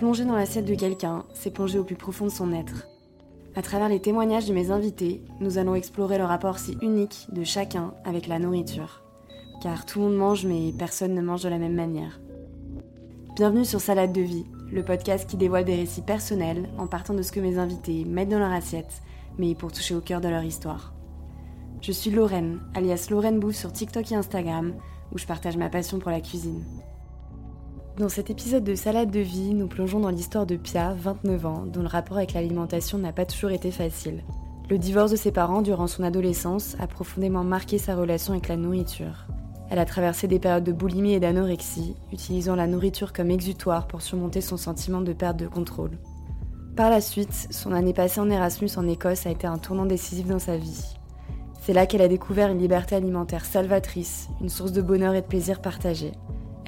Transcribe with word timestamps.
Plonger 0.00 0.24
dans 0.24 0.34
l'assiette 0.34 0.64
de 0.64 0.74
quelqu'un, 0.74 1.26
c'est 1.34 1.50
plonger 1.50 1.78
au 1.78 1.84
plus 1.84 1.94
profond 1.94 2.24
de 2.24 2.30
son 2.30 2.54
être. 2.54 2.88
À 3.54 3.60
travers 3.60 3.90
les 3.90 4.00
témoignages 4.00 4.46
de 4.46 4.54
mes 4.54 4.70
invités, 4.70 5.22
nous 5.40 5.58
allons 5.58 5.74
explorer 5.74 6.16
le 6.16 6.24
rapport 6.24 6.58
si 6.58 6.78
unique 6.80 7.26
de 7.30 7.44
chacun 7.44 7.92
avec 8.06 8.26
la 8.26 8.38
nourriture. 8.38 9.02
Car 9.62 9.84
tout 9.84 9.98
le 9.98 10.06
monde 10.06 10.16
mange, 10.16 10.46
mais 10.46 10.72
personne 10.72 11.12
ne 11.12 11.20
mange 11.20 11.42
de 11.42 11.50
la 11.50 11.58
même 11.58 11.74
manière. 11.74 12.18
Bienvenue 13.36 13.66
sur 13.66 13.82
Salade 13.82 14.14
de 14.14 14.22
vie, 14.22 14.46
le 14.72 14.82
podcast 14.82 15.28
qui 15.28 15.36
dévoile 15.36 15.66
des 15.66 15.76
récits 15.76 16.00
personnels 16.00 16.70
en 16.78 16.86
partant 16.86 17.12
de 17.12 17.20
ce 17.20 17.30
que 17.30 17.40
mes 17.40 17.58
invités 17.58 18.06
mettent 18.06 18.30
dans 18.30 18.38
leur 18.38 18.52
assiette, 18.52 19.02
mais 19.36 19.54
pour 19.54 19.70
toucher 19.70 19.94
au 19.94 20.00
cœur 20.00 20.22
de 20.22 20.28
leur 20.28 20.44
histoire. 20.44 20.94
Je 21.82 21.92
suis 21.92 22.10
Lorraine, 22.10 22.60
alias 22.74 23.08
Lorraine 23.10 23.38
Bouffe 23.38 23.56
sur 23.56 23.70
TikTok 23.70 24.10
et 24.12 24.14
Instagram, 24.14 24.72
où 25.12 25.18
je 25.18 25.26
partage 25.26 25.58
ma 25.58 25.68
passion 25.68 25.98
pour 25.98 26.10
la 26.10 26.22
cuisine. 26.22 26.64
Dans 28.00 28.08
cet 28.08 28.30
épisode 28.30 28.64
de 28.64 28.74
Salade 28.74 29.10
de 29.10 29.20
vie, 29.20 29.52
nous 29.52 29.66
plongeons 29.66 30.00
dans 30.00 30.08
l'histoire 30.08 30.46
de 30.46 30.56
Pia, 30.56 30.94
29 30.94 31.44
ans, 31.44 31.64
dont 31.66 31.82
le 31.82 31.86
rapport 31.86 32.16
avec 32.16 32.32
l'alimentation 32.32 32.96
n'a 32.96 33.12
pas 33.12 33.26
toujours 33.26 33.50
été 33.50 33.70
facile. 33.70 34.22
Le 34.70 34.78
divorce 34.78 35.10
de 35.10 35.16
ses 35.16 35.32
parents 35.32 35.60
durant 35.60 35.86
son 35.86 36.02
adolescence 36.02 36.76
a 36.80 36.86
profondément 36.86 37.44
marqué 37.44 37.76
sa 37.76 37.94
relation 37.94 38.32
avec 38.32 38.48
la 38.48 38.56
nourriture. 38.56 39.26
Elle 39.68 39.78
a 39.78 39.84
traversé 39.84 40.28
des 40.28 40.38
périodes 40.38 40.64
de 40.64 40.72
boulimie 40.72 41.12
et 41.12 41.20
d'anorexie, 41.20 41.94
utilisant 42.10 42.54
la 42.54 42.66
nourriture 42.66 43.12
comme 43.12 43.30
exutoire 43.30 43.86
pour 43.86 44.00
surmonter 44.00 44.40
son 44.40 44.56
sentiment 44.56 45.02
de 45.02 45.12
perte 45.12 45.36
de 45.36 45.46
contrôle. 45.46 45.98
Par 46.76 46.88
la 46.88 47.02
suite, 47.02 47.48
son 47.50 47.74
année 47.74 47.92
passée 47.92 48.20
en 48.20 48.30
Erasmus 48.30 48.70
en 48.78 48.88
Écosse 48.88 49.26
a 49.26 49.30
été 49.30 49.46
un 49.46 49.58
tournant 49.58 49.84
décisif 49.84 50.26
dans 50.26 50.38
sa 50.38 50.56
vie. 50.56 50.96
C'est 51.60 51.74
là 51.74 51.84
qu'elle 51.84 52.00
a 52.00 52.08
découvert 52.08 52.48
une 52.48 52.60
liberté 52.60 52.94
alimentaire 52.94 53.44
salvatrice, 53.44 54.30
une 54.40 54.48
source 54.48 54.72
de 54.72 54.80
bonheur 54.80 55.12
et 55.12 55.20
de 55.20 55.26
plaisir 55.26 55.60
partagé. 55.60 56.12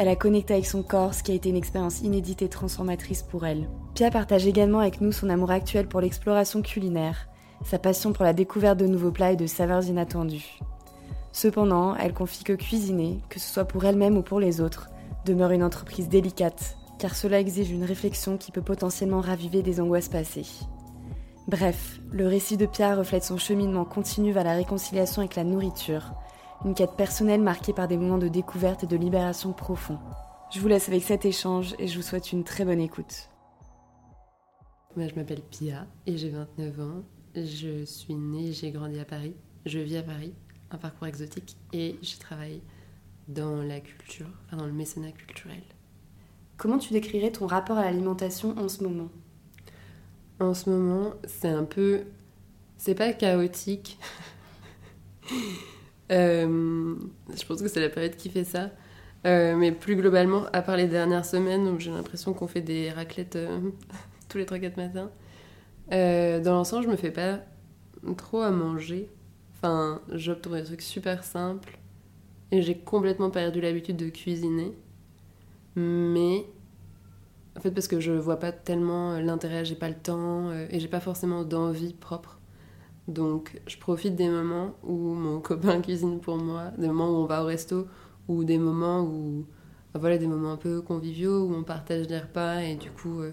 Elle 0.02 0.08
a 0.08 0.16
connecté 0.16 0.54
avec 0.54 0.66
son 0.66 0.82
corps, 0.82 1.14
ce 1.14 1.22
qui 1.22 1.30
a 1.30 1.36
été 1.36 1.48
une 1.48 1.56
expérience 1.56 2.00
inédite 2.00 2.42
et 2.42 2.48
transformatrice 2.48 3.22
pour 3.22 3.46
elle. 3.46 3.68
Pia 3.94 4.10
partage 4.10 4.48
également 4.48 4.80
avec 4.80 5.00
nous 5.00 5.12
son 5.12 5.30
amour 5.30 5.52
actuel 5.52 5.86
pour 5.86 6.00
l'exploration 6.00 6.60
culinaire, 6.60 7.28
sa 7.64 7.78
passion 7.78 8.12
pour 8.12 8.24
la 8.24 8.32
découverte 8.32 8.80
de 8.80 8.88
nouveaux 8.88 9.12
plats 9.12 9.30
et 9.30 9.36
de 9.36 9.46
saveurs 9.46 9.86
inattendues. 9.86 10.58
Cependant, 11.30 11.94
elle 11.94 12.14
confie 12.14 12.42
que 12.42 12.52
cuisiner, 12.52 13.20
que 13.28 13.38
ce 13.38 13.48
soit 13.48 13.64
pour 13.64 13.84
elle-même 13.84 14.16
ou 14.16 14.22
pour 14.22 14.40
les 14.40 14.60
autres, 14.60 14.90
demeure 15.24 15.52
une 15.52 15.62
entreprise 15.62 16.08
délicate, 16.08 16.76
car 16.98 17.14
cela 17.14 17.38
exige 17.38 17.70
une 17.70 17.84
réflexion 17.84 18.38
qui 18.38 18.50
peut 18.50 18.60
potentiellement 18.60 19.20
raviver 19.20 19.62
des 19.62 19.80
angoisses 19.80 20.08
passées. 20.08 20.66
Bref, 21.46 22.00
le 22.10 22.26
récit 22.26 22.56
de 22.56 22.66
Pia 22.66 22.96
reflète 22.96 23.22
son 23.22 23.38
cheminement 23.38 23.84
continu 23.84 24.32
vers 24.32 24.42
la 24.42 24.54
réconciliation 24.54 25.22
avec 25.22 25.36
la 25.36 25.44
nourriture, 25.44 26.12
une 26.64 26.74
quête 26.74 26.96
personnelle 26.96 27.42
marquée 27.42 27.72
par 27.72 27.88
des 27.88 27.96
moments 27.96 28.18
de 28.18 28.28
découverte 28.28 28.84
et 28.84 28.86
de 28.86 28.96
libération 28.96 29.52
profonds. 29.52 29.98
Je 30.52 30.60
vous 30.60 30.68
laisse 30.68 30.88
avec 30.88 31.02
cet 31.02 31.24
échange 31.24 31.74
et 31.78 31.88
je 31.88 31.96
vous 31.96 32.02
souhaite 32.02 32.32
une 32.32 32.44
très 32.44 32.64
bonne 32.64 32.80
écoute. 32.80 33.30
Moi, 34.96 35.08
je 35.08 35.14
m'appelle 35.14 35.42
Pia 35.42 35.86
et 36.06 36.16
j'ai 36.16 36.30
29 36.30 36.80
ans. 36.80 37.02
Je 37.34 37.84
suis 37.84 38.14
née, 38.14 38.52
j'ai 38.52 38.70
grandi 38.70 39.00
à 39.00 39.04
Paris. 39.04 39.34
Je 39.64 39.78
vis 39.78 39.96
à 39.96 40.02
Paris, 40.02 40.34
un 40.70 40.76
parcours 40.76 41.06
exotique, 41.06 41.56
et 41.72 41.98
je 42.02 42.18
travaille 42.18 42.60
dans 43.28 43.62
la 43.62 43.80
culture, 43.80 44.26
enfin 44.46 44.56
dans 44.58 44.66
le 44.66 44.72
mécénat 44.72 45.12
culturel. 45.12 45.62
Comment 46.56 46.78
tu 46.78 46.92
décrirais 46.92 47.30
ton 47.30 47.46
rapport 47.46 47.78
à 47.78 47.84
l'alimentation 47.84 48.58
en 48.58 48.68
ce 48.68 48.82
moment? 48.82 49.08
En 50.40 50.52
ce 50.52 50.68
moment, 50.68 51.14
c'est 51.24 51.48
un 51.48 51.64
peu. 51.64 52.04
C'est 52.76 52.94
pas 52.94 53.12
chaotique. 53.12 53.98
Euh, 56.10 56.94
je 57.34 57.46
pense 57.46 57.62
que 57.62 57.68
c'est 57.68 57.80
la 57.80 57.88
période 57.88 58.16
qui 58.16 58.28
fait 58.28 58.44
ça. 58.44 58.70
Euh, 59.24 59.54
mais 59.54 59.70
plus 59.70 59.94
globalement, 59.94 60.46
à 60.52 60.62
part 60.62 60.76
les 60.76 60.88
dernières 60.88 61.24
semaines 61.24 61.68
où 61.68 61.78
j'ai 61.78 61.92
l'impression 61.92 62.32
qu'on 62.32 62.48
fait 62.48 62.60
des 62.60 62.90
raclettes 62.90 63.36
euh, 63.36 63.60
tous 64.28 64.38
les 64.38 64.44
3-4 64.44 64.76
matins, 64.76 65.10
dans 65.90 66.52
l'ensemble, 66.52 66.84
je 66.84 66.88
me 66.88 66.96
fais 66.96 67.10
pas 67.10 67.40
trop 68.16 68.40
à 68.40 68.50
manger. 68.50 69.08
Enfin, 69.54 70.00
j'opte 70.10 70.48
des 70.48 70.64
trucs 70.64 70.82
super 70.82 71.22
simples. 71.22 71.78
Et 72.50 72.62
j'ai 72.62 72.76
complètement 72.76 73.30
perdu 73.30 73.60
l'habitude 73.60 73.96
de 73.96 74.08
cuisiner. 74.08 74.72
Mais 75.76 76.44
en 77.56 77.60
fait, 77.60 77.70
parce 77.70 77.88
que 77.88 78.00
je 78.00 78.12
vois 78.12 78.38
pas 78.38 78.52
tellement 78.52 79.18
l'intérêt, 79.18 79.64
j'ai 79.64 79.74
pas 79.74 79.88
le 79.88 79.94
temps 79.94 80.52
et 80.52 80.80
j'ai 80.80 80.88
pas 80.88 81.00
forcément 81.00 81.44
d'envie 81.44 81.94
propre. 81.94 82.41
Donc 83.08 83.60
je 83.66 83.76
profite 83.78 84.14
des 84.14 84.28
moments 84.28 84.74
où 84.82 84.96
mon 84.96 85.40
copain 85.40 85.80
cuisine 85.80 86.20
pour 86.20 86.36
moi, 86.36 86.70
des 86.78 86.86
moments 86.86 87.10
où 87.10 87.22
on 87.22 87.26
va 87.26 87.42
au 87.42 87.46
resto, 87.46 87.86
ou 88.28 88.44
des 88.44 88.58
moments 88.58 89.02
où 89.02 89.44
voilà 89.94 90.18
des 90.18 90.26
moments 90.26 90.52
un 90.52 90.56
peu 90.56 90.80
conviviaux 90.80 91.44
où 91.46 91.54
on 91.54 91.64
partage 91.64 92.06
des 92.06 92.18
repas 92.18 92.60
et 92.60 92.76
du 92.76 92.90
coup 92.90 93.20
euh, 93.20 93.32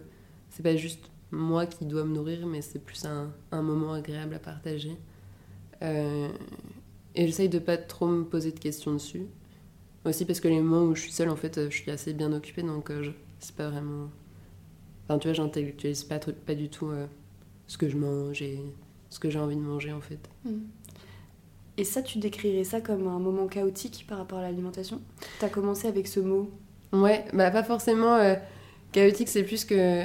c'est 0.49 0.63
pas 0.63 0.75
juste 0.75 1.09
moi 1.31 1.65
qui 1.65 1.85
dois 1.85 2.03
me 2.03 2.13
nourrir 2.13 2.45
mais 2.47 2.61
c'est 2.61 2.79
plus 2.79 3.05
un, 3.05 3.31
moment 3.61 3.93
agréable 3.93 4.35
à 4.35 4.39
partager. 4.39 4.97
Euh, 5.81 6.27
et 7.15 7.25
j'essaye 7.25 7.49
de 7.49 7.59
pas 7.59 7.77
trop 7.77 8.07
me 8.07 8.23
poser 8.23 8.51
de 8.51 8.59
questions 8.59 8.93
dessus. 8.93 9.25
Aussi 10.05 10.25
parce 10.25 10.39
que 10.39 10.47
les 10.47 10.59
moments 10.59 10.83
où 10.85 10.95
je 10.95 11.01
suis 11.01 11.11
seule 11.11 11.29
en 11.29 11.35
fait 11.35 11.69
je 11.69 11.75
suis 11.75 11.91
assez 11.91 12.13
bien 12.13 12.33
occupée 12.33 12.63
donc 12.63 12.89
euh, 12.89 13.11
c'est 13.39 13.55
pas 13.55 13.69
vraiment 13.69 14.09
enfin 15.05 15.19
tu 15.19 15.27
vois 15.27 15.33
j'intellectualise 15.33 16.03
pas, 16.03 16.19
pas 16.19 16.55
du 16.55 16.69
tout 16.69 16.91
ce 17.67 17.77
que 17.77 17.87
je 17.87 17.97
mange 17.97 18.41
et 18.41 18.59
ce 19.09 19.19
que 19.19 19.29
j'ai 19.29 19.39
envie 19.39 19.55
de 19.55 19.61
manger 19.61 19.93
en 19.93 20.01
fait. 20.01 20.19
Mm. 20.45 20.59
Et 21.77 21.83
ça, 21.85 22.01
tu 22.01 22.19
décrirais 22.19 22.65
ça 22.65 22.81
comme 22.81 23.07
un 23.07 23.19
moment 23.19 23.47
chaotique 23.47 24.05
par 24.07 24.17
rapport 24.17 24.39
à 24.39 24.41
l'alimentation? 24.41 25.01
Tu 25.39 25.45
as 25.45 25.49
commencé 25.49 25.87
avec 25.87 26.07
ce 26.07 26.19
mot? 26.19 26.51
Ouais, 26.91 27.23
bah 27.33 27.51
pas 27.51 27.63
forcément 27.63 28.15
euh, 28.15 28.35
chaotique, 28.91 29.29
c'est 29.29 29.43
plus 29.43 29.63
que 29.63 30.03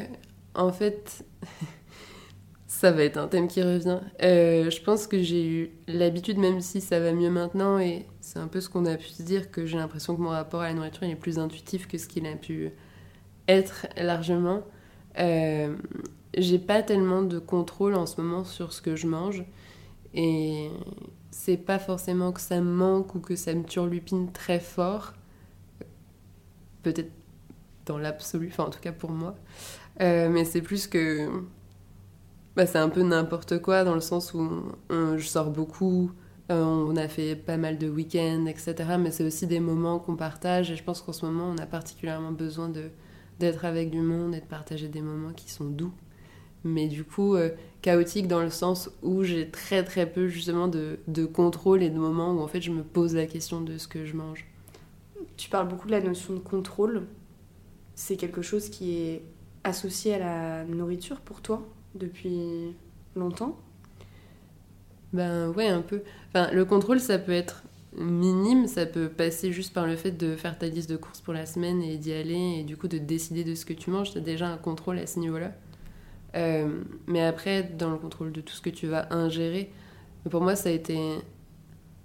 en 0.55 0.71
fait 0.71 1.25
ça 2.75 2.93
va 2.93 3.03
être 3.03 3.17
un 3.17 3.29
thème 3.29 3.49
qui 3.49 3.63
revient. 3.63 4.01
Euh, 4.23 4.69
je 4.69 4.83
pense 4.83 5.07
que 5.07 5.23
j'ai 5.23 5.47
eu 5.47 5.71
l'habitude, 5.89 6.39
même 6.39 6.61
si 6.61 6.81
ça 6.81 7.01
va 7.01 7.13
mieux 7.13 7.31
maintenant, 7.31 7.79
et 7.79 8.07
c'est 8.21 8.39
un 8.39 8.49
peu 8.49 8.61
ce 8.61 8.69
qu'on 8.69 8.85
a 8.85 8.97
pu 8.97 9.09
se 9.09 9.23
dire, 9.23 9.51
que 9.51 9.65
j'ai 9.65 9.79
l'impression 9.79 10.15
que 10.17 10.21
mon 10.21 10.31
rapport 10.31 10.61
à 10.61 10.69
la 10.69 10.75
nourriture 10.75 11.05
est 11.05 11.17
plus 11.17 11.39
intuitif 11.39 11.89
que 11.89 11.99
ce 11.99 12.09
qu'il 12.09 12.27
a 12.27 12.35
pu 12.35 12.73
être 13.49 13.87
largement. 13.97 14.63
Euh, 15.19 15.75
j'ai 16.39 16.59
pas 16.59 16.83
tellement 16.83 17.23
de 17.23 17.39
contrôle 17.39 17.95
en 17.95 18.07
ce 18.07 18.21
moment 18.21 18.45
sur 18.45 18.73
ce 18.73 18.83
que 18.83 18.97
je 18.97 19.07
mange. 19.07 19.45
Et 20.15 20.71
c'est 21.31 21.57
pas 21.57 21.79
forcément 21.79 22.33
que 22.33 22.41
ça 22.41 22.61
me 22.61 22.71
manque 22.71 23.15
ou 23.15 23.21
que 23.21 23.37
ça 23.37 23.55
me 23.55 23.65
turlupine 23.65 24.31
très 24.33 24.61
fort. 24.61 25.15
Peut-être 26.83 27.11
dans 27.87 27.99
l'absolu, 27.99 28.49
enfin 28.51 28.65
en 28.65 28.71
tout 28.71 28.81
cas 28.81 28.93
pour 28.93 29.11
moi. 29.11 29.35
Euh, 30.01 30.29
mais 30.29 30.45
c'est 30.45 30.63
plus 30.63 30.87
que. 30.87 31.29
Bah, 32.57 32.67
c'est 32.67 32.79
un 32.79 32.89
peu 32.89 33.03
n'importe 33.03 33.61
quoi 33.61 33.83
dans 33.83 33.95
le 33.95 34.01
sens 34.01 34.33
où 34.33 34.49
je 34.91 35.27
sors 35.27 35.51
beaucoup, 35.51 36.13
euh, 36.51 36.63
on 36.63 36.95
a 36.97 37.09
fait 37.09 37.37
pas 37.37 37.57
mal 37.57 37.79
de 37.79 37.89
week-ends, 37.89 38.47
etc. 38.47 38.75
Mais 38.99 39.11
c'est 39.11 39.25
aussi 39.25 39.47
des 39.47 39.61
moments 39.61 39.99
qu'on 39.99 40.15
partage 40.15 40.71
et 40.71 40.77
je 40.77 40.85
pense 40.85 41.01
qu'en 41.01 41.13
ce 41.13 41.25
moment 41.27 41.49
on 41.49 41.59
a 41.59 41.67
particulièrement 41.67 42.33
besoin 42.33 42.71
d'être 43.41 43.65
avec 43.65 43.91
du 43.91 44.01
monde 44.01 44.35
et 44.35 44.41
de 44.41 44.47
partager 44.47 44.89
des 44.89 45.01
moments 45.01 45.33
qui 45.33 45.51
sont 45.51 45.65
doux 45.65 45.93
mais 46.65 46.89
du 46.89 47.05
coup 47.05 47.37
euh, 47.37 47.51
chaotique 47.83 48.27
dans 48.27 48.41
le 48.41 48.51
sens 48.51 48.91
où 49.03 49.23
j'ai 49.23 49.51
très 49.51 49.85
très 49.85 50.11
peu 50.11 50.29
justement 50.29 50.67
de, 50.69 50.99
de, 51.07 51.27
contrôle 51.27 51.83
et 51.83 51.91
de 51.91 51.99
moments 51.99 52.33
où 52.33 52.41
en 52.41 52.49
fait 52.49 52.63
je 52.63 52.71
me 52.71 52.83
pose 52.83 53.15
la 53.15 53.27
question 53.27 53.61
de 53.61 53.79
ce 53.79 53.87
que 53.87 54.05
je 54.05 54.17
mange. 54.17 54.47
Tu 55.37 55.51
parles 55.51 55.69
beaucoup 55.69 55.87
de 55.87 55.93
la 55.93 56.01
notion 56.01 56.35
de 56.35 56.39
contrôle. 56.39 57.07
C'est 57.95 58.17
quelque 58.17 58.43
chose 58.43 58.71
qui 58.71 58.97
est 58.97 59.23
associé 59.63 60.15
à 60.15 60.19
la 60.19 60.65
nourriture 60.65 61.21
pour 61.21 61.41
toi 61.41 61.67
depuis 61.95 62.75
longtemps? 63.17 63.59
Ben 65.13 65.51
ouais, 65.51 65.69
un 65.69 65.83
peu. 65.83 66.03
Enfin, 66.29 66.51
le 66.53 66.65
contrôle, 66.65 66.99
ça 66.99 67.19
peut 67.19 67.33
être 67.33 67.63
minime, 67.97 68.67
ça 68.67 68.87
peut 68.87 69.09
passer 69.09 69.53
juste 69.53 69.73
par 69.73 69.87
le 69.87 69.97
fait 69.97 70.11
de 70.11 70.35
faire 70.35 70.59
ta 70.59 70.67
liste 70.67 70.91
de 70.91 70.97
courses 70.97 71.21
pour 71.21 71.33
la 71.33 71.47
semaine 71.47 71.83
et 71.83 71.97
d'y 71.97 72.13
aller 72.13 72.59
et 72.59 72.65
du 72.65 72.77
coup 72.77 72.89
de 72.89 72.99
décider 72.99 73.45
de 73.45 73.55
ce 73.55 73.65
que 73.65 73.73
tu 73.73 73.91
manges. 73.91 74.11
Tu 74.11 74.19
as 74.19 74.21
déjà 74.21 74.49
un 74.49 74.57
contrôle 74.57 74.99
à 74.99 75.07
ce 75.07 75.21
niveau-là? 75.21 75.53
Euh, 76.35 76.83
mais 77.07 77.23
après, 77.23 77.63
dans 77.63 77.91
le 77.91 77.99
contrôle 77.99 78.33
de 78.33 78.41
tout 78.41 78.55
ce 78.55 78.61
que 78.61 78.71
tu 78.71 78.87
vas 78.87 79.13
ingérer, 79.13 79.73
pour 80.31 80.43
moi, 80.43 80.57
ça 80.57 80.69
a 80.69 80.73
été 80.73 81.19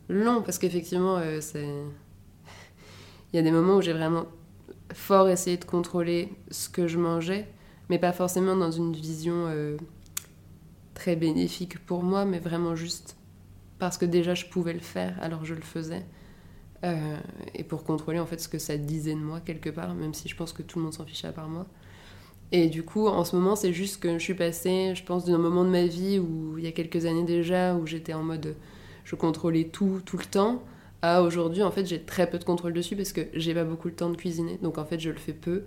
long 0.08 0.42
parce 0.42 0.58
qu'effectivement, 0.58 1.18
euh, 1.18 1.40
il 3.34 3.36
y 3.36 3.40
a 3.40 3.42
des 3.42 3.52
moments 3.52 3.78
où 3.78 3.82
j'ai 3.82 3.94
vraiment 3.94 4.26
fort 4.94 5.30
essayé 5.30 5.58
de 5.58 5.66
contrôler 5.66 6.30
ce 6.52 6.70
que 6.70 6.88
je 6.88 6.98
mangeais, 6.98 7.48
mais 7.90 8.00
pas 8.00 8.12
forcément 8.12 8.56
dans 8.56 8.72
une 8.72 8.94
vision 8.94 9.46
euh, 9.48 9.78
très 10.94 11.16
bénéfique 11.16 11.84
pour 11.86 12.04
moi, 12.04 12.26
mais 12.26 12.40
vraiment 12.40 12.76
juste 12.76 13.16
parce 13.80 13.98
que 13.98 14.06
déjà 14.06 14.36
je 14.36 14.46
pouvais 14.46 14.74
le 14.74 14.80
faire, 14.80 15.18
alors 15.22 15.46
je 15.46 15.54
le 15.54 15.62
faisais. 15.62 16.06
et 17.56 17.64
pour 17.64 17.84
contrôler 17.84 18.20
en 18.20 18.26
fait 18.26 18.40
ce 18.40 18.48
que 18.50 18.58
ça 18.60 18.78
disait 18.78 19.14
de 19.14 19.20
moi 19.20 19.40
quelque 19.42 19.70
part, 19.70 19.94
même 19.96 20.14
si 20.14 20.28
je 20.28 20.36
pense 20.36 20.54
que 20.54 20.62
tout 20.62 20.80
le 20.80 20.86
monde 20.86 20.94
s'en 20.94 21.06
fichait 21.06 21.28
à 21.28 21.32
part 21.32 21.48
moi. 21.48 21.66
Et 22.52 22.68
du 22.68 22.84
coup, 22.84 23.08
en 23.08 23.24
ce 23.24 23.36
moment, 23.36 23.56
c'est 23.56 23.74
juste 23.74 24.02
que 24.02 24.14
je 24.14 24.24
suis 24.24 24.34
passée, 24.34 24.94
je 24.96 25.04
pense, 25.04 25.26
d'un 25.26 25.38
moment 25.38 25.64
de 25.64 25.70
ma 25.70 25.86
vie 25.86 26.20
où, 26.20 26.58
il 26.58 26.64
y 26.64 26.68
a 26.68 26.72
quelques 26.72 27.06
années 27.06 27.24
déjà, 27.24 27.76
où 27.76 27.86
j'étais 27.86 28.14
en 28.14 28.24
mode 28.24 28.56
je 29.06 29.16
contrôlais 29.16 29.66
tout, 29.66 30.02
tout 30.06 30.18
le 30.18 30.26
temps, 30.26 30.64
à 31.02 31.24
aujourd'hui, 31.24 31.64
en 31.64 31.72
fait, 31.72 31.86
j'ai 31.86 32.02
très 32.02 32.30
peu 32.30 32.38
de 32.38 32.44
contrôle 32.44 32.74
dessus 32.74 32.96
parce 32.96 33.14
que 33.14 33.22
j'ai 33.34 33.54
pas 33.54 33.64
beaucoup 33.64 33.88
le 33.88 33.96
temps 33.96 34.10
de 34.10 34.16
cuisiner. 34.16 34.60
Donc, 34.62 34.78
en 34.78 34.86
fait, 34.86 35.00
je 35.00 35.10
le 35.10 35.18
fais 35.18 35.34
peu. 35.34 35.64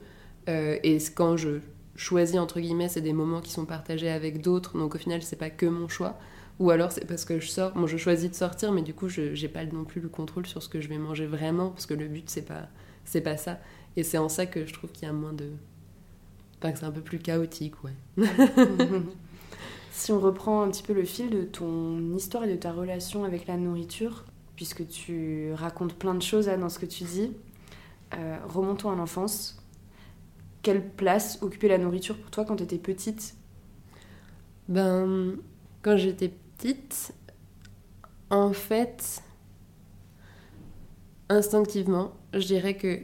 Euh, 0.49 0.79
et 0.83 0.99
quand 1.15 1.37
je, 1.37 1.61
choisis 1.97 2.39
entre 2.39 2.61
guillemets, 2.61 2.89
c'est 2.89 3.01
des 3.01 3.13
moments 3.13 3.41
qui 3.41 3.53
sont 3.53 3.65
partagés 3.67 4.11
avec 4.11 4.41
d'autres, 4.41 4.79
donc 4.79 4.95
au 4.95 4.99
final 4.99 5.23
c'est 5.23 5.37
pas 5.37 5.51
que 5.51 5.67
mon 5.67 5.89
choix. 5.89 6.19
Ou 6.59 6.71
alors 6.71 6.93
c'est 6.93 7.07
parce 7.07 7.25
que 7.25 7.41
je 7.41 7.49
sors, 7.49 7.73
bon 7.73 7.87
je 7.87 7.97
choisis 7.97 8.31
de 8.31 8.35
sortir, 8.35 8.73
mais 8.73 8.83
du 8.83 8.95
coup 8.95 9.09
je 9.09 9.35
j'ai 9.35 9.49
pas 9.49 9.65
non 9.65 9.85
plus 9.85 10.01
le 10.01 10.09
contrôle 10.09 10.47
sur 10.47 10.63
ce 10.63 10.69
que 10.69 10.81
je 10.81 10.89
vais 10.89 10.99
manger 10.99 11.27
vraiment, 11.27 11.71
parce 11.71 11.87
que 11.87 11.95
le 11.95 12.09
but 12.09 12.29
c'est 12.31 12.43
pas 12.47 12.69
c'est 13.05 13.21
pas 13.21 13.37
ça. 13.37 13.59
Et 13.97 14.03
c'est 14.03 14.19
en 14.19 14.29
ça 14.29 14.47
que 14.47 14.67
je 14.67 14.73
trouve 14.73 14.91
qu'il 14.93 15.07
y 15.07 15.11
a 15.11 15.13
moins 15.13 15.33
de, 15.33 15.51
enfin 16.63 16.73
que 16.73 16.79
c'est 16.79 16.85
un 16.85 16.93
peu 16.93 17.01
plus 17.01 17.19
chaotique, 17.19 17.75
ouais. 17.83 17.93
si 19.91 20.13
on 20.13 20.21
reprend 20.21 20.63
un 20.63 20.71
petit 20.71 20.85
peu 20.85 20.93
le 20.93 21.05
fil 21.05 21.29
de 21.29 21.43
ton 21.43 22.15
histoire 22.15 22.45
et 22.45 22.53
de 22.53 22.57
ta 22.57 22.73
relation 22.73 23.25
avec 23.25 23.49
la 23.49 23.57
nourriture, 23.57 24.25
puisque 24.55 24.87
tu 24.87 25.53
racontes 25.55 25.95
plein 25.95 26.15
de 26.15 26.23
choses 26.23 26.47
là, 26.47 26.57
dans 26.57 26.69
ce 26.69 26.79
que 26.79 26.87
tu 26.87 27.03
dis, 27.03 27.33
euh, 28.15 28.39
remontons 28.49 28.91
à 28.91 28.95
l'enfance. 28.95 29.61
Quelle 30.63 30.89
place 30.89 31.43
occupait 31.43 31.67
la 31.67 31.79
nourriture 31.79 32.17
pour 32.17 32.31
toi 32.31 32.45
quand 32.45 32.55
tu 32.55 32.63
étais 32.63 32.79
petite? 32.79 33.35
Ben, 34.69 35.35
quand 35.83 35.97
j'étais 35.97 36.29
petite, 36.29 37.13
en 38.31 38.53
fait, 38.53 39.21
instinctivement, 41.29 42.13
je 42.33 42.47
dirais 42.47 42.77
que 42.77 43.01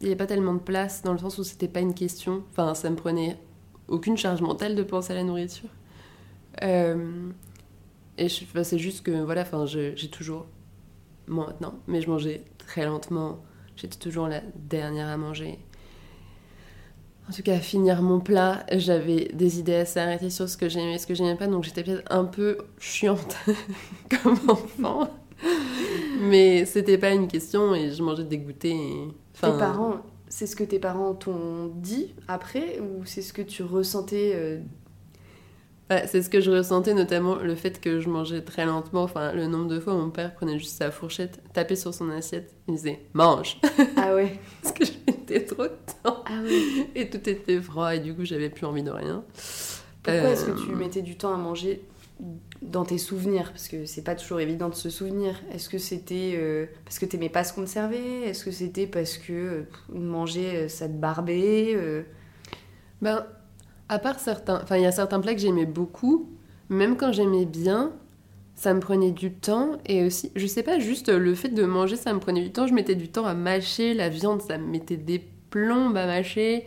il 0.00 0.04
n'y 0.04 0.08
avait 0.08 0.16
pas 0.16 0.26
tellement 0.26 0.54
de 0.54 0.60
place 0.60 1.02
dans 1.02 1.12
le 1.12 1.18
sens 1.18 1.38
où 1.38 1.44
c'était 1.44 1.68
pas 1.68 1.80
une 1.80 1.94
question. 1.94 2.44
Enfin, 2.50 2.74
ça 2.74 2.90
me 2.90 2.96
prenait 2.96 3.38
aucune 3.88 4.16
charge 4.16 4.42
mentale 4.42 4.74
de 4.74 4.82
penser 4.82 5.12
à 5.12 5.16
la 5.16 5.22
nourriture. 5.22 5.70
Euh, 6.62 7.30
et 8.18 8.28
c'est 8.28 8.78
juste 8.78 9.02
que, 9.04 9.10
voilà, 9.10 9.42
enfin, 9.42 9.66
j'ai 9.66 10.08
toujours. 10.10 10.46
Moi 11.28 11.46
maintenant, 11.46 11.74
mais 11.88 12.00
je 12.00 12.08
mangeais 12.08 12.44
très 12.58 12.84
lentement. 12.84 13.42
J'étais 13.74 13.98
toujours 13.98 14.28
la 14.28 14.42
dernière 14.54 15.08
à 15.08 15.16
manger. 15.16 15.58
En 17.28 17.32
tout 17.32 17.42
cas, 17.42 17.56
à 17.56 17.58
finir 17.58 18.02
mon 18.02 18.20
plat, 18.20 18.64
j'avais 18.72 19.28
des 19.34 19.58
idées 19.58 19.74
assez 19.74 19.98
arrêtées 19.98 20.30
sur 20.30 20.48
ce 20.48 20.56
que 20.56 20.68
j'aimais 20.68 20.94
et 20.94 20.98
ce 20.98 21.06
que 21.08 21.14
j'aimais 21.14 21.34
pas, 21.34 21.48
donc 21.48 21.64
j'étais 21.64 21.82
peut-être 21.82 22.04
un 22.12 22.24
peu 22.24 22.58
chiante 22.78 23.36
comme 24.22 24.38
enfant. 24.48 25.10
Mais 26.20 26.64
c'était 26.64 26.98
pas 26.98 27.10
une 27.10 27.28
question 27.28 27.74
et 27.74 27.90
je 27.90 28.02
mangeais 28.02 28.24
dégoûté. 28.24 28.70
Et... 28.70 29.08
Tes 29.34 29.52
parents, 29.58 29.98
c'est 30.28 30.46
ce 30.46 30.56
que 30.56 30.64
tes 30.64 30.78
parents 30.78 31.14
t'ont 31.14 31.72
dit 31.74 32.14
après 32.26 32.80
ou 32.80 33.04
c'est 33.04 33.22
ce 33.22 33.32
que 33.32 33.42
tu 33.42 33.62
ressentais 33.62 34.32
euh, 34.34 34.58
c'est 35.88 36.22
ce 36.22 36.28
que 36.28 36.40
je 36.40 36.50
ressentais, 36.50 36.94
notamment 36.94 37.36
le 37.36 37.54
fait 37.54 37.80
que 37.80 38.00
je 38.00 38.08
mangeais 38.08 38.42
très 38.42 38.66
lentement. 38.66 39.04
Enfin, 39.04 39.32
le 39.32 39.46
nombre 39.46 39.68
de 39.68 39.78
fois 39.78 39.94
où 39.94 39.98
mon 39.98 40.10
père 40.10 40.34
prenait 40.34 40.58
juste 40.58 40.76
sa 40.76 40.90
fourchette, 40.90 41.40
tapait 41.52 41.76
sur 41.76 41.94
son 41.94 42.10
assiette, 42.10 42.54
il 42.66 42.74
disait 42.74 43.00
mange 43.12 43.58
Ah 43.96 44.14
ouais 44.14 44.38
Parce 44.62 44.74
que 44.74 44.84
je 44.84 44.92
mettais 45.06 45.44
trop 45.44 45.64
de 45.64 45.76
temps. 46.02 46.24
Ah 46.26 46.40
oui 46.42 46.86
Et 46.96 47.08
tout 47.08 47.28
était 47.28 47.60
froid 47.60 47.94
et 47.94 48.00
du 48.00 48.14
coup, 48.14 48.24
j'avais 48.24 48.50
plus 48.50 48.66
envie 48.66 48.82
de 48.82 48.90
rien. 48.90 49.22
Pourquoi 50.02 50.30
est-ce 50.30 50.46
que 50.46 50.64
tu 50.64 50.72
euh, 50.72 50.76
mettais 50.76 51.02
du 51.02 51.16
temps 51.16 51.32
à 51.32 51.36
manger 51.36 51.82
dans 52.62 52.84
tes 52.84 52.98
souvenirs 52.98 53.50
Parce 53.52 53.68
que 53.68 53.84
c'est 53.84 54.02
pas 54.02 54.14
toujours 54.14 54.40
évident 54.40 54.68
de 54.68 54.74
se 54.74 54.90
souvenir. 54.90 55.40
Est-ce 55.52 55.68
que 55.68 55.78
c'était 55.78 56.34
euh, 56.36 56.66
parce 56.84 56.98
que 56.98 57.06
t'aimais 57.06 57.28
pas 57.28 57.44
se 57.44 57.52
conserver 57.52 58.22
Est-ce 58.22 58.44
que 58.44 58.50
c'était 58.50 58.86
parce 58.86 59.18
que 59.18 59.32
euh, 59.32 59.62
manger 59.88 60.68
ça 60.68 60.88
te 60.88 60.94
barbait 60.94 61.76
Ben 63.02 63.26
à 63.88 63.98
part 63.98 64.18
certains, 64.18 64.60
enfin 64.62 64.76
il 64.76 64.82
y 64.82 64.86
a 64.86 64.92
certains 64.92 65.20
plats 65.20 65.34
que 65.34 65.40
j'aimais 65.40 65.66
beaucoup, 65.66 66.28
même 66.68 66.96
quand 66.96 67.12
j'aimais 67.12 67.44
bien, 67.44 67.92
ça 68.56 68.72
me 68.72 68.80
prenait 68.80 69.12
du 69.12 69.32
temps 69.32 69.72
et 69.86 70.04
aussi, 70.04 70.32
je 70.34 70.46
sais 70.46 70.62
pas, 70.62 70.78
juste 70.78 71.10
le 71.10 71.34
fait 71.34 71.50
de 71.50 71.64
manger, 71.64 71.96
ça 71.96 72.12
me 72.14 72.18
prenait 72.18 72.42
du 72.42 72.50
temps. 72.50 72.66
Je 72.66 72.74
mettais 72.74 72.94
du 72.94 73.08
temps 73.08 73.26
à 73.26 73.34
mâcher 73.34 73.94
la 73.94 74.08
viande, 74.08 74.40
ça 74.40 74.56
me 74.58 74.66
mettait 74.66 74.96
des 74.96 75.22
plombes 75.50 75.96
à 75.96 76.06
mâcher. 76.06 76.66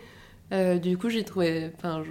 Euh, 0.54 0.78
du 0.78 0.98
coup, 0.98 1.10
j'ai 1.10 1.24
trouvé, 1.24 1.72
enfin, 1.76 2.04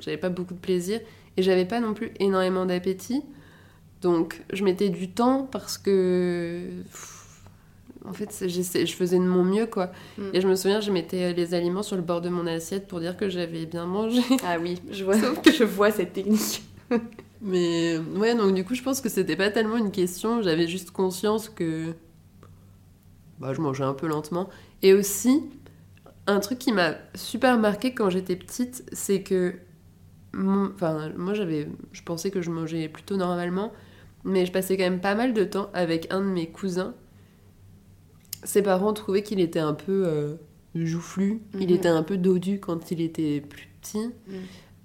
j'avais 0.00 0.16
pas 0.16 0.28
beaucoup 0.30 0.54
de 0.54 0.58
plaisir 0.58 1.00
et 1.38 1.42
j'avais 1.42 1.64
pas 1.64 1.78
non 1.78 1.94
plus 1.94 2.10
énormément 2.18 2.66
d'appétit. 2.66 3.22
Donc, 4.02 4.42
je 4.52 4.64
mettais 4.64 4.88
du 4.88 5.08
temps 5.08 5.48
parce 5.50 5.78
que 5.78 6.68
en 8.04 8.12
fait, 8.12 8.44
je 8.48 8.92
faisais 8.92 9.18
de 9.18 9.24
mon 9.24 9.44
mieux, 9.44 9.66
quoi. 9.66 9.92
Mm. 10.18 10.22
Et 10.34 10.40
je 10.40 10.48
me 10.48 10.56
souviens, 10.56 10.80
je 10.80 10.90
mettais 10.90 11.32
les 11.32 11.54
aliments 11.54 11.84
sur 11.84 11.94
le 11.94 12.02
bord 12.02 12.20
de 12.20 12.28
mon 12.28 12.46
assiette 12.46 12.88
pour 12.88 12.98
dire 12.98 13.16
que 13.16 13.28
j'avais 13.28 13.66
bien 13.66 13.86
mangé. 13.86 14.20
Ah 14.44 14.56
oui, 14.60 14.80
je 14.90 15.04
vois, 15.06 15.16
que 15.16 15.52
je 15.52 15.62
vois 15.62 15.92
cette 15.92 16.12
technique. 16.12 16.64
Mais 17.40 17.98
ouais, 18.16 18.34
donc 18.34 18.52
du 18.52 18.64
coup, 18.64 18.74
je 18.74 18.82
pense 18.82 19.00
que 19.00 19.08
c'était 19.08 19.36
pas 19.36 19.50
tellement 19.50 19.76
une 19.76 19.92
question. 19.92 20.42
J'avais 20.42 20.66
juste 20.66 20.90
conscience 20.90 21.48
que 21.48 21.94
bah, 23.38 23.52
je 23.54 23.60
mangeais 23.60 23.84
un 23.84 23.94
peu 23.94 24.08
lentement. 24.08 24.48
Et 24.82 24.92
aussi, 24.92 25.44
un 26.26 26.40
truc 26.40 26.58
qui 26.58 26.72
m'a 26.72 26.94
super 27.14 27.58
marqué 27.58 27.94
quand 27.94 28.10
j'étais 28.10 28.34
petite, 28.34 28.84
c'est 28.92 29.22
que 29.22 29.54
enfin, 30.74 31.12
moi, 31.16 31.34
j'avais, 31.34 31.68
je 31.92 32.02
pensais 32.02 32.30
que 32.30 32.42
je 32.42 32.50
mangeais 32.50 32.88
plutôt 32.88 33.16
normalement, 33.16 33.72
mais 34.24 34.46
je 34.46 34.52
passais 34.52 34.76
quand 34.76 34.84
même 34.84 35.00
pas 35.00 35.14
mal 35.14 35.34
de 35.34 35.44
temps 35.44 35.70
avec 35.74 36.12
un 36.12 36.20
de 36.20 36.26
mes 36.26 36.48
cousins 36.48 36.94
ses 38.44 38.62
parents 38.62 38.92
trouvaient 38.92 39.22
qu'il 39.22 39.40
était 39.40 39.58
un 39.58 39.74
peu 39.74 40.04
euh, 40.06 40.34
joufflu, 40.74 41.42
il 41.54 41.68
mhm. 41.68 41.74
était 41.74 41.88
un 41.88 42.02
peu 42.02 42.16
dodu 42.16 42.60
quand 42.60 42.90
il 42.90 43.00
était 43.00 43.40
plus 43.40 43.68
petit. 43.80 44.06
Mhm. 44.06 44.34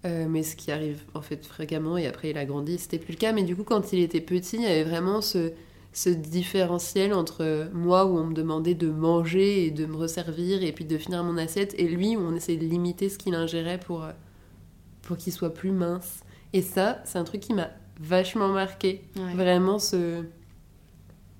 Euh, 0.05 0.25
mais 0.27 0.43
ce 0.43 0.57
qui 0.57 0.69
arrive 0.69 1.01
en 1.13 1.21
fait 1.21 1.45
fréquemment 1.45 1.97
et 1.97 2.07
après 2.07 2.31
il 2.31 2.37
a 2.37 2.43
grandi, 2.43 2.77
c'était 2.77 2.99
plus 2.99 3.13
le 3.13 3.17
cas. 3.17 3.31
Mais 3.31 3.43
du 3.43 3.55
coup, 3.55 3.63
quand 3.63 3.93
il 3.93 3.99
était 3.99 4.19
petit, 4.19 4.57
il 4.57 4.63
y 4.63 4.65
avait 4.65 4.83
vraiment 4.83 5.21
ce, 5.21 5.53
ce 5.93 6.09
différentiel 6.09 7.13
entre 7.13 7.69
moi 7.73 8.05
où 8.05 8.17
on 8.17 8.25
me 8.25 8.33
demandait 8.33 8.75
de 8.75 8.89
manger 8.89 9.65
et 9.65 9.71
de 9.71 9.85
me 9.85 9.95
resservir 9.95 10.61
et 10.61 10.73
puis 10.73 10.83
de 10.83 10.97
finir 10.97 11.23
mon 11.23 11.37
assiette 11.37 11.73
et 11.77 11.87
lui 11.87 12.17
où 12.17 12.19
on 12.19 12.35
essayait 12.35 12.57
de 12.57 12.65
limiter 12.65 13.07
ce 13.07 13.17
qu'il 13.17 13.33
ingérait 13.33 13.79
pour, 13.79 14.05
pour 15.03 15.17
qu'il 15.17 15.31
soit 15.31 15.53
plus 15.53 15.71
mince. 15.71 16.23
Et 16.53 16.61
ça, 16.61 17.01
c'est 17.05 17.19
un 17.19 17.23
truc 17.23 17.41
qui 17.41 17.53
m'a 17.53 17.69
vachement 17.99 18.47
marqué. 18.49 19.03
Vraiment 19.35 19.77
ce 19.77 20.23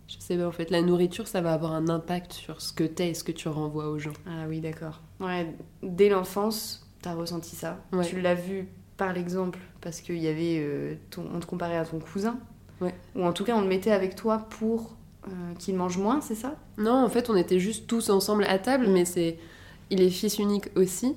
je 0.08 0.20
sais 0.20 0.38
pas, 0.38 0.48
en 0.48 0.52
fait, 0.52 0.70
la 0.70 0.82
nourriture, 0.82 1.28
ça 1.28 1.42
va 1.42 1.54
avoir 1.54 1.74
un 1.74 1.88
impact 1.90 2.34
sur 2.34 2.62
ce 2.62 2.74
que 2.74 2.84
t'es 2.84 3.10
et 3.10 3.14
ce 3.14 3.24
que 3.24 3.32
tu 3.32 3.48
renvoies 3.48 3.88
aux 3.88 3.98
gens. 3.98 4.14
Ah 4.28 4.46
oui, 4.48 4.60
d'accord. 4.60 5.02
Ouais, 5.20 5.48
dès 5.82 6.10
l'enfance, 6.10 6.88
t'as 7.02 7.14
ressenti 7.14 7.56
ça. 7.56 7.80
Tu 8.04 8.22
l'as 8.22 8.36
vu 8.36 8.68
par 8.98 9.14
l'exemple, 9.14 9.60
parce 9.82 10.02
qu'il 10.02 10.20
y 10.20 10.28
avait. 10.28 10.58
Euh, 10.60 10.96
on 11.18 11.40
te 11.40 11.46
comparait 11.46 11.78
à 11.78 11.86
ton 11.86 12.00
cousin. 12.00 12.38
Ouais. 12.80 12.94
Ou 13.16 13.26
en 13.26 13.34
tout 13.34 13.44
cas, 13.44 13.56
on 13.56 13.62
le 13.62 13.68
mettait 13.68 13.92
avec 13.92 14.16
toi 14.16 14.46
pour 14.50 14.96
euh, 15.28 15.32
qu'il 15.58 15.76
mange 15.76 15.98
moins, 15.98 16.22
c'est 16.22 16.36
ça? 16.36 16.56
Non, 16.78 17.04
en 17.04 17.10
fait, 17.10 17.30
on 17.30 17.36
était 17.36 17.60
juste 17.60 17.88
tous 17.88 18.10
ensemble 18.10 18.44
à 18.46 18.60
table, 18.60 18.88
mais 18.90 19.06
c'est. 19.06 19.40
Il 19.90 20.02
est 20.02 20.10
fils 20.10 20.38
unique 20.38 20.70
aussi. 20.76 21.16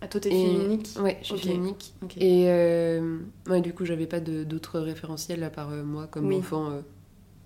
Ah, 0.00 0.08
toi, 0.08 0.20
t'es 0.20 0.30
fille 0.30 0.64
unique 0.64 0.88
Ouais, 1.00 1.18
je 1.22 1.26
suis 1.26 1.38
fille 1.38 1.54
unique. 1.54 1.94
Et 2.18 2.46
euh, 2.48 3.18
ouais, 3.48 3.60
du 3.60 3.72
coup, 3.72 3.84
j'avais 3.84 4.06
pas 4.06 4.20
d'autres 4.20 4.80
référentiels 4.80 5.42
à 5.42 5.50
part 5.50 5.70
moi 5.70 6.06
comme 6.06 6.32
enfant 6.32 6.82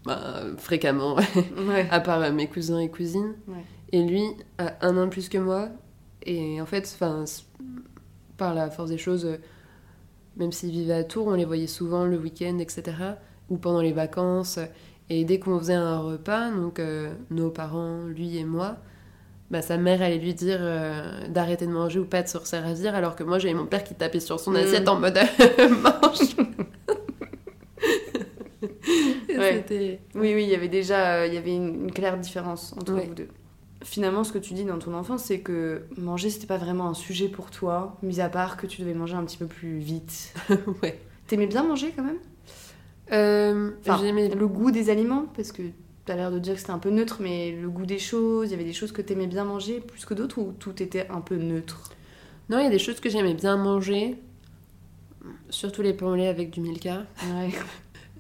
bah, 0.05 0.43
fréquemment, 0.57 1.17
à 1.91 2.01
part 2.01 2.23
euh, 2.23 2.33
mes 2.33 2.47
cousins 2.47 2.79
et 2.79 2.89
cousines. 2.89 3.35
Et 3.93 4.03
lui 4.03 4.25
a 4.59 4.75
un 4.87 4.97
an 4.97 5.09
plus 5.09 5.29
que 5.29 5.39
moi. 5.39 5.69
Et 6.25 6.61
en 6.61 6.67
fait, 6.67 6.99
par 8.37 8.55
la 8.55 8.71
force 8.71 8.91
des 8.91 8.99
choses, 8.99 9.27
euh, 9.27 9.37
même 10.37 10.53
s'il 10.53 10.71
vivait 10.71 10.95
à 10.95 11.05
Tours, 11.05 11.27
on 11.27 11.35
les 11.35 11.45
voyait 11.45 11.67
souvent 11.67 12.05
le 12.05 12.17
week-end, 12.19 12.59
etc. 12.59 12.97
Ou 13.51 13.57
pendant 13.57 13.81
les 13.81 13.93
vacances. 13.93 14.59
Et 15.09 15.25
dès 15.25 15.39
qu'on 15.39 15.59
faisait 15.59 15.75
un 15.75 15.99
repas, 15.99 16.51
donc 16.51 16.79
euh, 16.79 17.13
nos 17.31 17.51
parents, 17.51 18.05
lui 18.05 18.39
et 18.39 18.45
moi, 18.45 18.77
bah, 19.51 19.63
sa 19.63 19.77
mère 19.77 20.01
allait 20.03 20.19
lui 20.19 20.35
dire 20.35 20.61
d'arrêter 21.29 21.67
de 21.67 21.73
manger 21.73 21.99
ou 21.99 22.05
pas 22.05 22.23
de 22.23 22.29
se 22.29 22.39
resservir, 22.39 22.95
alors 22.95 23.17
que 23.17 23.25
moi 23.25 23.39
j'avais 23.39 23.55
mon 23.55 23.67
père 23.67 23.85
qui 23.85 23.95
tapait 23.95 24.21
sur 24.21 24.39
son 24.39 24.53
mm. 24.53 24.57
assiette 24.57 24.89
en 24.89 24.99
mode 24.99 25.19
mange 25.83 26.37
Oui, 30.15 30.35
oui, 30.35 30.45
il 30.45 30.49
y 30.49 30.55
avait 30.55 30.69
déjà 30.69 31.15
euh, 31.15 31.27
il 31.27 31.35
y 31.35 31.39
avait 31.39 31.55
une, 31.55 31.91
claire 31.93 32.19
différence 32.19 32.75
entre 32.77 32.93
vous 32.93 33.15
deux. 33.15 33.29
Finalement, 33.83 34.25
ce 34.25 34.33
que 34.33 34.39
tu 34.39 34.53
dis 34.53 34.65
dans 34.65 34.79
ton 34.79 34.93
enfance, 34.93 35.25
c'est 35.25 35.41
que 35.41 35.85
manger, 35.97 36.29
c'était 36.29 36.47
pas 36.47 36.59
vraiment 36.59 36.89
un 36.89 36.95
sujet 36.95 37.29
pour 37.29 37.51
toi, 37.51 37.97
mis 38.03 38.21
à 38.21 38.29
part 38.29 38.59
que 38.59 38.67
tu 38.67 38.83
devais 38.83 38.93
manger 38.93 39.15
un 39.15 39.25
petit 39.25 39.39
peu 39.39 39.47
plus 39.47 39.79
vite. 39.79 40.35
ouais. 40.83 41.01
T'aimais 41.27 41.47
bien 41.47 41.63
manger 41.63 41.93
quand 41.97 42.03
même? 42.03 42.19
Euh, 43.13 43.71
J'aimais 44.01 44.29
le 44.29 44.47
goût 44.47 44.71
des 44.71 44.91
aliments, 44.91 45.25
parce 45.35 45.51
que 45.51 45.63
t'as 46.11 46.17
l'air 46.17 46.33
de 46.33 46.41
dire 46.41 46.55
que 46.55 46.59
c'était 46.59 46.73
un 46.73 46.81
peu 46.81 46.91
neutre, 46.91 47.19
mais 47.21 47.53
le 47.53 47.71
goût 47.71 47.87
des 47.87 48.01
choses, 48.01 48.49
il 48.49 48.51
y 48.51 48.55
avait 48.55 48.65
des 48.65 48.73
choses 48.73 48.91
que 48.91 49.01
t'aimais 49.01 49.29
bien 49.29 49.45
manger 49.45 49.79
plus 49.79 50.05
que 50.05 50.13
d'autres, 50.13 50.41
ou 50.41 50.53
tout 50.59 50.83
était 50.83 51.07
un 51.09 51.21
peu 51.21 51.37
neutre? 51.37 51.93
Non, 52.49 52.59
il 52.59 52.65
y 52.65 52.67
a 52.67 52.71
des 52.71 52.81
choses 52.81 52.99
que 52.99 53.09
j'aimais 53.09 53.35
bien 53.35 53.57
manger, 53.57 54.17
surtout 55.51 55.83
les 55.83 55.95
pains 55.95 56.09
au 56.09 56.17
lait 56.17 56.27
avec 56.27 56.51
du 56.51 56.61
milka. 56.61 57.07
Ouais. 57.33 57.51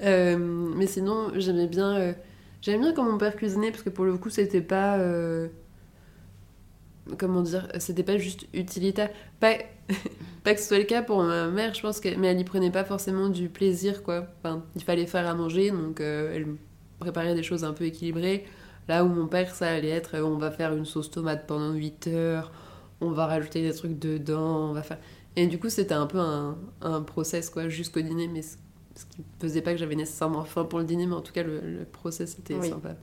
Euh, 0.03 0.39
mais 0.39 0.87
sinon, 0.87 1.31
j'aimais 1.37 1.67
bien, 1.67 1.95
euh, 1.95 2.13
j'aimais 2.63 2.79
bien 2.79 2.95
quand 2.95 3.05
mon 3.05 3.19
père 3.19 3.37
cuisinait 3.37 3.71
parce 3.71 3.83
que 3.83 3.91
pour 3.91 4.07
le 4.07 4.17
coup, 4.17 4.31
c'était 4.31 4.63
pas, 4.63 4.97
euh, 4.97 5.49
comment 7.19 7.43
dire, 7.43 7.69
c'était 7.79 8.03
pas 8.03 8.17
juste 8.17 8.47
utilitaire. 8.55 9.11
Pas, 9.41 9.59
pas 10.43 10.55
que 10.55 10.61
ce 10.61 10.69
soit 10.69 10.79
le 10.79 10.85
cas 10.85 11.03
pour 11.03 11.23
ma 11.23 11.49
mère, 11.49 11.75
je 11.75 11.83
pense 11.83 12.01
que, 12.01 12.17
mais 12.17 12.29
elle 12.29 12.41
y 12.41 12.45
prenait 12.45 12.71
pas 12.71 12.85
forcément 12.85 13.29
du 13.29 13.51
plaisir, 13.51 14.03
quoi. 14.03 14.27
Enfin, 14.39 14.65
il 14.75 14.83
fallait 14.83 15.05
faire 15.05 15.29
à 15.29 15.35
manger, 15.35 15.71
donc 15.71 16.01
elle 16.01 16.47
préparait 17.01 17.35
des 17.35 17.43
choses 17.43 17.65
un 17.65 17.73
peu 17.73 17.85
équilibrées. 17.85 18.45
Là 18.89 19.05
où 19.05 19.09
mon 19.09 19.27
père, 19.27 19.55
ça 19.55 19.69
allait 19.69 19.89
être, 19.91 20.19
on 20.21 20.37
va 20.39 20.51
faire 20.51 20.75
une 20.75 20.85
sauce 20.87 21.11
tomate 21.11 21.47
pendant 21.47 21.73
8 21.73 22.07
heures 22.09 22.53
on 23.03 23.13
va 23.13 23.27
rajouter 23.27 23.63
des 23.63 23.73
trucs 23.75 23.99
dedans, 23.99 24.69
on 24.71 24.73
va 24.75 24.83
faire. 24.83 24.99
Et 25.37 25.47
du 25.47 25.59
coup, 25.59 25.71
c'était 25.71 25.95
un 25.95 26.07
peu 26.07 26.19
un, 26.19 26.59
un 26.83 27.01
process, 27.03 27.49
quoi, 27.49 27.69
jusqu'au 27.69 28.01
dîner, 28.03 28.29
mais 28.29 28.43
ce 28.43 28.57
ce 28.95 29.07
qui 29.07 29.21
ne 29.21 29.25
faisait 29.41 29.63
pas 29.63 29.73
que 29.73 29.79
j'avais 29.79 29.95
nécessairement 29.97 30.45
faim 30.45 30.65
pour 30.65 30.79
le 30.79 30.85
dîner, 30.85 31.07
mais 31.07 31.15
en 31.15 31.23
tout 31.23 31.33
cas, 31.33 31.43
le, 31.43 31.61
le 31.61 31.85
process 31.87 32.39
était 32.39 32.55
Oui. 32.55 32.69
sympa. 32.69 32.97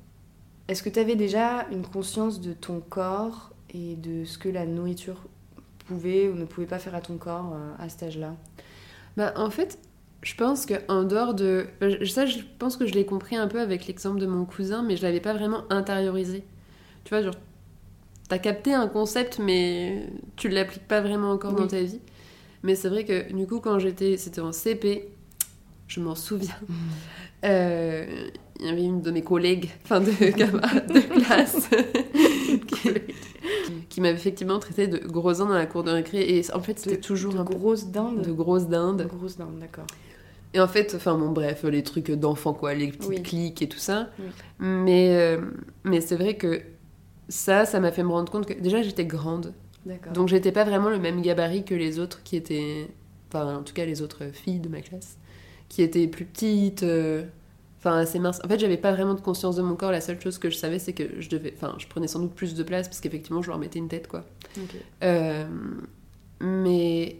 Est-ce 0.68 0.84
que 0.84 0.90
tu 0.90 1.00
avais 1.00 1.16
déjà 1.16 1.66
une 1.72 1.84
conscience 1.86 2.42
de 2.42 2.54
ton 2.54 2.82
corps 2.82 3.52
et 3.74 3.96
de 3.96 4.26
ce 4.26 4.38
que 4.38 4.50
la 4.50 4.66
nourriture 4.66 5.24
pouvait 5.88 6.28
ou 6.28 6.36
ne 6.36 6.46
pouvait 6.46 6.68
pas 6.68 6.80
faire 6.80 6.96
à 6.96 7.02
ton 7.02 7.18
corps 7.18 7.54
euh, 7.54 7.74
à 7.80 7.90
cet 7.90 8.04
âge-là? 8.04 8.36
Bah, 9.16 9.34
en 9.36 9.50
fait, 9.50 9.80
je 10.24 10.36
pense 10.36 10.66
qu'en 10.66 11.04
dehors 11.04 11.34
de. 11.34 11.68
Ça, 12.06 12.26
je 12.26 12.40
pense 12.60 12.76
que 12.78 12.86
je 12.88 12.94
l'ai 12.94 13.06
compris 13.06 13.36
un 13.36 13.48
peu 13.48 13.60
avec 13.60 13.88
l'exemple 13.88 14.20
de 14.20 14.26
mon 14.26 14.46
cousin, 14.46 14.84
mais 14.84 14.96
je 14.98 15.04
l'avais 15.04 15.20
pas 15.22 15.34
vraiment 15.34 15.64
intériorisé. 15.70 16.44
Tu 17.04 17.10
vois, 17.14 17.22
genre, 17.22 17.36
t'as 18.28 18.40
capté 18.40 18.74
un 18.74 18.88
concept, 18.88 19.40
mais 19.40 20.08
tu 20.36 20.50
l'appliques 20.50 20.88
pas 20.88 21.02
vraiment 21.02 21.32
encore 21.32 21.54
Oui. 21.54 21.62
dans 21.62 21.68
ta 21.68 21.82
vie. 21.82 22.00
Mais 22.64 22.76
c'est 22.76 22.90
vrai 22.90 23.06
que, 23.06 23.32
du 23.32 23.46
coup, 23.48 23.60
quand 23.60 23.80
j'étais. 23.80 24.18
C'était 24.18 24.42
en 24.42 24.52
CP, 24.52 25.08
je 25.88 26.00
m'en 26.02 26.16
souviens. 26.16 26.56
Euh, 27.46 28.06
Il 28.60 28.66
y 28.66 28.70
avait 28.70 28.84
une 28.84 29.02
de 29.04 29.12
mes 29.12 29.22
collègues, 29.22 29.70
enfin 29.84 30.02
de 30.02 30.10
camarades 30.32 30.92
de 30.92 31.00
classe, 31.00 31.70
qui, 32.68 32.90
qui 33.88 34.02
m'avait 34.02 34.16
effectivement 34.18 34.58
traité 34.58 34.88
de 34.88 34.98
gros 35.08 35.32
dinde 35.34 35.50
dans 35.50 35.54
la 35.54 35.68
cour 35.68 35.84
de 35.84 35.92
récré. 35.92 36.22
Et 36.38 36.42
en 36.54 36.60
fait, 36.60 36.80
c'était 36.80 36.96
De- 36.98 37.02
toujours 37.02 37.34
de 37.34 37.38
un 37.38 37.46
peu 37.46 37.54
grosses 37.56 37.86
dindes 37.88 38.24
de 38.24 38.32
grosses 38.32 38.66
De 38.66 38.72
dindes. 38.72 39.06
grosses 39.08 39.38
dindes, 39.38 39.60
d'accord. 39.60 39.86
Et 40.58 40.60
en 40.60 40.68
fait, 40.68 40.94
enfin 40.96 41.16
bon, 41.16 41.30
bref, 41.30 41.64
les 41.66 41.84
trucs 41.84 42.10
d'enfants, 42.10 42.54
quoi, 42.54 42.74
les 42.74 42.88
petites 42.88 43.06
Oui. 43.10 43.22
clics 43.22 43.62
et 43.62 43.70
tout 43.70 43.78
ça. 43.78 44.10
Oui. 44.18 44.26
Mais, 44.58 45.16
euh, 45.16 45.40
mais 45.84 46.02
c'est 46.02 46.16
vrai 46.16 46.36
que 46.36 46.62
ça, 47.30 47.66
ça 47.66 47.80
m'a 47.80 47.92
fait 47.92 48.02
me 48.02 48.10
rendre 48.10 48.32
compte 48.32 48.48
que 48.48 48.54
déjà 48.54 48.82
j'étais 48.82 49.06
grande. 49.06 49.54
Donc 50.14 50.28
j'étais 50.30 50.52
pas 50.52 50.64
vraiment 50.64 50.90
le 50.90 50.98
même 51.00 51.22
gabarit 51.22 51.64
que 51.64 51.76
les 51.76 52.00
autres 52.00 52.24
qui 52.24 52.36
étaient. 52.36 52.88
Enfin, 53.30 53.58
en 53.58 53.62
tout 53.64 53.74
cas, 53.74 53.86
les 53.86 54.02
autres 54.02 54.26
filles 54.34 54.60
de 54.60 54.68
ma 54.70 54.82
classe, 54.82 55.18
qui 55.70 55.82
étaient 55.84 56.08
plus 56.08 56.26
petites. 56.26 56.82
euh, 56.84 57.24
Enfin, 57.80 58.00
assez 58.00 58.18
minces. 58.18 58.42
En 58.44 58.48
fait, 58.48 58.58
j'avais 58.60 58.76
pas 58.78 58.92
vraiment 58.92 59.14
de 59.14 59.22
conscience 59.22 59.56
de 59.56 59.62
mon 59.62 59.76
corps. 59.76 59.92
La 59.92 60.02
seule 60.02 60.20
chose 60.20 60.40
que 60.40 60.50
je 60.50 60.56
savais, 60.58 60.80
c'est 60.80 60.94
que 60.94 61.22
je 61.22 61.30
devais. 61.30 61.54
Enfin, 61.56 61.76
je 61.78 61.86
prenais 61.88 62.08
sans 62.08 62.20
doute 62.20 62.34
plus 62.34 62.56
de 62.56 62.64
place 62.64 62.88
parce 62.88 63.00
qu'effectivement, 63.02 63.44
je 63.44 63.50
leur 63.50 63.60
mettais 63.60 63.78
une 63.78 63.88
tête, 63.88 64.08
quoi. 64.08 64.26
Euh, 65.04 65.46
mais 66.42 67.18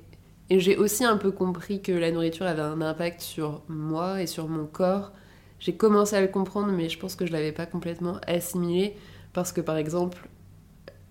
et 0.50 0.60
j'ai 0.60 0.78
aussi 0.78 1.04
un 1.04 1.18
peu 1.18 1.32
compris 1.32 1.82
que 1.82 1.92
la 1.92 2.12
nourriture 2.12 2.46
avait 2.46 2.62
un 2.62 2.82
impact 2.82 3.22
sur 3.22 3.62
moi 3.68 4.22
et 4.22 4.28
sur 4.28 4.48
mon 4.48 4.66
corps. 4.66 5.12
J'ai 5.60 5.76
commencé 5.76 6.16
à 6.16 6.22
le 6.22 6.28
comprendre, 6.28 6.72
mais 6.72 6.88
je 6.90 7.00
pense 7.00 7.16
que 7.16 7.26
je 7.26 7.32
l'avais 7.32 7.52
pas 7.52 7.66
complètement 7.66 8.20
assimilé 8.28 8.96
parce 9.34 9.52
que 9.52 9.62
par 9.62 9.78
exemple, 9.78 10.30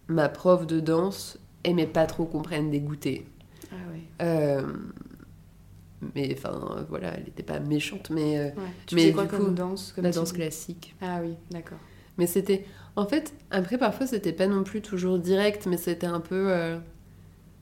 ma 0.09 0.29
prof 0.29 0.67
de 0.67 0.81
danse 0.81 1.39
aimait 1.65 1.87
pas 1.87 2.07
trop 2.07 2.25
qu'on 2.25 2.43
prenne 2.43 2.71
des 2.71 2.81
goûters. 2.81 3.23
Ah 3.71 3.75
ouais. 3.93 4.03
Euh, 4.23 4.63
mais 6.15 6.35
enfin, 6.37 6.87
voilà, 6.89 7.15
elle 7.15 7.25
n'était 7.25 7.43
pas 7.43 7.61
méchante, 7.61 8.11
mais 8.11 8.39
euh, 8.39 8.45
ouais. 8.49 8.73
Tu 8.87 8.95
Mais 8.95 9.13
quoi 9.13 9.25
du 9.25 9.31
comme 9.31 9.47
coup, 9.47 9.51
danse 9.51 9.93
comme 9.93 10.05
la 10.05 10.11
danse 10.11 10.33
classique. 10.33 10.95
Ah 11.01 11.21
oui, 11.23 11.35
d'accord. 11.51 11.79
Mais 12.19 12.27
c'était. 12.27 12.65
En 12.97 13.07
fait, 13.07 13.35
après, 13.51 13.77
parfois, 13.77 14.07
c'était 14.07 14.33
pas 14.33 14.47
non 14.47 14.63
plus 14.63 14.81
toujours 14.81 15.19
direct, 15.19 15.67
mais 15.67 15.77
c'était 15.77 16.07
un 16.07 16.21
peu 16.21 16.51
euh, 16.51 16.79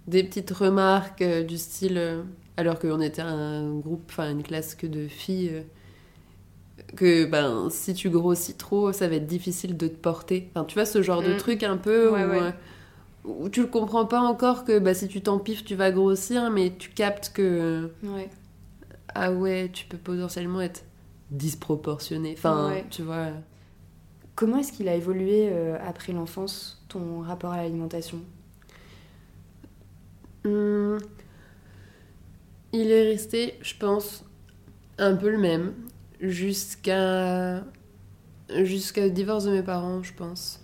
des 0.06 0.24
petites 0.24 0.50
remarques 0.50 1.22
euh, 1.22 1.42
du 1.42 1.56
style. 1.58 1.98
euh, 1.98 2.22
alors 2.56 2.78
qu'on 2.78 3.00
était 3.00 3.22
un 3.22 3.78
groupe, 3.80 4.04
enfin 4.10 4.30
une 4.30 4.42
classe 4.44 4.74
que 4.76 4.86
de 4.86 5.08
filles, 5.08 5.50
euh, 5.52 5.62
que 6.96 7.24
ben, 7.24 7.68
si 7.70 7.94
tu 7.94 8.10
grossis 8.10 8.54
trop, 8.54 8.92
ça 8.92 9.08
va 9.08 9.16
être 9.16 9.26
difficile 9.26 9.76
de 9.76 9.88
te 9.88 9.96
porter. 9.96 10.48
Enfin, 10.54 10.64
tu 10.64 10.74
vois, 10.74 10.86
ce 10.86 11.02
genre 11.02 11.22
de 11.22 11.34
Mm. 11.34 11.36
truc 11.36 11.62
un 11.64 11.76
peu 11.76 12.10
Ouais, 12.10 12.24
où, 12.24 12.28
ouais. 12.30 12.40
euh, 12.42 12.50
où 13.24 13.48
tu 13.48 13.60
le 13.62 13.66
comprends 13.66 14.06
pas 14.06 14.20
encore 14.20 14.64
que 14.64 14.78
bah, 14.78 14.94
si 14.94 15.08
tu 15.08 15.20
t'empiffes, 15.20 15.64
tu 15.64 15.74
vas 15.74 15.90
grossir, 15.90 16.50
mais 16.50 16.72
tu 16.78 16.90
captes 16.90 17.32
que. 17.34 17.90
Ouais. 18.04 18.28
Ah 19.16 19.32
ouais, 19.32 19.70
tu 19.72 19.86
peux 19.86 19.96
potentiellement 19.98 20.60
être 20.60 20.84
disproportionné. 21.30 22.34
Enfin, 22.36 22.70
Ouais. 22.70 22.84
tu 22.90 23.02
vois. 23.02 23.28
Comment 24.36 24.58
est-ce 24.58 24.72
qu'il 24.72 24.88
a 24.88 24.94
évolué 24.94 25.48
euh, 25.52 25.76
après 25.84 26.12
l'enfance, 26.12 26.84
ton 26.88 27.20
rapport 27.20 27.52
à 27.52 27.56
l'alimentation? 27.58 28.18
Hmm. 30.44 30.98
Il 32.72 32.90
est 32.90 33.04
resté, 33.10 33.54
je 33.62 33.74
pense, 33.78 34.24
un 34.98 35.16
peu 35.16 35.30
le 35.30 35.38
même 35.38 35.74
jusqu'à 36.20 37.64
jusqu'au 38.62 39.08
divorce 39.08 39.44
de 39.46 39.52
mes 39.52 39.62
parents, 39.62 40.02
je 40.02 40.14
pense. 40.14 40.60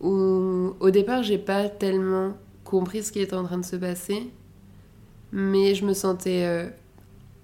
Où 0.00 0.74
au 0.80 0.90
départ, 0.90 1.22
j'ai 1.22 1.38
pas 1.38 1.68
tellement 1.68 2.34
compris 2.64 3.02
ce 3.04 3.12
qui 3.12 3.20
était 3.20 3.34
en 3.36 3.44
train 3.44 3.58
de 3.58 3.64
se 3.66 3.76
passer, 3.76 4.30
mais 5.32 5.74
je 5.74 5.84
me 5.86 5.94
sentais. 5.94 6.44
euh, 6.46 6.70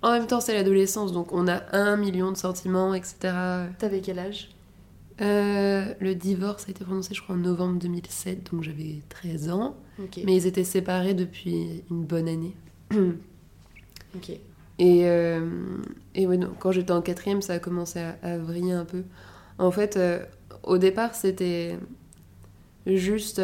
En 0.03 0.13
même 0.13 0.27
temps, 0.29 0.41
c'est 0.41 0.55
l'adolescence, 0.55 1.13
donc 1.13 1.33
on 1.33 1.49
a 1.49 1.63
un 1.77 1.97
million 1.97 2.33
de 2.33 2.37
sentiments, 2.39 2.95
etc. 2.95 3.69
T'avais 3.79 4.01
quel 4.03 4.19
âge? 4.21 4.51
Euh, 5.21 5.95
le 5.99 6.15
divorce 6.15 6.67
a 6.69 6.71
été 6.71 6.85
prononcé, 6.85 7.15
je 7.15 7.23
crois, 7.23 7.35
en 7.35 7.39
novembre 7.39 7.79
2007, 7.81 8.53
donc 8.53 8.63
j'avais 8.63 9.03
13 9.09 9.51
ans. 9.51 9.77
Mais 10.25 10.37
ils 10.37 10.47
étaient 10.47 10.65
séparés 10.65 11.15
depuis 11.15 11.83
une 11.91 12.05
bonne 12.05 12.29
année. 12.29 12.57
Ok. 14.17 14.31
Et, 14.31 14.41
euh, 15.05 15.51
et 16.15 16.27
ouais, 16.27 16.39
non, 16.39 16.51
quand 16.59 16.73
j'étais 16.73 16.93
en 16.93 17.03
quatrième, 17.03 17.43
ça 17.43 17.53
a 17.53 17.59
commencé 17.59 17.99
à, 17.99 18.17
à 18.23 18.39
vriller 18.39 18.73
un 18.73 18.87
peu. 18.87 19.03
En 19.59 19.71
fait, 19.71 19.99
euh, 19.99 20.25
au 20.63 20.79
départ, 20.79 21.15
c'était 21.15 21.79
juste 22.87 23.39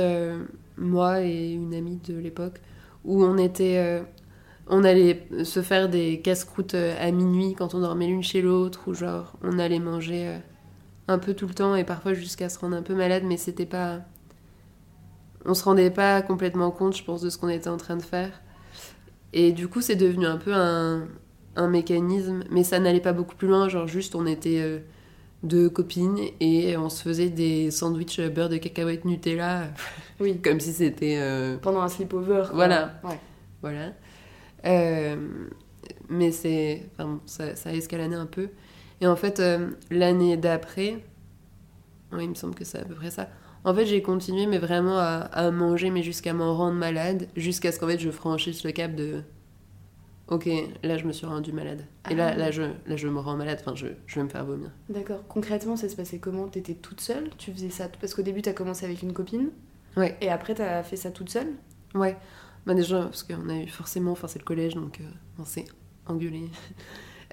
moi 0.78 1.20
et 1.20 1.52
une 1.52 1.74
amie 1.74 2.00
de 2.08 2.16
l'époque 2.16 2.62
où 3.04 3.22
on 3.22 3.36
était. 3.36 4.02
on 4.68 4.84
allait 4.84 5.28
se 5.44 5.60
faire 5.60 5.90
des 5.90 6.22
casse-croûtes 6.22 6.74
à 6.74 7.10
minuit 7.10 7.54
quand 7.54 7.74
on 7.74 7.80
dormait 7.80 8.06
l'une 8.06 8.22
chez 8.22 8.40
l'autre, 8.40 8.88
ou 8.88 8.94
genre 8.94 9.34
on 9.42 9.58
allait 9.58 9.80
manger 9.80 10.38
un 11.08 11.18
peu 11.18 11.34
tout 11.34 11.46
le 11.46 11.54
temps 11.54 11.74
et 11.76 11.84
parfois 11.84 12.14
jusqu'à 12.14 12.48
se 12.48 12.58
rendre 12.58 12.76
un 12.76 12.82
peu 12.82 12.94
malade, 12.94 13.24
mais 13.26 13.36
c'était 13.36 13.66
pas. 13.66 14.00
On 15.46 15.54
se 15.54 15.64
rendait 15.64 15.90
pas 15.90 16.22
complètement 16.22 16.70
compte, 16.70 16.96
je 16.96 17.04
pense, 17.04 17.20
de 17.20 17.28
ce 17.30 17.36
qu'on 17.38 17.48
était 17.50 17.68
en 17.68 17.76
train 17.76 17.96
de 17.96 18.02
faire. 18.02 18.30
Et 19.32 19.52
du 19.52 19.68
coup, 19.68 19.80
c'est 19.82 19.96
devenu 19.96 20.26
un 20.26 20.38
peu 20.38 20.54
un, 20.54 21.06
un 21.56 21.68
mécanisme, 21.68 22.44
mais 22.50 22.64
ça 22.64 22.78
n'allait 22.78 23.00
pas 23.00 23.12
beaucoup 23.12 23.34
plus 23.36 23.48
loin. 23.48 23.68
Genre, 23.68 23.86
juste, 23.86 24.14
on 24.14 24.26
était 24.26 24.60
euh, 24.60 24.78
deux 25.42 25.68
copines 25.68 26.18
et 26.40 26.76
on 26.78 26.88
se 26.88 27.02
faisait 27.02 27.28
des 27.28 27.70
sandwichs 27.70 28.18
euh, 28.20 28.30
beurre 28.30 28.48
de 28.48 28.56
cacahuète 28.56 29.04
Nutella, 29.04 29.68
Oui. 30.20 30.40
comme 30.40 30.60
si 30.60 30.72
c'était. 30.72 31.18
euh, 31.18 31.58
Pendant 31.58 31.82
un 31.82 31.88
sleepover. 31.88 32.44
Voilà. 32.54 32.98
Ouais. 33.04 33.18
voilà. 33.60 33.92
Euh, 34.64 35.16
mais 36.08 36.32
c'est. 36.32 36.84
Enfin, 36.92 37.04
bon, 37.10 37.20
ça, 37.26 37.54
ça 37.56 37.68
a 37.68 37.72
escaladé 37.74 38.14
un 38.14 38.24
peu. 38.26 38.48
Et 39.04 39.06
en 39.06 39.16
fait, 39.16 39.38
euh, 39.38 39.68
l'année 39.90 40.38
d'après, 40.38 41.04
il 42.18 42.30
me 42.30 42.34
semble 42.34 42.54
que 42.54 42.64
c'est 42.64 42.78
à 42.78 42.84
peu 42.86 42.94
près 42.94 43.10
ça. 43.10 43.28
En 43.64 43.74
fait, 43.74 43.84
j'ai 43.84 44.00
continué, 44.00 44.46
mais 44.46 44.56
vraiment 44.56 44.96
à, 44.96 45.16
à 45.30 45.50
manger, 45.50 45.90
mais 45.90 46.02
jusqu'à 46.02 46.32
m'en 46.32 46.56
rendre 46.56 46.78
malade, 46.78 47.28
jusqu'à 47.36 47.70
ce 47.70 47.78
qu'en 47.78 47.86
fait 47.86 47.98
je 47.98 48.08
franchisse 48.10 48.64
le 48.64 48.72
cap 48.72 48.94
de. 48.94 49.20
Ok, 50.28 50.48
là 50.82 50.96
je 50.96 51.04
me 51.04 51.12
suis 51.12 51.26
rendue 51.26 51.52
malade. 51.52 51.84
Et 52.10 52.14
là, 52.14 52.28
Ah. 52.32 52.36
là, 52.36 52.50
je, 52.50 52.62
là 52.62 52.96
je 52.96 53.08
me 53.08 53.18
rends 53.20 53.36
malade, 53.36 53.58
enfin 53.60 53.74
je, 53.74 53.88
je 54.06 54.14
vais 54.14 54.22
me 54.22 54.30
faire 54.30 54.46
vomir. 54.46 54.70
D'accord. 54.88 55.20
Concrètement, 55.28 55.76
ça 55.76 55.86
se 55.90 55.96
passait 55.96 56.18
comment? 56.18 56.48
T'étais 56.48 56.72
toute 56.72 57.02
seule? 57.02 57.28
Tu 57.36 57.52
faisais 57.52 57.68
ça 57.68 57.88
Parce 58.00 58.14
qu'au 58.14 58.22
début, 58.22 58.40
t'as 58.40 58.54
commencé 58.54 58.86
avec 58.86 59.02
une 59.02 59.12
copine. 59.12 59.50
Ouais. 59.98 60.16
Et 60.22 60.30
après, 60.30 60.54
t'as 60.54 60.82
fait 60.82 60.96
ça 60.96 61.10
toute 61.10 61.28
seule? 61.28 61.48
Ouais, 61.94 62.16
bah 62.64 62.72
déjà, 62.72 63.02
parce 63.02 63.22
qu'on 63.22 63.50
a 63.50 63.56
eu 63.58 63.68
forcément, 63.68 64.12
enfin 64.12 64.28
c'est 64.28 64.38
le 64.38 64.46
collège, 64.46 64.74
donc 64.76 65.00
euh, 65.00 65.04
on 65.38 65.44
s'est 65.44 65.66
engueulé. 66.06 66.48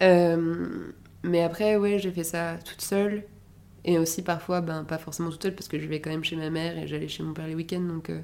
Euh, 0.01 0.91
mais 1.23 1.41
après, 1.43 1.77
ouais, 1.77 1.99
j'ai 1.99 2.11
fait 2.11 2.23
ça 2.23 2.57
toute 2.65 2.81
seule. 2.81 3.23
Et 3.83 3.97
aussi 3.97 4.21
parfois, 4.21 4.61
ben 4.61 4.83
pas 4.83 4.99
forcément 4.99 5.31
toute 5.31 5.41
seule, 5.41 5.55
parce 5.55 5.67
que 5.67 5.79
je 5.79 5.87
vais 5.87 6.01
quand 6.01 6.11
même 6.11 6.23
chez 6.23 6.35
ma 6.35 6.51
mère 6.51 6.77
et 6.77 6.85
j'allais 6.87 7.07
chez 7.07 7.23
mon 7.23 7.33
père 7.33 7.47
les 7.47 7.55
week-ends, 7.55 7.81
donc, 7.81 8.11
euh, 8.11 8.21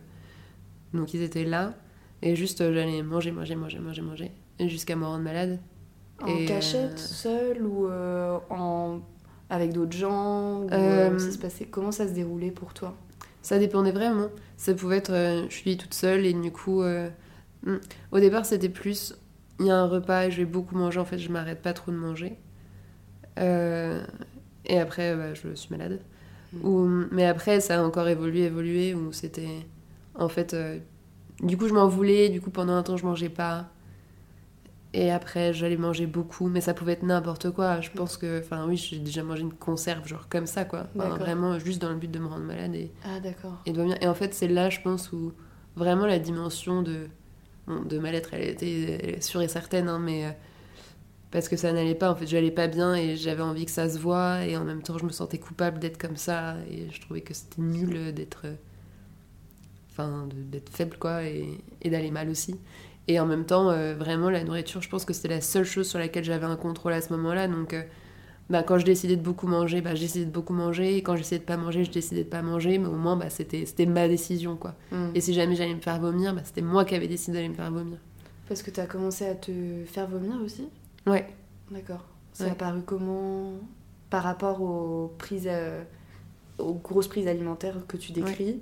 donc 0.93 1.15
ils 1.15 1.23
étaient 1.23 1.45
là. 1.45 1.73
Et 2.21 2.35
juste, 2.35 2.61
euh, 2.61 2.73
j'allais 2.73 3.01
manger, 3.01 3.31
manger, 3.31 3.55
manger, 3.55 3.79
manger, 3.79 4.01
manger, 4.01 4.31
jusqu'à 4.59 4.95
me 4.95 5.05
rendre 5.05 5.23
malade. 5.23 5.59
En 6.21 6.27
Et, 6.27 6.45
cachette, 6.45 6.93
euh, 6.93 6.97
seule 6.97 7.63
ou 7.63 7.87
euh, 7.87 8.37
en... 8.49 9.01
avec 9.49 9.73
d'autres 9.73 9.97
gens 9.97 10.61
ou, 10.61 10.69
Euh, 10.71 11.11
euh, 11.11 11.19
ça 11.19 11.31
se 11.31 11.37
passait... 11.37 11.65
Comment 11.65 11.91
ça 11.91 12.07
se 12.07 12.13
déroulait 12.13 12.51
pour 12.51 12.73
toi? 12.73 12.95
Ça 13.41 13.59
dépendait 13.59 13.91
vraiment. 13.91 14.29
Ça 14.57 14.73
pouvait 14.73 14.97
être, 14.97 15.13
euh, 15.13 15.45
je 15.49 15.55
suis 15.55 15.77
toute 15.77 15.93
seule 15.93 16.25
et 16.25 16.33
du 16.33 16.51
coup, 16.51 16.81
euh, 16.81 17.09
hmm. 17.65 17.77
au 18.11 18.19
départ 18.19 18.45
c'était 18.45 18.69
plus, 18.69 19.15
il 19.59 19.67
y 19.67 19.71
a 19.71 19.77
un 19.77 19.87
repas 19.87 20.25
et 20.25 20.31
je 20.31 20.37
vais 20.37 20.45
beaucoup 20.45 20.75
manger. 20.75 20.99
En 20.99 21.05
fait, 21.05 21.17
je 21.17 21.31
m'arrête 21.31 21.61
pas 21.61 21.73
trop 21.73 21.91
de 21.91 21.97
manger. 21.97 22.37
Euh, 23.37 24.03
et 24.65 24.79
après, 24.79 25.15
bah, 25.15 25.33
je 25.33 25.53
suis 25.53 25.69
malade. 25.69 25.99
Mm. 26.53 26.65
Ou, 26.65 27.05
mais 27.11 27.25
après, 27.25 27.59
ça 27.59 27.79
a 27.79 27.83
encore 27.83 28.07
évolué, 28.07 28.43
évolué, 28.43 28.93
où 28.93 29.11
c'était, 29.11 29.65
en 30.15 30.29
fait, 30.29 30.53
euh, 30.53 30.79
du 31.41 31.57
coup, 31.57 31.67
je 31.67 31.73
m'en 31.73 31.87
voulais. 31.87 32.29
Du 32.29 32.41
coup, 32.41 32.49
pendant 32.49 32.73
un 32.73 32.83
temps, 32.83 32.97
je 32.97 33.05
mangeais 33.05 33.29
pas. 33.29 33.69
Et 34.93 35.11
après, 35.11 35.53
j'allais 35.53 35.77
manger 35.77 36.07
beaucoup, 36.07 36.47
mais 36.47 36.61
ça 36.61 36.73
pouvait 36.73 36.93
être 36.93 37.03
n'importe 37.03 37.51
quoi. 37.51 37.81
Je 37.81 37.91
pense 37.91 38.17
que, 38.17 38.39
enfin, 38.39 38.65
oui, 38.67 38.77
j'ai 38.77 38.99
déjà 38.99 39.21
mangé 39.21 39.41
une 39.41 39.53
conserve, 39.53 40.07
genre 40.07 40.27
comme 40.29 40.47
ça, 40.47 40.65
quoi. 40.65 40.87
Enfin, 40.95 41.09
vraiment, 41.17 41.59
juste 41.59 41.81
dans 41.81 41.89
le 41.89 41.97
but 41.97 42.09
de 42.09 42.19
me 42.19 42.25
rendre 42.25 42.45
malade 42.45 42.73
et 42.73 42.91
Ah, 43.03 43.19
d'accord. 43.19 43.61
Et 43.65 44.07
en 44.07 44.13
fait, 44.15 44.33
c'est 44.33 44.47
là, 44.47 44.69
je 44.69 44.79
pense, 44.81 45.11
où 45.11 45.33
vraiment 45.75 46.07
la 46.07 46.19
dimension 46.19 46.81
de, 46.81 47.07
bon, 47.67 47.81
de 47.81 47.99
mal-être, 47.99 48.33
elle 48.33 48.49
était 48.49 49.17
sûre 49.21 49.41
et 49.41 49.47
certaine, 49.47 49.87
hein, 49.89 49.99
mais 49.99 50.25
euh, 50.25 50.31
parce 51.31 51.49
que 51.49 51.55
ça 51.57 51.71
n'allait 51.73 51.95
pas, 51.95 52.11
en 52.11 52.15
fait, 52.15 52.27
j'allais 52.27 52.51
pas 52.51 52.67
bien 52.67 52.95
et 52.95 53.15
j'avais 53.17 53.43
envie 53.43 53.65
que 53.65 53.71
ça 53.71 53.89
se 53.89 53.97
voit, 53.99 54.45
et 54.45 54.55
en 54.57 54.63
même 54.63 54.81
temps, 54.81 54.97
je 54.97 55.05
me 55.05 55.11
sentais 55.11 55.37
coupable 55.39 55.79
d'être 55.79 55.97
comme 55.97 56.17
ça, 56.17 56.55
et 56.71 56.87
je 56.91 57.01
trouvais 57.01 57.21
que 57.21 57.33
c'était 57.33 57.61
nul 57.61 58.13
d'être. 58.13 58.41
euh, 58.45 58.55
Enfin, 59.91 60.27
d'être 60.51 60.69
faible, 60.69 60.95
quoi, 60.99 61.23
et, 61.23 61.57
et 61.81 61.89
d'aller 61.89 62.11
mal 62.11 62.29
aussi. 62.29 62.55
Et 63.07 63.19
en 63.19 63.25
même 63.25 63.45
temps, 63.45 63.71
euh, 63.71 63.95
vraiment, 63.95 64.29
la 64.29 64.43
nourriture, 64.43 64.79
je 64.81 64.89
pense 64.89 65.05
que 65.05 65.13
c'était 65.13 65.27
la 65.29 65.41
seule 65.41 65.63
chose 65.65 65.87
sur 65.89 65.97
laquelle 65.97 66.23
j'avais 66.23 66.45
un 66.45 66.55
contrôle 66.55 66.93
à 66.93 67.01
ce 67.01 67.11
moment-là. 67.13 67.47
Donc, 67.47 67.73
euh, 67.73 67.81
bah, 68.51 68.61
quand 68.61 68.77
je 68.77 68.85
décidais 68.85 69.15
de 69.15 69.23
beaucoup 69.23 69.47
manger, 69.47 69.81
bah, 69.81 69.95
je 69.95 70.01
décidais 70.01 70.25
de 70.25 70.29
beaucoup 70.31 70.53
manger. 70.53 70.97
Et 70.97 71.01
quand 71.01 71.15
j'essayais 71.15 71.39
de 71.39 71.45
pas 71.45 71.57
manger, 71.57 71.83
je 71.83 71.89
décidais 71.91 72.23
de 72.23 72.29
pas 72.29 72.43
manger. 72.43 72.77
Mais 72.77 72.87
au 72.87 72.95
moins, 72.95 73.15
bah, 73.15 73.31
c'était 73.31 73.65
c'était 73.65 73.87
ma 73.87 74.07
décision, 74.07 74.55
quoi. 74.55 74.75
Mm. 74.91 75.07
Et 75.15 75.21
si 75.21 75.33
jamais 75.33 75.55
j'allais 75.55 75.73
me 75.73 75.81
faire 75.81 75.99
vomir, 75.99 76.35
bah, 76.35 76.41
c'était 76.45 76.61
moi 76.61 76.85
qui 76.85 76.93
avais 76.93 77.07
décidé 77.07 77.37
d'aller 77.37 77.49
me 77.49 77.55
faire 77.55 77.71
vomir. 77.71 77.97
Parce 78.47 78.61
que 78.61 78.69
tu 78.71 78.79
as 78.79 78.85
commencé 78.87 79.25
à 79.25 79.35
te 79.35 79.51
faire 79.87 80.07
vomir 80.07 80.35
aussi? 80.45 80.69
Ouais. 81.07 81.25
D'accord. 81.71 82.05
Ça 82.33 82.45
Ouais. 82.45 82.51
a 82.51 82.55
paru 82.55 82.81
comment 82.85 83.53
par 84.09 84.23
rapport 84.23 84.61
aux 84.61 85.13
prises, 85.17 85.47
euh, 85.49 85.83
aux 86.59 86.73
grosses 86.75 87.07
prises 87.07 87.27
alimentaires 87.27 87.75
que 87.87 87.97
tu 87.97 88.11
décris? 88.11 88.61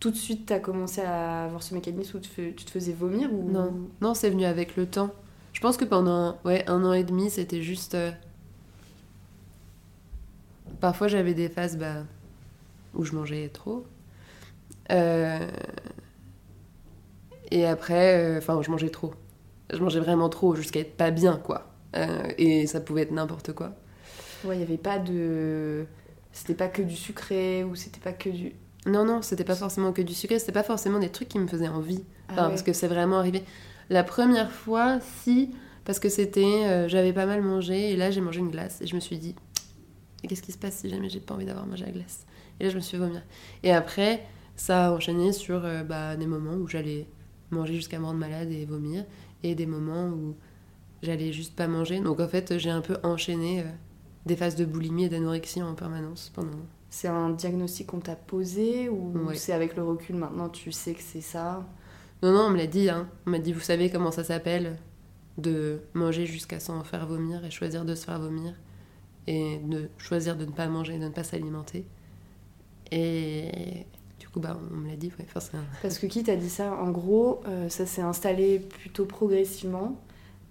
Tout 0.00 0.10
de 0.10 0.16
suite, 0.16 0.46
tu 0.46 0.52
as 0.52 0.60
commencé 0.60 1.02
à 1.02 1.44
avoir 1.44 1.62
ce 1.62 1.74
mécanisme 1.74 2.16
où 2.16 2.20
tu, 2.20 2.54
te 2.54 2.70
faisais 2.70 2.94
vomir 2.94 3.32
ou... 3.32 3.50
Non. 3.50 3.74
Non, 4.00 4.14
c'est 4.14 4.30
venu 4.30 4.44
avec 4.46 4.76
le 4.76 4.86
temps. 4.86 5.10
Je 5.52 5.60
pense 5.60 5.76
que 5.76 5.84
pendant 5.84 6.38
ouais, 6.44 6.64
un 6.68 6.82
an 6.84 6.92
et 6.94 7.04
demi, 7.04 7.28
c'était 7.28 7.60
juste. 7.62 7.94
euh, 7.94 8.10
Parfois, 10.80 11.08
j'avais 11.08 11.34
des 11.34 11.48
phases 11.50 11.76
bah, 11.76 12.04
où 12.94 13.04
je 13.04 13.12
mangeais 13.14 13.48
trop. 13.50 13.84
Euh, 14.90 15.46
Et 17.50 17.66
après, 17.66 18.36
enfin, 18.38 18.62
je 18.62 18.70
mangeais 18.70 18.90
trop. 18.90 19.12
Je 19.72 19.78
mangeais 19.78 20.00
vraiment 20.00 20.28
trop 20.28 20.54
jusqu'à 20.54 20.80
être 20.80 20.96
pas 20.96 21.10
bien, 21.10 21.36
quoi. 21.36 21.72
Euh, 21.96 22.32
Et 22.38 22.66
ça 22.66 22.80
pouvait 22.80 23.02
être 23.02 23.10
n'importe 23.12 23.52
quoi. 23.52 23.74
Ouais, 24.44 24.54
il 24.56 24.58
n'y 24.58 24.64
avait 24.64 24.78
pas 24.78 24.98
de... 24.98 25.86
C'était 26.32 26.54
pas 26.54 26.68
que 26.68 26.82
du 26.82 26.96
sucré 26.96 27.64
ou 27.64 27.74
c'était 27.74 28.00
pas 28.00 28.12
que 28.12 28.30
du... 28.30 28.52
Non, 28.86 29.04
non, 29.04 29.20
c'était 29.22 29.44
pas 29.44 29.56
forcément 29.56 29.92
que 29.92 30.00
du 30.02 30.14
sucré, 30.14 30.38
c'était 30.38 30.52
pas 30.52 30.62
forcément 30.62 30.98
des 30.98 31.10
trucs 31.10 31.28
qui 31.28 31.38
me 31.38 31.46
faisaient 31.46 31.68
envie. 31.68 32.02
Ah 32.28 32.32
Enfin, 32.32 32.42
ouais. 32.44 32.48
Parce 32.50 32.62
que 32.62 32.72
c'est 32.72 32.88
vraiment 32.88 33.18
arrivé. 33.18 33.44
La 33.90 34.04
première 34.04 34.50
fois, 34.50 35.00
si, 35.22 35.50
parce 35.84 35.98
que 35.98 36.08
c'était. 36.08 36.64
euh, 36.66 36.88
J'avais 36.88 37.12
pas 37.12 37.26
mal 37.26 37.42
mangé, 37.42 37.90
et 37.92 37.96
là 37.96 38.10
j'ai 38.10 38.20
mangé 38.22 38.40
une 38.40 38.50
glace, 38.50 38.80
et 38.80 38.86
je 38.86 38.94
me 38.94 39.00
suis 39.00 39.18
dit, 39.18 39.34
qu'est-ce 40.28 40.42
qui 40.42 40.52
se 40.52 40.58
passe 40.58 40.76
si 40.76 40.90
jamais 40.90 41.08
j'ai 41.08 41.20
pas 41.20 41.34
envie 41.34 41.46
d'avoir 41.46 41.66
mangé 41.66 41.84
la 41.84 41.92
glace? 41.92 42.26
Et 42.60 42.64
là 42.64 42.70
je 42.70 42.76
me 42.76 42.80
suis 42.80 42.96
vomir. 42.98 43.22
Et 43.62 43.72
après, 43.72 44.24
ça 44.56 44.88
a 44.88 44.92
enchaîné 44.92 45.32
sur 45.32 45.64
euh, 45.64 45.82
bah, 45.82 46.16
des 46.16 46.26
moments 46.26 46.54
où 46.54 46.68
j'allais 46.68 47.08
manger 47.50 47.74
jusqu'à 47.74 47.98
me 47.98 48.04
rendre 48.04 48.18
malade 48.18 48.50
et 48.50 48.64
vomir, 48.64 49.04
et 49.42 49.54
des 49.54 49.66
moments 49.66 50.08
où 50.08 50.36
j'allais 51.02 51.32
juste 51.32 51.54
pas 51.56 51.66
manger. 51.68 52.00
Donc 52.00 52.20
en 52.20 52.28
fait, 52.28 52.58
j'ai 52.58 52.70
un 52.70 52.80
peu 52.80 52.96
enchaîné 53.02 53.60
euh, 53.60 53.64
des 54.26 54.36
phases 54.36 54.56
de 54.56 54.64
boulimie 54.64 55.04
et 55.04 55.08
d'anorexie 55.08 55.62
en 55.62 55.74
permanence 55.74 56.30
pendant. 56.34 56.50
C'est 56.90 57.08
un 57.08 57.30
diagnostic 57.30 57.86
qu'on 57.86 58.00
t'a 58.00 58.16
posé 58.16 58.88
ou 58.88 59.12
Ouais. 59.26 59.36
c'est 59.36 59.52
avec 59.52 59.76
le 59.76 59.84
recul 59.84 60.16
maintenant 60.16 60.48
tu 60.48 60.72
sais 60.72 60.92
que 60.94 61.02
c'est 61.02 61.20
ça? 61.20 61.64
Non, 62.22 62.32
non, 62.32 62.40
on 62.48 62.50
me 62.50 62.56
l'a 62.58 62.66
dit, 62.66 62.90
hein. 62.90 63.08
On 63.26 63.30
m'a 63.30 63.38
dit, 63.38 63.52
vous 63.52 63.60
savez 63.60 63.90
comment 63.90 64.10
ça 64.10 64.24
s'appelle 64.24 64.76
De 65.38 65.80
manger 65.94 66.26
jusqu'à 66.26 66.60
s'en 66.60 66.82
faire 66.84 67.06
vomir 67.06 67.44
et 67.44 67.50
choisir 67.50 67.84
de 67.84 67.94
se 67.94 68.04
faire 68.04 68.18
vomir. 68.20 68.54
Et 69.26 69.58
de 69.64 69.88
choisir 69.98 70.36
de 70.36 70.44
ne 70.44 70.50
pas 70.50 70.66
manger, 70.66 70.98
de 70.98 71.04
ne 71.04 71.08
pas 71.10 71.22
s'alimenter. 71.24 71.86
Et 72.90 73.86
coup, 74.30 74.40
bah, 74.40 74.58
on 74.72 74.76
me 74.76 74.88
l'a 74.88 74.96
dit, 74.96 75.12
ouais, 75.18 75.26
un- 75.54 75.58
Parce 75.82 75.98
que 75.98 76.06
qui 76.06 76.22
t'a 76.22 76.36
dit 76.36 76.50
ça? 76.50 76.72
En 76.74 76.90
gros, 76.90 77.40
euh, 77.46 77.68
ça 77.68 77.86
s'est 77.86 78.02
installé 78.02 78.58
plutôt 78.58 79.04
progressivement. 79.04 80.00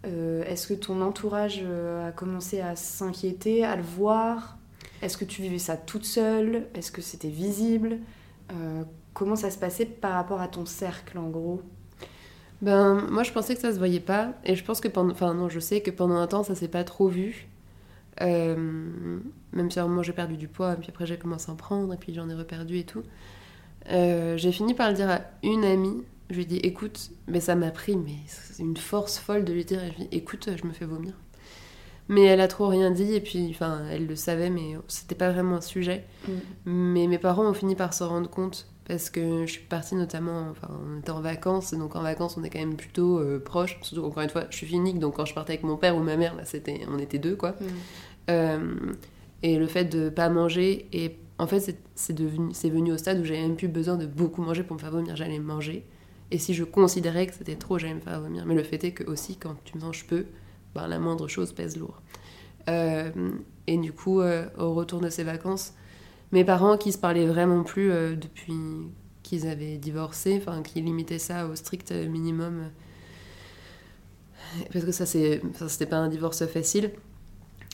Euh, 0.05 0.43
Est-ce 0.45 0.67
que 0.67 0.73
ton 0.73 1.01
entourage 1.01 1.61
euh, 1.63 2.07
a 2.07 2.11
commencé 2.11 2.61
à 2.61 2.75
s'inquiéter, 2.75 3.63
à 3.65 3.75
le 3.75 3.83
voir? 3.83 4.57
Est-ce 5.01 5.17
que 5.17 5.25
tu 5.25 5.41
vivais 5.41 5.59
ça 5.59 5.77
toute 5.77 6.05
seule? 6.05 6.67
Est-ce 6.73 6.91
que 6.91 7.01
c'était 7.01 7.29
visible? 7.29 7.97
Euh, 8.51 8.83
Comment 9.13 9.35
ça 9.35 9.51
se 9.51 9.57
passait 9.57 9.85
par 9.85 10.13
rapport 10.13 10.39
à 10.39 10.47
ton 10.47 10.65
cercle, 10.65 11.17
en 11.17 11.29
gros? 11.29 11.61
Ben, 12.61 13.05
moi, 13.09 13.23
je 13.23 13.31
pensais 13.31 13.55
que 13.55 13.61
ça 13.61 13.73
se 13.73 13.77
voyait 13.77 13.99
pas. 13.99 14.33
Et 14.45 14.55
je 14.55 14.63
pense 14.63 14.79
que 14.79 14.87
pendant. 14.87 15.11
Enfin, 15.11 15.33
non, 15.33 15.49
je 15.49 15.59
sais 15.59 15.81
que 15.81 15.91
pendant 15.91 16.15
un 16.15 16.27
temps, 16.27 16.43
ça 16.43 16.55
s'est 16.55 16.67
pas 16.67 16.83
trop 16.83 17.07
vu. 17.07 17.47
Euh, 18.21 19.19
même 19.53 19.71
si 19.71 19.79
à 19.79 19.83
un 19.83 19.87
moment, 19.87 20.03
j'ai 20.03 20.13
perdu 20.13 20.35
du 20.37 20.47
poids, 20.47 20.75
puis 20.75 20.89
après, 20.89 21.05
j'ai 21.05 21.17
commencé 21.17 21.49
à 21.49 21.53
en 21.53 21.55
prendre, 21.55 21.93
et 21.93 21.97
puis 21.97 22.13
j'en 22.13 22.29
ai 22.29 22.35
reperdu 22.35 22.77
et 22.77 22.83
tout. 22.83 23.03
Euh, 23.91 24.37
j'ai 24.37 24.51
fini 24.51 24.73
par 24.73 24.89
le 24.89 24.95
dire 24.95 25.09
à 25.09 25.21
une 25.43 25.63
amie. 25.63 26.03
Je 26.29 26.35
lui 26.35 26.43
ai 26.43 26.45
dit, 26.45 26.57
écoute, 26.57 27.09
mais 27.27 27.39
ça 27.39 27.55
m'a 27.55 27.71
pris, 27.71 27.97
mais 27.97 28.15
c'est 28.27 28.61
une 28.61 28.77
force 28.77 29.17
folle 29.17 29.45
de 29.45 29.53
lui 29.53 29.65
dire. 29.65 29.83
Et 29.83 29.91
je 29.91 29.95
lui 29.95 30.03
ai 30.03 30.07
dit, 30.07 30.17
écoute, 30.17 30.49
je 30.55 30.67
me 30.67 30.73
fais 30.73 30.85
vomir. 30.85 31.13
Mais 32.07 32.23
elle 32.23 32.41
a 32.41 32.47
trop 32.47 32.67
rien 32.67 32.91
dit, 32.91 33.13
et 33.13 33.21
puis, 33.21 33.47
enfin, 33.51 33.83
elle 33.91 34.07
le 34.07 34.15
savait, 34.15 34.49
mais 34.49 34.75
c'était 34.87 35.15
pas 35.15 35.31
vraiment 35.31 35.57
un 35.57 35.61
sujet. 35.61 36.05
Mais 36.65 37.07
mes 37.07 37.19
parents 37.19 37.47
ont 37.47 37.53
fini 37.53 37.75
par 37.75 37.93
s'en 37.93 38.09
rendre 38.09 38.29
compte 38.29 38.67
parce 38.89 39.11
que 39.11 39.45
je 39.45 39.51
suis 39.51 39.61
partie 39.61 39.93
notamment, 39.93 40.47
enfin 40.49 40.67
on 40.83 40.97
était 40.97 41.11
en 41.11 41.21
vacances, 41.21 41.75
donc 41.75 41.95
en 41.95 42.01
vacances 42.01 42.37
on 42.37 42.43
est 42.43 42.49
quand 42.49 42.59
même 42.59 42.75
plutôt 42.75 43.19
euh, 43.19 43.39
proches, 43.39 43.77
surtout 43.83 44.03
encore 44.03 44.23
une 44.23 44.29
fois 44.29 44.45
je 44.49 44.57
suis 44.57 44.73
unique, 44.73 44.97
donc 44.97 45.15
quand 45.17 45.25
je 45.25 45.35
partais 45.35 45.53
avec 45.53 45.63
mon 45.63 45.77
père 45.77 45.95
ou 45.95 45.99
ma 45.99 46.17
mère, 46.17 46.35
là 46.35 46.43
c'était, 46.43 46.81
on 46.91 46.97
était 46.97 47.19
deux 47.19 47.35
quoi. 47.35 47.55
Euh, 48.31 48.75
et 49.43 49.57
le 49.57 49.67
fait 49.67 49.85
de 49.85 50.09
pas 50.09 50.29
manger, 50.29 50.89
et 50.91 51.15
en 51.39 51.47
fait 51.47 51.75
c'est, 51.95 52.19
venu 52.69 52.91
au 52.91 52.97
stade 52.97 53.19
où 53.19 53.23
j'avais 53.23 53.41
même 53.41 53.55
plus 53.55 53.69
besoin 53.69 53.95
de 53.95 54.05
beaucoup 54.05 54.41
manger 54.41 54.63
pour 54.63 54.75
me 54.75 54.79
faire 54.81 54.91
vomir, 54.91 55.15
j'allais 55.15 55.39
manger. 55.39 55.85
Et 56.31 56.37
si 56.37 56.53
je 56.53 56.63
considérais 56.63 57.25
que 57.25 57.33
c'était 57.33 57.55
trop, 57.55 57.79
j'allais 57.79 57.95
me 57.95 58.01
faire 58.01 58.21
vomir. 58.21 58.45
Mais 58.45 58.53
le 58.53 58.63
fait 58.63 58.83
est 58.83 58.91
que 58.91 59.03
aussi 59.05 59.37
quand 59.37 59.55
tu 59.63 59.77
manges 59.79 60.05
peu, 60.05 60.27
ben, 60.75 60.87
la 60.87 60.99
moindre 60.99 61.27
chose 61.27 61.53
pèse 61.53 61.77
lourd. 61.77 62.01
Euh, 62.67 63.09
et 63.67 63.77
du 63.77 63.93
coup, 63.93 64.21
euh, 64.21 64.47
au 64.57 64.73
retour 64.73 64.99
de 64.99 65.09
ces 65.09 65.23
vacances, 65.23 65.73
mes 66.31 66.43
parents 66.43 66.77
qui 66.77 66.91
se 66.91 66.97
parlaient 66.97 67.25
vraiment 67.25 67.63
plus 67.63 67.91
euh, 67.91 68.15
depuis 68.15 68.53
qu'ils 69.23 69.47
avaient 69.47 69.77
divorcé, 69.77 70.37
enfin 70.39 70.61
qui 70.61 70.81
limitaient 70.81 71.19
ça 71.19 71.47
au 71.47 71.55
strict 71.55 71.91
minimum, 71.91 72.69
parce 74.71 74.85
que 74.85 74.91
ça, 74.91 75.05
c'était 75.05 75.85
pas 75.85 75.97
un 75.97 76.09
divorce 76.09 76.45
facile. 76.45 76.91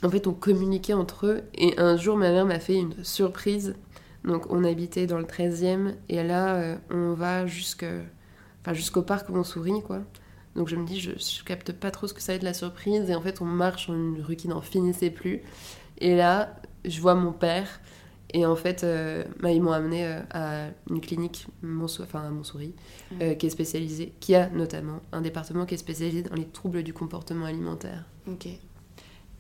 En 0.06 0.10
fait, 0.10 0.28
on 0.28 0.34
communiquait 0.34 0.94
entre 0.94 1.26
eux 1.26 1.42
et 1.56 1.74
un 1.80 1.98
jour 1.98 2.16
ma 2.16 2.30
mère 2.32 2.46
m'a 2.46 2.60
fait 2.60 2.76
une 2.76 3.04
surprise. 3.04 3.76
Donc 4.24 4.52
on 4.52 4.64
habitait 4.64 5.08
dans 5.08 5.18
le 5.20 5.26
13e 5.26 5.96
et 6.10 6.24
là 6.24 6.56
euh, 6.56 6.78
on 6.92 7.14
va 7.14 7.44
enfin, 7.44 8.74
jusqu'au 8.74 9.02
parc 9.02 9.30
Montsouris 9.30 9.82
quoi. 9.84 10.02
Donc 10.56 10.68
je 10.70 10.76
me 10.76 10.86
dis 10.86 11.00
je, 11.00 11.12
je 11.12 11.44
capte 11.44 11.72
pas 11.74 11.92
trop 11.92 12.08
ce 12.08 12.14
que 12.14 12.22
ça 12.22 12.32
va 12.32 12.38
être 12.38 12.44
la 12.44 12.54
surprise 12.54 13.10
et 13.10 13.16
en 13.16 13.22
fait 13.22 13.42
on 13.42 13.46
marche 13.46 13.88
dans 13.88 13.94
une 13.96 14.22
rue 14.22 14.36
qui 14.36 14.48
n'en 14.48 14.62
finissait 14.62 15.10
plus. 15.12 15.42
Et 16.00 16.16
là 16.16 16.56
je 16.86 17.02
vois 17.02 17.16
mon 17.16 17.32
père 17.32 17.68
et 18.34 18.46
en 18.46 18.56
fait, 18.56 18.84
euh, 18.84 19.24
bah, 19.40 19.52
ils 19.52 19.62
m'ont 19.62 19.72
amené 19.72 20.06
euh, 20.06 20.20
à 20.32 20.68
une 20.90 21.00
clinique, 21.00 21.48
Montsou- 21.64 22.04
enfin 22.04 22.22
à 22.22 22.30
Montsouris, 22.32 22.74
euh, 23.22 23.34
qui 23.36 23.46
est 23.46 23.50
spécialisée, 23.50 24.14
qui 24.20 24.36
a 24.36 24.50
notamment 24.50 25.00
un 25.14 25.22
département 25.22 25.66
qui 25.66 25.76
est 25.76 25.78
spécialisé 25.78 26.22
dans 26.24 26.36
les 26.36 26.46
troubles 26.46 26.84
du 26.84 26.92
comportement 26.94 27.46
alimentaire. 27.46 28.04
Ok. 28.28 28.48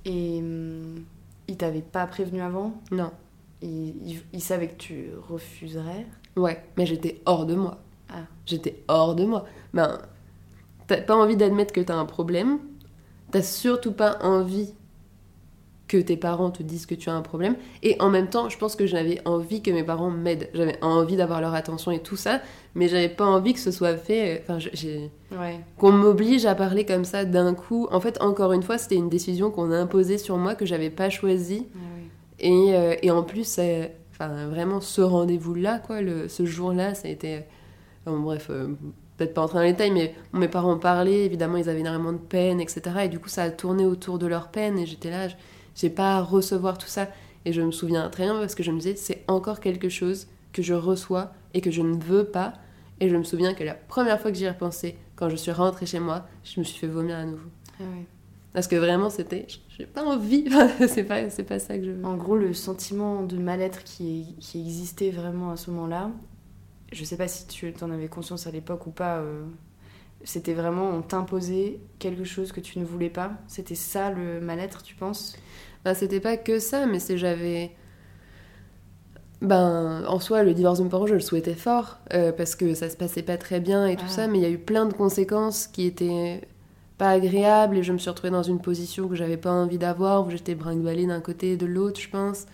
Et 0.05 0.39
hum, 0.39 1.03
ils 1.47 1.57
t'avaient 1.57 1.81
pas 1.81 2.05
prévenu 2.07 2.41
avant? 2.41 2.73
Non, 2.91 3.11
ils- 3.61 4.21
ils 4.33 4.41
savaient 4.41 4.69
que 4.69 4.77
tu 4.77 5.09
refuserais? 5.29 6.05
Ouais, 6.35 6.63
mais 6.77 6.85
j'étais 6.85 7.21
hors 7.25 7.45
de 7.45 7.55
moi. 7.55 7.79
Ah. 8.09 8.23
J'étais 8.45 8.83
hors 8.87 9.15
de 9.15 9.25
moi. 9.25 9.45
Ben, 9.73 9.99
t'as 10.87 11.01
pas 11.01 11.15
envie 11.15 11.37
d'admettre 11.37 11.73
que 11.73 11.81
t'as 11.81 11.95
un 11.95 12.05
problème, 12.05 12.59
t'as 13.31 13.41
surtout 13.43 13.93
pas 13.93 14.19
envie 14.23 14.73
que 15.87 15.97
tes 15.97 16.17
parents 16.17 16.49
te 16.49 16.63
disent 16.63 16.85
que 16.85 16.95
tu 16.95 17.09
as 17.09 17.13
un 17.13 17.21
problème, 17.21 17.55
et 17.83 17.95
en 17.99 18.09
même 18.09 18.27
temps, 18.27 18.49
je 18.49 18.57
pense 18.57 18.75
que 18.75 18.87
j'avais 18.87 19.21
envie 19.25 19.61
que 19.61 19.69
mes 19.69 19.83
parents 19.83 20.09
m'aident. 20.09 20.49
J'avais 20.53 20.77
envie 20.81 21.15
d'avoir 21.15 21.41
leur 21.41 21.53
attention 21.53 21.91
et 21.91 21.99
tout 21.99 22.15
ça, 22.15 22.41
mais 22.73 22.87
j'avais 22.87 23.09
pas 23.09 23.25
envie 23.25 23.53
que 23.53 23.59
ce 23.59 23.71
soit 23.71 23.95
fait. 23.95 24.41
Enfin, 24.43 24.57
j'ai. 24.59 25.11
Ouais. 25.31 25.59
qu'on 25.77 25.91
m'oblige 25.91 26.45
à 26.45 26.55
parler 26.55 26.85
comme 26.85 27.05
ça 27.05 27.25
d'un 27.25 27.53
coup. 27.53 27.87
En 27.91 27.99
fait, 27.99 28.21
encore 28.21 28.53
une 28.53 28.63
fois, 28.63 28.77
c'était 28.77 28.95
une 28.95 29.09
décision 29.09 29.51
qu'on 29.51 29.71
a 29.71 29.77
imposée 29.77 30.17
sur 30.17 30.37
moi 30.37 30.55
que 30.55 30.65
j'avais 30.65 30.89
pas 30.89 31.09
choisie. 31.09 31.67
Ah 31.73 31.77
oui. 31.97 32.09
Et, 32.39 32.75
euh, 32.75 32.95
et 33.01 33.11
en 33.11 33.23
plus, 33.23 33.57
euh, 33.59 33.85
enfin, 34.11 34.47
vraiment, 34.47 34.81
ce 34.81 35.01
rendez-vous-là, 35.01 35.79
quoi, 35.79 36.01
le, 36.01 36.27
ce 36.27 36.45
jour-là, 36.45 36.93
ça 36.95 37.07
a 37.07 37.11
été. 37.11 37.41
Bon, 38.05 38.19
bref, 38.19 38.47
euh, 38.49 38.67
peut-être 39.17 39.33
pas 39.33 39.41
entrer 39.41 39.57
dans 39.57 39.63
les 39.63 39.71
détails, 39.71 39.91
mais 39.91 40.13
bon, 40.33 40.39
mes 40.39 40.47
parents 40.47 40.77
parlaient, 40.77 41.25
évidemment, 41.25 41.57
ils 41.57 41.69
avaient 41.69 41.79
énormément 41.79 42.11
de 42.13 42.17
peine, 42.17 42.59
etc. 42.59 42.81
Et 43.03 43.09
du 43.09 43.19
coup, 43.19 43.29
ça 43.29 43.43
a 43.43 43.49
tourné 43.49 43.85
autour 43.85 44.19
de 44.19 44.27
leur 44.27 44.49
peine, 44.49 44.77
et 44.77 44.85
j'étais 44.85 45.09
là, 45.09 45.27
j'ai 45.75 45.89
pas 45.89 46.17
à 46.17 46.21
recevoir 46.21 46.77
tout 46.77 46.87
ça. 46.87 47.07
Et 47.45 47.53
je 47.53 47.61
me 47.61 47.71
souviens 47.71 48.09
très 48.09 48.23
bien 48.23 48.39
parce 48.39 48.55
que 48.55 48.63
je 48.63 48.71
me 48.71 48.79
disais, 48.79 48.95
c'est 48.95 49.23
encore 49.27 49.59
quelque 49.59 49.89
chose 49.89 50.27
que 50.51 50.61
je 50.61 50.73
reçois 50.73 51.33
et 51.53 51.61
que 51.61 51.69
je 51.69 51.81
ne 51.81 51.95
veux 51.95 52.25
pas. 52.25 52.53
Et 52.99 53.09
je 53.09 53.15
me 53.15 53.23
souviens 53.23 53.53
que 53.53 53.63
la 53.63 53.75
première 53.75 54.19
fois 54.19 54.31
que 54.31 54.37
j'y 54.37 54.45
ai 54.45 54.49
repensé, 54.49 54.97
quand 55.15 55.29
je 55.29 55.35
suis 55.35 55.51
rentrée 55.51 55.85
chez 55.85 55.99
moi, 55.99 56.25
je 56.43 56.59
me 56.59 56.63
suis 56.63 56.79
fait 56.79 56.87
vomir 56.87 57.17
à 57.17 57.25
nouveau. 57.25 57.49
Ah 57.79 57.83
ouais. 57.83 58.05
Parce 58.53 58.67
que 58.67 58.77
vraiment, 58.77 59.09
c'était. 59.09 59.47
J'ai 59.77 59.85
pas 59.85 60.03
envie. 60.03 60.45
c'est 60.87 61.03
pas, 61.03 61.29
c'est 61.29 61.43
pas 61.43 61.59
ça 61.59 61.77
que 61.77 61.83
je 61.83 61.91
veux. 61.91 62.05
En 62.05 62.15
gros, 62.15 62.37
le 62.37 62.53
sentiment 62.53 63.23
de 63.23 63.37
mal-être 63.37 63.83
qui, 63.83 64.35
qui 64.39 64.61
existait 64.61 65.11
vraiment 65.11 65.51
à 65.51 65.57
ce 65.57 65.69
moment-là, 65.71 66.09
je 66.93 67.03
sais 67.03 67.17
pas 67.17 67.27
si 67.27 67.47
tu 67.47 67.73
en 67.81 67.91
avais 67.91 68.07
conscience 68.07 68.47
à 68.47 68.51
l'époque 68.51 68.87
ou 68.87 68.91
pas, 68.91 69.17
euh, 69.17 69.43
c'était 70.23 70.53
vraiment 70.53 70.89
on 70.89 71.01
t'imposait 71.01 71.79
quelque 71.99 72.23
chose 72.23 72.53
que 72.53 72.61
tu 72.61 72.79
ne 72.79 72.85
voulais 72.85 73.09
pas. 73.09 73.33
C'était 73.47 73.75
ça 73.75 74.09
le 74.09 74.39
mal-être, 74.39 74.83
tu 74.83 74.95
penses? 74.95 75.37
C'était 75.93 76.19
pas 76.19 76.37
que 76.37 76.59
ça, 76.59 76.85
mais 76.85 76.99
c'est 76.99 77.17
j'avais. 77.17 77.71
Ben, 79.41 80.03
en 80.07 80.19
soi, 80.19 80.43
le 80.43 80.53
divorce 80.53 80.79
de 80.79 80.83
mes 80.85 80.89
parents, 80.89 81.07
je 81.07 81.13
le 81.13 81.19
souhaitais 81.19 81.53
fort, 81.55 81.99
euh, 82.13 82.31
parce 82.31 82.55
que 82.55 82.73
ça 82.73 82.89
se 82.89 82.95
passait 82.97 83.21
pas 83.21 83.37
très 83.37 83.59
bien 83.59 83.85
et 83.85 83.95
tout 83.95 84.03
Ah. 84.07 84.09
ça, 84.09 84.27
mais 84.27 84.39
il 84.39 84.41
y 84.41 84.45
a 84.45 84.49
eu 84.49 84.57
plein 84.57 84.85
de 84.85 84.93
conséquences 84.93 85.67
qui 85.67 85.85
étaient 85.85 86.41
pas 86.97 87.09
agréables 87.11 87.77
et 87.77 87.83
je 87.83 87.91
me 87.91 87.97
suis 87.97 88.09
retrouvée 88.09 88.31
dans 88.31 88.43
une 88.43 88.61
position 88.61 89.07
que 89.09 89.15
j'avais 89.15 89.37
pas 89.37 89.51
envie 89.51 89.77
d'avoir, 89.77 90.25
où 90.25 90.31
j'étais 90.31 90.55
brinque 90.55 90.81
d'un 90.83 91.19
côté 91.21 91.51
et 91.53 91.57
de 91.57 91.65
l'autre, 91.65 91.99
je 91.99 92.09
pense. 92.09 92.45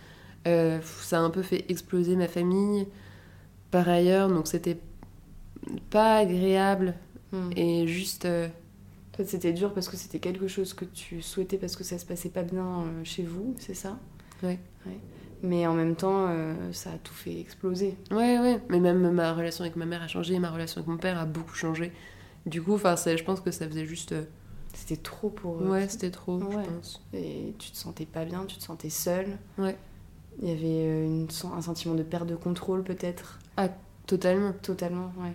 Euh, 0.47 0.79
ça 1.01 1.17
a 1.19 1.21
un 1.21 1.29
peu 1.29 1.43
fait 1.43 1.65
exploser 1.69 2.15
ma 2.15 2.27
famille 2.27 2.87
par 3.69 3.87
ailleurs, 3.87 4.27
donc 4.29 4.47
c'était 4.47 4.79
pas 5.89 6.17
agréable 6.17 6.95
Hmm. 7.31 7.49
et 7.55 7.87
juste. 7.87 8.25
euh, 8.25 8.49
fait, 9.23 9.29
c'était 9.29 9.53
dur 9.53 9.73
parce 9.73 9.87
que 9.89 9.97
c'était 9.97 10.19
quelque 10.19 10.47
chose 10.47 10.73
que 10.73 10.85
tu 10.85 11.21
souhaitais 11.21 11.57
parce 11.57 11.75
que 11.75 11.83
ça 11.83 11.97
se 11.97 12.05
passait 12.05 12.29
pas 12.29 12.43
bien 12.43 12.65
euh, 12.81 13.03
chez 13.03 13.23
vous, 13.23 13.55
c'est 13.59 13.73
ça? 13.73 13.97
Ouais. 14.43 14.59
Mais 15.43 15.65
en 15.65 15.73
même 15.73 15.95
temps, 15.95 16.27
euh, 16.29 16.71
ça 16.71 16.91
a 16.91 16.97
tout 16.97 17.13
fait 17.13 17.39
exploser. 17.39 17.97
Ouais, 18.11 18.37
ouais, 18.39 18.61
mais 18.69 18.79
même 18.79 19.11
ma 19.11 19.33
relation 19.33 19.63
avec 19.63 19.75
ma 19.75 19.85
mère 19.85 20.01
a 20.03 20.07
changé, 20.07 20.37
ma 20.37 20.51
relation 20.51 20.79
avec 20.79 20.87
mon 20.87 20.97
père 20.97 21.17
a 21.19 21.25
beaucoup 21.25 21.55
changé. 21.55 21.91
Du 22.45 22.61
coup, 22.61 22.73
enfin, 22.75 22.95
je 22.95 23.23
pense 23.23 23.41
que 23.41 23.49
ça 23.51 23.67
faisait 23.67 23.85
juste. 23.85 24.11
euh, 24.11 24.23
C'était 24.73 24.97
trop 25.01 25.29
pour 25.29 25.61
eux. 25.63 25.67
Ouais, 25.69 25.87
c'était 25.87 26.11
trop, 26.11 26.37
Ouais. 26.37 26.63
je 26.65 26.69
pense. 26.69 27.01
Et 27.13 27.55
tu 27.57 27.71
te 27.71 27.77
sentais 27.77 28.05
pas 28.05 28.23
bien, 28.25 28.45
tu 28.45 28.57
te 28.57 28.63
sentais 28.63 28.89
seule. 28.91 29.37
Ouais. 29.57 29.77
Il 30.41 30.47
y 30.47 30.51
avait 30.51 31.05
une, 31.05 31.27
un 31.55 31.61
sentiment 31.61 31.93
de 31.95 32.03
perte 32.03 32.27
de 32.27 32.35
contrôle 32.35 32.83
peut-être? 32.83 33.39
Totalement. 34.07 34.53
Totalement, 34.61 35.11
ouais. 35.19 35.33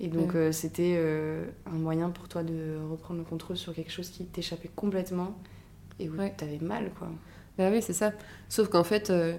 Et 0.00 0.08
donc 0.08 0.32
Ouais. 0.34 0.36
euh, 0.40 0.52
c'était 0.52 0.94
euh, 0.96 1.44
un 1.66 1.76
moyen 1.76 2.10
pour 2.10 2.28
toi 2.28 2.42
de 2.42 2.76
reprendre 2.90 3.20
le 3.20 3.24
contrôle 3.24 3.56
sur 3.56 3.72
quelque 3.74 3.92
chose 3.92 4.08
qui 4.10 4.24
t'échappait 4.24 4.70
complètement 4.74 5.36
et 6.00 6.08
où 6.08 6.14
Ouais. 6.16 6.34
t'avais 6.36 6.58
mal, 6.58 6.90
quoi. 6.98 7.08
Bah 7.58 7.68
oui, 7.70 7.80
c'est 7.82 7.92
ça. 7.92 8.12
Sauf 8.48 8.68
qu'en 8.68 8.82
fait, 8.82 9.10
euh, 9.10 9.36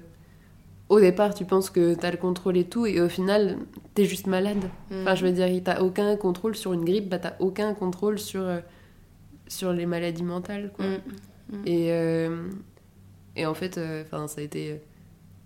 au 0.89 0.99
départ, 0.99 1.33
tu 1.33 1.43
penses 1.45 1.69
que 1.69 1.95
t'as 1.95 2.11
le 2.11 2.17
contrôle 2.17 2.55
et 2.57 2.63
tout, 2.65 2.85
et 2.85 3.01
au 3.01 3.09
final, 3.09 3.57
t'es 3.95 4.05
juste 4.05 4.27
malade. 4.27 4.69
Enfin, 4.91 5.15
je 5.15 5.25
veux 5.25 5.31
dire, 5.33 5.47
t'as 5.63 5.81
aucun 5.81 6.15
contrôle 6.15 6.55
sur 6.55 6.71
une 6.73 6.85
grippe, 6.85 7.09
bah 7.09 7.19
t'as 7.19 7.33
aucun 7.39 7.73
contrôle 7.73 8.19
sur, 8.19 8.41
euh, 8.43 8.59
sur 9.47 9.73
les 9.73 9.85
maladies 9.85 10.23
mentales, 10.23 10.71
quoi. 10.75 10.85
Mm. 10.85 11.55
Et, 11.65 11.91
euh, 11.91 12.49
et 13.35 13.45
en 13.45 13.53
fait, 13.53 13.79
enfin, 14.03 14.27
ça 14.27 14.39
a 14.41 14.43
été 14.43 14.79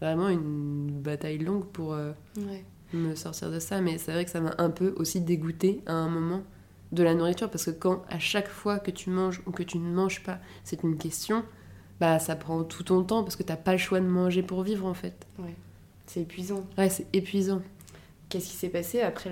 vraiment 0.02 0.30
une 0.30 0.88
bataille 1.02 1.40
longue 1.40 1.66
pour 1.66 1.90
Ouais. 1.90 2.64
Me 2.94 3.16
sortir 3.16 3.52
de 3.52 3.60
ça. 3.60 3.82
Mais 3.82 3.98
c'est 3.98 4.12
vrai 4.12 4.26
que 4.26 4.32
ça 4.32 4.42
m'a 4.42 4.56
un 4.58 4.70
peu 4.70 4.94
aussi 4.98 5.22
dégoûté 5.22 5.82
à 5.86 5.94
un 5.94 6.10
moment 6.10 6.44
de 6.92 7.04
la 7.04 7.14
nourriture 7.14 7.50
parce 7.50 7.66
que 7.66 7.72
quand 7.72 8.04
à 8.10 8.20
chaque 8.20 8.48
fois 8.48 8.80
que 8.80 8.92
tu 8.92 9.10
manges 9.10 9.42
ou 9.46 9.52
que 9.52 9.64
tu 9.64 9.78
ne 9.78 9.94
manges 9.94 10.24
pas, 10.24 10.40
c'est 10.64 10.84
une 10.84 10.98
question, 10.98 11.44
bah 12.00 12.18
ça 12.20 12.36
prend 12.36 12.64
tout 12.64 12.84
ton 12.84 13.04
temps 13.04 13.24
parce 13.24 13.36
que 13.36 13.44
t'as 13.44 13.58
pas 13.58 13.74
le 13.74 13.78
choix 13.78 14.00
de 14.00 14.06
manger 14.06 14.42
pour 14.44 14.64
vivre 14.64 14.86
en 14.86 14.94
fait. 14.94 15.28
C'est 16.06 16.22
épuisant. 16.22 16.66
Ouais, 16.78 16.90
c'est 16.90 17.06
épuisant. 17.14 17.62
Qu'est-ce 18.30 18.48
qui 18.50 18.56
s'est 18.56 18.70
passé 18.70 19.02
après 19.02 19.30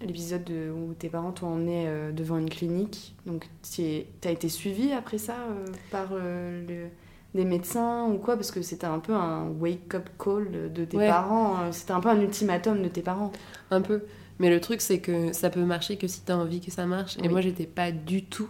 l'épisode 0.00 0.44
de- 0.44 0.70
où 0.70 0.94
tes 0.94 1.08
parents 1.08 1.32
t'ont 1.32 1.48
emmené 1.48 1.84
euh, 1.88 2.12
devant 2.12 2.38
une 2.38 2.50
clinique? 2.50 3.14
Donc, 3.26 3.46
tu 3.74 3.82
as 4.24 4.30
été 4.30 4.48
suivi 4.48 4.92
après 4.92 5.18
ça 5.18 5.34
euh, 5.50 5.66
par 5.90 6.08
euh, 6.12 6.66
le- 6.66 6.88
des 7.34 7.44
médecins 7.44 8.06
ou 8.06 8.18
quoi 8.18 8.36
Parce 8.36 8.50
que 8.50 8.62
c'était 8.62 8.86
un 8.86 8.98
peu 8.98 9.14
un 9.14 9.48
wake-up 9.48 10.08
call 10.18 10.72
de 10.72 10.84
tes 10.84 10.96
Ouais. 10.96 11.08
parents. 11.08 11.60
euh, 11.62 11.72
C'était 11.72 11.92
un 11.92 12.00
peu 12.00 12.08
un 12.10 12.20
ultimatum 12.20 12.82
de 12.82 12.88
tes 12.88 13.00
parents. 13.02 13.32
Un 13.70 13.80
peu. 13.80 14.02
Mais 14.38 14.50
le 14.50 14.60
truc, 14.60 14.80
c'est 14.80 14.98
que 15.00 15.32
ça 15.32 15.50
peut 15.50 15.64
marcher 15.64 15.96
que 15.96 16.06
si 16.08 16.22
t'as 16.22 16.34
envie 16.36 16.60
que 16.60 16.70
ça 16.70 16.84
marche. 16.86 17.16
Et 17.22 17.28
moi, 17.28 17.40
j'étais 17.40 17.66
pas 17.66 17.92
du 17.92 18.24
tout 18.24 18.48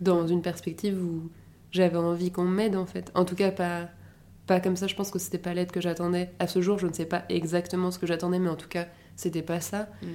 dans 0.00 0.26
une 0.26 0.42
perspective 0.42 1.00
où 1.02 1.30
j'avais 1.72 1.96
envie 1.98 2.30
qu'on 2.30 2.44
m'aide, 2.44 2.76
en 2.76 2.86
fait. 2.86 3.10
En 3.14 3.24
tout 3.24 3.34
cas, 3.34 3.50
pas, 3.50 3.88
pas 4.46 4.60
comme 4.60 4.76
ça. 4.76 4.86
Je 4.86 4.94
pense 4.94 5.10
que 5.10 5.18
c'était 5.18 5.38
pas 5.38 5.52
l'aide 5.54 5.70
que 5.72 5.80
j'attendais. 5.80 6.30
À 6.38 6.46
ce 6.46 6.60
jour, 6.62 6.78
je 6.78 6.86
ne 6.86 6.92
sais 6.92 7.06
pas 7.06 7.24
exactement 7.28 7.90
ce 7.90 7.98
que 7.98 8.06
j'attendais, 8.06 8.38
mais 8.38 8.48
en 8.48 8.56
tout 8.56 8.68
cas, 8.68 8.86
c'était 9.14 9.42
pas 9.42 9.60
ça. 9.60 9.88
Mm. 10.02 10.06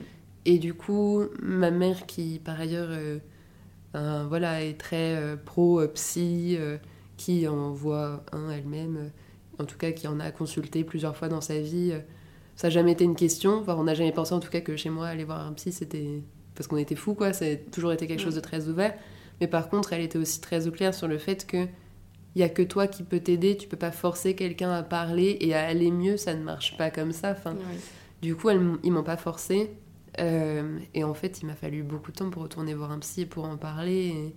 Et 0.45 0.57
du 0.57 0.73
coup, 0.73 1.23
ma 1.41 1.69
mère, 1.71 2.07
qui 2.07 2.39
par 2.43 2.59
ailleurs 2.59 2.89
euh, 3.95 4.25
voilà, 4.27 4.63
est 4.63 4.79
très 4.79 5.15
euh, 5.15 5.35
pro-psy, 5.35 6.57
qui 7.21 7.47
en 7.47 7.71
voit 7.71 8.23
un 8.31 8.49
elle-même, 8.49 8.97
euh, 8.97 9.61
en 9.61 9.65
tout 9.65 9.77
cas 9.77 9.91
qui 9.91 10.07
en 10.07 10.19
a 10.19 10.31
consulté 10.31 10.83
plusieurs 10.83 11.15
fois 11.15 11.29
dans 11.29 11.41
sa 11.41 11.59
vie. 11.59 11.91
euh, 11.91 11.99
ça 12.55 12.67
n'a 12.67 12.71
jamais 12.71 12.93
été 12.93 13.03
une 13.03 13.15
question. 13.15 13.59
Enfin, 13.59 13.75
on 13.77 13.83
n'a 13.83 13.93
jamais 13.93 14.11
pensé 14.11 14.33
en 14.33 14.39
tout 14.39 14.49
cas 14.49 14.61
que 14.61 14.75
chez 14.75 14.89
moi, 14.89 15.07
aller 15.07 15.23
voir 15.23 15.45
un 15.45 15.53
psy, 15.53 15.71
c'était. 15.71 16.23
Parce 16.55 16.67
qu'on 16.67 16.77
était 16.77 16.95
fous, 16.95 17.13
quoi. 17.13 17.31
Ça 17.33 17.45
a 17.45 17.55
toujours 17.55 17.91
été 17.93 18.07
quelque 18.07 18.19
chose 18.21 18.35
de 18.35 18.39
très 18.39 18.67
ouvert. 18.67 18.93
Mais 19.39 19.47
par 19.47 19.69
contre, 19.69 19.93
elle 19.93 20.01
était 20.01 20.17
aussi 20.17 20.41
très 20.41 20.67
au 20.67 20.71
clair 20.71 20.93
sur 20.93 21.07
le 21.07 21.17
fait 21.17 21.45
que. 21.45 21.67
Il 22.33 22.39
y 22.39 22.43
a 22.43 22.49
que 22.49 22.61
toi 22.61 22.87
qui 22.87 23.03
peux 23.03 23.19
t'aider, 23.19 23.57
tu 23.57 23.67
peux 23.67 23.77
pas 23.77 23.91
forcer 23.91 24.35
quelqu'un 24.35 24.71
à 24.71 24.83
parler 24.83 25.37
et 25.41 25.53
à 25.53 25.65
aller 25.65 25.91
mieux, 25.91 26.15
ça 26.15 26.33
ne 26.33 26.41
marche 26.41 26.77
pas 26.77 26.89
comme 26.89 27.11
ça. 27.11 27.31
Enfin, 27.31 27.57
du 28.21 28.37
coup, 28.37 28.49
elles 28.49 28.61
ils 28.83 28.91
m'ont 28.93 29.03
pas 29.03 29.17
forcé. 29.17 29.71
Euh, 30.19 30.79
et 30.93 31.03
en 31.03 31.13
fait, 31.13 31.41
il 31.41 31.47
m'a 31.47 31.55
fallu 31.55 31.83
beaucoup 31.83 32.11
de 32.11 32.17
temps 32.17 32.29
pour 32.29 32.43
retourner 32.43 32.73
voir 32.73 32.91
un 32.91 32.99
psy 32.99 33.21
et 33.21 33.25
pour 33.25 33.43
en 33.43 33.57
parler. 33.57 34.07
Et 34.07 34.35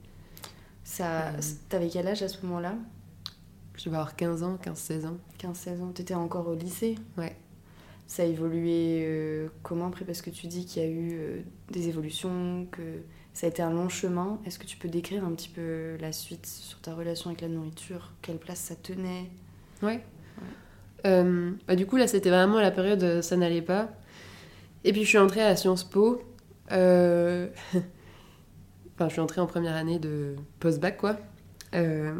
Ça, 0.84 1.28
Euh. 1.28 1.40
T'avais 1.68 1.88
quel 1.88 2.06
âge 2.06 2.22
à 2.22 2.28
ce 2.28 2.44
moment-là? 2.46 2.74
Je 3.76 3.90
vais 3.90 3.96
avoir 3.96 4.14
15 4.14 4.42
ans, 4.42 4.56
15-16 4.62 5.06
ans. 5.06 5.16
15-16 5.38 5.80
ans. 5.82 5.90
T'étais 5.92 6.14
encore 6.14 6.46
au 6.46 6.54
lycée? 6.54 6.96
Ouais. 7.18 7.34
Ça 8.06 8.22
a 8.22 8.26
évolué 8.26 9.00
euh, 9.06 9.48
comment 9.62 9.88
après? 9.88 10.04
Parce 10.04 10.20
que 10.22 10.30
tu 10.30 10.46
dis 10.46 10.66
qu'il 10.66 10.82
y 10.82 10.86
a 10.86 10.88
eu 10.88 11.12
euh, 11.14 11.40
des 11.70 11.88
évolutions, 11.88 12.66
que 12.70 12.82
ça 13.32 13.46
a 13.46 13.50
été 13.50 13.62
un 13.62 13.70
long 13.72 13.88
chemin. 13.88 14.38
Est-ce 14.46 14.58
que 14.58 14.66
tu 14.66 14.76
peux 14.76 14.88
décrire 14.88 15.24
un 15.24 15.32
petit 15.32 15.48
peu 15.48 15.96
la 16.00 16.12
suite 16.12 16.46
sur 16.46 16.78
ta 16.80 16.94
relation 16.94 17.30
avec 17.30 17.40
la 17.40 17.48
nourriture? 17.48 18.12
Quelle 18.22 18.38
place 18.38 18.58
ça 18.60 18.76
tenait? 18.76 19.30
Ouais. 19.82 20.04
Euh, 21.06 21.52
bah, 21.66 21.76
du 21.76 21.86
coup, 21.86 21.96
là, 21.96 22.06
c'était 22.06 22.30
vraiment 22.30 22.60
la 22.60 22.70
période 22.70 23.22
ça 23.22 23.36
n'allait 23.36 23.62
pas. 23.62 23.88
Et 24.84 24.92
puis, 24.92 25.02
je 25.02 25.08
suis 25.08 25.18
entrée 25.18 25.42
à 25.42 25.56
Sciences 25.56 25.84
Po. 25.84 26.22
Enfin, 28.94 29.08
je 29.08 29.12
suis 29.14 29.20
entrée 29.20 29.40
en 29.40 29.46
première 29.46 29.74
année 29.74 29.98
de 29.98 30.36
post-bac, 30.60 30.96
quoi. 30.98 31.16
Euh, 31.74 32.14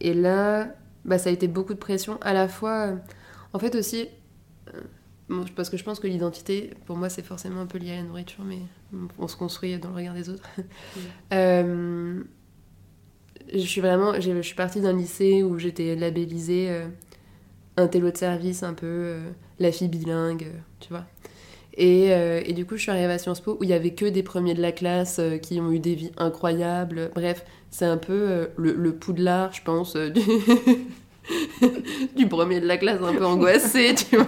Et 0.00 0.14
là, 0.14 0.74
bah, 1.04 1.18
ça 1.18 1.30
a 1.30 1.32
été 1.32 1.48
beaucoup 1.48 1.74
de 1.74 1.78
pression. 1.78 2.18
À 2.22 2.32
la 2.32 2.48
fois, 2.48 2.88
euh, 2.88 2.96
en 3.52 3.58
fait 3.58 3.74
aussi, 3.74 4.08
euh, 4.74 4.80
bon, 5.28 5.44
parce 5.56 5.68
que 5.70 5.76
je 5.76 5.84
pense 5.84 6.00
que 6.00 6.06
l'identité, 6.06 6.74
pour 6.86 6.96
moi, 6.96 7.08
c'est 7.10 7.22
forcément 7.24 7.60
un 7.60 7.66
peu 7.66 7.78
lié 7.78 7.92
à 7.92 7.96
la 7.96 8.02
nourriture, 8.02 8.44
mais 8.44 8.60
on 9.18 9.28
se 9.28 9.36
construit 9.36 9.78
dans 9.78 9.90
le 9.90 9.96
regard 9.96 10.14
des 10.14 10.28
autres. 10.30 10.48
Euh, 11.32 12.22
je 13.52 13.58
suis 13.58 13.80
vraiment, 13.80 14.20
je 14.20 14.40
suis 14.42 14.54
partie 14.54 14.80
d'un 14.80 14.92
lycée 14.92 15.42
où 15.42 15.58
j'étais 15.58 15.94
labellisée 15.96 16.70
euh, 16.70 16.88
un 17.76 17.88
télo 17.88 18.10
de 18.10 18.16
service, 18.16 18.62
un 18.62 18.74
peu 18.74 18.86
euh, 18.86 19.30
la 19.58 19.72
fille 19.72 19.88
bilingue, 19.88 20.46
tu 20.80 20.88
vois. 20.90 21.06
Et, 21.80 22.12
euh, 22.12 22.42
et 22.44 22.54
du 22.54 22.66
coup, 22.66 22.76
je 22.76 22.82
suis 22.82 22.90
arrivée 22.90 23.12
à 23.12 23.18
Sciences 23.18 23.40
Po 23.40 23.56
où 23.60 23.62
il 23.62 23.70
y 23.70 23.72
avait 23.72 23.92
que 23.92 24.04
des 24.04 24.24
premiers 24.24 24.54
de 24.54 24.60
la 24.60 24.72
classe 24.72 25.20
euh, 25.20 25.38
qui 25.38 25.60
ont 25.60 25.70
eu 25.70 25.78
des 25.78 25.94
vies 25.94 26.10
incroyables. 26.16 27.12
Bref, 27.14 27.44
c'est 27.70 27.84
un 27.84 27.96
peu 27.96 28.12
euh, 28.12 28.46
le, 28.56 28.72
le 28.72 28.96
poudlard, 28.96 29.52
je 29.52 29.62
pense, 29.62 29.96
du... 32.16 32.28
premier 32.28 32.60
de 32.60 32.66
la 32.66 32.78
classe 32.78 33.00
un 33.00 33.14
peu 33.14 33.24
angoissé, 33.24 33.94
tu 33.94 34.16
vois. 34.16 34.26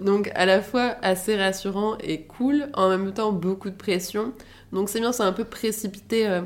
Donc, 0.00 0.30
à 0.36 0.46
la 0.46 0.62
fois 0.62 0.94
assez 1.02 1.36
rassurant 1.36 1.98
et 1.98 2.22
cool, 2.22 2.68
en 2.74 2.88
même 2.88 3.12
temps 3.12 3.32
beaucoup 3.32 3.70
de 3.70 3.74
pression. 3.74 4.32
Donc, 4.72 4.90
c'est 4.90 5.00
bien, 5.00 5.10
c'est 5.10 5.24
un 5.24 5.32
peu 5.32 5.44
précipité 5.44 6.40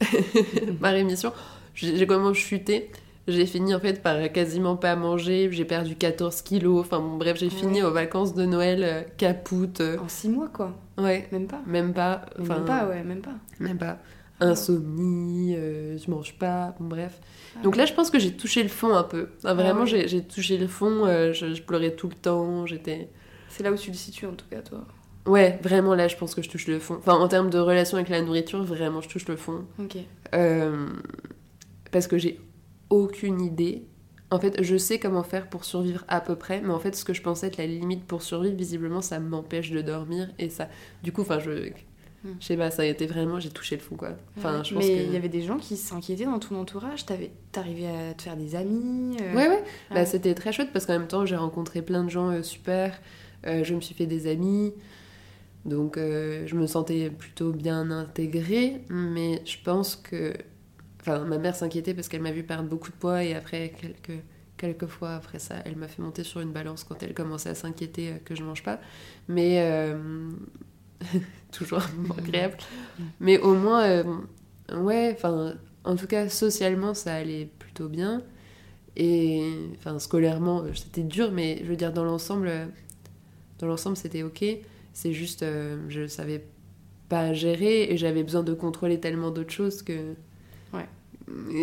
ma 0.80 0.90
rémission. 0.90 1.32
J'ai 1.74 1.96
j'ai 1.96 2.06
comment 2.06 2.34
chuté. 2.34 2.90
J'ai 3.28 3.46
fini 3.46 3.74
en 3.74 3.78
fait 3.80 4.02
par 4.02 4.32
quasiment 4.32 4.76
pas 4.76 4.96
manger, 4.96 5.48
j'ai 5.52 5.64
perdu 5.64 5.94
14 5.96 6.42
kilos, 6.42 6.80
enfin 6.80 6.98
bon 6.98 7.16
bref, 7.18 7.36
j'ai 7.38 7.50
fini 7.50 7.82
aux 7.82 7.90
vacances 7.92 8.34
de 8.34 8.44
Noël 8.46 8.82
euh, 8.82 9.02
capoute. 9.18 9.80
euh, 9.82 9.98
En 9.98 10.08
6 10.08 10.28
mois, 10.30 10.48
quoi. 10.48 10.74
ouais, 10.96 11.28
Même 11.30 11.46
pas. 11.46 11.60
même 11.66 11.92
pas. 11.92 12.22
Enfin, 12.40 12.56
Même 12.56 12.64
pas, 12.64 12.86
ouais, 12.88 13.02
même 13.04 13.20
pas. 13.20 13.34
Même 13.60 13.78
pas. 13.78 13.98
Insomnie, 14.40 15.54
euh, 15.56 15.98
je 15.98 16.10
mange 16.10 16.34
pas, 16.38 16.74
bon 16.80 16.86
bref. 16.88 17.20
Ah 17.56 17.62
Donc 17.62 17.76
là, 17.76 17.84
je 17.86 17.92
pense 17.92 18.10
que 18.10 18.18
j'ai 18.18 18.32
touché 18.32 18.62
le 18.62 18.68
fond 18.68 18.94
un 18.94 19.02
peu. 19.04 19.28
Enfin, 19.38 19.54
vraiment, 19.54 19.82
ouais. 19.82 20.06
j'ai 20.08 20.22
touché 20.22 20.56
le 20.58 20.66
fond, 20.68 21.04
euh, 21.06 21.32
je, 21.32 21.54
je 21.54 21.62
pleurais 21.62 21.92
tout 21.92 22.08
le 22.08 22.14
temps, 22.14 22.64
j'étais... 22.66 23.08
C'est 23.48 23.62
là 23.62 23.72
où 23.72 23.76
tu 23.76 23.90
le 23.90 23.96
situes, 23.96 24.26
en 24.26 24.32
tout 24.34 24.46
cas, 24.50 24.60
toi. 24.62 24.84
Ouais, 25.26 25.58
vraiment 25.62 25.94
là, 25.94 26.08
je 26.08 26.16
pense 26.16 26.34
que 26.34 26.42
je 26.42 26.48
touche 26.48 26.66
le 26.68 26.78
fond. 26.78 26.96
Enfin, 26.98 27.14
en 27.14 27.28
termes 27.28 27.50
de 27.50 27.58
relation 27.58 27.96
avec 27.98 28.08
la 28.08 28.22
nourriture, 28.22 28.62
vraiment, 28.62 29.00
je 29.00 29.08
touche 29.08 29.26
le 29.28 29.36
fond. 29.36 29.64
Ok. 29.78 29.96
Euh, 30.34 30.86
parce 31.90 32.06
que 32.06 32.16
j'ai 32.18 32.40
aucune 32.90 33.40
idée. 33.40 33.84
En 34.30 34.38
fait, 34.38 34.62
je 34.62 34.76
sais 34.76 34.98
comment 34.98 35.22
faire 35.22 35.48
pour 35.48 35.64
survivre 35.64 36.04
à 36.08 36.20
peu 36.20 36.36
près, 36.36 36.60
mais 36.60 36.72
en 36.72 36.78
fait, 36.78 36.94
ce 36.94 37.04
que 37.04 37.14
je 37.14 37.22
pensais 37.22 37.46
être 37.46 37.56
la 37.56 37.66
limite 37.66 38.04
pour 38.04 38.22
survivre, 38.22 38.54
visiblement, 38.56 39.00
ça 39.00 39.18
m'empêche 39.20 39.70
de 39.70 39.80
dormir. 39.80 40.28
Et 40.38 40.50
ça, 40.50 40.68
du 41.02 41.12
coup, 41.12 41.22
enfin, 41.22 41.38
je. 41.38 41.70
Hmm. 42.24 42.34
Je 42.40 42.46
sais 42.46 42.56
pas, 42.56 42.70
ça 42.70 42.82
a 42.82 42.84
été 42.84 43.06
vraiment, 43.06 43.38
j'ai 43.40 43.48
touché 43.48 43.76
le 43.76 43.80
fond, 43.80 43.94
quoi. 43.96 44.10
Enfin, 44.36 44.58
Ouais. 44.58 44.64
je 44.64 44.74
pense 44.74 44.84
Mais 44.84 44.96
que. 44.96 45.02
il 45.04 45.12
y 45.12 45.16
avait 45.16 45.28
des 45.28 45.40
gens 45.42 45.56
qui 45.56 45.76
s'inquiétaient 45.76 46.24
dans 46.24 46.38
ton 46.40 46.56
entourage. 46.56 47.06
T'avais- 47.06 47.30
T'arrivais 47.52 47.86
à 47.86 48.12
te 48.14 48.22
faire 48.22 48.36
des 48.36 48.54
amis. 48.56 49.16
euh, 49.22 49.34
Ouais, 49.34 49.48
ouais. 49.48 49.62
Bah, 49.90 49.96
Ouais. 49.96 50.04
c'était 50.06 50.34
très 50.34 50.52
chouette 50.52 50.70
parce 50.72 50.84
qu'en 50.84 50.98
même 50.98 51.06
temps, 51.08 51.24
j'ai 51.24 51.36
rencontré 51.36 51.80
plein 51.80 52.02
de 52.04 52.10
gens 52.10 52.28
euh, 52.30 52.42
super. 52.42 52.98
Euh, 53.46 53.62
je 53.64 53.72
me 53.74 53.80
suis 53.80 53.94
fait 53.94 54.06
des 54.06 54.26
amis. 54.26 54.74
Donc 55.64 55.96
je 55.96 56.54
me 56.54 56.66
sentais 56.66 57.10
plutôt 57.10 57.52
bien 57.52 57.90
intégrée. 57.90 58.82
Mais 58.90 59.40
je 59.46 59.56
pense 59.64 59.96
que. 59.96 60.34
Enfin, 61.08 61.24
ma 61.24 61.38
mère 61.38 61.56
s'inquiétait 61.56 61.94
parce 61.94 62.08
qu'elle 62.08 62.22
m'a 62.22 62.32
vu 62.32 62.42
perdre 62.42 62.68
beaucoup 62.68 62.90
de 62.90 62.96
poids 62.96 63.24
et 63.24 63.34
après 63.34 63.72
quelques. 63.80 64.22
Quelques 64.56 64.86
fois 64.86 65.14
après 65.14 65.38
ça, 65.38 65.54
elle 65.64 65.76
m'a 65.76 65.86
fait 65.86 66.02
monter 66.02 66.24
sur 66.24 66.40
une 66.40 66.50
balance 66.50 66.82
quand 66.82 67.00
elle 67.04 67.14
commençait 67.14 67.50
à 67.50 67.54
s'inquiéter 67.54 68.14
que 68.24 68.34
je 68.34 68.42
mange 68.42 68.64
pas. 68.64 68.80
Mais 69.28 69.64
toujours 71.52 71.80
agréable. 72.18 72.56
Mais 73.20 73.38
au 73.38 73.54
moins, 73.54 74.02
ouais, 74.74 75.12
enfin, 75.16 75.54
en 75.84 75.94
tout 75.94 76.08
cas, 76.08 76.28
socialement, 76.28 76.92
ça 76.92 77.14
allait 77.14 77.48
plutôt 77.58 77.88
bien. 77.88 78.22
Et 78.98 79.40
enfin, 79.76 79.98
scolairement, 80.00 80.62
euh, 80.62 80.74
c'était 80.74 81.04
dur, 81.04 81.30
mais 81.32 81.60
je 81.62 81.68
veux 81.68 81.76
dire, 81.76 81.92
dans 81.92 82.04
l'ensemble, 82.04 82.48
euh, 82.48 82.66
dans 83.60 83.68
l'ensemble, 83.68 83.96
c'était 83.96 84.24
ok. 84.24 84.44
C'est 84.92 85.12
juste, 85.12 85.44
euh, 85.44 85.78
je 85.88 86.08
savais 86.08 86.44
pas 87.08 87.32
gérer 87.32 87.84
et 87.84 87.96
j'avais 87.96 88.24
besoin 88.24 88.42
de 88.42 88.52
contrôler 88.54 89.00
tellement 89.00 89.30
d'autres 89.30 89.52
choses 89.52 89.82
que. 89.82 90.14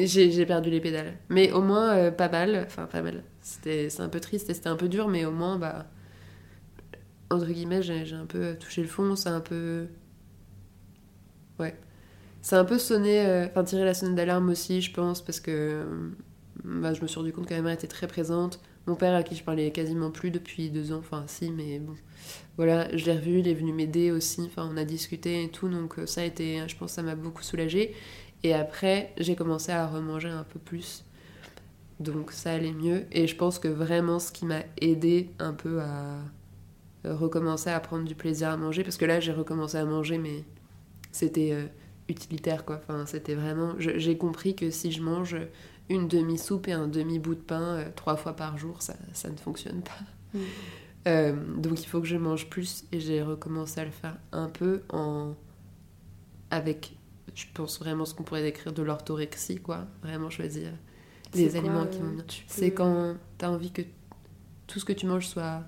J'ai 0.05 0.45
perdu 0.45 0.69
les 0.69 0.79
pédales. 0.81 1.17
Mais 1.29 1.51
au 1.51 1.61
moins, 1.61 2.11
pas 2.11 2.29
mal. 2.29 2.67
Pas 2.91 3.01
mal. 3.01 3.23
C'était 3.41 3.89
un 3.99 4.09
peu 4.09 4.19
triste 4.19 4.49
et 4.49 4.53
c'était 4.53 4.69
un 4.69 4.75
peu 4.75 4.89
dur, 4.89 5.07
mais 5.07 5.25
au 5.25 5.31
moins, 5.31 5.57
bah. 5.57 5.87
Entre 7.31 7.47
guillemets, 7.47 7.81
j'ai 7.81 8.13
un 8.13 8.25
peu 8.25 8.55
touché 8.59 8.81
le 8.81 8.87
fond. 8.87 9.15
C'est 9.15 9.29
un 9.29 9.41
peu. 9.41 9.87
Ouais. 11.59 11.75
C'est 12.41 12.55
un 12.55 12.65
peu 12.65 12.77
sonné. 12.77 13.45
Enfin, 13.49 13.63
tirer 13.63 13.85
la 13.85 13.93
sonnette 13.93 14.15
d'alarme 14.15 14.49
aussi, 14.49 14.81
je 14.81 14.93
pense, 14.93 15.23
parce 15.23 15.39
que 15.39 15.83
bah, 16.63 16.93
je 16.93 17.01
me 17.01 17.07
suis 17.07 17.17
rendu 17.17 17.31
compte 17.33 17.47
que 17.47 17.53
ma 17.53 17.61
mère 17.61 17.73
était 17.73 17.87
très 17.87 18.07
présente. 18.07 18.59
Mon 18.87 18.95
père, 18.95 19.15
à 19.15 19.23
qui 19.23 19.35
je 19.35 19.43
parlais 19.43 19.71
quasiment 19.71 20.11
plus 20.11 20.29
depuis 20.29 20.69
deux 20.69 20.91
ans, 20.91 20.99
enfin 20.99 21.23
si, 21.27 21.51
mais 21.51 21.79
bon. 21.79 21.95
Voilà, 22.57 22.95
je 22.95 23.05
l'ai 23.05 23.13
revu, 23.13 23.39
il 23.39 23.47
est 23.47 23.53
venu 23.53 23.73
m'aider 23.73 24.11
aussi, 24.11 24.41
enfin 24.41 24.69
on 24.71 24.77
a 24.77 24.85
discuté 24.85 25.43
et 25.43 25.49
tout, 25.49 25.67
donc 25.67 25.97
euh, 25.97 26.05
ça 26.05 26.21
a 26.21 26.23
été, 26.23 26.61
je 26.67 26.77
pense, 26.77 26.91
ça 26.91 27.01
m'a 27.01 27.15
beaucoup 27.15 27.41
soulagée. 27.41 27.95
Et 28.45 28.53
après, 28.53 29.11
j'ai 29.17 29.35
commencé 29.35 29.71
à 29.71 29.87
remanger 29.87 30.29
un 30.29 30.43
peu 30.43 30.59
plus. 30.59 31.03
Donc 31.99 32.31
ça 32.31 32.53
allait 32.53 32.73
mieux. 32.73 33.07
Et 33.11 33.25
je 33.25 33.35
pense 33.35 33.57
que 33.57 33.67
vraiment 33.67 34.19
ce 34.19 34.31
qui 34.31 34.45
m'a 34.45 34.61
aidé 34.79 35.31
un 35.39 35.51
peu 35.51 35.81
à 35.81 36.19
recommencer 37.03 37.71
à 37.71 37.79
prendre 37.79 38.05
du 38.05 38.13
plaisir 38.13 38.49
à 38.49 38.57
manger, 38.57 38.83
parce 38.83 38.97
que 38.97 39.05
là 39.05 39.19
j'ai 39.19 39.31
recommencé 39.31 39.77
à 39.77 39.85
manger, 39.85 40.19
mais 40.19 40.43
c'était 41.11 41.53
euh, 41.53 41.65
utilitaire 42.07 42.65
quoi. 42.65 42.75
Enfin, 42.75 43.07
c'était 43.07 43.33
vraiment. 43.33 43.73
J'ai 43.79 44.15
compris 44.15 44.55
que 44.55 44.69
si 44.69 44.91
je 44.91 45.01
mange 45.01 45.35
une 45.89 46.07
demi-soupe 46.07 46.67
et 46.67 46.73
un 46.73 46.87
demi-bout 46.87 47.33
de 47.33 47.41
pain 47.41 47.77
euh, 47.77 47.89
trois 47.95 48.15
fois 48.15 48.35
par 48.35 48.59
jour, 48.59 48.83
ça, 48.83 48.93
ça 49.13 49.31
ne 49.31 49.37
fonctionne 49.37 49.81
pas. 49.81 50.37
Mm. 50.37 50.39
Euh, 51.07 51.33
donc 51.57 51.81
il 51.81 51.87
faut 51.87 51.99
que 51.99 52.07
je 52.07 52.17
mange 52.17 52.47
plus 52.47 52.85
et 52.91 52.99
j'ai 52.99 53.23
recommencé 53.23 53.79
à 53.79 53.85
le 53.85 53.91
faire 53.91 54.17
un 54.31 54.49
peu 54.49 54.83
en 54.89 55.33
avec, 56.51 56.94
je 57.33 57.45
pense 57.53 57.79
vraiment 57.79 58.05
ce 58.05 58.13
qu'on 58.13 58.23
pourrait 58.23 58.43
décrire 58.43 58.73
de 58.73 58.83
l'orthorexie, 58.83 59.57
quoi. 59.57 59.85
Vraiment 60.03 60.29
choisir 60.29 60.71
les 61.33 61.55
aliments 61.55 61.85
qui 61.85 61.99
vont 61.99 62.11
bien. 62.11 62.23
C'est 62.47 62.71
quand 62.71 63.15
tu 63.37 63.45
as 63.45 63.51
envie 63.51 63.71
que 63.71 63.81
tout 64.67 64.79
ce 64.79 64.85
que 64.85 64.93
tu 64.93 65.05
manges 65.05 65.27
soit 65.27 65.63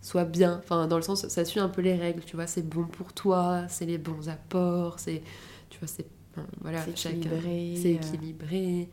soit 0.00 0.24
bien, 0.24 0.58
enfin 0.58 0.88
dans 0.88 0.96
le 0.96 1.02
sens 1.02 1.28
ça 1.28 1.44
suit 1.44 1.60
un 1.60 1.68
peu 1.68 1.80
les 1.80 1.94
règles, 1.94 2.24
tu 2.24 2.34
vois, 2.34 2.48
c'est 2.48 2.68
bon 2.68 2.86
pour 2.86 3.12
toi, 3.12 3.66
c'est 3.68 3.86
les 3.86 3.98
bons 3.98 4.28
apports, 4.28 4.98
c'est 4.98 5.22
tu 5.70 5.78
vois 5.78 5.86
c'est 5.86 6.06
voilà, 6.60 6.84
c'est 6.84 6.90
équilibré, 6.90 7.74
c'est 7.76 7.92
équilibré. 7.92 8.88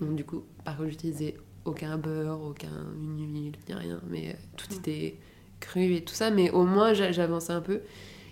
Donc, 0.00 0.16
du 0.16 0.24
coup, 0.24 0.44
par 0.64 0.76
contre, 0.76 0.90
j'utilisais 0.90 1.36
aucun 1.64 1.98
beurre, 1.98 2.40
aucun 2.42 2.68
huile, 2.96 3.56
rien, 3.68 4.00
mais 4.08 4.30
euh, 4.30 4.32
tout 4.56 4.72
était 4.74 5.18
cru 5.60 5.94
et 5.94 6.04
tout 6.04 6.14
ça. 6.14 6.30
Mais 6.30 6.50
au 6.50 6.64
moins, 6.64 6.92
j'avançais 6.92 7.52
un 7.52 7.60
peu. 7.60 7.80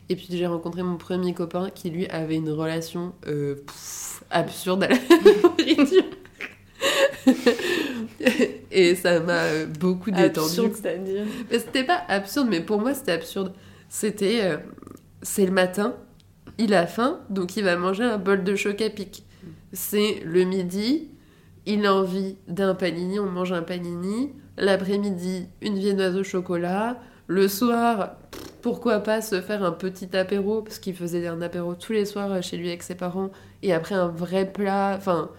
Et 0.08 0.16
puis, 0.16 0.26
j'ai 0.30 0.46
rencontré 0.46 0.82
mon 0.82 0.96
premier 0.96 1.34
copain 1.34 1.70
qui, 1.70 1.90
lui, 1.90 2.06
avait 2.08 2.36
une 2.36 2.50
relation 2.50 3.12
euh, 3.26 3.56
absurde 4.30 4.84
à 4.84 4.88
la 4.88 4.96
nourriture. 4.96 6.04
et 8.70 8.94
ça 8.94 9.20
m'a 9.20 9.32
euh, 9.32 9.66
beaucoup 9.66 10.10
détendu. 10.10 10.46
Absurde, 10.46 10.72
c'est-à-dire 10.74 11.24
C'était 11.50 11.84
pas 11.84 12.02
absurde, 12.08 12.48
mais 12.50 12.60
pour 12.60 12.80
moi, 12.80 12.94
c'était 12.94 13.12
absurde. 13.12 13.52
C'était. 13.88 14.58
c'est 15.22 15.46
le 15.46 15.52
matin, 15.52 15.96
il 16.58 16.74
a 16.74 16.86
faim, 16.86 17.20
donc 17.30 17.56
il 17.56 17.64
va 17.64 17.76
manger 17.76 18.04
un 18.04 18.18
bol 18.18 18.44
de 18.44 18.54
choc 18.56 18.80
à 18.80 18.90
pic. 18.90 19.24
C'est 19.72 20.20
le 20.24 20.44
midi, 20.44 21.08
il 21.66 21.84
a 21.84 21.94
envie 21.94 22.36
d'un 22.46 22.74
panini, 22.74 23.18
on 23.18 23.26
mange 23.26 23.52
un 23.52 23.62
panini. 23.62 24.32
L'après-midi, 24.56 25.48
une 25.60 25.78
viennoise 25.78 26.16
au 26.16 26.24
chocolat. 26.24 26.98
Le 27.26 27.48
soir, 27.48 28.16
pourquoi 28.66 28.98
pas 28.98 29.22
se 29.22 29.40
faire 29.40 29.62
un 29.62 29.70
petit 29.70 30.16
apéro, 30.16 30.60
parce 30.60 30.80
qu'il 30.80 30.96
faisait 30.96 31.24
un 31.28 31.40
apéro 31.40 31.76
tous 31.76 31.92
les 31.92 32.04
soirs 32.04 32.42
chez 32.42 32.56
lui 32.56 32.66
avec 32.66 32.82
ses 32.82 32.96
parents, 32.96 33.30
et 33.62 33.72
après 33.72 33.94
un 33.94 34.08
vrai 34.08 34.44
plat. 34.44 34.94
Enfin. 34.96 35.30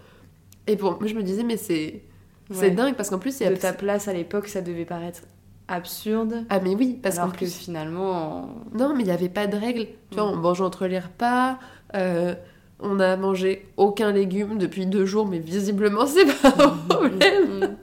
Et 0.66 0.78
pour 0.78 0.92
moi, 0.92 1.08
je 1.08 1.14
me 1.14 1.24
disais, 1.24 1.44
mais 1.44 1.58
c'est. 1.58 2.04
C'est 2.52 2.72
dingue, 2.72 2.96
parce 2.96 3.10
qu'en 3.10 3.20
plus, 3.20 3.38
il 3.42 3.44
y 3.44 3.46
a. 3.48 3.50
De 3.50 3.58
ta 3.58 3.74
place 3.74 4.08
à 4.08 4.14
l'époque, 4.14 4.48
ça 4.48 4.62
devait 4.62 4.86
paraître 4.86 5.24
absurde. 5.68 6.46
Ah, 6.50 6.62
mais 6.62 6.74
oui, 6.74 6.98
parce 7.04 7.20
qu'en 7.20 7.30
plus. 7.30 7.54
finalement. 7.54 8.48
Non, 8.74 8.96
mais 8.96 9.04
il 9.04 9.08
n'y 9.08 9.12
avait 9.12 9.28
pas 9.28 9.46
de 9.46 9.58
règles. 9.58 9.88
Tu 10.10 10.16
vois, 10.16 10.30
on 10.32 10.38
mange 10.38 10.62
entre 10.62 10.88
les 10.88 11.00
repas. 11.00 11.60
Euh, 11.96 12.34
on 12.80 12.96
n'a 12.96 13.18
mangé 13.18 13.68
aucun 13.76 14.14
légume 14.14 14.58
depuis 14.58 14.86
deux 14.86 15.06
jours, 15.06 15.28
mais 15.28 15.40
visiblement, 15.40 16.06
c'est 16.08 16.28
pas 16.42 16.64
un 16.64 16.68
mm, 16.68 16.88
problème. 16.88 17.76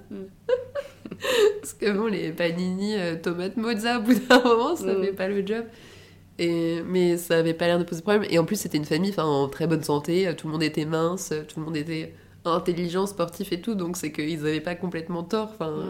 Mm, 1.15 1.25
mm, 1.25 1.61
Parce 1.61 1.73
que 1.75 1.93
bon, 1.93 2.07
les 2.07 2.33
panini, 2.33 2.95
euh, 2.97 3.17
tomates 3.17 3.57
mozza, 3.57 3.99
au 3.99 4.03
bout 4.03 4.15
d'un 4.15 4.43
moment, 4.43 4.77
ça 4.77 4.95
fait 5.01 5.13
pas 5.13 5.29
le 5.29 5.47
job. 5.47 5.65
Et, 6.39 6.83
mais 6.87 7.17
ça 7.17 7.39
avait 7.39 7.55
pas 7.55 7.67
l'air 7.67 7.79
de 7.79 7.85
poser 7.85 8.03
problème. 8.03 8.27
Et 8.31 8.39
en 8.39 8.45
plus, 8.45 8.57
c'était 8.57 8.79
une 8.79 8.85
famille 8.85 9.15
en 9.19 9.49
très 9.49 9.67
bonne 9.67 9.83
santé. 9.85 10.33
Tout 10.37 10.49
le 10.49 10.53
monde 10.53 10.63
était 10.63 10.85
mince, 10.85 11.33
tout 11.49 11.61
le 11.61 11.67
monde 11.67 11.77
était 11.77 12.13
intelligent, 12.45 13.07
sportif 13.07 13.53
et 13.53 13.61
tout. 13.61 13.75
Donc 13.75 13.97
c'est 13.97 14.13
qu'ils 14.13 14.41
avaient 14.41 14.61
pas 14.61 14.75
complètement 14.75 15.23
tort. 15.23 15.51
Enfin, 15.55 15.85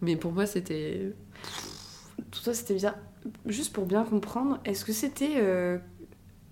Mais 0.00 0.16
pour 0.16 0.32
moi, 0.32 0.46
c'était. 0.46 1.12
Tout 2.30 2.40
ça, 2.40 2.54
c'était 2.54 2.74
bien. 2.74 2.94
Juste 3.46 3.72
pour 3.72 3.86
bien 3.86 4.04
comprendre, 4.04 4.60
est-ce 4.64 4.84
que 4.84 4.92
c'était 4.92 5.36
euh, 5.36 5.78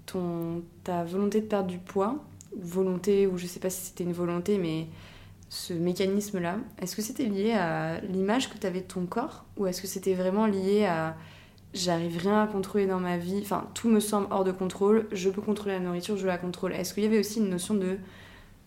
ton, 0.06 0.62
ta 0.84 1.04
volonté 1.04 1.40
de 1.40 1.46
perdre 1.46 1.68
du 1.68 1.78
poids, 1.78 2.24
volonté, 2.56 3.26
ou 3.26 3.36
je 3.36 3.46
sais 3.46 3.60
pas 3.60 3.70
si 3.70 3.86
c'était 3.86 4.04
une 4.04 4.12
volonté, 4.12 4.58
mais 4.58 4.86
ce 5.52 5.74
mécanisme-là, 5.74 6.56
est-ce 6.80 6.96
que 6.96 7.02
c'était 7.02 7.26
lié 7.26 7.52
à 7.52 8.00
l'image 8.00 8.48
que 8.48 8.56
tu 8.56 8.66
avais 8.66 8.80
de 8.80 8.86
ton 8.86 9.04
corps, 9.04 9.44
ou 9.58 9.66
est-ce 9.66 9.82
que 9.82 9.86
c'était 9.86 10.14
vraiment 10.14 10.46
lié 10.46 10.86
à 10.86 11.14
j'arrive 11.74 12.16
rien 12.16 12.44
à 12.44 12.46
contrôler 12.46 12.86
dans 12.86 12.98
ma 12.98 13.18
vie, 13.18 13.38
enfin 13.42 13.68
tout 13.74 13.90
me 13.90 14.00
semble 14.00 14.28
hors 14.30 14.44
de 14.44 14.52
contrôle, 14.52 15.06
je 15.12 15.28
peux 15.28 15.42
contrôler 15.42 15.74
la 15.74 15.80
nourriture, 15.80 16.16
je 16.16 16.26
la 16.26 16.38
contrôle. 16.38 16.72
Est-ce 16.72 16.94
qu'il 16.94 17.02
y 17.02 17.06
avait 17.06 17.18
aussi 17.18 17.38
une 17.38 17.50
notion 17.50 17.74
de 17.74 17.98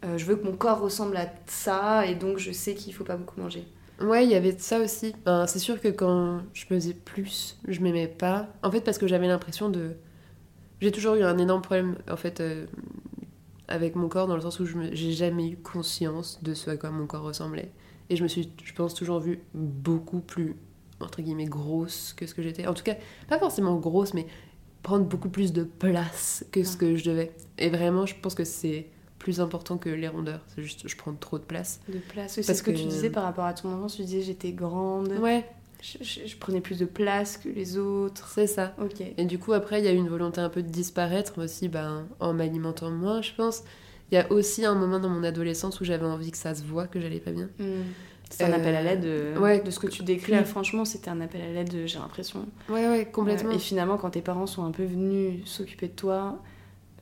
euh, 0.03 0.19
je 0.19 0.25
veux 0.25 0.35
que 0.35 0.45
mon 0.45 0.55
corps 0.55 0.79
ressemble 0.79 1.17
à 1.17 1.25
ça 1.47 2.05
et 2.05 2.13
donc 2.13 2.37
je 2.37 2.51
sais 2.51 2.75
qu'il 2.75 2.93
faut 2.93 3.03
pas 3.03 3.17
beaucoup 3.17 3.41
manger? 3.41 3.65
Ouais, 3.99 4.23
il 4.23 4.29
y 4.29 4.35
avait 4.35 4.55
ça 4.55 4.79
aussi. 4.79 5.15
Ben, 5.25 5.47
c'est 5.47 5.57
sûr 5.57 5.81
que 5.81 5.87
quand 5.87 6.41
je 6.53 6.67
pesais 6.67 6.93
plus, 6.93 7.57
je 7.67 7.79
m'aimais 7.81 8.07
pas. 8.07 8.47
En 8.61 8.69
fait, 8.69 8.81
parce 8.81 8.99
que 8.99 9.07
j'avais 9.07 9.27
l'impression 9.27 9.69
de 9.69 9.95
j'ai 10.81 10.91
toujours 10.91 11.15
eu 11.15 11.23
un 11.23 11.37
énorme 11.39 11.61
problème, 11.61 11.95
en 12.11 12.17
fait, 12.17 12.41
euh, 12.41 12.67
avec 13.67 13.95
mon 13.95 14.07
corps, 14.07 14.27
dans 14.27 14.35
le 14.35 14.41
sens 14.41 14.59
où 14.59 14.65
je 14.65 14.77
j'ai 14.93 15.11
jamais 15.11 15.49
eu 15.49 15.57
conscience 15.57 16.41
de 16.43 16.53
ce 16.53 16.69
à 16.69 16.77
quoi 16.77 16.91
mon 16.91 17.07
corps 17.07 17.23
ressemblait. 17.23 17.71
Et 18.09 18.15
je 18.15 18.23
me 18.23 18.27
suis, 18.27 18.51
je 18.63 18.73
pense, 18.73 18.93
toujours 18.93 19.19
vue 19.19 19.39
beaucoup 19.53 20.19
plus, 20.19 20.55
entre 20.99 21.21
guillemets, 21.21 21.45
grosse 21.45 22.13
que 22.13 22.27
ce 22.27 22.35
que 22.35 22.43
j'étais. 22.43 22.67
En 22.67 22.73
tout 22.73 22.83
cas, 22.83 22.95
pas 23.27 23.39
forcément 23.39 23.75
grosse, 23.77 24.13
mais 24.13 24.27
prendre 24.83 25.05
beaucoup 25.05 25.29
plus 25.29 25.53
de 25.53 25.63
place 25.63 26.45
que 26.51 26.63
ce 26.63 26.77
que 26.77 26.95
je 26.95 27.03
devais. 27.03 27.31
Et 27.57 27.69
vraiment, 27.69 28.05
je 28.05 28.13
pense 28.21 28.35
que 28.35 28.43
c'est 28.43 28.87
plus 29.17 29.41
important 29.41 29.79
que 29.79 29.89
les 29.89 30.07
rondeurs. 30.07 30.41
C'est 30.47 30.61
juste, 30.61 30.87
je 30.87 30.95
prends 30.95 31.13
trop 31.13 31.39
de 31.39 31.43
place. 31.43 31.79
De 31.89 31.97
place, 31.97 32.33
c'est 32.33 32.43
ce 32.43 32.61
que, 32.61 32.69
que, 32.69 32.77
tu 32.77 32.85
disais 32.85 33.09
par 33.09 33.23
rapport 33.23 33.45
à 33.45 33.55
ton 33.55 33.73
enfance. 33.73 33.95
Tu 33.95 34.03
disais, 34.03 34.21
j'étais 34.21 34.51
grande. 34.51 35.13
Ouais 35.13 35.45
je, 36.01 36.35
prenais 36.37 36.61
plus 36.61 36.79
de 36.79 36.85
place 36.85 37.37
que 37.37 37.49
les 37.49 37.77
autres. 37.77 38.27
C'est 38.33 38.47
ça. 38.47 38.73
Ok. 38.81 39.01
Et 39.17 39.25
du 39.25 39.37
coup, 39.39 39.53
après, 39.53 39.79
il 39.79 39.85
y 39.85 39.87
a 39.87 39.91
eu 39.91 39.97
une 39.97 40.09
volonté 40.09 40.41
un 40.41 40.49
peu 40.49 40.63
de 40.63 40.69
disparaître 40.69 41.43
aussi 41.43 41.67
ben, 41.67 42.07
en 42.19 42.33
m'alimentant 42.33 42.91
moins, 42.91 43.21
je 43.21 43.33
pense. 43.35 43.63
Il 44.11 44.15
y 44.15 44.17
a 44.17 44.31
aussi 44.31 44.65
un 44.65 44.75
moment 44.75 44.99
dans 44.99 45.09
mon 45.09 45.23
adolescence 45.23 45.79
où 45.81 45.85
j'avais 45.85 46.05
envie 46.05 46.31
que 46.31 46.37
ça 46.37 46.53
se 46.55 46.63
voit 46.63 46.87
que 46.87 46.99
j'allais 46.99 47.19
pas 47.19 47.31
bien. 47.31 47.49
Hmm. 47.59 47.83
C'est 48.29 48.43
un 48.43 48.53
appel 48.53 48.75
à 48.75 48.81
l'aide 48.81 49.05
euh, 49.05 49.39
ouais, 49.39 49.61
de 49.61 49.69
ce 49.69 49.79
que 49.79 49.87
tu 49.87 50.03
décris. 50.03 50.33
franchement, 50.45 50.83
c'était 50.83 51.09
un 51.09 51.21
appel 51.21 51.41
à 51.41 51.51
l'aide, 51.53 51.85
j'ai 51.85 51.99
l'impression. 51.99 52.45
Ouais, 52.69 52.87
ouais, 52.87 53.05
complètement. 53.05 53.51
et 53.51 53.59
finalement, 53.59 53.97
quand 53.97 54.11
tes 54.11 54.21
parents 54.21 54.47
sont 54.47 54.63
un 54.65 54.71
peu 54.71 54.83
venus 54.83 55.45
s'occuper 55.45 55.87
de 55.87 55.93
toi, 55.93 56.41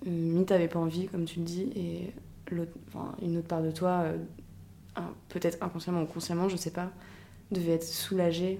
euh, 0.05 0.43
t'avais 0.43 0.67
pas 0.67 0.79
envie, 0.79 1.07
comme 1.07 1.25
tu 1.25 1.39
le 1.39 1.45
dis, 1.45 1.69
et 1.75 2.13
une 3.21 3.37
autre 3.37 3.47
part 3.47 3.63
de 3.63 3.71
toi, 3.71 4.03
euh, 4.03 4.17
peut-être 5.29 5.57
inconsciemment 5.61 6.03
ou 6.03 6.05
consciemment, 6.05 6.49
je 6.49 6.57
sais 6.57 6.71
pas, 6.71 6.91
devait 7.51 7.73
être 7.73 7.85
soulagée 7.85 8.59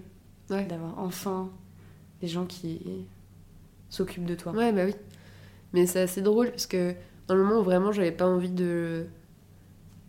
d'avoir 0.50 1.00
enfin 1.00 1.50
des 2.22 2.28
gens 2.28 2.46
qui 2.46 3.06
s'occupent 3.90 4.26
de 4.26 4.36
toi. 4.36 4.52
Ouais, 4.54 4.72
bah 4.72 4.84
oui. 4.86 4.96
Mais 5.74 5.86
c'est 5.86 6.02
assez 6.02 6.22
drôle 6.22 6.50
parce 6.52 6.68
que 6.68 6.94
dans 7.28 7.36
le 7.36 7.44
moment 7.44 7.60
où 7.60 7.64
vraiment 7.64 7.92
j'avais 7.92 8.12
pas 8.12 8.28
envie 8.28 8.52
de 8.52 9.06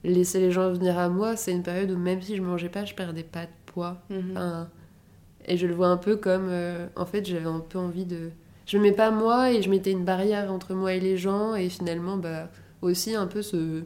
laisser 0.04 0.40
les 0.40 0.50
gens 0.50 0.70
venir 0.72 0.98
à 0.98 1.08
moi, 1.08 1.36
c'est 1.36 1.52
une 1.52 1.62
période 1.62 1.90
où 1.90 1.96
même 1.96 2.20
si 2.20 2.36
je 2.36 2.42
mangeais 2.42 2.68
pas, 2.68 2.84
je 2.84 2.94
perdais 2.94 3.22
pas 3.22 3.46
de 3.46 3.50
poids. 3.66 4.02
Mhm. 4.10 4.66
Et 5.46 5.56
je 5.56 5.66
le 5.66 5.74
vois 5.74 5.88
un 5.88 5.96
peu 5.96 6.16
comme. 6.16 6.48
euh, 6.48 6.86
en 6.96 7.04
fait, 7.04 7.24
j'avais 7.26 7.46
un 7.46 7.60
peu 7.60 7.78
envie 7.78 8.06
de. 8.06 8.30
Je 8.66 8.78
me 8.78 8.82
mets 8.82 8.92
pas 8.92 9.10
moi 9.10 9.52
et 9.52 9.60
je 9.62 9.68
mettais 9.68 9.90
une 9.90 10.04
barrière 10.04 10.50
entre 10.52 10.74
moi 10.74 10.94
et 10.94 11.00
les 11.00 11.16
gens. 11.18 11.54
Et 11.54 11.68
finalement, 11.68 12.16
bah, 12.16 12.48
aussi 12.80 13.14
un 13.14 13.26
peu 13.26 13.42
ce, 13.42 13.82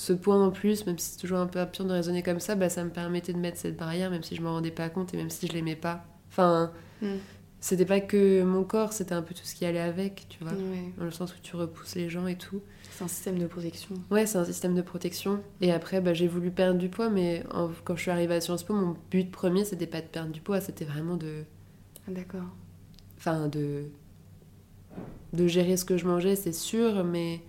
ce 0.00 0.12
point 0.12 0.40
en 0.46 0.52
plus, 0.52 0.86
même 0.86 0.96
si 0.96 1.10
c'est 1.12 1.18
toujours 1.18 1.38
un 1.38 1.48
peu 1.48 1.58
absurde 1.58 1.88
de 1.88 1.94
raisonner 1.94 2.22
comme 2.22 2.38
ça, 2.38 2.54
bah, 2.54 2.68
ça 2.68 2.84
me 2.84 2.90
permettait 2.90 3.32
de 3.32 3.38
mettre 3.38 3.58
cette 3.58 3.76
barrière, 3.76 4.10
même 4.12 4.22
si 4.22 4.36
je 4.36 4.42
m'en 4.42 4.52
rendais 4.52 4.70
pas 4.70 4.88
compte 4.88 5.12
et 5.12 5.16
même 5.16 5.28
si 5.28 5.48
je 5.48 5.52
l'aimais 5.52 5.74
pas. 5.74 6.04
Enfin, 6.30 6.70
Mm. 7.02 7.14
c'était 7.60 7.84
pas 7.84 8.00
que 8.00 8.42
mon 8.44 8.62
corps, 8.62 8.92
c'était 8.92 9.14
un 9.14 9.22
peu 9.22 9.34
tout 9.34 9.42
ce 9.44 9.56
qui 9.56 9.64
allait 9.64 9.80
avec, 9.80 10.26
tu 10.28 10.44
vois. 10.44 10.52
Ouais. 10.52 10.92
Dans 10.98 11.04
le 11.04 11.10
sens 11.10 11.32
où 11.34 11.36
tu 11.42 11.56
repousses 11.56 11.96
les 11.96 12.08
gens 12.10 12.28
et 12.28 12.36
tout. 12.36 12.60
C'est 12.92 13.02
un 13.02 13.08
système 13.08 13.38
de 13.40 13.46
protection. 13.48 13.96
Ouais, 14.12 14.24
c'est 14.26 14.38
un 14.38 14.44
système 14.44 14.74
de 14.76 14.82
protection. 14.82 15.40
Et 15.60 15.72
après, 15.72 16.00
bah, 16.00 16.14
j'ai 16.14 16.28
voulu 16.28 16.52
perdre 16.52 16.78
du 16.78 16.88
poids, 16.88 17.10
mais 17.10 17.42
en- 17.52 17.70
quand 17.84 17.96
je 17.96 18.02
suis 18.02 18.10
arrivée 18.12 18.34
à 18.36 18.40
Sciences 18.40 18.62
Po, 18.62 18.74
mon 18.74 18.96
but 19.10 19.30
premier, 19.32 19.64
c'était 19.64 19.86
pas 19.88 20.00
de 20.00 20.06
perdre 20.06 20.30
du 20.30 20.40
poids, 20.40 20.60
c'était 20.60 20.84
vraiment 20.84 21.16
de. 21.16 21.42
Ah, 22.06 22.12
D'accord. 22.12 22.46
Enfin, 23.16 23.48
de. 23.48 23.84
de 25.32 25.46
gérer 25.48 25.76
ce 25.76 25.84
que 25.84 25.96
je 25.96 26.06
mangeais, 26.06 26.36
c'est 26.36 26.52
sûr, 26.52 27.02
mais. 27.04 27.40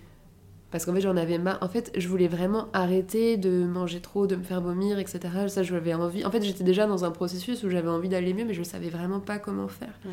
Parce 0.72 0.86
qu'en 0.86 0.94
fait, 0.94 1.02
j'en 1.02 1.18
avais 1.18 1.38
marre. 1.40 1.58
En 1.62 1.68
fait, 1.68 1.92
je 1.98 2.08
voulais 2.08 2.28
vraiment 2.28 2.68
arrêter 2.74 3.38
de 3.38 3.64
manger 3.66 4.02
trop, 4.02 4.28
de 4.28 4.36
me 4.36 4.44
faire 4.44 4.62
vomir, 4.62 5.00
etc. 5.00 5.20
Ça, 5.48 5.64
j'avais 5.64 5.94
envie. 5.96 6.24
En 6.26 6.32
fait, 6.32 6.44
j'étais 6.44 6.64
déjà 6.64 6.86
dans 6.86 7.06
un 7.06 7.12
processus 7.12 7.64
où 7.64 7.70
j'avais 7.70 7.90
envie 7.90 8.10
d'aller 8.10 8.34
mieux, 8.36 8.46
mais 8.46 8.54
je 8.54 8.62
savais 8.64 8.90
vraiment 8.90 9.20
pas 9.20 9.40
comment 9.40 9.68
faire. 9.68 9.98
Ouais. 10.06 10.12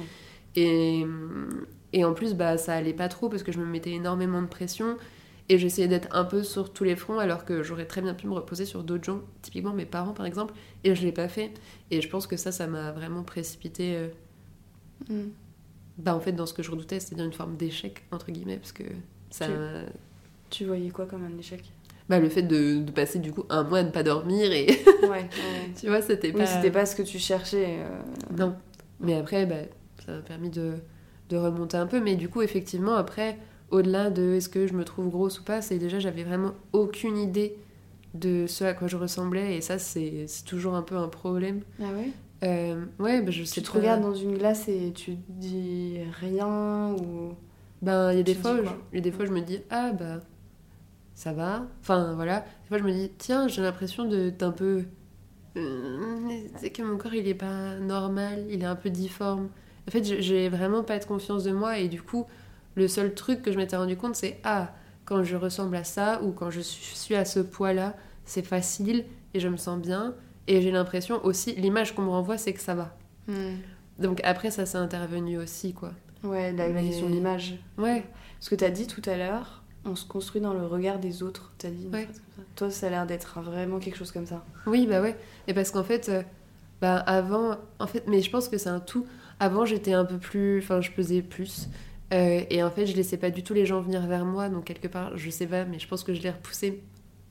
Et, 0.54 1.04
et 1.92 2.04
en 2.06 2.14
plus, 2.14 2.34
bah, 2.34 2.56
ça 2.56 2.74
allait 2.74 2.94
pas 2.94 3.08
trop 3.08 3.28
parce 3.28 3.42
que 3.42 3.52
je 3.52 3.58
me 3.58 3.66
mettais 3.66 3.90
énormément 3.90 4.40
de 4.40 4.46
pression. 4.46 4.96
Et 5.48 5.58
j'essayais 5.58 5.86
d'être 5.86 6.08
un 6.10 6.24
peu 6.24 6.42
sur 6.42 6.72
tous 6.72 6.82
les 6.84 6.96
fronts 6.96 7.18
alors 7.20 7.44
que 7.44 7.62
j'aurais 7.62 7.84
très 7.84 8.00
bien 8.02 8.14
pu 8.14 8.26
me 8.26 8.32
reposer 8.32 8.64
sur 8.64 8.82
d'autres 8.82 9.04
gens, 9.04 9.20
typiquement 9.42 9.72
mes 9.74 9.86
parents 9.86 10.12
par 10.12 10.26
exemple, 10.26 10.52
et 10.82 10.92
je 10.96 11.02
l'ai 11.04 11.12
pas 11.12 11.28
fait. 11.28 11.52
Et 11.92 12.00
je 12.00 12.08
pense 12.08 12.26
que 12.26 12.36
ça, 12.36 12.50
ça 12.50 12.66
m'a 12.66 12.90
vraiment 12.92 13.22
précipité 13.22 13.94
euh, 13.96 14.08
Mm. 15.10 15.28
bah, 15.98 16.16
en 16.16 16.20
fait, 16.20 16.32
dans 16.32 16.46
ce 16.46 16.54
que 16.54 16.62
je 16.64 16.70
redoutais, 16.70 16.98
c'est-à-dire 16.98 17.26
une 17.26 17.32
forme 17.34 17.56
d'échec, 17.56 18.02
entre 18.10 18.32
guillemets, 18.32 18.56
parce 18.56 18.72
que 18.72 18.82
ça. 19.30 19.46
Tu- 19.46 19.52
Tu 20.50 20.64
voyais 20.64 20.90
quoi 20.90 21.06
comme 21.06 21.24
un 21.24 21.38
échec? 21.38 21.62
Bah, 22.09 22.20
le 22.20 22.28
fait 22.28 22.42
de, 22.42 22.78
de 22.82 22.90
passer 22.92 23.18
du 23.18 23.32
coup 23.32 23.44
un 23.48 23.64
mois 23.64 23.78
à 23.78 23.82
ne 23.82 23.90
pas 23.90 24.02
dormir 24.04 24.52
et. 24.52 24.66
Ouais, 25.02 25.09
ouais. 25.09 25.28
tu 25.80 25.88
vois, 25.88 26.00
c'était 26.02 26.32
pas. 26.32 26.38
Oui, 26.40 26.46
c'était 26.46 26.70
pas 26.70 26.87
ce 26.87 26.94
que 26.94 27.02
tu 27.02 27.18
cherchais. 27.18 27.78
euh, 27.80 27.98
Non. 28.38 28.54
Mais 29.00 29.14
après, 29.14 29.44
bah, 29.44 29.56
ça 30.04 30.12
m'a 30.12 30.20
permis 30.22 30.50
de, 30.50 30.74
de 31.30 31.37
remonter 31.37 31.76
un 31.76 31.87
peu. 31.87 32.00
Mais 32.00 32.14
du 32.14 32.28
coup, 32.28 32.42
effectivement, 32.42 32.94
après, 32.94 33.37
au-delà 33.70 34.11
de 34.11 34.35
est-ce 34.35 34.48
que 34.48 34.66
je 34.68 34.74
me 34.74 34.85
trouve 34.85 35.11
grosse 35.11 35.40
ou 35.40 35.42
pas, 35.44 35.62
c'est 35.62 35.78
déjà, 35.78 35.98
j'avais 35.98 36.22
vraiment 36.22 36.52
aucune 36.72 37.18
idée 37.18 37.56
de 38.14 38.46
ce 38.46 38.62
à 38.64 38.72
quoi 38.72 38.87
je 38.87 38.96
ressemblais. 38.96 39.56
Et 39.56 39.61
ça, 39.61 39.78
c'est 39.80 40.26
toujours 40.46 40.74
un 40.76 40.82
peu 40.82 40.96
un 40.96 41.09
problème. 41.09 41.62
Ah 41.80 41.87
ouais? 41.92 42.11
Euh, 42.44 42.85
ouais, 43.00 43.20
bah, 43.20 43.32
je 43.32 43.42
sais 43.42 43.61
Tu 43.61 43.66
te 43.66 43.72
pas. 43.72 43.78
regardes 43.78 44.02
dans 44.02 44.14
une 44.14 44.38
glace 44.38 44.68
et 44.68 44.92
tu 44.94 45.16
dis 45.28 45.98
rien 46.20 46.92
ou. 46.92 47.32
Ben, 47.82 48.12
il 48.12 48.18
y 48.18 48.20
a 48.20 48.22
des 48.22 48.35
fois, 48.35 48.56
je, 48.56 48.62
il 48.92 48.96
y 48.96 48.98
a 48.98 49.00
des 49.02 49.11
fois, 49.11 49.26
je 49.26 49.32
me 49.32 49.40
dis, 49.40 49.59
ah 49.70 49.90
bah, 49.92 50.20
ça 51.16 51.33
va? 51.33 51.66
Enfin, 51.81 52.12
voilà. 52.14 52.40
Des 52.62 52.68
fois, 52.68 52.79
je 52.79 52.85
me 52.85 52.92
dis, 52.92 53.11
tiens, 53.18 53.48
j'ai 53.48 53.62
l'impression 53.62 54.05
de- 54.05 54.31
d'un 54.31 54.52
peu. 54.52 54.85
euh, 55.57 56.18
C'est 56.57 56.70
que 56.70 56.83
mon 56.83 56.96
corps, 56.98 57.14
il 57.14 57.26
est 57.26 57.35
pas 57.35 57.76
normal, 57.81 58.44
il 58.50 58.62
est 58.62 58.66
un 58.66 58.76
peu 58.76 58.90
difforme. 58.90 59.48
En 59.88 59.90
fait, 59.90 60.05
je- 60.05 60.20
j'ai 60.20 60.48
vraiment 60.48 60.83
pas 60.83 60.98
de 60.98 61.05
confiance 61.05 61.44
de 61.44 61.52
moi 61.52 61.79
et 61.79 61.88
du 61.88 62.02
coup, 62.02 62.26
le 62.74 62.88
seul 62.88 63.14
truc 63.14 63.42
que 63.42 63.52
je 63.52 63.57
m'étais 63.57 63.76
rendu 63.76 63.96
compte, 63.96 64.16
c'est, 64.16 64.38
ah, 64.44 64.72
quand 65.05 65.22
je 65.22 65.37
ressemble 65.37 65.76
à 65.76 65.85
ça 65.85 66.22
ou 66.22 66.33
quand 66.33 66.50
je 66.50 66.61
suis 66.61 67.14
à 67.14 67.24
ce 67.24 67.40
poids-là, 67.40 67.94
c'est 68.24 68.42
facile 68.44 69.05
et 69.35 69.40
je 69.40 69.48
me 69.48 69.57
sens 69.57 69.81
bien. 69.81 70.14
Et 70.48 70.61
j'ai 70.61 70.70
l'impression 70.70 71.24
aussi, 71.24 71.55
l'image 71.55 71.94
qu'on 71.94 72.02
me 72.02 72.11
renvoie, 72.11 72.37
c'est 72.38 72.52
que 72.52 72.61
ça 72.61 72.74
va. 72.74 72.96
Hmm. 73.29 73.55
Donc 73.98 74.20
après, 74.24 74.50
ça 74.50 74.66
s'est 74.66 74.79
intervenu 74.79 75.38
aussi, 75.38 75.72
quoi. 75.72 75.92
Ouais, 76.22 76.52
la, 76.52 76.68
Mais- 76.68 76.83
question 76.88 77.09
de 77.09 77.14
l'image. 77.14 77.59
Ouais. 77.79 78.05
Ce 78.40 78.50
que 78.50 78.55
t'as 78.57 78.70
dit 78.70 78.87
tout 78.87 79.02
à 79.07 79.16
l'heure, 79.16 79.62
on 79.87 79.96
se 79.96 80.05
construit 80.05 80.40
dans 80.40 80.53
le 80.55 80.66
regard 80.66 80.99
des 80.99 81.22
autres. 81.22 81.53
T'as 81.59 81.70
dit 81.70 81.85
une 81.85 81.94
Ouais. 81.94 82.05
phrase 82.05 82.16
comme 82.18 82.44
ça. 82.44 82.51
Toi, 82.57 82.70
ça 82.70 82.87
a 82.87 82.90
l'air 82.90 83.07
d'être 83.07 83.40
vraiment 83.40 83.79
quelque 83.79 83.96
chose 83.96 84.12
comme 84.12 84.27
ça. 84.27 84.44
Oui, 84.66 84.87
bah 84.87 85.01
ouais. 85.01 85.16
Et 85.49 85.55
parce 85.55 85.70
qu'en 85.70 85.85
fait, 85.85 86.09
euh, 86.09 86.22
bah 86.81 86.96
avant, 86.96 87.57
en 87.79 87.87
fait, 87.87 88.05
mais 88.07 88.20
je 88.22 88.31
pense 88.31 88.49
que 88.49 88.59
c'est 88.59 88.68
un 88.68 88.81
tout. 88.81 89.07
Avant, 89.40 89.64
j'étais 89.64 89.92
un 89.92 90.05
peu 90.05 90.18
plus, 90.18 90.59
enfin, 90.59 90.81
je 90.81 90.90
pesais 90.90 91.22
plus. 91.22 91.68
Euh, 92.14 92.42
et 92.51 92.62
en 92.62 92.70
fait, 92.70 92.87
je 92.87 92.94
laissais 92.96 93.16
pas 93.16 93.31
du 93.31 93.42
tout 93.42 93.53
les 93.55 93.66
gens 93.66 93.81
venir 93.81 94.07
vers 94.07 94.25
moi. 94.25 94.49
Donc 94.49 94.64
quelque 94.64 94.88
part, 94.88 95.16
je 95.16 95.29
sais 95.31 95.46
pas, 95.46 95.64
mais 95.64 95.79
je 95.79 95.88
pense 95.88 96.05
que 96.05 96.14
je 96.14 96.22
les 96.22 96.31
repoussais. 96.31 96.81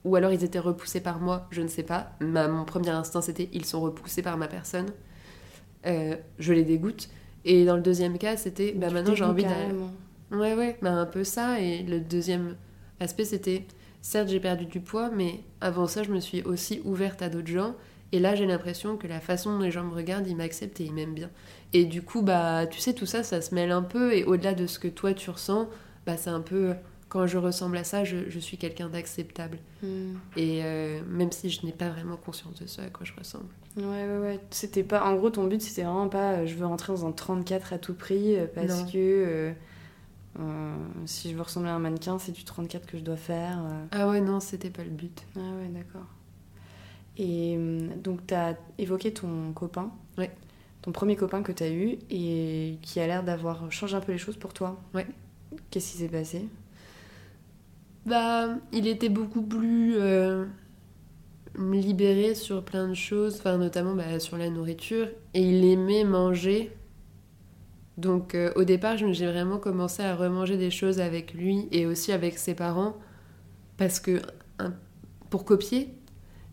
Ou 0.04 0.16
alors 0.16 0.32
ils 0.32 0.44
étaient 0.44 0.60
repoussés 0.60 1.00
par 1.02 1.20
moi, 1.20 1.48
je 1.50 1.62
ne 1.62 1.68
sais 1.68 1.82
pas. 1.82 2.12
Ma, 2.20 2.48
mon 2.48 2.64
premier 2.66 2.90
instinct, 2.92 3.22
c'était 3.22 3.50
ils 3.54 3.66
sont 3.66 3.82
repoussés 3.82 4.22
par 4.22 4.38
ma 4.38 4.48
personne. 4.48 4.86
Euh, 5.88 6.16
je 6.40 6.54
les 6.54 6.64
dégoûte. 6.64 7.10
Et 7.44 7.66
dans 7.66 7.76
le 7.76 7.82
deuxième 7.82 8.18
cas, 8.18 8.38
c'était 8.38 8.72
bah 8.74 8.90
maintenant 8.92 9.16
j'ai 9.16 9.24
envie 9.24 9.44
d'aller. 9.44 9.74
Ouais, 10.32 10.54
ouais, 10.56 10.78
bah 10.82 10.92
un 10.92 11.06
peu 11.06 11.24
ça. 11.24 11.60
Et 11.60 11.84
le 11.84 12.00
deuxième 12.00 12.56
aspect, 13.00 13.26
c'était 13.26 13.66
certes, 14.02 14.30
j'ai 14.30 14.40
perdu 14.40 14.66
du 14.66 14.80
poids, 14.82 15.10
mais 15.10 15.42
avant 15.62 15.88
ça, 15.88 16.04
je 16.04 16.12
me 16.12 16.20
suis 16.20 16.42
aussi 16.44 16.82
ouverte 16.86 17.22
à 17.22 17.30
d'autres 17.30 17.48
gens. 17.48 17.76
Et 18.12 18.20
là, 18.20 18.36
j'ai 18.36 18.46
l'impression 18.46 18.98
que 18.98 19.08
la 19.08 19.20
façon 19.20 19.54
dont 19.58 19.64
les 19.64 19.72
gens 19.72 19.84
me 19.84 19.94
regardent, 19.94 20.28
ils 20.28 20.36
m'acceptent 20.36 20.80
et 20.80 20.86
ils 20.86 20.94
m'aiment 20.94 21.14
bien. 21.16 21.30
Et 21.74 21.86
du 21.86 22.02
coup, 22.02 22.22
bah, 22.22 22.66
tu 22.68 22.80
sais, 22.80 22.94
tout 22.94 23.06
ça, 23.06 23.24
ça 23.24 23.42
se 23.42 23.54
mêle 23.54 23.72
un 23.72 23.82
peu. 23.82 24.14
Et 24.14 24.24
au-delà 24.24 24.54
de 24.54 24.68
ce 24.68 24.80
que 24.80 24.88
toi, 24.88 25.14
tu 25.14 25.30
ressens, 25.30 25.70
bah, 26.06 26.16
c'est 26.18 26.30
un 26.30 26.42
peu. 26.42 26.74
Quand 27.10 27.28
je 27.28 27.38
ressemble 27.38 27.78
à 27.78 27.84
ça, 27.84 28.04
je, 28.04 28.30
je 28.30 28.40
suis 28.40 28.58
quelqu'un 28.58 28.90
d'acceptable. 28.90 29.60
Hmm. 29.84 30.16
Et 30.38 30.62
euh, 30.64 31.02
même 31.10 31.32
si 31.32 31.50
je 31.50 31.66
n'ai 31.66 31.72
pas 31.72 31.90
vraiment 31.90 32.18
conscience 32.18 32.60
de 32.60 32.68
ce 32.68 32.82
à 32.82 32.90
quoi 32.90 33.06
je 33.06 33.14
ressemble. 33.18 33.46
Ouais, 33.78 33.84
ouais, 33.84 34.18
ouais. 34.22 34.40
C'était 34.50 34.84
pas... 34.84 35.04
En 35.06 35.16
gros, 35.16 35.30
ton 35.30 35.46
but, 35.46 35.62
c'était 35.62 35.84
vraiment 35.84 36.10
pas 36.10 36.34
euh, 36.34 36.46
je 36.48 36.56
veux 36.56 36.66
rentrer 36.66 36.94
dans 36.94 37.06
un 37.06 37.12
34 37.12 37.74
à 37.74 37.78
tout 37.78 37.94
prix 37.94 38.36
euh, 38.38 38.48
parce 38.54 38.82
Non. 38.82 38.86
que 38.92 39.54
euh, 40.40 40.42
euh, 40.42 40.76
si 41.06 41.32
je 41.32 41.36
veux 41.36 41.42
ressembler 41.42 41.70
à 41.70 41.76
un 41.76 41.80
mannequin, 41.80 42.20
c'est 42.20 42.32
du 42.32 42.44
34 42.44 42.86
que 42.86 42.98
je 42.98 43.04
dois 43.04 43.18
faire. 43.18 43.60
euh. 43.66 43.86
Ah 43.92 44.10
ouais, 44.10 44.22
non, 44.22 44.40
c'était 44.40 44.70
pas 44.70 44.84
le 44.84 44.90
but. 44.90 45.24
Ah 45.36 45.40
ouais, 45.40 45.68
d'accord. 45.70 46.06
Et 47.18 47.56
hum, 47.58 47.90
donc, 48.02 48.26
t'as 48.28 48.56
évoqué 48.78 49.14
ton 49.14 49.54
copain. 49.54 49.92
Ouais. 50.18 50.32
Ton 50.82 50.92
premier 50.92 51.16
copain 51.16 51.42
que 51.44 51.52
t'as 51.52 51.70
eu 51.72 51.98
et 52.10 52.78
qui 52.82 53.00
a 53.00 53.08
l'air 53.08 53.24
d'avoir 53.24 53.72
changé 53.72 53.96
un 53.96 54.02
peu 54.02 54.12
les 54.12 54.18
choses 54.18 54.38
pour 54.38 54.54
toi. 54.54 54.80
Ouais. 54.94 55.08
Qu'est-ce 55.72 55.94
qui 55.94 55.98
s'est 56.00 56.10
passé? 56.10 56.48
Bah, 58.06 58.50
il 58.72 58.88
était 58.88 59.10
beaucoup 59.10 59.42
plus 59.42 59.96
euh, 59.98 60.46
libéré 61.58 62.36
sur 62.36 62.64
plein 62.64 62.88
de 62.88 62.94
choses, 62.94 63.38
enfin 63.40 63.58
notamment 63.58 63.96
bah, 63.96 64.20
sur 64.20 64.38
la 64.38 64.50
nourriture, 64.50 65.08
et 65.34 65.42
il 65.42 65.66
aimait 65.66 66.04
manger. 66.04 66.72
Donc 67.98 68.36
euh, 68.36 68.52
au 68.56 68.64
départ, 68.64 68.98
je- 68.98 69.12
j'ai 69.14 69.26
vraiment 69.28 69.58
commencé 69.58 70.04
à 70.04 70.16
remanger 70.16 70.58
des 70.58 70.72
choses 70.72 71.00
avec 71.00 71.34
lui 71.34 71.68
et 71.72 71.86
aussi 71.86 72.12
avec 72.12 72.38
ses 72.38 72.54
parents, 72.56 72.96
parce 73.78 74.00
que 74.00 74.22
un- 74.60 74.74
pour 75.30 75.46
copier, 75.46 75.94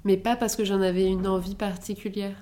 mais 0.05 0.17
pas 0.17 0.37
parce 0.37 0.55
que 0.57 0.65
j'en 0.65 0.81
avais 0.81 1.07
une 1.07 1.27
envie 1.27 1.55
particulière. 1.57 2.37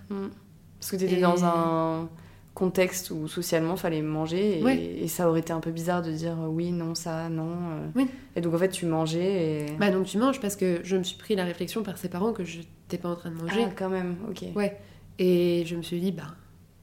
Parce 0.78 0.90
que 0.92 0.96
t'étais 0.96 1.18
Et- 1.18 1.20
dans 1.20 1.44
un 1.44 2.08
contexte 2.54 3.10
où 3.10 3.26
socialement 3.28 3.76
fallait 3.76 4.02
manger 4.02 4.58
et, 4.58 4.62
Ouais. 4.62 4.76
et 4.76 5.08
ça 5.08 5.28
aurait 5.30 5.40
été 5.40 5.52
un 5.52 5.60
peu 5.60 5.70
bizarre 5.70 6.02
de 6.02 6.10
dire 6.12 6.38
euh, 6.40 6.48
oui, 6.48 6.72
non, 6.72 6.94
ça, 6.94 7.28
non. 7.30 7.48
euh. 7.52 7.86
Oui. 7.94 8.06
Et 8.36 8.40
donc 8.42 8.54
en 8.54 8.58
fait, 8.58 8.68
tu 8.70 8.84
mangeais 8.86 9.66
et. 9.70 9.76
Bah 9.78 9.90
donc 9.90 10.06
tu 10.06 10.18
manges 10.18 10.40
parce 10.40 10.56
que 10.56 10.80
je 10.82 10.96
me 10.96 11.02
suis 11.04 11.16
pris 11.16 11.36
la 11.36 11.44
réflexion 11.44 11.82
par 11.82 11.96
ses 11.96 12.08
parents 12.08 12.32
que 12.32 12.44
je 12.44 12.58
n'étais 12.58 12.98
pas 12.98 13.08
en 13.08 13.16
train 13.16 13.30
de 13.30 13.36
manger. 13.36 13.64
Ah, 13.66 13.70
quand 13.76 13.88
même, 13.88 14.16
ok. 14.28 14.44
Ouais. 14.56 14.78
Et 15.18 15.64
je 15.66 15.76
me 15.76 15.82
suis 15.82 16.00
dit, 16.00 16.12
bah 16.12 16.24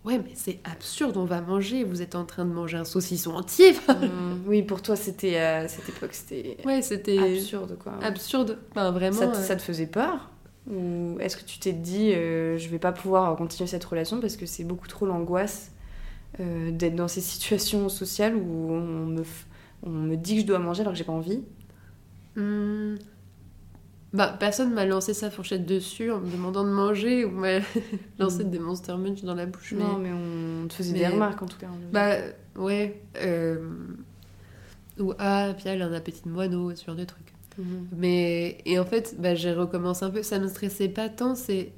ouais, 0.08 0.18
mais 0.20 0.32
c'est 0.34 0.60
absurde, 0.64 1.18
on 1.18 1.26
va 1.26 1.42
manger, 1.42 1.84
vous 1.84 2.02
êtes 2.02 2.16
en 2.16 2.26
train 2.26 2.46
de 2.46 2.52
manger 2.52 2.78
un 2.78 2.86
saucisson 2.86 3.32
entier. 3.36 3.74
Hum, 3.90 4.42
oui, 4.48 4.64
pour 4.64 4.82
toi, 4.82 4.96
c'était 4.96 5.38
à 5.38 5.68
cette 5.68 5.90
époque, 5.90 6.14
c'était 6.14 6.58
ouais, 6.66 6.82
c'était 6.82 7.38
absurde 7.38 7.78
quoi. 7.78 7.94
absurde. 8.02 8.60
Enfin, 8.72 8.92
vraiment. 8.92 9.20
Ça, 9.20 9.28
te- 9.28 9.38
euh, 9.38 9.42
ça 9.42 9.56
te 9.56 9.62
faisait 9.62 9.88
peur? 9.88 10.30
Ou 10.70 11.18
est-ce 11.22 11.38
que 11.38 11.46
tu 11.46 11.60
t'es 11.60 11.72
dit, 11.74 12.12
euh, 12.14 12.58
je 12.58 12.68
vais 12.70 12.80
pas 12.80 12.92
pouvoir 12.92 13.36
continuer 13.38 13.68
cette 13.68 13.86
relation 13.86 14.20
parce 14.20 14.36
que 14.36 14.46
c'est 14.46 14.66
beaucoup 14.66 14.88
trop 14.88 15.06
l'angoisse 15.06 15.72
euh, 16.40 16.72
d'être 16.72 16.96
dans 16.96 17.08
ces 17.08 17.22
situations 17.22 17.90
sociales 17.90 18.36
où 18.36 18.72
on 18.74 18.82
me, 19.08 19.24
on 19.84 19.90
me 19.92 20.18
dit 20.18 20.36
que 20.36 20.42
je 20.42 20.48
dois 20.48 20.60
manger 20.60 20.82
alors 20.82 20.94
que 20.94 20.98
j'ai 21.00 21.06
pas 21.06 21.14
envie? 21.14 21.42
Hmm, 22.36 22.96
Bah, 24.14 24.36
personne 24.40 24.74
m'a 24.74 24.86
lancé 24.86 25.14
sa 25.14 25.30
fourchette 25.30 25.66
dessus 25.66 26.12
en 26.12 26.20
me 26.20 26.32
demandant 26.32 26.64
de 26.64 26.70
manger 26.70 27.26
ou 27.26 27.32
m'a 27.32 27.60
lancé 28.20 28.44
Mm. 28.46 28.50
des 28.52 28.60
Monster 28.60 28.96
Munch 28.98 29.22
dans 29.24 29.36
la 29.36 29.46
bouche. 29.46 29.74
mais- 29.74 29.84
Non, 29.84 29.98
mais 29.98 30.12
on 30.14 30.68
te 30.68 30.74
faisait 30.74 30.94
mais- 30.94 31.00
des 31.00 31.08
remarques 31.08 31.42
en 31.42 31.46
tout 31.46 31.58
cas. 31.58 31.68
Bah, 31.92 32.16
ouais. 32.56 33.02
euh, 33.18 33.58
Ou 35.00 35.14
ah, 35.20 35.54
puis 35.58 35.68
elle 35.70 35.82
a 35.82 35.86
un 35.88 35.94
appétit 35.94 36.24
de 36.26 36.30
moineau, 36.30 36.74
ce 36.74 36.84
genre 36.86 36.96
de 36.96 37.04
trucs. 37.06 37.34
Mhm. 37.60 37.88
Mais 37.96 38.58
et 38.66 38.80
en 38.80 38.86
fait, 38.86 39.16
bah, 39.20 39.36
j'ai 39.36 39.54
recommencé 39.54 40.06
un 40.06 40.10
peu. 40.10 40.24
Ça 40.24 40.40
me 40.40 40.48
stressait 40.48 40.90
pas 40.90 41.10
tant, 41.10 41.36
c'est 41.36 41.72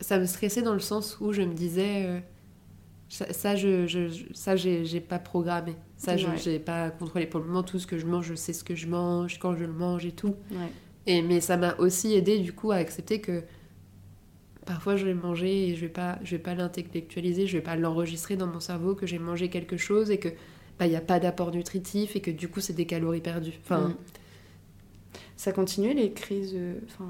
ça 0.00 0.18
me 0.18 0.24
stressait 0.26 0.62
dans 0.62 0.72
le 0.72 0.80
sens 0.80 1.18
où 1.20 1.32
je 1.32 1.42
me 1.42 1.52
disais 1.54 2.06
euh, 2.06 2.20
ça, 3.08 3.32
ça, 3.32 3.54
je, 3.54 3.86
je- 3.86 4.08
je- 4.08 4.24
ça 4.32 4.56
j'ai 4.56 4.84
j'ai 4.86 5.00
pas 5.00 5.18
programmé. 5.18 5.76
Ça, 6.02 6.16
je 6.16 6.26
Ouais. 6.26 6.36
j'ai 6.38 6.58
pas 6.58 6.88
contrôlé. 6.88 7.26
Pour 7.26 7.40
le 7.40 7.46
moment, 7.46 7.62
tout 7.62 7.78
ce 7.78 7.86
que 7.86 7.98
je 7.98 8.06
mange, 8.06 8.24
je 8.26 8.34
sais 8.34 8.54
ce 8.54 8.64
que 8.64 8.74
je 8.74 8.86
mange, 8.86 9.38
quand 9.38 9.54
je 9.54 9.64
le 9.64 9.72
mange 9.72 10.06
et 10.06 10.12
tout. 10.12 10.34
Ouais. 10.50 10.72
Et 11.06 11.20
mais 11.20 11.40
ça 11.42 11.58
m'a 11.58 11.74
aussi 11.76 12.14
aidé 12.14 12.38
du 12.38 12.54
coup 12.54 12.70
à 12.72 12.76
accepter 12.76 13.20
que 13.20 13.42
parfois 14.64 14.96
je 14.96 15.04
vais 15.04 15.12
manger 15.14 15.68
et 15.68 15.74
je 15.76 15.82
vais 15.82 15.88
pas, 15.92 16.18
je 16.24 16.30
vais 16.36 16.42
pas 16.42 16.54
l'intellectualiser, 16.54 17.46
je 17.46 17.58
vais 17.58 17.62
pas 17.62 17.76
l'enregistrer 17.76 18.36
dans 18.36 18.46
mon 18.46 18.60
cerveau 18.60 18.94
que 18.94 19.06
j'ai 19.06 19.18
mangé 19.18 19.50
quelque 19.50 19.76
chose 19.76 20.10
et 20.10 20.16
que 20.18 20.28
bah, 20.78 20.86
il 20.86 20.90
n'y 20.90 20.96
a 20.96 21.00
pas 21.02 21.20
d'apport 21.20 21.50
nutritif 21.50 22.16
et 22.16 22.20
que 22.20 22.30
du 22.30 22.48
coup 22.48 22.60
c'est 22.60 22.72
des 22.72 22.86
calories 22.86 23.20
perdues. 23.20 23.58
Enfin, 23.62 23.88
Mm. 23.88 23.96
Ça 25.36 25.52
continuait 25.52 25.94
les 25.94 26.12
crises. 26.12 26.52
euh, 26.54 26.74
Enfin, 26.86 27.08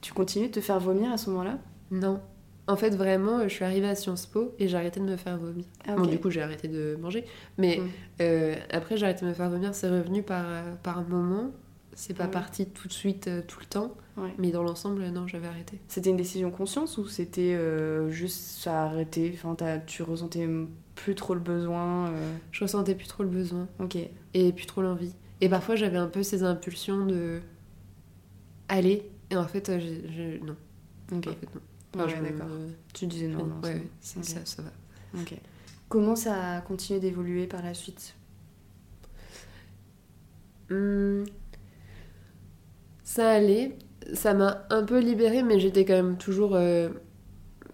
tu 0.00 0.12
continuais 0.12 0.48
de 0.48 0.52
te 0.52 0.60
faire 0.60 0.78
vomir 0.80 1.10
à 1.12 1.16
ce 1.18 1.30
moment-là? 1.30 1.58
Non. 1.90 2.20
En 2.68 2.76
fait, 2.76 2.90
vraiment, 2.94 3.42
je 3.44 3.48
suis 3.48 3.64
arrivée 3.64 3.88
à 3.88 3.94
Sciences 3.94 4.26
Po 4.26 4.54
et 4.58 4.68
j'ai 4.68 4.76
arrêté 4.76 5.00
de 5.00 5.04
me 5.06 5.16
faire 5.16 5.38
vomir. 5.38 5.64
Ah, 5.86 5.96
Bon, 5.96 6.04
du 6.06 6.18
coup, 6.20 6.30
j'ai 6.30 6.42
arrêté 6.42 6.68
de 6.68 6.96
manger. 7.00 7.24
Mais 7.56 7.78
Mm. 7.78 7.88
euh, 8.20 8.54
après, 8.70 8.96
j'ai 8.98 9.04
arrêté 9.06 9.22
de 9.24 9.30
me 9.30 9.34
faire 9.34 9.48
vomir. 9.50 9.74
C'est 9.74 9.88
revenu 9.88 10.22
par, 10.22 10.44
par 10.82 11.02
moment. 11.08 11.50
C'est 11.94 12.14
pas 12.14 12.24
Ah 12.24 12.28
parti 12.28 12.66
tout 12.66 12.86
de 12.86 12.92
suite, 12.92 13.26
euh, 13.26 13.40
tout 13.48 13.58
le 13.58 13.66
temps. 13.66 13.96
Ouais. 14.16 14.32
Mais 14.38 14.50
dans 14.52 14.62
l'ensemble, 14.62 15.02
non, 15.08 15.26
j'avais 15.26 15.48
arrêté. 15.48 15.80
C'était 15.88 16.10
une 16.10 16.16
décision 16.16 16.50
consciente 16.52 16.96
ou 16.98 17.08
c'était 17.08 17.54
euh, 17.54 18.08
juste 18.10 18.38
ça 18.60 18.82
a 18.82 18.84
arrêté? 18.84 19.32
Enfin, 19.42 19.56
tu 19.86 20.02
ressentais 20.04 20.46
plus 20.94 21.14
trop 21.16 21.34
le 21.34 21.40
besoin 21.40 22.10
euh, 22.10 22.32
Je 22.52 22.62
ressentais 22.64 22.94
plus 22.94 23.06
trop 23.08 23.22
le 23.24 23.28
besoin 23.30 23.66
Ok. 23.80 23.96
et 24.34 24.52
plus 24.52 24.66
trop 24.66 24.82
l'envie. 24.82 25.14
Et 25.40 25.48
parfois, 25.48 25.74
j'avais 25.74 25.96
un 25.96 26.06
peu 26.08 26.22
ces 26.22 26.42
impulsions 26.44 27.06
de 27.06 27.40
aller. 28.68 29.10
Et 29.30 29.36
en 29.36 29.46
fait, 29.48 29.68
non. 29.70 30.56
Ok. 31.12 31.26
En 31.28 31.30
fait, 31.32 31.54
non. 31.54 31.60
Ouais, 31.96 32.02
Enfin, 32.02 32.08
je 32.08 32.16
me- 32.22 32.28
d'accord. 32.30 32.46
Tu 32.92 33.06
disais 33.06 33.28
non, 33.28 33.46
non. 33.46 33.60
ouais, 33.62 33.74
ouais, 33.74 33.82
Ok. 34.16 34.24
ça, 34.24 34.44
ça 34.44 34.62
va. 34.62 34.70
Ok. 35.20 35.34
Comment 35.88 36.16
ça 36.16 36.56
a 36.56 36.60
continué 36.60 37.00
d'évoluer 37.00 37.46
par 37.46 37.62
la 37.62 37.72
suite? 37.74 38.14
Hum, 40.70 41.24
Ça 43.02 43.30
allait. 43.30 43.76
Ça 44.12 44.34
m'a 44.34 44.66
un 44.70 44.82
peu 44.84 45.00
libérée, 45.00 45.42
mais 45.42 45.58
j'étais 45.60 45.84
quand 45.84 45.94
même 45.94 46.16
toujours 46.18 46.54
euh, 46.54 46.88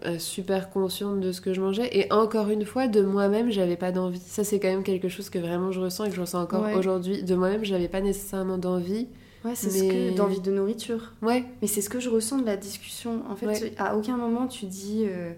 euh, 0.04 0.18
super 0.18 0.70
consciente 0.70 1.20
de 1.20 1.32
ce 1.32 1.40
que 1.40 1.52
je 1.52 1.60
mangeais. 1.60 1.88
Et 1.96 2.12
encore 2.12 2.48
une 2.50 2.64
fois, 2.64 2.86
de 2.88 3.02
moi-même, 3.02 3.50
j'avais 3.50 3.76
pas 3.76 3.92
d'envie. 3.92 4.20
Ça, 4.20 4.42
c'est 4.44 4.58
quand 4.60 4.68
même 4.68 4.82
quelque 4.84 5.08
chose 5.08 5.28
que 5.30 5.38
vraiment 5.38 5.70
je 5.72 5.80
ressens 5.80 6.04
et 6.04 6.10
que 6.10 6.16
je 6.16 6.20
ressens 6.20 6.42
encore 6.42 6.62
Ouais. 6.64 6.74
aujourd'hui. 6.74 7.22
De 7.24 7.34
moi-même, 7.34 7.64
j'avais 7.64 7.88
pas 7.88 8.00
nécessairement 8.00 8.58
d'envie. 8.58 9.08
Ouais, 9.44 9.54
c'est 9.54 9.68
ce 9.70 9.84
Mais- 9.84 9.88
que 10.12 10.16
d'envie 10.16 10.40
de 10.40 10.50
nourriture. 10.50 11.12
Ouais, 11.22 11.44
Mais 11.60 11.68
c'est 11.68 11.80
ce 11.82 11.90
que 11.90 12.00
je 12.00 12.08
ressens 12.08 12.38
de 12.38 12.46
la 12.46 12.56
discussion. 12.56 13.22
En 13.30 13.36
fait, 13.36 13.46
Ouais. 13.46 13.74
à 13.78 13.96
aucun 13.96 14.16
moment 14.16 14.46
tu 14.46 14.64
dis 14.66 15.04
euh, 15.06 15.32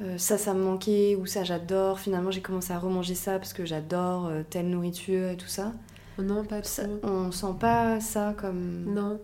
euh, 0.00 0.16
ça, 0.18 0.38
ça 0.38 0.54
me 0.54 0.62
manquait 0.62 1.16
ou 1.16 1.26
ça, 1.26 1.44
j'adore. 1.44 1.98
Finalement, 2.00 2.30
j'ai 2.30 2.40
commencé 2.40 2.72
à 2.72 2.78
remanger 2.78 3.14
ça 3.14 3.38
parce 3.38 3.52
que 3.52 3.64
j'adore 3.66 4.26
euh, 4.26 4.42
telle 4.48 4.68
nourriture 4.70 5.28
et 5.30 5.36
tout 5.36 5.48
ça. 5.48 5.72
non, 6.18 6.44
pas. 6.44 6.62
Ça- 6.62 6.84
on 7.02 7.30
sent 7.30 7.54
pas 7.60 8.00
ça 8.00 8.34
comme. 8.38 8.84
Non. 8.94 9.20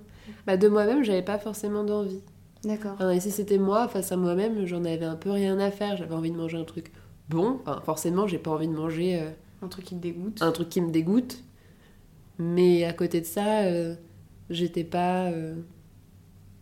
Bah, 0.46 0.56
de 0.58 0.68
moi-même, 0.68 1.02
j'avais 1.04 1.22
pas 1.22 1.38
forcément 1.38 1.82
d'envie. 1.84 2.20
D'accord. 2.64 2.92
Enfin, 2.94 3.10
et 3.10 3.18
si 3.20 3.30
c'était 3.30 3.58
moi 3.58 3.88
face 3.88 4.12
à 4.12 4.16
moi-même, 4.16 4.66
j'en 4.66 4.84
avais 4.84 5.04
un 5.06 5.16
peu 5.16 5.30
rien 5.30 5.58
à 5.58 5.70
faire. 5.70 5.96
J'avais 5.96 6.14
envie 6.14 6.30
de 6.30 6.36
manger 6.36 6.58
un 6.58 6.64
truc 6.64 6.92
bon. 7.30 7.60
Enfin, 7.66 7.80
forcément, 7.84 8.26
j'ai 8.26 8.38
pas 8.38 8.50
envie 8.50 8.68
de 8.68 8.74
manger 8.74 9.20
Un 9.62 9.68
truc 9.68 9.86
qui 9.86 9.96
te 9.96 10.02
dégoûte. 10.02 10.42
un 10.42 10.52
truc 10.52 10.68
qui 10.68 10.80
me 10.82 10.90
dégoûte. 10.90 11.38
Mais 12.42 12.84
à 12.84 12.92
côté 12.92 13.20
de 13.20 13.26
ça, 13.26 13.62
euh, 13.64 13.94
j'étais 14.50 14.84
pas. 14.84 15.26
euh, 15.30 15.56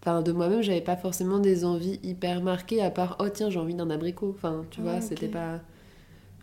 Enfin, 0.03 0.23
de 0.23 0.33
moi-même, 0.33 0.63
j'avais 0.63 0.81
pas 0.83 0.97
forcément 0.97 1.39
des 1.39 1.65
envies 1.65 2.01
hyper 2.03 2.43
marquées, 2.43 2.83
à 2.83 2.91
part, 2.91 3.17
oh 3.21 3.29
tiens, 3.31 3.51
j'ai 3.51 3.59
envie 3.59 3.75
d'un 3.75 3.91
abricot. 3.91 4.33
Enfin, 4.37 4.65
tu 4.71 4.81
Ouais, 4.81 4.83
vois, 4.83 5.01
c'était 5.01 5.29
pas. 5.29 5.61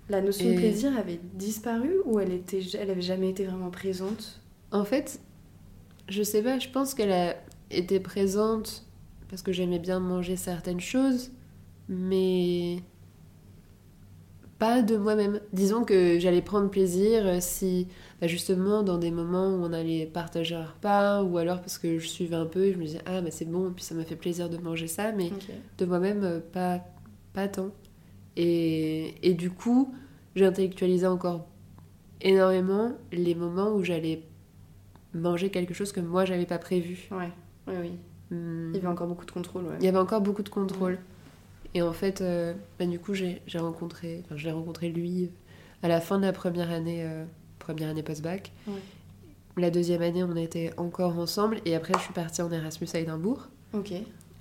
La 0.10 0.22
notion 0.22 0.50
de 0.50 0.56
plaisir 0.56 0.98
avait 0.98 1.20
disparu 1.34 1.92
ou 2.06 2.20
elle 2.20 2.34
était, 2.34 2.62
elle 2.80 2.92
avait 2.92 3.02
jamais 3.02 3.30
été 3.30 3.46
vraiment 3.46 3.72
présente? 3.72 4.42
En 4.72 4.84
fait, 4.86 5.20
je 6.10 6.24
sais 6.24 6.44
pas, 6.44 6.60
je 6.60 6.70
pense 6.70 6.94
qu'elle 6.94 7.12
a 7.12 7.36
été 7.72 8.00
présente 8.00 8.86
parce 9.30 9.44
que 9.44 9.52
j'aimais 9.54 9.80
bien 9.80 10.00
manger 10.00 10.38
certaines 10.38 10.80
choses, 10.82 11.32
mais 11.90 12.84
pas 14.60 14.82
de 14.82 14.98
moi-même. 14.98 15.40
Disons 15.54 15.84
que 15.84 16.20
j'allais 16.20 16.42
prendre 16.42 16.70
plaisir 16.70 17.26
euh, 17.26 17.38
si, 17.40 17.88
bah, 18.22 18.28
justement, 18.28 18.84
dans 18.84 18.98
des 18.98 19.12
moments 19.12 19.48
où 19.50 19.64
on 19.64 19.74
allait 19.74 20.06
partager 20.06 20.56
un 20.56 20.66
repas, 20.66 21.22
ou 21.24 21.38
alors 21.38 21.60
parce 21.60 21.78
que 21.78 22.00
je 22.00 22.08
suivais 22.08 22.36
un 22.36 22.46
peu 22.46 22.66
et 22.66 22.74
je 22.74 22.78
me 22.78 22.86
disais, 22.86 23.02
ah, 23.06 23.22
mais 23.22 23.32
c'est 23.32 23.46
bon, 23.46 23.72
puis 23.72 23.84
ça 23.84 23.94
m'a 23.96 24.04
fait 24.04 24.16
plaisir 24.16 24.50
de 24.50 24.58
manger 24.58 24.88
ça, 24.88 25.12
mais 25.12 25.32
de 25.78 25.86
moi-même, 25.86 26.24
euh, 26.24 26.40
pas, 26.40 26.82
pas 27.34 27.48
tant. 27.48 27.70
Et, 28.36 29.16
et 29.28 29.34
du 29.34 29.50
coup, 29.52 29.94
j'ai 30.36 30.46
intellectualisé 30.46 31.08
encore 31.08 31.48
énormément 32.22 32.94
les 33.12 33.36
moments 33.36 33.72
où 33.74 33.84
j'allais 33.84 34.24
manger 35.14 35.50
quelque 35.50 35.74
chose 35.74 35.92
que 35.92 36.00
moi, 36.00 36.26
j'avais 36.26 36.46
pas 36.46 36.58
prévu. 36.60 37.08
Ouais, 37.12 37.32
oui, 37.68 37.74
oui. 37.82 37.92
Hum, 38.32 38.72
Il 38.74 38.76
y 38.76 38.80
avait 38.80 38.88
encore 38.88 39.08
beaucoup 39.08 39.26
de 39.26 39.32
contrôle, 39.32 39.64
ouais. 39.66 39.76
il 39.80 39.86
y 39.86 39.88
avait 39.88 39.98
encore 39.98 40.22
beaucoup 40.22 40.44
de 40.44 40.50
contrôle. 40.50 40.98
Et 41.74 41.82
en 41.82 41.94
fait, 41.94 42.22
euh, 42.22 42.54
bah, 42.80 42.86
du 42.86 43.00
coup, 43.00 43.14
j'ai 43.14 43.40
rencontré, 43.56 44.22
enfin, 44.26 44.36
je 44.36 44.46
l'ai 44.46 44.52
rencontré 44.52 44.90
lui 44.90 45.30
à 45.84 45.88
la 45.88 46.02
fin 46.02 46.18
de 46.18 46.26
la 46.26 46.34
première 46.34 46.72
année, 46.72 47.04
euh, 47.06 47.24
première 47.68 47.90
année 47.90 48.04
post-bac. 48.04 48.52
Ouais. 48.68 48.74
La 49.58 49.70
deuxième 49.72 50.02
année, 50.02 50.24
on 50.24 50.36
était 50.36 50.72
encore 50.78 51.18
ensemble. 51.20 51.58
Et 51.66 51.76
après, 51.76 51.94
je 51.96 52.00
suis 52.04 52.14
partie 52.14 52.42
en 52.42 52.52
Erasmus 52.52 52.88
à 52.94 53.00
Édimbourg. 53.00 53.50
Ok. 53.74 53.92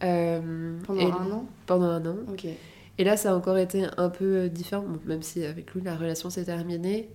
Euh, 0.04 0.76
Pendant 0.86 1.00
et- 1.00 1.04
un 1.10 1.30
an 1.32 1.46
Pendant 1.66 1.86
un 1.86 2.06
an. 2.06 2.16
Ok. 2.30 2.46
Et 2.98 3.04
là, 3.04 3.16
ça 3.16 3.32
a 3.32 3.34
encore 3.34 3.58
été 3.58 3.84
un 3.96 4.08
peu 4.08 4.24
euh, 4.36 4.48
différent, 4.48 4.84
Bon, 4.86 5.00
même 5.06 5.22
si 5.22 5.44
avec 5.44 5.72
lui, 5.74 5.82
la 5.82 5.96
relation 5.96 6.30
s'est 6.30 6.44
terminée. 6.44 7.08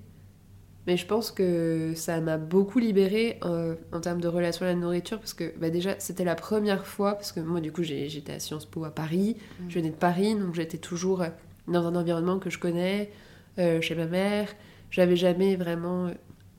Mais 0.88 0.98
je 0.98 1.06
pense 1.06 1.30
que 1.32 1.94
ça 1.96 2.20
m'a 2.22 2.38
beaucoup 2.38 2.80
libérée 2.80 3.38
euh, 3.46 3.76
en 3.94 4.00
termes 4.02 4.20
de 4.20 4.28
relation 4.28 4.66
à 4.66 4.70
la 4.70 4.76
nourriture, 4.76 5.20
parce 5.20 5.36
que 5.36 5.54
bah, 5.60 5.70
déjà, 5.70 5.96
c'était 6.00 6.24
la 6.24 6.34
première 6.36 6.86
fois, 6.88 7.14
parce 7.14 7.32
que 7.32 7.40
moi, 7.40 7.62
du 7.62 7.72
coup, 7.72 7.84
j'étais 7.84 8.34
à 8.34 8.40
Sciences 8.40 8.66
Po 8.66 8.84
à 8.84 8.90
Paris, 8.90 9.38
Mm. 9.60 9.70
je 9.70 9.76
venais 9.80 9.92
de 9.92 9.96
Paris, 9.96 10.34
donc 10.36 10.56
j'étais 10.56 10.80
toujours 10.80 11.24
dans 11.68 11.86
un 11.86 11.96
environnement 11.96 12.40
que 12.40 12.50
je 12.50 12.58
connais, 12.58 13.12
euh, 13.60 13.80
chez 13.80 13.94
ma 13.94 14.08
mère. 14.08 14.50
J'avais 14.92 15.16
jamais 15.16 15.56
vraiment, 15.56 16.08
euh, 16.08 16.12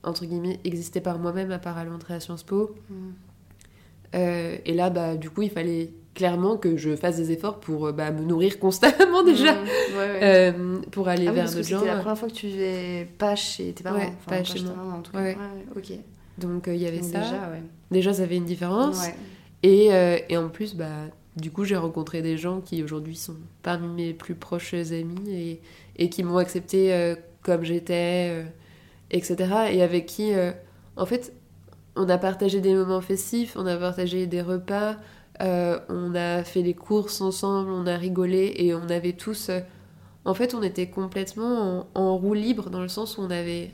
entre 0.03 0.25
guillemets, 0.25 0.59
existé 0.65 1.01
par 1.01 1.19
moi-même, 1.19 1.53
à 1.53 1.59
part 1.59 1.79
à 1.79 1.85
l'entrée 1.85 2.15
à 2.15 2.21
Sciences 2.21 2.43
Po. 2.43 2.75
Mm. 2.91 2.95
Euh, 4.15 4.57
et 4.65 4.75
là, 4.75 4.91
bah, 4.91 5.17
du 5.17 5.31
coup, 5.31 5.43
il 5.43 5.51
fallait 5.51 5.91
clairement 6.15 6.57
que 6.57 6.77
je 6.77 6.95
fasse 6.97 7.17
des 7.17 7.33
efforts 7.33 7.61
pour 7.61 7.87
euh, 7.87 7.93
bah, 7.93 8.11
me 8.11 8.23
nourrir 8.23 8.59
constamment 8.59 9.23
déjà. 9.25 9.55
Mm. 9.55 9.59
Ouais, 9.59 9.97
ouais. 9.97 10.21
Euh, 10.23 10.79
pour 10.91 11.09
aller 11.09 11.27
ah 11.27 11.31
oui, 11.31 11.37
vers 11.37 11.45
parce 11.45 11.55
que 11.55 11.59
d'autres 11.59 11.69
gens. 11.71 11.79
c'était 11.81 11.93
la 11.93 11.99
première 11.99 12.19
fois 12.19 12.29
que 12.29 12.35
tu 12.35 12.47
vivais 12.47 13.09
pas 13.19 13.37
chez 13.37 13.73
tes 13.73 13.83
parents. 13.83 13.99
Ouais, 13.99 14.13
enfin, 14.27 14.39
pas 14.39 14.45
chez 14.45 14.63
moi. 14.63 14.75
en 14.97 15.03
tout 15.03 15.13
cas. 15.13 15.35
Ok. 15.77 15.93
Donc 16.39 16.67
euh, 16.69 16.75
il 16.75 16.83
y 16.83 16.87
avait 16.87 17.01
Donc 17.01 17.13
ça. 17.13 17.21
Déjà. 17.21 17.51
Déjà, 17.91 18.13
ça 18.13 18.27
fait 18.27 18.37
une 18.37 18.45
différence. 18.45 19.07
Et, 19.63 19.91
et 20.29 20.37
en 20.37 20.49
plus, 20.49 20.75
bah, 20.75 21.07
du 21.37 21.51
coup, 21.51 21.65
j'ai 21.65 21.77
rencontré 21.77 22.21
des 22.21 22.37
gens 22.37 22.61
qui 22.61 22.83
aujourd'hui 22.83 23.17
sont 23.17 23.37
parmi 23.63 23.89
mes 23.89 24.13
plus 24.13 24.35
proches 24.35 24.75
amis 24.75 25.31
et, 25.31 25.61
et 25.97 26.09
qui 26.09 26.25
m'ont 26.25 26.39
accepté 26.39 27.15
comme 27.43 27.65
j'étais, 27.65 28.29
euh, 28.31 28.45
etc. 29.11 29.73
Et 29.73 29.83
avec 29.83 30.07
qui, 30.07 30.33
euh, 30.35 30.53
en 30.97 31.07
fait, 31.07 31.33
on 31.97 32.09
a 32.09 32.19
partagé 32.19 32.61
des 32.61 32.75
moments 32.75 33.01
festifs, 33.01 33.55
on 33.57 33.67
a 33.67 33.77
partagé 33.77 34.27
des 34.27 34.43
repas, 34.43 34.97
euh, 35.43 35.79
on 35.89 36.15
a 36.15 36.45
fait 36.45 36.63
les 36.63 36.75
courses 36.75 37.21
ensemble, 37.21 37.71
on 37.71 37.87
a 37.87 37.97
rigolé 37.97 38.55
et 38.57 38.75
on 38.75 38.89
avait 38.89 39.13
tous. 39.15 39.49
euh, 39.51 39.61
en 40.25 40.35
fait, 40.35 40.55
on 40.55 40.63
était 40.63 40.89
complètement 40.89 41.87
en, 41.95 42.01
en 42.01 42.17
roue 42.17 42.35
libre 42.35 42.71
dans 42.71 42.81
le 42.81 42.89
sens 42.89 43.19
où 43.19 43.23
on 43.23 43.31
avait. 43.31 43.73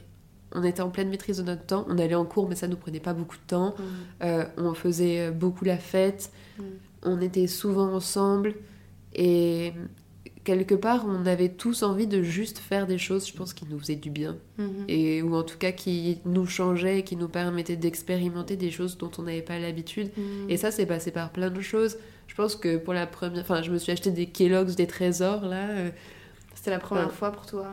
On 0.54 0.64
était 0.64 0.80
en 0.80 0.88
pleine 0.88 1.10
maîtrise 1.10 1.36
de 1.38 1.42
notre 1.42 1.66
temps. 1.66 1.84
On 1.90 1.98
allait 1.98 2.14
en 2.14 2.24
cours, 2.24 2.48
mais 2.48 2.54
ça 2.54 2.68
nous 2.68 2.76
prenait 2.78 3.00
pas 3.00 3.12
beaucoup 3.12 3.36
de 3.36 3.42
temps. 3.46 3.74
Mm. 3.78 3.82
Euh, 4.24 4.44
on 4.56 4.72
faisait 4.74 5.30
beaucoup 5.30 5.64
la 5.66 5.76
fête, 5.78 6.30
Mm. 6.58 6.62
on 7.04 7.20
était 7.20 7.46
souvent 7.46 7.92
ensemble 7.94 8.54
et 9.14 9.72
quelque 10.48 10.74
part 10.74 11.04
on 11.06 11.26
avait 11.26 11.50
tous 11.50 11.82
envie 11.82 12.06
de 12.06 12.22
juste 12.22 12.58
faire 12.58 12.86
des 12.86 12.98
choses, 12.98 13.28
je 13.28 13.34
pense, 13.34 13.52
qui 13.52 13.64
nous 13.70 13.78
faisaient 13.78 13.96
du 13.96 14.10
bien 14.10 14.36
Mhm. 14.58 14.84
et 14.88 15.22
ou 15.22 15.34
en 15.36 15.42
tout 15.42 15.58
cas 15.58 15.72
qui 15.72 16.18
nous 16.24 16.46
changeaient, 16.46 17.02
qui 17.02 17.16
nous 17.16 17.28
permettaient 17.28 17.76
d'expérimenter 17.76 18.56
des 18.56 18.70
choses 18.70 18.96
dont 18.98 19.10
on 19.18 19.22
n'avait 19.22 19.42
pas 19.42 19.58
l'habitude. 19.58 20.10
Mm. 20.16 20.50
Et 20.50 20.56
ça, 20.56 20.70
c'est 20.70 20.86
passé 20.86 21.10
par 21.10 21.30
plein 21.30 21.50
de 21.50 21.60
choses. 21.60 21.98
Je 22.26 22.34
pense 22.34 22.56
que 22.56 22.76
pour 22.78 22.94
la 22.94 23.06
première, 23.06 23.42
enfin, 23.42 23.62
je 23.62 23.70
me 23.70 23.78
suis 23.78 23.92
acheté 23.92 24.10
des 24.10 24.26
Kellogg's, 24.26 24.74
des 24.76 24.86
trésors 24.86 25.44
là. 25.46 25.68
euh, 25.70 25.90
C'était 26.54 26.70
la 26.70 26.78
première 26.78 27.12
fois 27.12 27.30
pour 27.32 27.46
toi 27.46 27.66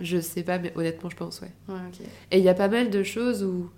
je 0.00 0.20
sais 0.20 0.42
pas, 0.42 0.58
mais 0.58 0.72
honnêtement, 0.76 1.08
je 1.08 1.14
pense 1.16 1.40
ouais. 1.40 1.52
Et 2.32 2.38
il 2.38 2.44
y 2.44 2.48
a 2.48 2.54
pas 2.54 2.66
mal 2.68 2.90
de 2.90 3.02
choses 3.04 3.44
où. 3.44 3.70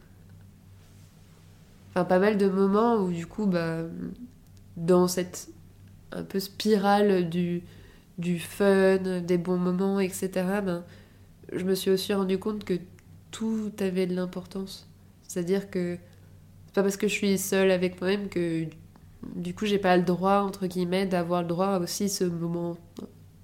Enfin, 1.91 2.05
pas 2.07 2.19
mal 2.19 2.39
de 2.39 2.49
moments 2.49 2.97
où, 2.97 3.11
du 3.13 3.27
coup, 3.27 3.47
bah, 3.47 3.83
dans 4.79 5.09
cette 5.09 5.49
un 6.13 6.23
peu 6.23 6.39
spirale 6.41 7.29
du, 7.29 7.63
du 8.19 8.39
fun, 8.39 9.21
des 9.21 9.39
bons 9.39 9.59
moments, 9.59 10.01
etc., 10.01 10.31
ben, 10.65 10.85
je 11.53 11.65
me 11.65 11.75
suis 11.75 11.91
aussi 11.91 12.13
rendu 12.13 12.39
compte 12.39 12.65
que 12.65 12.75
tout 13.31 13.73
avait 13.79 14.07
de 14.07 14.15
l'importance. 14.15 14.89
C'est-à-dire 15.23 15.71
que 15.71 15.99
c'est 16.67 16.75
pas 16.75 16.83
parce 16.83 16.97
que 16.97 17.09
je 17.09 17.13
suis 17.13 17.39
seule 17.39 17.71
avec 17.71 18.01
moi-même 18.01 18.29
que, 18.29 18.67
du 19.35 19.55
coup, 19.55 19.67
j'ai 19.67 19.79
pas 19.79 19.97
le 19.97 20.03
droit, 20.03 20.41
entre 20.41 20.67
guillemets, 20.67 21.07
d'avoir 21.07 21.43
le 21.43 21.49
droit 21.49 21.69
à 21.69 21.79
aussi 21.79 22.09
ce 22.09 22.25
moment, 22.25 22.77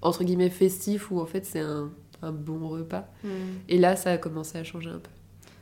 entre 0.01 0.23
guillemets, 0.23 0.49
festif 0.49 1.11
où, 1.11 1.19
en 1.19 1.25
fait, 1.25 1.45
c'est 1.45 1.59
un, 1.59 1.91
un 2.21 2.31
bon 2.31 2.67
repas. 2.67 3.07
Mm. 3.23 3.29
Et 3.69 3.77
là, 3.77 3.95
ça 3.95 4.11
a 4.11 4.17
commencé 4.17 4.57
à 4.57 4.63
changer 4.63 4.89
un 4.89 4.99
peu. 4.99 5.09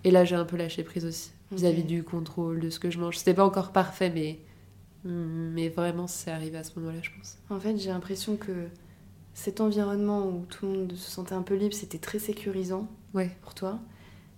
Et 0.03 0.12
là, 0.12 0.26
j'ai 0.26 0.36
un 0.36 0.45
peu 0.45 0.57
lâché 0.57 0.84
prise 0.84 1.05
aussi, 1.05 1.32
vis-à-vis 1.51 1.84
du 1.84 2.03
contrôle, 2.03 2.59
de 2.59 2.70
ce 2.70 2.80
que 2.80 2.89
je 2.89 2.99
mange. 2.99 3.18
C'était 3.18 3.34
pas 3.34 3.45
encore 3.45 3.72
parfait, 3.72 4.09
mais 4.09 4.39
Mais 5.03 5.70
vraiment, 5.70 6.07
c'est 6.07 6.32
arrivé 6.32 6.57
à 6.57 6.64
ce 6.64 6.80
moment-là, 6.80 6.99
je 7.01 7.09
pense. 7.16 7.38
En 7.49 7.59
fait, 7.59 7.78
j'ai 7.78 7.89
l'impression 7.89 8.36
que 8.36 8.68
cet 9.34 9.61
environnement 9.61 10.27
où 10.27 10.45
tout 10.49 10.65
le 10.65 10.71
monde 10.71 10.93
se 10.93 11.09
sentait 11.11 11.34
un 11.36 11.41
peu 11.41 11.55
libre, 11.55 11.73
c'était 11.73 11.97
très 11.97 12.19
sécurisant 12.19 12.88
Ouais. 13.13 13.32
pour 13.41 13.53
toi. 13.53 13.79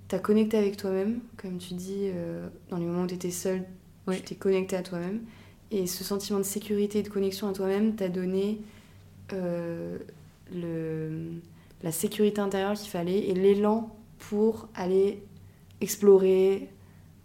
T'as 0.07 0.19
connecté 0.19 0.57
avec 0.57 0.77
toi-même, 0.77 1.19
comme 1.37 1.57
tu 1.57 1.73
dis, 1.73 2.09
euh, 2.13 2.47
dans 2.69 2.77
les 2.77 2.85
moments 2.85 3.03
où 3.03 3.07
tu 3.07 3.15
étais 3.15 3.31
seule, 3.31 3.63
Ouais. 4.07 4.17
tu 4.17 4.21
t'es 4.23 4.35
connecté 4.35 4.75
à 4.75 4.83
toi-même. 4.83 5.21
Et 5.71 5.87
ce 5.87 6.03
sentiment 6.03 6.37
de 6.39 6.43
sécurité 6.43 6.99
et 6.99 7.03
de 7.03 7.09
connexion 7.09 7.47
à 7.49 7.53
toi-même 7.53 7.95
t'a 7.95 8.09
donné 8.09 8.61
euh, 9.31 9.97
le, 10.53 11.31
la 11.81 11.91
sécurité 11.91 12.41
intérieure 12.41 12.73
qu'il 12.73 12.89
fallait 12.91 13.27
et 13.29 13.33
l'élan 13.33 13.95
pour 14.19 14.67
aller 14.75 15.23
explorer, 15.81 16.69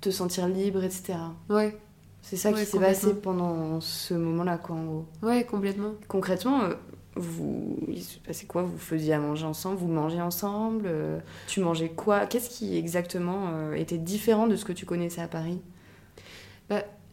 te 0.00 0.10
sentir 0.10 0.48
libre, 0.48 0.82
etc. 0.84 1.14
Ouais, 1.50 1.76
C'est 2.22 2.36
ça 2.36 2.50
Ouais, 2.50 2.60
qui 2.64 2.66
s'est 2.70 2.78
passé 2.78 3.14
pendant 3.14 3.80
ce 3.80 4.14
moment-là, 4.14 4.58
quoi, 4.58 4.76
en 4.76 4.84
gros. 4.84 5.04
ouais, 5.22 5.44
complètement. 5.44 5.92
Concrètement, 6.08 6.62
euh, 6.62 6.74
vous, 7.18 7.76
il 7.88 8.02
se 8.02 8.18
passait 8.18 8.46
quoi? 8.46 8.62
Vous 8.62 8.78
faisiez 8.78 9.14
à 9.14 9.18
manger 9.18 9.44
ensemble? 9.44 9.76
Vous 9.76 9.88
mangez 9.88 10.20
ensemble? 10.20 10.84
Euh, 10.86 11.18
Tu 11.46 11.60
mangeais 11.60 11.90
quoi? 11.90 12.26
Qu'est-ce 12.26 12.50
qui 12.50 12.76
exactement 12.76 13.50
euh, 13.52 13.74
était 13.74 13.98
différent 13.98 14.46
de 14.46 14.56
ce 14.56 14.64
que 14.64 14.72
tu 14.72 14.86
connaissais 14.86 15.20
à 15.20 15.28
Paris? 15.28 15.60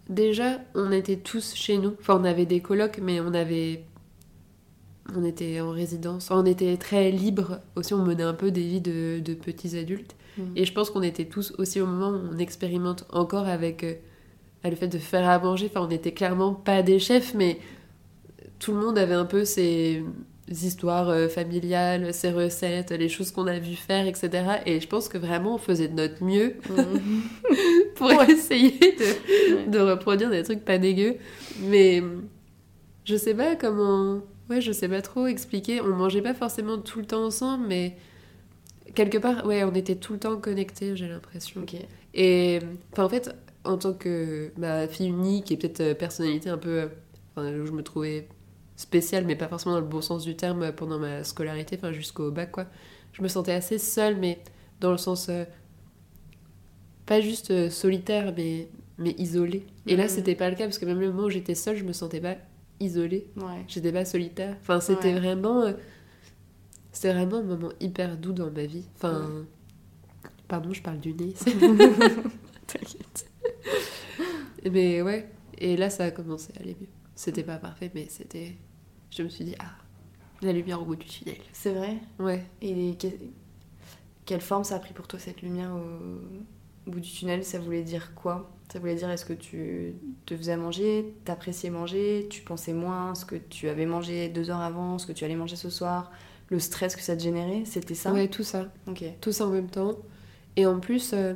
Déjà, 0.08 0.60
on 0.76 0.92
était 0.92 1.16
tous 1.16 1.56
chez 1.56 1.80
nous. 1.80 1.96
Enfin, 2.00 2.20
on 2.22 2.26
avait 2.26 2.46
des 2.46 2.60
colocs, 2.60 3.00
mais 3.02 3.20
on 3.20 3.34
avait. 3.34 3.84
On 5.16 5.24
était 5.26 5.62
en 5.62 5.72
résidence. 5.72 6.30
Enfin, 6.30 6.42
on 6.42 6.46
était 6.46 6.78
très 6.78 7.10
libres. 7.10 7.60
Aussi, 7.76 7.96
on 7.96 8.04
menait 8.04 8.24
un 8.24 8.36
peu 8.36 8.52
des 8.52 8.62
vies 8.62 8.82
de, 8.82 9.20
de 9.20 9.34
petits 9.34 9.76
adultes. 9.78 10.16
Et 10.56 10.66
je 10.66 10.74
pense 10.74 10.90
qu'on 10.92 11.02
était 11.02 11.26
tous 11.26 11.54
aussi 11.58 11.80
au 11.82 11.86
moment 11.88 12.10
où 12.10 12.22
on 12.34 12.38
expérimente 12.38 13.06
encore 13.12 13.48
avec 13.48 13.84
euh, 13.84 13.94
le 14.64 14.76
fait 14.76 14.90
de 14.90 15.00
faire 15.00 15.28
à 15.28 15.40
manger. 15.40 15.72
Enfin, 15.72 15.82
on 15.82 15.88
n'était 15.88 16.12
clairement 16.12 16.54
pas 16.54 16.84
des 16.84 17.00
chefs, 17.00 17.34
mais 17.34 17.58
tout 18.60 18.72
le 18.74 18.80
monde 18.80 18.98
avait 18.98 19.14
un 19.14 19.26
peu 19.26 19.46
ses 19.46 20.04
histoires 20.50 21.10
euh, 21.10 21.28
familiales, 21.28 22.14
ses 22.14 22.32
recettes, 22.32 22.92
les 22.92 23.10
choses 23.10 23.32
qu'on 23.32 23.48
a 23.48 23.58
vu 23.60 23.76
faire, 23.76 24.06
etc. 24.08 24.30
Et 24.66 24.80
je 24.80 24.88
pense 24.88 25.10
que 25.10 25.18
vraiment, 25.18 25.56
on 25.56 25.58
faisait 25.58 25.88
de 25.88 25.96
notre 25.96 26.24
mieux 26.24 26.56
Mhm. 26.70 27.24
pour 27.96 28.12
essayer 28.24 28.72
de, 28.80 29.72
de 29.72 29.80
reproduire 29.80 30.30
des 30.30 30.44
trucs 30.44 30.64
pas 30.66 30.78
dégueux. 30.78 31.16
Mais 31.62 32.04
je 33.06 33.16
sais 33.16 33.34
pas 33.34 33.56
comment. 33.56 34.22
Ouais, 34.50 34.62
je 34.62 34.72
sais 34.72 34.88
pas 34.90 35.02
trop 35.02 35.26
expliquer. 35.28 35.82
On 35.82 35.88
mangeait 35.96 36.22
pas 36.22 36.34
forcément 36.36 36.78
tout 36.78 37.00
le 37.00 37.06
temps 37.06 37.26
ensemble, 37.26 37.66
mais 37.68 37.96
quelque 38.94 39.18
part, 39.18 39.46
ouais, 39.46 39.64
on 39.64 39.74
était 39.74 39.96
tout 39.96 40.14
le 40.14 40.20
temps 40.20 40.38
connectés, 40.38 40.96
j'ai 40.96 41.08
l'impression. 41.08 41.62
Ok. 41.62 41.76
Et 42.14 42.60
enfin, 42.94 43.06
en 43.06 43.10
fait, 43.10 43.36
en 43.64 43.78
tant 43.78 43.94
que 43.94 44.52
ma 44.58 44.88
fille 44.88 45.08
unique 45.08 45.52
et 45.52 45.58
peut-être 45.58 45.82
euh, 45.82 45.94
personnalité 45.96 46.50
un 46.50 46.58
peu. 46.58 46.70
euh, 46.82 46.88
Enfin, 47.38 47.52
où 47.52 47.66
je 47.66 47.72
me 47.74 47.84
trouvais 47.84 48.30
spéciale, 48.76 49.26
mais 49.26 49.36
pas 49.36 49.48
forcément 49.48 49.76
dans 49.76 49.82
le 49.82 49.88
bon 49.88 50.02
sens 50.02 50.24
du 50.24 50.36
terme 50.36 50.64
euh, 50.64 50.72
pendant 50.72 51.00
ma 51.00 51.24
scolarité, 51.24 51.76
enfin 51.78 51.92
jusqu'au 51.94 52.32
bac, 52.32 52.52
quoi. 52.52 52.66
Je 53.14 53.22
me 53.22 53.28
sentais 53.28 53.54
assez 53.54 53.78
seule, 53.78 54.18
mais 54.18 54.40
dans 54.82 54.92
le 54.92 54.98
sens. 54.98 55.28
euh, 55.30 55.46
pas 57.06 57.22
juste 57.22 57.52
euh, 57.52 57.70
solitaire, 57.70 58.34
mais, 58.36 58.68
mais 58.98 59.12
isolée. 59.20 59.66
Et 59.88 59.96
là, 59.96 60.04
Mhm. 60.04 60.10
c'était 60.10 60.36
pas 60.36 60.50
le 60.50 60.56
cas, 60.56 60.66
parce 60.66 60.80
que 60.80 60.86
même 60.86 61.00
le 61.00 61.12
moment 61.12 61.28
où 61.28 61.30
j'étais 61.30 61.54
seule, 61.56 61.76
je 61.78 61.84
me 61.84 61.94
sentais 61.94 62.20
pas 62.20 62.36
isolée. 62.80 63.28
Ouais. 63.38 63.64
J'étais 63.68 63.92
pas 63.92 64.06
solitaire. 64.06 64.58
Enfin, 64.62 64.80
c'était 64.82 65.14
Ouais. 65.14 65.20
vraiment. 65.20 65.62
euh, 65.62 65.74
C'était 66.92 67.14
vraiment 67.14 67.38
un 67.38 67.44
moment 67.44 67.70
hyper 67.82 68.18
doux 68.18 68.32
dans 68.34 68.50
ma 68.50 68.66
vie. 68.66 68.86
Enfin. 68.96 69.30
Pardon, 70.48 70.72
je 70.74 70.82
parle 70.82 71.00
du 71.00 71.14
nez. 71.14 71.34
T'inquiète. 72.68 73.30
mais 74.72 75.02
ouais. 75.02 75.30
Et 75.58 75.78
là, 75.78 75.90
ça 75.90 76.06
a 76.06 76.12
commencé 76.12 76.52
à 76.58 76.62
aller 76.62 76.76
mieux. 76.80 76.88
C'était 77.16 77.44
pas 77.44 77.58
parfait, 77.58 77.92
mais 77.96 78.08
c'était. 78.10 78.56
Je 79.12 79.24
me 79.24 79.30
suis 79.30 79.46
dit, 79.46 79.56
ah, 79.60 79.72
la 80.42 80.52
lumière 80.52 80.82
au 80.82 80.86
bout 80.86 80.96
du 80.98 81.06
tunnel. 81.06 81.38
C'est 81.54 81.74
vrai? 81.74 81.98
Ouais. 82.20 82.44
Et 82.62 82.96
que- 82.98 83.08
quelle 84.26 84.42
forme 84.42 84.64
ça 84.64 84.76
a 84.76 84.80
pris 84.80 84.94
pour 84.94 85.08
toi 85.08 85.20
cette 85.20 85.42
lumière 85.42 85.72
au, 85.74 86.90
au 86.90 86.92
bout 86.92 87.00
du 87.00 87.10
tunnel? 87.10 87.44
Ça 87.44 87.60
voulait 87.60 87.84
dire 87.84 88.14
quoi? 88.16 88.52
Ça 88.72 88.80
voulait 88.80 88.96
dire 88.96 89.10
est-ce 89.10 89.26
que 89.26 89.34
tu 89.34 89.94
te 90.26 90.36
faisais 90.36 90.58
manger, 90.58 91.14
t'appréciais 91.24 91.70
manger, 91.70 92.28
tu 92.30 92.42
pensais 92.42 92.74
moins 92.74 93.14
ce 93.16 93.24
que 93.26 93.36
tu 93.36 93.70
avais 93.70 93.86
mangé 93.86 94.28
deux 94.28 94.50
heures 94.50 94.60
avant, 94.60 94.98
ce 94.98 95.06
que 95.06 95.12
tu 95.12 95.24
allais 95.24 95.36
manger 95.36 95.56
ce 95.56 95.70
soir, 95.70 96.12
le 96.50 96.60
stress 96.60 96.96
que 96.96 97.02
ça 97.04 97.16
te 97.16 97.22
générait 97.22 97.64
C'était 97.66 97.94
ça? 97.94 98.12
Ouais, 98.12 98.28
tout 98.28 98.44
ça. 98.44 98.72
Ok. 98.88 99.04
tout 99.22 99.32
ça 99.32 99.46
en 99.46 99.52
même 99.52 99.70
temps. 99.70 99.94
Et 100.56 100.66
en 100.66 100.80
plus, 100.80 101.12
euh, 101.14 101.36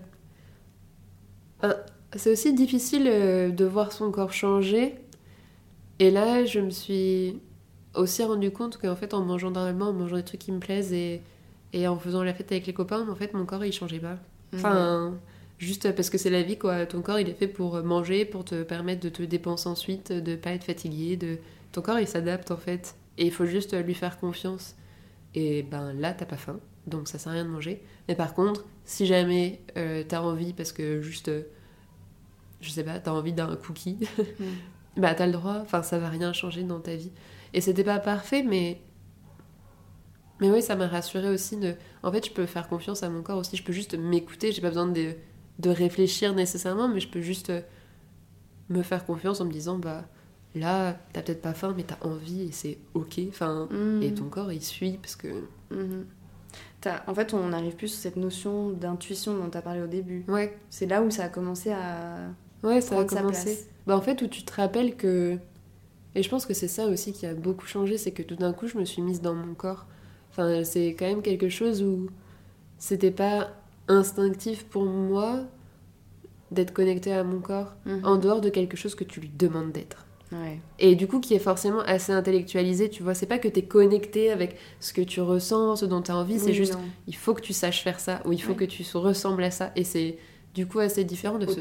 un- 1.62 1.76
c'est 2.16 2.32
aussi 2.32 2.54
difficile 2.54 3.08
euh, 3.08 3.50
de 3.52 3.66
voir 3.66 3.92
son 3.92 4.12
corps 4.12 4.34
changer. 4.34 4.96
Et 6.00 6.12
là, 6.12 6.46
je 6.46 6.60
me 6.60 6.70
suis 6.70 7.40
aussi 7.94 8.24
rendu 8.24 8.52
compte 8.52 8.78
qu'en 8.78 8.96
fait, 8.96 9.14
en 9.14 9.24
mangeant 9.24 9.52
normalement, 9.52 9.90
en 9.90 9.94
mangeant 9.94 10.16
des 10.16 10.24
trucs 10.24 10.40
qui 10.40 10.52
me 10.52 10.60
plaisent 10.60 10.94
et, 10.94 11.22
et 11.74 11.88
en 11.88 11.98
faisant 12.00 12.24
la 12.24 12.34
fête 12.34 12.52
avec 12.52 12.68
les 12.68 12.74
copains, 12.74 13.08
en 13.08 13.16
fait, 13.16 13.34
mon 13.34 13.46
corps, 13.46 13.66
il 13.66 13.74
changeait 13.74 14.00
pas. 14.00 14.18
Enfin, 14.56 15.14
juste 15.58 15.92
parce 15.96 16.10
que 16.10 16.18
c'est 16.18 16.30
la 16.30 16.42
vie, 16.42 16.58
quoi. 16.58 16.86
Ton 16.86 17.02
corps, 17.02 17.20
il 17.20 17.30
est 17.30 17.34
fait 17.34 17.48
pour 17.48 17.84
manger, 17.84 18.26
pour 18.26 18.46
te 18.46 18.64
permettre 18.64 19.02
de 19.02 19.10
te 19.10 19.24
dépenser 19.24 19.68
ensuite, 19.70 20.12
de 20.12 20.36
pas 20.36 20.52
être 20.52 20.64
fatigué. 20.64 21.18
De... 21.18 21.38
Ton 21.72 21.82
corps, 21.82 22.00
il 22.00 22.08
s'adapte, 22.08 22.52
en 22.52 22.58
fait. 22.58 22.96
Et 23.18 23.26
il 23.26 23.32
faut 23.32 23.46
juste 23.46 23.76
lui 23.86 23.94
faire 23.94 24.20
confiance. 24.20 24.76
Et 25.36 25.64
ben 25.64 25.94
là, 25.94 26.14
t'as 26.14 26.26
pas 26.26 26.38
faim, 26.38 26.60
donc 26.88 27.08
ça 27.08 27.20
sert 27.20 27.32
à 27.32 27.36
rien 27.36 27.46
de 27.46 27.50
manger. 27.50 27.82
Mais 28.08 28.16
par 28.16 28.34
contre, 28.34 28.66
si 28.86 29.06
jamais 29.06 29.62
euh, 29.78 30.04
t'as 30.08 30.22
envie, 30.22 30.54
parce 30.54 30.72
que 30.72 31.02
juste, 31.02 31.30
euh, 31.30 31.44
je 32.62 32.70
sais 32.70 32.84
pas, 32.84 33.00
t'as 33.00 33.12
envie 33.12 33.34
d'un 33.34 33.56
cookie, 33.56 34.00
bah 35.00 35.14
t'as 35.16 35.26
le 35.26 35.32
droit, 35.34 35.58
enfin 35.62 35.82
ça 35.84 35.98
va 36.00 36.10
rien 36.10 36.34
changer 36.34 36.64
dans 36.64 36.80
ta 36.80 36.96
vie. 36.96 37.12
Et 37.54 37.62
c'était 37.62 37.84
pas 37.84 38.00
parfait, 38.00 38.44
mais. 38.44 38.82
Mais 40.42 40.50
oui, 40.50 40.62
ça 40.62 40.76
m'a 40.76 40.88
rassurée 40.88 41.30
aussi 41.30 41.58
de. 41.58 41.76
En 42.04 42.12
fait, 42.12 42.26
je 42.26 42.32
peux 42.32 42.46
faire 42.46 42.68
confiance 42.70 43.04
à 43.04 43.10
mon 43.10 43.22
corps 43.22 43.38
aussi, 43.40 43.58
je 43.58 43.64
peux 43.64 43.74
juste 43.74 43.96
m'écouter, 43.98 44.52
j'ai 44.52 44.62
pas 44.62 44.70
besoin 44.70 44.88
de, 44.88 45.14
de 45.60 45.70
réfléchir 45.70 46.34
nécessairement, 46.34 46.88
mais 46.88 47.00
je 47.02 47.10
peux 47.10 47.22
juste 47.22 47.50
euh, 47.50 47.62
me 48.70 48.82
faire 48.84 49.06
confiance 49.06 49.42
en 49.42 49.46
me 49.46 49.52
disant, 49.52 49.78
bah 49.78 50.06
là, 50.56 50.96
t'as 51.12 51.22
peut-être 51.22 51.42
pas 51.42 51.54
faim, 51.54 51.74
mais 51.76 51.84
t'as 51.84 51.98
envie 52.08 52.44
et 52.44 52.52
c'est 52.54 52.78
ok. 52.94 53.20
Enfin, 53.28 53.68
Mhm. 53.72 54.02
et 54.04 54.14
ton 54.14 54.26
corps 54.30 54.52
il 54.54 54.64
suit 54.64 54.98
parce 55.02 55.16
que. 55.18 55.28
T'as- 56.82 57.04
En 57.08 57.14
fait, 57.14 57.34
on 57.34 57.52
arrive 57.52 57.76
plus 57.76 57.90
sur 57.90 58.00
cette 58.00 58.16
notion 58.16 58.70
d'intuition 58.70 59.38
dont 59.38 59.50
tu 59.50 59.58
as 59.58 59.62
parlé 59.62 59.82
au 59.82 59.88
début. 59.88 60.24
Ouais, 60.30 60.58
C'est 60.70 60.86
là 60.86 61.02
où 61.02 61.12
ça 61.12 61.26
a 61.26 61.30
commencé 61.30 61.72
à 61.72 62.16
ouais, 62.64 62.80
ça 62.80 62.98
a 62.98 63.04
commencé. 63.04 63.68
Bah 63.90 63.98
en 63.98 64.02
fait, 64.02 64.22
où 64.22 64.28
tu 64.28 64.44
te 64.44 64.54
rappelles 64.54 64.96
que. 64.96 65.38
Et 66.14 66.22
je 66.22 66.30
pense 66.30 66.46
que 66.46 66.54
c'est 66.54 66.68
ça 66.68 66.86
aussi 66.86 67.12
qui 67.12 67.26
a 67.26 67.34
beaucoup 67.34 67.66
changé, 67.66 67.98
c'est 67.98 68.12
que 68.12 68.22
tout 68.22 68.36
d'un 68.36 68.54
coup, 68.54 68.68
je 68.68 68.78
me 68.78 68.86
suis 68.86 69.02
mise 69.02 69.20
dans 69.20 69.34
mon 69.34 69.56
corps. 69.56 69.88
Enfin, 70.30 70.64
c'est 70.64 70.90
quand 70.90 71.08
même 71.08 71.24
quelque 71.24 71.50
chose 71.50 71.82
où 71.82 72.08
c'était 72.78 73.10
pas 73.10 73.50
instinctif 73.88 74.66
pour 74.66 74.86
moi 74.86 75.40
d'être 76.52 76.72
connectée 76.72 77.14
à 77.14 77.24
mon 77.24 77.40
corps, 77.40 77.74
Mhm. 77.88 78.02
en 78.04 78.18
dehors 78.18 78.42
de 78.42 78.50
quelque 78.50 78.78
chose 78.78 78.94
que 78.94 79.04
tu 79.04 79.22
lui 79.22 79.30
demandes 79.36 79.72
d'être. 79.72 80.06
Ouais. 80.32 80.60
Et 80.78 80.96
du 80.96 81.08
coup, 81.08 81.20
qui 81.20 81.34
est 81.34 81.40
forcément 81.40 81.80
assez 81.82 82.12
intellectualisé, 82.12 82.92
tu 82.92 83.02
vois. 83.02 83.16
C'est 83.16 83.26
pas 83.26 83.40
que 83.40 83.48
t'es 83.48 83.64
connecté 83.64 84.30
avec 84.32 84.56
ce 84.80 84.94
que 84.94 85.02
tu 85.02 85.20
ressens, 85.22 85.78
ce 85.78 85.86
dont 85.86 86.04
t'as 86.04 86.14
envie, 86.14 86.38
c'est 86.38 86.54
juste 86.54 86.74
non. 86.74 86.82
il 87.08 87.16
faut 87.16 87.34
que 87.34 87.42
tu 87.42 87.54
saches 87.54 87.82
faire 87.84 88.00
ça, 88.00 88.22
ou 88.26 88.34
il 88.34 88.40
faut 88.42 88.52
Ouais. 88.52 88.58
que 88.58 88.66
tu 88.66 88.84
ressembles 88.96 89.44
à 89.44 89.50
ça. 89.50 89.72
Et 89.76 89.84
c'est 89.84 90.20
du 90.54 90.66
coup 90.66 90.80
assez 90.80 91.04
différent 91.04 91.38
de 91.38 91.46
ce. 91.46 91.52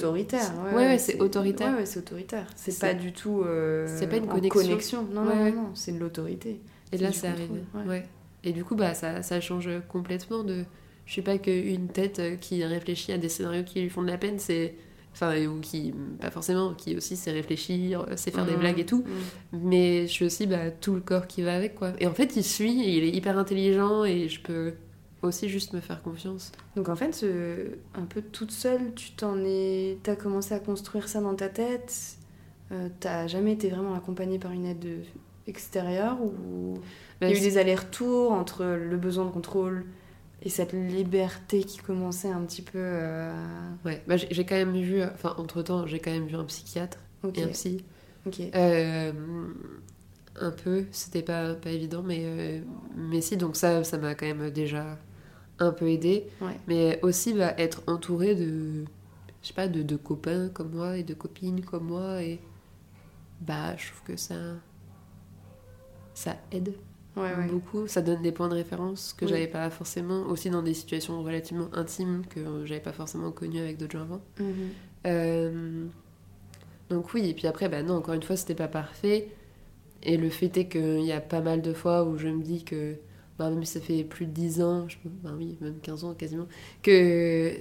Ouais, 0.75 0.75
ouais, 0.87 0.99
c'est 0.99 1.21
autoritaire. 1.21 1.75
Ouais, 1.77 1.87
c'est 1.87 1.99
autoritaire. 2.01 2.47
C'est 2.57 2.79
pas 2.79 2.95
du 2.95 3.13
tout. 3.13 3.43
euh, 3.45 3.87
C'est 3.89 4.07
pas 4.09 4.17
une 4.17 4.27
connexion. 4.27 5.07
Non, 5.13 5.25
non, 5.25 5.35
non, 5.37 5.53
non, 5.53 5.71
c'est 5.75 5.93
de 5.93 5.99
l'autorité. 5.99 6.61
Et 6.93 6.99
là, 6.99 7.13
c'est 7.13 7.29
arrivé. 7.29 7.63
ouais. 7.87 8.07
Et 8.45 8.53
du 8.53 8.65
coup, 8.65 8.77
bah, 8.77 8.95
ça, 8.95 9.23
ça 9.23 9.41
change 9.41 9.69
complètement 9.89 10.43
de. 10.45 10.65
Je 11.07 11.13
suis 11.13 11.23
pas 11.23 11.39
qu'une 11.39 11.89
tête 11.89 12.19
euh, 12.19 12.37
qui 12.37 12.63
réfléchit 12.65 13.13
à 13.13 13.19
des 13.19 13.29
scénarios 13.31 13.63
qui 13.65 13.81
lui 13.81 13.89
font 13.91 14.03
de 14.03 14.09
la 14.09 14.19
peine, 14.19 14.39
c'est. 14.39 14.75
Enfin, 15.13 15.35
ou 15.47 15.59
qui. 15.61 15.93
Pas 16.21 16.31
forcément, 16.31 16.73
qui 16.75 16.97
aussi 16.97 17.17
sait 17.17 17.33
réfléchir, 17.33 18.07
euh, 18.09 18.17
sait 18.17 18.31
faire 18.31 18.45
des 18.47 18.53
Mhm. 18.53 18.61
blagues 18.61 18.79
et 18.81 18.87
tout. 18.87 19.05
Mhm. 19.53 19.61
Mais 19.65 20.03
je 20.07 20.13
suis 20.13 20.25
aussi 20.25 20.47
bah, 20.47 20.71
tout 20.71 20.95
le 20.95 21.01
corps 21.01 21.27
qui 21.27 21.43
va 21.43 21.55
avec, 21.57 21.75
quoi. 21.75 21.93
Et 21.99 22.07
en 22.07 22.13
fait, 22.15 22.37
il 22.37 22.45
suit, 22.45 22.83
et 22.85 22.97
il 22.99 23.05
est 23.05 23.11
hyper 23.17 23.37
intelligent, 23.39 24.05
et 24.05 24.29
je 24.29 24.41
peux 24.41 24.75
aussi 25.23 25.49
juste 25.49 25.73
me 25.73 25.81
faire 25.81 26.03
confiance. 26.03 26.53
Donc 26.77 26.89
en 26.89 26.97
fait, 26.97 27.21
euh, 27.25 27.71
un 27.95 28.05
peu 28.05 28.23
toute 28.23 28.51
seule, 28.53 28.95
tu 28.95 29.13
t'en 29.13 29.39
es. 29.45 29.99
T'as 30.03 30.17
commencé 30.17 30.55
à 30.55 30.61
construire 30.61 31.09
ça 31.09 31.21
dans 31.21 31.35
ta 31.35 31.49
tête. 31.49 32.17
Euh, 32.73 32.89
T'as 33.01 33.27
jamais 33.27 33.53
été 33.53 33.69
vraiment 33.71 33.95
accompagnée 33.95 34.39
par 34.39 34.53
une 34.53 34.67
aide 34.67 34.79
de- 34.81 35.01
extérieure 35.47 36.19
ou 36.23 36.75
Bah, 37.21 37.29
il 37.29 37.31
y 37.31 37.35
a 37.35 37.39
eu 37.39 37.41
des 37.41 37.57
allers-retours 37.59 38.33
entre 38.33 38.65
le 38.65 38.97
besoin 38.99 39.25
de 39.25 39.31
contrôle 39.31 39.87
et 40.43 40.51
cette 40.51 40.73
liberté 40.75 41.65
qui 41.65 41.79
commençait 41.79 42.31
un 42.31 42.43
petit 42.43 42.61
peu 42.63 42.73
euh. 42.77 43.33
Ouais, 43.85 44.03
bah, 44.07 44.17
j'ai 44.19 44.45
quand 44.45 44.55
même 44.57 44.77
vu, 44.77 45.03
enfin, 45.03 45.35
entre 45.39 45.63
temps, 45.63 45.87
j'ai 45.87 45.99
quand 45.99 46.11
même 46.11 46.27
vu 46.27 46.37
un 46.37 46.45
psychiatre 46.45 46.99
Ok, 47.25 47.39
et 47.39 47.43
un 47.45 47.49
psy. 47.49 47.83
ok. 48.27 48.41
Un 50.41 50.53
peu, 50.53 50.85
c'était 50.93 51.23
pas, 51.23 51.55
pas 51.55 51.71
évident, 51.71 52.03
mais, 52.05 52.63
mais 52.97 53.21
si, 53.21 53.37
donc 53.37 53.57
ça, 53.57 53.83
ça 53.83 53.99
m'a 53.99 54.15
quand 54.15 54.27
même 54.27 54.51
déjà 54.51 54.97
un 55.59 55.73
peu 55.73 55.89
aidé. 55.91 56.27
Ouais. 56.41 56.57
Mais 56.67 56.99
aussi 57.03 57.35
bah, 57.35 57.55
être 57.59 57.83
entouré 57.87 58.35
de, 58.35 58.85
je 59.43 59.49
sais 59.49 59.55
pas, 59.55 59.69
de, 59.69 59.83
de 59.83 59.97
copains 59.97 60.49
comme 60.51 60.73
moi 60.75 60.97
et 60.99 61.03
de 61.05 61.15
copines 61.15 61.65
comme 61.65 61.87
moi 61.87 62.23
et, 62.23 62.41
bah, 63.41 63.77
je 63.77 63.89
trouve 63.89 64.03
que 64.05 64.17
ça, 64.17 64.35
ça 66.15 66.37
aide 66.53 66.75
Ouais, 67.17 67.35
ouais. 67.35 67.49
beaucoup. 67.49 67.89
Ça 67.89 68.01
donne 68.01 68.23
des 68.23 68.31
points 68.31 68.49
de 68.49 68.55
référence 68.55 69.13
que 69.13 69.25
Oui. 69.25 69.31
j'avais 69.33 69.49
pas 69.49 69.69
forcément, 69.71 70.23
aussi 70.27 70.51
dans 70.51 70.63
des 70.63 70.75
situations 70.75 71.21
relativement 71.23 71.69
intimes 71.73 72.23
que 72.29 72.65
j'avais 72.65 72.81
pas 72.81 72.93
forcément 72.93 73.33
connues 73.33 73.59
avec 73.59 73.77
d'autres 73.77 73.93
gens 73.99 74.03
avant. 74.05 74.21
Mhm. 74.39 74.69
Euh, 75.07 75.87
donc 76.91 77.13
oui, 77.15 77.29
et 77.29 77.35
puis 77.35 77.47
après, 77.49 77.69
bah 77.69 77.83
non, 77.83 77.95
encore 77.97 78.15
une 78.15 78.23
fois, 78.23 78.37
c'était 78.37 78.55
pas 78.55 78.69
parfait. 78.69 79.29
Et 80.05 80.17
le 80.17 80.31
fait 80.31 80.57
est 80.57 80.69
qu'il 80.69 81.01
y 81.05 81.13
a 81.13 81.21
pas 81.21 81.41
mal 81.41 81.61
de 81.63 81.73
fois 81.73 82.05
où 82.05 82.17
je 82.19 82.29
me 82.29 82.43
dis 82.43 82.65
que, 82.65 82.97
bah, 83.39 83.51
même 83.51 83.65
si 83.65 83.75
ça 83.75 83.81
fait 83.81 84.05
plus 84.05 84.27
de 84.27 84.33
10 84.33 84.63
ans, 84.63 84.89
je 84.89 84.97
bah 85.05 85.31
oui, 85.37 85.57
même 85.61 85.79
15 85.81 86.05
ans 86.05 86.15
quasiment, 86.15 86.47
que 86.83 87.53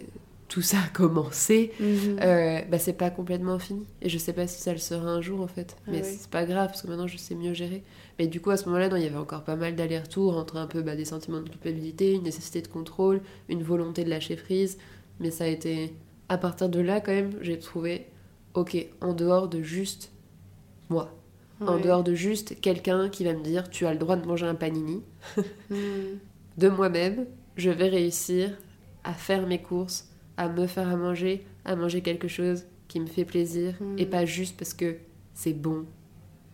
tout 0.47 0.61
ça 0.61 0.77
a 0.77 0.87
commencé, 0.89 1.71
euh, 1.81 2.61
bah 2.69 2.79
c'est 2.79 2.93
pas 2.93 3.09
complètement 3.09 3.59
fini. 3.59 3.85
Et 4.01 4.09
je 4.09 4.17
sais 4.17 4.33
pas 4.33 4.47
si 4.47 4.61
ça 4.61 4.71
le 4.71 4.77
sera 4.77 5.07
un 5.07 5.21
jour 5.21 5.41
en 5.41 5.47
fait. 5.47 5.75
Ah 5.85 5.91
Mais 5.91 6.03
c'est 6.03 6.29
pas 6.29 6.45
grave 6.45 6.67
parce 6.67 6.81
que 6.81 6.87
maintenant 6.87 7.07
je 7.07 7.17
sais 7.17 7.35
mieux 7.35 7.53
gérer. 7.53 7.83
Mais 8.17 8.27
du 8.27 8.41
coup, 8.41 8.49
à 8.49 8.57
ce 8.57 8.65
moment-là, 8.65 8.89
il 8.97 9.03
y 9.03 9.05
avait 9.05 9.17
encore 9.17 9.43
pas 9.43 9.55
mal 9.55 9.75
d'allers-retours 9.75 10.37
entre 10.37 10.57
un 10.57 10.67
peu 10.67 10.81
bah, 10.81 10.95
des 10.95 11.05
sentiments 11.05 11.41
de 11.41 11.49
culpabilité, 11.49 12.13
une 12.13 12.23
nécessité 12.23 12.61
de 12.61 12.67
contrôle, 12.67 13.21
une 13.49 13.61
volonté 13.61 14.03
de 14.03 14.09
lâcher 14.09 14.35
prise. 14.35 14.77
Mais 15.19 15.31
ça 15.31 15.43
a 15.43 15.47
été. 15.47 15.93
À 16.29 16.37
partir 16.37 16.67
de 16.69 16.79
là, 16.79 16.99
quand 16.99 17.13
même, 17.13 17.33
j'ai 17.41 17.57
trouvé, 17.57 18.07
ok, 18.53 18.77
en 19.01 19.13
dehors 19.13 19.47
de 19.47 19.61
juste 19.61 20.11
moi, 20.89 21.13
en 21.61 21.79
dehors 21.79 22.03
de 22.03 22.13
juste 22.13 22.59
quelqu'un 22.61 23.09
qui 23.09 23.23
va 23.25 23.33
me 23.33 23.41
dire 23.43 23.69
tu 23.69 23.85
as 23.85 23.93
le 23.93 23.99
droit 23.99 24.15
de 24.15 24.25
manger 24.27 24.45
un 24.45 24.55
panini, 24.55 25.01
de 26.57 26.69
moi-même, 26.69 27.25
je 27.55 27.69
vais 27.69 27.89
réussir 27.89 28.57
à 29.03 29.13
faire 29.13 29.47
mes 29.47 29.61
courses, 29.61 30.09
à 30.37 30.49
me 30.49 30.67
faire 30.67 30.87
à 30.89 30.95
manger, 30.95 31.45
à 31.65 31.75
manger 31.75 32.01
quelque 32.01 32.27
chose 32.27 32.63
qui 32.87 32.99
me 32.99 33.07
fait 33.07 33.25
plaisir, 33.25 33.75
Mm. 33.81 33.95
et 33.99 34.05
pas 34.05 34.25
juste 34.25 34.57
parce 34.57 34.73
que 34.73 34.97
c'est 35.33 35.53
bon 35.53 35.85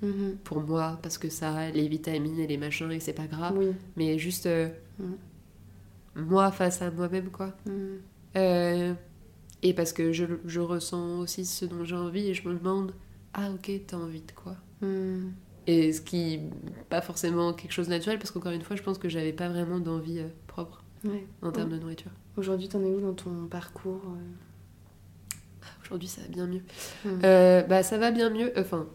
Mhm. 0.01 0.37
pour 0.43 0.59
moi, 0.61 0.99
parce 1.01 1.17
que 1.17 1.29
ça 1.29 1.53
a 1.53 1.69
les 1.69 1.87
vitamines 1.87 2.39
et 2.39 2.47
les 2.47 2.57
machins 2.57 2.91
et 2.91 2.99
c'est 2.99 3.13
pas 3.13 3.27
grave, 3.27 3.55
Oui. 3.57 3.71
mais 3.95 4.17
juste 4.17 4.45
euh, 4.47 4.69
Mm. 4.99 5.13
moi 6.27 6.51
face 6.51 6.81
à 6.81 6.91
moi-même, 6.91 7.29
quoi. 7.29 7.53
Mhm. 7.65 7.99
Euh, 8.35 8.93
et 9.61 9.73
parce 9.73 9.93
que 9.93 10.11
je, 10.11 10.25
je 10.45 10.59
ressens 10.59 11.19
aussi 11.19 11.45
ce 11.45 11.65
dont 11.65 11.83
j'ai 11.85 11.95
envie 11.95 12.27
et 12.29 12.33
je 12.33 12.47
me 12.47 12.53
demande, 12.55 12.93
ah 13.33 13.49
ok, 13.51 13.71
t'as 13.87 13.97
envie 13.97 14.21
de 14.21 14.31
quoi? 14.33 14.55
Mhm. 14.83 15.33
Et 15.65 15.93
ce 15.93 16.01
qui 16.01 16.41
pas 16.89 17.01
forcément 17.01 17.53
quelque 17.53 17.71
chose 17.71 17.87
de 17.87 17.91
naturel, 17.91 18.19
parce 18.19 18.31
qu'encore 18.31 18.51
une 18.51 18.61
fois, 18.61 18.75
je 18.75 18.83
pense 18.83 18.97
que 18.97 19.07
j'avais 19.09 19.31
pas 19.33 19.47
vraiment 19.49 19.79
d'envie 19.79 20.19
euh, 20.19 20.27
propre 20.47 20.83
Ouais. 21.05 21.25
en 21.41 21.51
termes 21.51 21.69
de 21.69 21.77
nourriture. 21.77 22.11
Aujourd'hui, 22.37 22.67
t'en 22.69 22.81
es 22.81 22.91
où 22.91 22.99
dans 23.01 23.13
ton 23.13 23.47
parcours 23.49 24.01
euh? 24.05 25.67
Aujourd'hui, 25.83 26.07
ça 26.07 26.21
va 26.21 26.27
bien 26.27 26.47
mieux. 26.47 26.61
Mhm. 27.05 27.19
Euh, 27.23 27.61
bah, 27.63 27.83
ça 27.83 27.97
va 27.97 28.11
bien 28.11 28.29
mieux. 28.29 28.51
Enfin, 28.57 28.87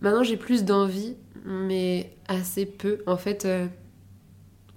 maintenant 0.00 0.22
j'ai 0.22 0.36
plus 0.36 0.64
d'envie, 0.64 1.16
mais 1.44 2.12
assez 2.28 2.66
peu. 2.66 3.02
En 3.06 3.16
fait, 3.16 3.46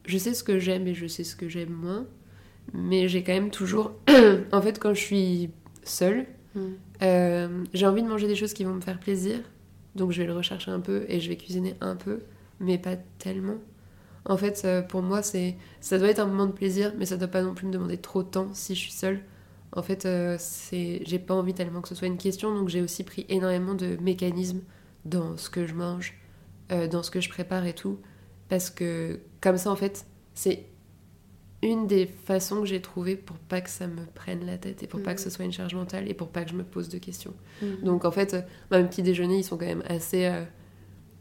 je 0.05 0.17
sais 0.17 0.33
ce 0.33 0.43
que 0.43 0.59
j'aime 0.59 0.87
et 0.87 0.93
je 0.93 1.07
sais 1.07 1.23
ce 1.23 1.35
que 1.35 1.47
j'aime 1.47 1.71
moins, 1.71 2.05
mais 2.73 3.07
j'ai 3.07 3.23
quand 3.23 3.33
même 3.33 3.51
toujours. 3.51 3.93
en 4.51 4.61
fait, 4.61 4.79
quand 4.79 4.93
je 4.93 5.01
suis 5.01 5.49
seule, 5.83 6.25
euh, 7.01 7.63
j'ai 7.73 7.85
envie 7.87 8.03
de 8.03 8.07
manger 8.07 8.27
des 8.27 8.35
choses 8.35 8.53
qui 8.53 8.63
vont 8.63 8.73
me 8.73 8.81
faire 8.81 8.99
plaisir, 8.99 9.39
donc 9.95 10.11
je 10.11 10.21
vais 10.21 10.27
le 10.27 10.33
rechercher 10.33 10.71
un 10.71 10.79
peu 10.79 11.05
et 11.07 11.19
je 11.19 11.29
vais 11.29 11.37
cuisiner 11.37 11.75
un 11.81 11.95
peu, 11.95 12.19
mais 12.59 12.77
pas 12.77 12.95
tellement. 13.19 13.57
En 14.25 14.37
fait, 14.37 14.61
euh, 14.65 14.81
pour 14.81 15.01
moi, 15.01 15.21
c'est 15.21 15.55
ça 15.81 15.97
doit 15.99 16.07
être 16.09 16.19
un 16.19 16.25
moment 16.25 16.47
de 16.47 16.53
plaisir, 16.53 16.93
mais 16.97 17.05
ça 17.05 17.17
doit 17.17 17.27
pas 17.27 17.41
non 17.41 17.53
plus 17.53 17.67
me 17.67 17.73
demander 17.73 17.97
trop 17.97 18.23
de 18.23 18.29
temps 18.29 18.49
si 18.53 18.75
je 18.75 18.79
suis 18.79 18.91
seule. 18.91 19.21
En 19.73 19.81
fait, 19.83 20.05
euh, 20.05 20.37
c'est 20.39 21.01
j'ai 21.05 21.19
pas 21.19 21.33
envie 21.33 21.53
tellement 21.53 21.81
que 21.81 21.89
ce 21.89 21.95
soit 21.95 22.07
une 22.07 22.17
question, 22.17 22.55
donc 22.55 22.69
j'ai 22.69 22.81
aussi 22.81 23.03
pris 23.03 23.25
énormément 23.29 23.73
de 23.73 23.97
mécanismes 24.01 24.61
dans 25.05 25.35
ce 25.37 25.49
que 25.49 25.65
je 25.67 25.73
mange, 25.73 26.13
euh, 26.71 26.87
dans 26.87 27.03
ce 27.03 27.11
que 27.11 27.21
je 27.21 27.29
prépare 27.29 27.65
et 27.65 27.73
tout, 27.73 27.99
parce 28.49 28.69
que 28.69 29.19
comme 29.41 29.57
ça, 29.57 29.71
en 29.71 29.75
fait, 29.75 30.05
c'est 30.35 30.67
une 31.63 31.87
des 31.87 32.05
façons 32.05 32.59
que 32.61 32.67
j'ai 32.67 32.81
trouvées 32.81 33.15
pour 33.15 33.37
pas 33.37 33.61
que 33.61 33.69
ça 33.69 33.87
me 33.87 34.05
prenne 34.13 34.45
la 34.45 34.57
tête 34.57 34.83
et 34.83 34.87
pour 34.87 35.01
pas 35.01 35.15
que 35.15 35.21
ce 35.21 35.29
soit 35.29 35.45
une 35.45 35.51
charge 35.53 35.73
mentale 35.73 36.07
et 36.09 36.13
pour 36.13 36.27
pas 36.27 36.43
que 36.43 36.51
je 36.51 36.55
me 36.55 36.63
pose 36.63 36.89
de 36.89 36.97
questions. 36.97 37.33
Mhm. 37.61 37.83
Donc 37.83 38.05
en 38.05 38.11
fait, 38.11 38.33
euh, 38.33 38.41
bah, 38.69 38.81
mes 38.81 38.87
petits 38.87 39.01
déjeuners, 39.03 39.37
ils 39.39 39.43
sont 39.43 39.57
quand 39.57 39.65
même 39.65 39.83
assez 39.87 40.25
euh, 40.25 40.43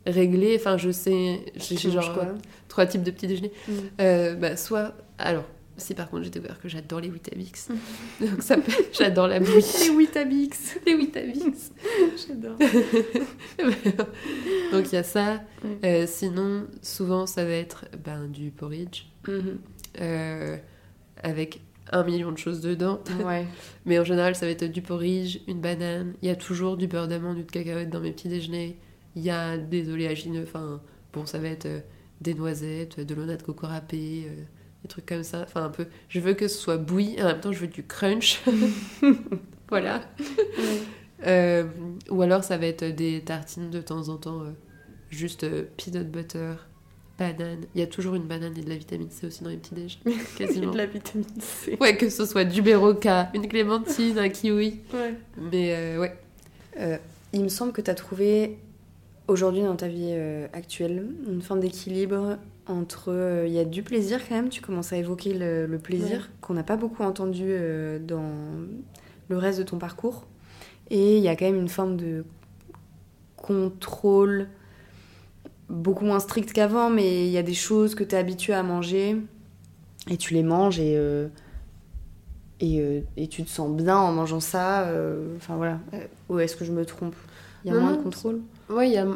réglés. 0.07 0.57
Enfin, 0.59 0.77
je 0.77 0.91
sais, 0.91 1.45
j'ai 1.57 1.77
genre 1.91 2.13
quoi 2.13 2.25
euh, 2.25 2.35
trois 2.69 2.87
types 2.87 3.03
de 3.03 3.11
petits 3.11 3.27
déjeuners. 3.29 3.53
Euh, 4.01 4.35
bah, 4.35 4.57
soit, 4.57 4.95
alors, 5.19 5.45
si 5.79 5.95
par 5.95 6.11
contre 6.11 6.25
j'ai 6.25 6.31
découvert 6.31 6.61
que 6.61 6.69
j'adore 6.69 7.01
les 7.01 7.09
Weetabix, 7.09 7.69
donc 8.21 8.43
ça 8.43 8.57
peut- 8.59 8.71
j'adore 8.93 9.27
la 9.29 9.41
bouillie. 9.41 9.65
Les 9.89 9.91
Weetabix 9.91 10.77
les 10.87 10.95
Weetabix. 10.95 11.73
J'adore. 12.29 12.57
donc 14.73 14.87
il 14.91 14.95
y 14.95 14.99
a 14.99 15.03
ça. 15.03 15.43
Euh, 15.85 16.07
sinon, 16.07 16.67
souvent 16.83 17.27
ça 17.27 17.45
va 17.45 17.53
être 17.53 17.87
ben, 18.05 18.27
du 18.29 18.51
porridge 18.51 19.05
Mhm. 19.29 19.59
Euh, 20.01 20.57
avec 21.23 21.61
un 21.91 22.05
million 22.05 22.33
de 22.33 22.39
choses 22.39 22.61
dedans. 22.61 23.01
Ouais. 23.25 23.47
Mais 23.85 23.99
en 23.99 24.05
général, 24.05 24.35
ça 24.35 24.47
va 24.47 24.53
être 24.53 24.65
du 24.65 24.83
porridge, 24.83 25.41
une 25.47 25.61
banane. 25.61 26.15
Il 26.23 26.29
y 26.29 26.31
a 26.31 26.37
toujours 26.37 26.77
du 26.77 26.87
beurre 26.87 27.09
d'amande 27.09 27.39
ou 27.39 27.43
de 27.43 27.51
cacahuète 27.51 27.91
dans 27.91 28.01
mes 28.01 28.13
petits 28.13 28.29
déjeuners. 28.29 28.77
Il 29.15 29.23
y 29.23 29.31
a 29.31 29.59
des 29.59 29.91
oléagineux. 29.91 30.43
Enfin, 30.43 30.81
bon, 31.13 31.27
ça 31.27 31.39
va 31.39 31.49
être 31.49 31.67
euh, 31.67 31.81
des 32.21 32.35
noisettes, 32.35 33.01
de 33.01 33.15
l'eau 33.15 33.27
de 33.27 33.37
coco 33.37 33.67
râpée, 33.67 34.27
euh, 34.27 34.43
des 34.83 34.89
trucs 34.89 35.07
comme 35.07 35.23
ça. 35.23 35.43
Enfin, 35.43 35.65
un 35.65 35.71
peu. 35.71 35.87
Je 36.09 36.21
veux 36.21 36.35
que 36.35 36.49
ce 36.49 36.59
soit 36.59 36.79
bouilli 36.79 37.17
et 37.17 37.23
en 37.23 37.27
même 37.27 37.41
temps, 37.41 37.53
je 37.53 37.61
veux 37.61 37.69
du 37.69 37.85
crunch. 37.85 38.43
voilà. 39.69 40.03
Euh, 41.27 41.65
ou 42.11 42.23
alors, 42.23 42.43
ça 42.43 42.57
va 42.57 42.67
être 42.67 42.85
des 42.85 43.23
tartines 43.23 43.71
de 43.71 43.81
temps 43.81 44.09
en 44.09 44.17
temps. 44.17 44.43
juste 45.11 45.47
peanut 45.77 46.11
butter, 46.11 46.55
banane. 47.31 47.61
Il 47.75 47.81
y 47.81 47.85
a 47.85 47.87
toujours 47.87 48.15
une 48.15 48.25
banane 48.25 48.57
et 48.59 48.63
de 48.63 48.69
la 48.69 48.77
vitamine 48.77 49.11
C 49.11 49.27
aussi 49.27 49.45
dans 49.45 49.51
les 49.51 49.59
petits 49.59 49.75
déj. 49.75 49.99
Quasiment. 50.39 50.73
de 50.73 50.79
la 50.79 50.87
vitamine 50.87 51.27
C. 51.39 51.77
Ouais, 51.81 51.97
que 51.97 52.09
ce 52.09 52.25
soit 52.27 52.45
du 52.45 52.63
Beroca, 52.63 53.31
une 53.35 53.47
clémentine, 53.47 54.19
un 54.19 54.29
kiwi. 54.29 54.81
Ouais. 54.93 55.15
Mais 55.53 55.75
euh, 55.75 56.01
ouais. 56.01 56.17
Euh, 56.81 56.97
il 57.33 57.43
me 57.43 57.49
semble 57.49 57.73
que 57.73 57.81
tu 57.83 57.91
as 57.91 57.95
trouvé 57.95 58.57
aujourd'hui 59.29 59.63
dans 59.63 59.77
ta 59.77 59.89
vie 59.89 60.11
euh, 60.13 60.47
actuelle 60.53 61.07
une 61.29 61.43
forme 61.43 61.61
d'équilibre 61.61 62.39
entre. 62.67 63.13
euh, 63.13 63.45
Il 63.47 63.53
y 63.53 63.59
a 63.59 63.65
du 63.65 63.83
plaisir 63.83 64.21
quand 64.29 64.35
même, 64.35 64.49
tu 64.49 64.61
commences 64.63 64.93
à 64.93 64.97
évoquer 64.97 65.35
le, 65.35 65.67
le 65.67 65.79
plaisir 65.79 66.19
Ouais. 66.19 66.37
qu'on 66.41 66.55
n'a 66.55 66.63
pas 66.63 66.77
beaucoup 66.77 67.03
entendu 67.03 67.45
euh, 67.47 67.99
dans 67.99 68.31
le 69.29 69.37
reste 69.39 69.59
de 69.59 69.65
ton 69.65 69.79
parcours. 69.79 70.27
Et 70.91 71.17
il 71.19 71.23
y 71.23 71.29
a 71.29 71.37
quand 71.37 71.45
même 71.47 71.57
une 71.59 71.69
forme 71.69 71.97
de 71.97 72.25
contrôle 73.37 74.49
beaucoup 75.73 76.05
moins 76.05 76.21
strict 76.21 76.53
qu'avant, 76.53 76.91
mais 76.91 77.27
il 77.27 77.33
y 77.33 77.39
a 77.39 77.43
des 77.43 77.55
choses 77.55 77.95
que 77.97 78.05
tu 78.05 78.15
es 78.15 78.19
habitué 78.19 78.53
à 78.53 78.63
manger 78.63 79.17
et 80.11 80.17
tu 80.17 80.35
les 80.35 80.43
manges 80.45 80.79
et. 80.79 80.95
euh, 80.97 81.29
et, 82.61 82.81
euh, 82.81 83.01
et 83.17 83.27
tu 83.27 83.43
te 83.43 83.51
sens 83.51 83.71
bien 83.77 83.97
en 83.97 84.13
mangeant 84.13 84.39
ça. 84.39 84.87
euh, 84.87 85.35
Enfin 85.37 85.57
voilà. 85.57 85.81
Ou 86.29 86.39
est-ce 86.39 86.55
que 86.55 86.65
je 86.65 86.71
me 86.71 86.85
trompe? 86.85 87.17
Il 87.65 87.69
y 87.69 87.71
a 87.71 87.75
Non, 87.75 87.81
moins 87.81 87.97
de 87.97 88.03
contrôle? 88.03 88.41
Ouais, 88.71 88.89
il 88.89 88.93
y 88.93 88.99
a, 88.99 89.07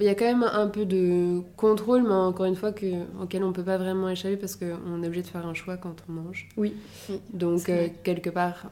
y 0.00 0.08
a 0.08 0.14
quand 0.14 0.24
même 0.24 0.42
un 0.42 0.68
peu 0.68 0.86
de 0.86 1.40
contrôle, 1.58 2.02
mais 2.02 2.14
encore 2.14 2.46
une 2.46 2.56
fois, 2.56 2.72
que, 2.72 2.86
auquel 3.22 3.44
on 3.44 3.52
peut 3.52 3.62
pas 3.62 3.76
vraiment 3.76 4.08
échapper 4.08 4.38
parce 4.38 4.56
qu'on 4.56 5.02
est 5.02 5.06
obligé 5.06 5.20
de 5.22 5.26
faire 5.26 5.46
un 5.46 5.52
choix 5.52 5.76
quand 5.76 5.96
on 6.08 6.12
mange. 6.12 6.48
Oui. 6.56 6.72
oui. 7.10 7.20
Donc, 7.34 7.70
quelque 8.04 8.30
part, 8.30 8.70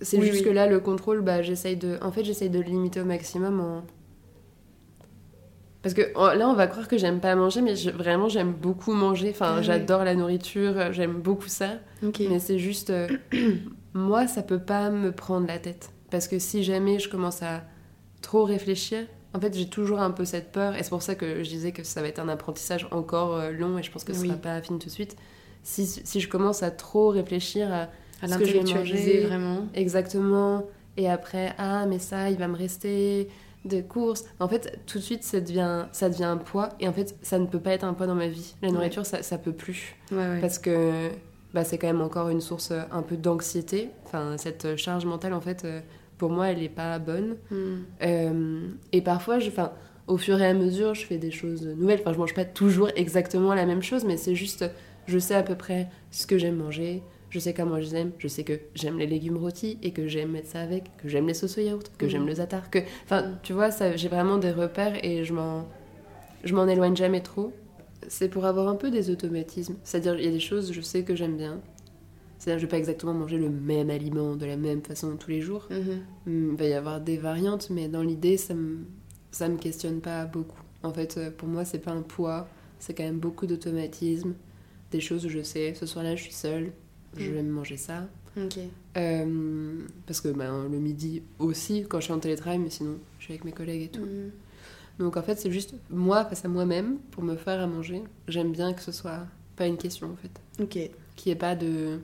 c'est 0.00 0.18
Oui, 0.18 0.26
juste 0.26 0.40
oui. 0.40 0.44
que 0.44 0.50
là, 0.50 0.68
le 0.68 0.78
contrôle, 0.78 1.20
bah, 1.22 1.42
j'essaye 1.42 1.76
de. 1.76 1.98
En 2.02 2.12
fait, 2.12 2.22
j'essaye 2.22 2.50
de 2.50 2.60
le 2.60 2.64
limiter 2.66 3.00
au 3.00 3.04
maximum 3.04 3.58
en. 3.60 3.82
Parce 5.82 5.94
que 5.94 6.12
oh, 6.14 6.28
là, 6.36 6.48
on 6.48 6.54
va 6.54 6.66
croire 6.68 6.86
que 6.88 6.96
j'aime 6.96 7.20
pas 7.20 7.34
manger, 7.34 7.60
mais 7.60 7.74
je- 7.76 7.90
vraiment, 7.90 8.28
j'aime 8.28 8.52
beaucoup 8.52 8.92
manger. 8.92 9.30
Enfin, 9.30 9.54
Ah 9.54 9.58
oui. 9.58 9.64
j'adore 9.64 10.04
la 10.04 10.14
nourriture, 10.14 10.74
euh, 10.78 10.92
j'aime 10.92 11.14
beaucoup 11.20 11.48
ça. 11.48 11.70
Mais 12.30 12.38
c'est 12.38 12.58
juste. 12.58 12.90
euh, 12.90 13.08
moi, 13.94 14.26
ça 14.26 14.42
peut 14.42 14.60
pas 14.60 14.90
me 14.90 15.12
prendre 15.12 15.46
la 15.46 15.58
tête. 15.58 15.90
Parce 16.10 16.28
que 16.28 16.38
si 16.38 16.62
jamais 16.62 16.98
je 16.98 17.08
commence 17.08 17.42
à 17.42 17.62
trop 18.20 18.44
réfléchir, 18.44 19.06
en 19.34 19.40
fait, 19.40 19.56
j'ai 19.56 19.68
toujours 19.68 19.98
un 20.00 20.10
peu 20.10 20.24
cette 20.24 20.52
peur. 20.52 20.76
Et 20.76 20.82
c'est 20.82 20.90
pour 20.90 21.02
ça 21.02 21.14
que 21.14 21.42
je 21.42 21.48
disais 21.48 21.72
que 21.72 21.82
ça 21.82 22.00
va 22.02 22.08
être 22.08 22.18
un 22.20 22.28
apprentissage 22.28 22.86
encore 22.90 23.34
euh, 23.34 23.50
long 23.50 23.78
et 23.78 23.82
je 23.82 23.90
pense 23.90 24.04
que 24.04 24.12
ce 24.12 24.20
Oui. 24.20 24.28
sera 24.28 24.38
pas 24.38 24.60
fini 24.62 24.78
tout 24.78 24.86
de 24.86 24.92
suite. 24.92 25.16
Si, 25.64 25.86
si 25.86 26.20
je 26.20 26.28
commence 26.28 26.62
à 26.62 26.70
trop 26.70 27.08
réfléchir 27.10 27.72
à 27.72 27.88
à 28.24 28.28
ce 28.28 28.38
que 28.38 28.44
je 28.44 28.52
vais 28.52 28.62
manger, 28.62 29.20
vraiment. 29.26 29.66
exactement, 29.74 30.64
et 30.96 31.08
après, 31.10 31.54
ah, 31.58 31.86
mais 31.86 31.98
ça, 31.98 32.30
il 32.30 32.36
va 32.36 32.46
me 32.46 32.56
rester 32.56 33.26
de 33.64 33.80
courses. 33.80 34.24
En 34.40 34.48
fait, 34.48 34.80
tout 34.86 34.98
de 34.98 35.02
suite, 35.02 35.22
ça 35.24 35.40
devient, 35.40 35.86
ça 35.92 36.08
devient 36.08 36.24
un 36.24 36.36
poids. 36.36 36.70
Et 36.80 36.88
en 36.88 36.92
fait, 36.92 37.16
ça 37.22 37.38
ne 37.38 37.46
peut 37.46 37.60
pas 37.60 37.70
être 37.72 37.84
un 37.84 37.94
poids 37.94 38.06
dans 38.06 38.14
ma 38.14 38.28
vie. 38.28 38.54
La 38.62 38.68
Ouais. 38.68 38.74
nourriture, 38.74 39.06
ça, 39.06 39.22
ça 39.22 39.38
peut 39.38 39.52
plus 39.52 39.94
Ouais, 40.10 40.16
ouais. 40.18 40.40
parce 40.40 40.58
que 40.58 41.10
bah, 41.54 41.64
c'est 41.64 41.78
quand 41.78 41.86
même 41.86 42.00
encore 42.00 42.28
une 42.30 42.40
source 42.40 42.70
euh, 42.72 42.80
un 42.90 43.02
peu 43.02 43.16
d'anxiété. 43.16 43.90
Enfin, 44.04 44.36
cette 44.38 44.76
charge 44.76 45.04
mentale, 45.04 45.32
en 45.34 45.40
fait, 45.40 45.64
euh, 45.64 45.80
pour 46.18 46.30
moi, 46.30 46.48
elle 46.48 46.58
n'est 46.60 46.68
pas 46.68 46.98
bonne. 46.98 47.36
Hmm. 47.50 47.82
Euh, 48.02 48.66
et 48.92 49.00
parfois, 49.02 49.38
je, 49.38 49.48
enfin, 49.48 49.72
au 50.06 50.16
fur 50.18 50.40
et 50.40 50.46
à 50.46 50.54
mesure, 50.54 50.94
je 50.94 51.04
fais 51.06 51.18
des 51.18 51.30
choses 51.30 51.66
nouvelles. 51.66 52.00
Enfin, 52.00 52.12
je 52.12 52.18
mange 52.18 52.34
pas 52.34 52.44
toujours 52.44 52.88
exactement 52.96 53.54
la 53.54 53.66
même 53.66 53.82
chose, 53.82 54.04
mais 54.04 54.16
c'est 54.16 54.34
juste, 54.34 54.64
je 55.06 55.18
sais 55.18 55.34
à 55.34 55.42
peu 55.42 55.54
près 55.54 55.88
ce 56.10 56.26
que 56.26 56.38
j'aime 56.38 56.56
manger. 56.56 57.02
Je 57.32 57.38
sais 57.38 57.54
comment 57.54 57.76
je 57.80 57.84
les 57.86 57.96
aime. 57.96 58.12
Je 58.18 58.28
sais 58.28 58.44
que 58.44 58.60
j'aime 58.74 58.98
les 58.98 59.06
légumes 59.06 59.38
rôtis 59.38 59.78
et 59.82 59.92
que 59.92 60.06
j'aime 60.06 60.32
mettre 60.32 60.48
ça 60.48 60.60
avec, 60.60 60.84
que 60.98 61.08
j'aime 61.08 61.26
les 61.26 61.32
sauces 61.32 61.56
au 61.56 61.62
yaourt, 61.62 61.90
que 61.96 62.04
Mhm. 62.04 62.10
j'aime 62.10 62.26
le 62.26 62.34
zatar. 62.34 62.68
Que... 62.70 62.80
Enfin, 63.04 63.32
tu 63.42 63.54
vois, 63.54 63.70
j'ai 63.96 64.08
vraiment 64.08 64.36
des 64.36 64.50
repères 64.50 65.02
et 65.02 65.24
je 65.24 65.32
m'en, 65.32 65.66
je 66.44 66.54
m'en 66.54 66.68
éloigne 66.68 66.94
jamais 66.94 67.22
trop. 67.22 67.54
C'est 68.06 68.28
pour 68.28 68.44
avoir 68.44 68.68
un 68.68 68.74
peu 68.74 68.90
des 68.90 69.08
automatismes. 69.08 69.76
C'est-à-dire, 69.82 70.16
il 70.18 70.26
y 70.26 70.28
a 70.28 70.30
des 70.30 70.40
choses, 70.40 70.72
je 70.74 70.80
sais 70.82 71.04
que 71.04 71.16
j'aime 71.16 71.38
bien. 71.38 71.60
C'est-à-dire, 72.38 72.58
je 72.58 72.66
vais 72.66 72.70
pas 72.70 72.76
exactement 72.78 73.14
manger 73.14 73.38
le 73.38 73.48
même 73.48 73.88
aliment 73.88 74.36
de 74.36 74.44
la 74.44 74.56
même 74.58 74.82
façon 74.82 75.16
tous 75.16 75.30
les 75.30 75.40
jours. 75.40 75.68
Mhm. 75.70 76.00
Hmm, 76.26 76.50
Il 76.52 76.56
va 76.58 76.64
y 76.66 76.74
avoir 76.74 77.00
des 77.00 77.16
variantes, 77.16 77.70
mais 77.70 77.88
dans 77.88 78.02
l'idée, 78.02 78.36
ça 78.36 78.52
me, 78.52 78.80
ça 79.30 79.48
me 79.48 79.56
questionne 79.56 80.00
pas 80.02 80.26
beaucoup. 80.26 80.60
En 80.82 80.92
fait, 80.92 81.16
euh, 81.16 81.30
pour 81.30 81.48
moi, 81.48 81.64
c'est 81.64 81.78
pas 81.78 81.92
un 81.92 82.02
poids, 82.02 82.46
c'est 82.78 82.92
quand 82.92 83.04
même 83.04 83.20
beaucoup 83.20 83.46
d'automatisme, 83.46 84.34
des 84.90 85.00
choses 85.00 85.24
où 85.24 85.30
je 85.30 85.42
sais, 85.42 85.72
ce 85.74 85.86
soir-là, 85.86 86.14
je 86.16 86.22
suis 86.24 86.32
seule, 86.32 86.72
je 87.16 87.30
Mm. 87.30 87.34
vais 87.34 87.42
me 87.42 87.52
manger 87.52 87.76
ça. 87.76 88.08
Euh, 88.96 89.78
parce 90.06 90.20
que 90.20 90.28
ben, 90.28 90.68
le 90.70 90.78
midi 90.78 91.22
aussi, 91.38 91.84
quand 91.88 91.98
je 92.00 92.04
suis 92.04 92.12
en 92.12 92.18
télétravail, 92.18 92.58
mais 92.58 92.70
sinon, 92.70 92.96
je 93.18 93.24
suis 93.24 93.32
avec 93.34 93.44
mes 93.44 93.52
collègues 93.52 93.82
et 93.82 93.88
tout. 93.88 94.00
Mhm. 94.04 94.30
Donc 94.98 95.16
en 95.16 95.22
fait, 95.22 95.36
c'est 95.38 95.50
juste 95.50 95.74
moi 95.90 96.24
face 96.24 96.44
à 96.44 96.48
moi-même 96.48 96.98
pour 97.10 97.22
me 97.22 97.36
faire 97.36 97.60
à 97.60 97.66
manger. 97.66 98.02
J'aime 98.28 98.52
bien 98.52 98.72
que 98.74 98.82
ce 98.82 98.92
soit 98.92 99.26
pas 99.56 99.66
une 99.66 99.76
question 99.76 100.10
en 100.12 100.16
fait, 100.16 100.62
Ok. 100.62 100.90
qu'il 101.16 101.30
n'y 101.30 101.32
ait 101.32 101.38
pas 101.38 101.54
de 101.56 101.98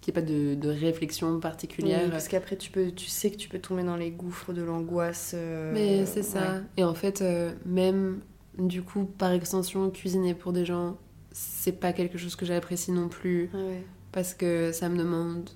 qu'il 0.00 0.14
y 0.14 0.18
ait 0.18 0.22
pas 0.22 0.26
de, 0.26 0.54
de 0.54 0.68
réflexion 0.70 1.34
Oui, 1.34 1.40
particulière. 1.40 2.10
parce 2.10 2.26
qu'après, 2.26 2.56
tu, 2.56 2.70
peux, 2.70 2.90
tu 2.90 3.06
sais 3.10 3.30
que 3.30 3.36
tu 3.36 3.50
peux 3.50 3.58
tomber 3.58 3.82
dans 3.82 3.96
les 3.96 4.10
gouffres 4.10 4.54
de 4.54 4.62
l'angoisse. 4.62 5.32
euh, 5.34 5.72
Mais 5.74 6.06
c'est 6.06 6.22
ça. 6.22 6.54
ouais. 6.54 6.60
Et 6.78 6.84
en 6.84 6.94
fait, 6.94 7.20
euh, 7.20 7.52
même 7.66 8.20
du 8.58 8.80
coup, 8.80 9.04
par 9.04 9.30
extension, 9.32 9.90
cuisiner 9.90 10.32
pour 10.34 10.54
des 10.54 10.64
gens, 10.64 10.96
c'est 11.32 11.72
pas 11.78 11.92
quelque 11.92 12.16
chose 12.16 12.34
que 12.34 12.46
j'apprécie 12.46 12.92
non 12.92 13.08
plus 13.10 13.50
Ah 13.52 13.58
ouais. 13.58 13.82
Parce 14.12 14.34
que 14.34 14.72
ça 14.72 14.88
me 14.88 14.96
demande 14.98 15.48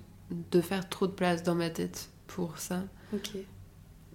de 0.51 0.61
faire 0.61 0.87
trop 0.89 1.07
de 1.07 1.11
place 1.11 1.43
dans 1.43 1.55
ma 1.55 1.69
tête 1.69 2.09
pour 2.27 2.57
ça. 2.57 2.83
Ok. 3.13 3.31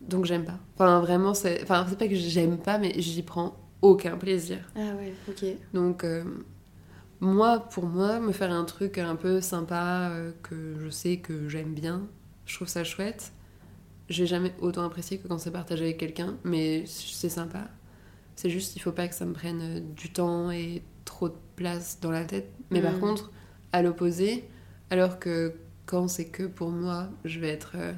Donc 0.00 0.24
j'aime 0.24 0.44
pas. 0.44 0.58
Enfin, 0.74 1.00
vraiment, 1.00 1.34
c'est 1.34 1.62
enfin, 1.62 1.86
c'est 1.88 1.98
pas 1.98 2.08
que 2.08 2.14
j'aime 2.14 2.58
pas, 2.58 2.78
mais 2.78 2.92
j'y 3.00 3.22
prends 3.22 3.56
aucun 3.82 4.16
plaisir. 4.16 4.58
Ah 4.76 4.94
ouais, 4.96 5.14
ok. 5.28 5.44
Donc, 5.74 6.04
euh, 6.04 6.24
moi, 7.20 7.60
pour 7.60 7.84
moi, 7.86 8.18
me 8.20 8.32
faire 8.32 8.50
un 8.50 8.64
truc 8.64 8.98
un 8.98 9.16
peu 9.16 9.40
sympa, 9.40 10.08
euh, 10.10 10.32
que 10.42 10.76
je 10.80 10.88
sais 10.90 11.18
que 11.18 11.48
j'aime 11.48 11.74
bien, 11.74 12.08
je 12.46 12.54
trouve 12.56 12.68
ça 12.68 12.82
chouette. 12.84 13.32
J'ai 14.08 14.26
jamais 14.26 14.52
autant 14.60 14.84
apprécié 14.84 15.18
que 15.18 15.28
quand 15.28 15.38
c'est 15.38 15.50
partagé 15.52 15.84
avec 15.84 15.98
quelqu'un, 15.98 16.36
mais 16.44 16.84
c'est 16.86 17.28
sympa. 17.28 17.68
C'est 18.36 18.50
juste, 18.50 18.74
il 18.76 18.80
faut 18.80 18.92
pas 18.92 19.06
que 19.06 19.14
ça 19.14 19.26
me 19.26 19.34
prenne 19.34 19.92
du 19.94 20.10
temps 20.10 20.50
et 20.50 20.82
trop 21.04 21.28
de 21.28 21.36
place 21.56 21.98
dans 22.00 22.10
la 22.10 22.24
tête. 22.24 22.50
Mais 22.70 22.80
par 22.80 22.94
Mhm. 22.94 23.00
contre, 23.00 23.30
à 23.72 23.82
l'opposé, 23.82 24.44
alors 24.90 25.18
que 25.18 25.54
quand 25.86 26.08
c'est 26.08 26.26
que 26.26 26.44
pour 26.44 26.70
moi, 26.70 27.08
je 27.24 27.38
vais 27.40 27.48
être 27.48 27.72
euh, 27.76 27.92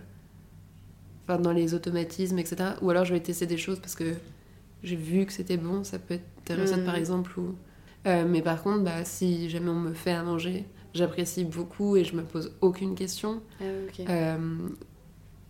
enfin, 1.28 1.38
dans 1.40 1.52
les 1.52 1.74
automatismes, 1.74 2.38
etc. 2.38 2.56
Ou 2.82 2.90
alors 2.90 3.04
je 3.04 3.12
vais 3.14 3.20
tester 3.20 3.46
des 3.46 3.56
choses 3.58 3.80
parce 3.80 3.94
que 3.94 4.14
j'ai 4.82 4.96
vu 4.96 5.26
que 5.26 5.32
c'était 5.32 5.56
bon. 5.56 5.84
Ça 5.84 5.98
peut 5.98 6.14
être 6.14 6.24
des 6.46 6.54
recettes, 6.54 6.78
Mhm. 6.80 6.84
par 6.86 6.96
exemple, 6.96 7.38
ou 7.38 7.54
euh, 8.06 8.24
mais 8.28 8.42
par 8.42 8.62
contre, 8.62 8.82
bah, 8.82 9.04
si 9.04 9.48
jamais 9.48 9.68
on 9.70 9.78
me 9.78 9.92
fait 9.94 10.10
à 10.10 10.22
manger, 10.24 10.64
j'apprécie 10.92 11.44
beaucoup 11.44 11.96
et 11.96 12.02
je 12.04 12.16
me 12.16 12.22
pose 12.22 12.52
aucune 12.60 12.94
question. 12.96 13.40
Ah. 13.60 13.64
Euh, 14.10 14.36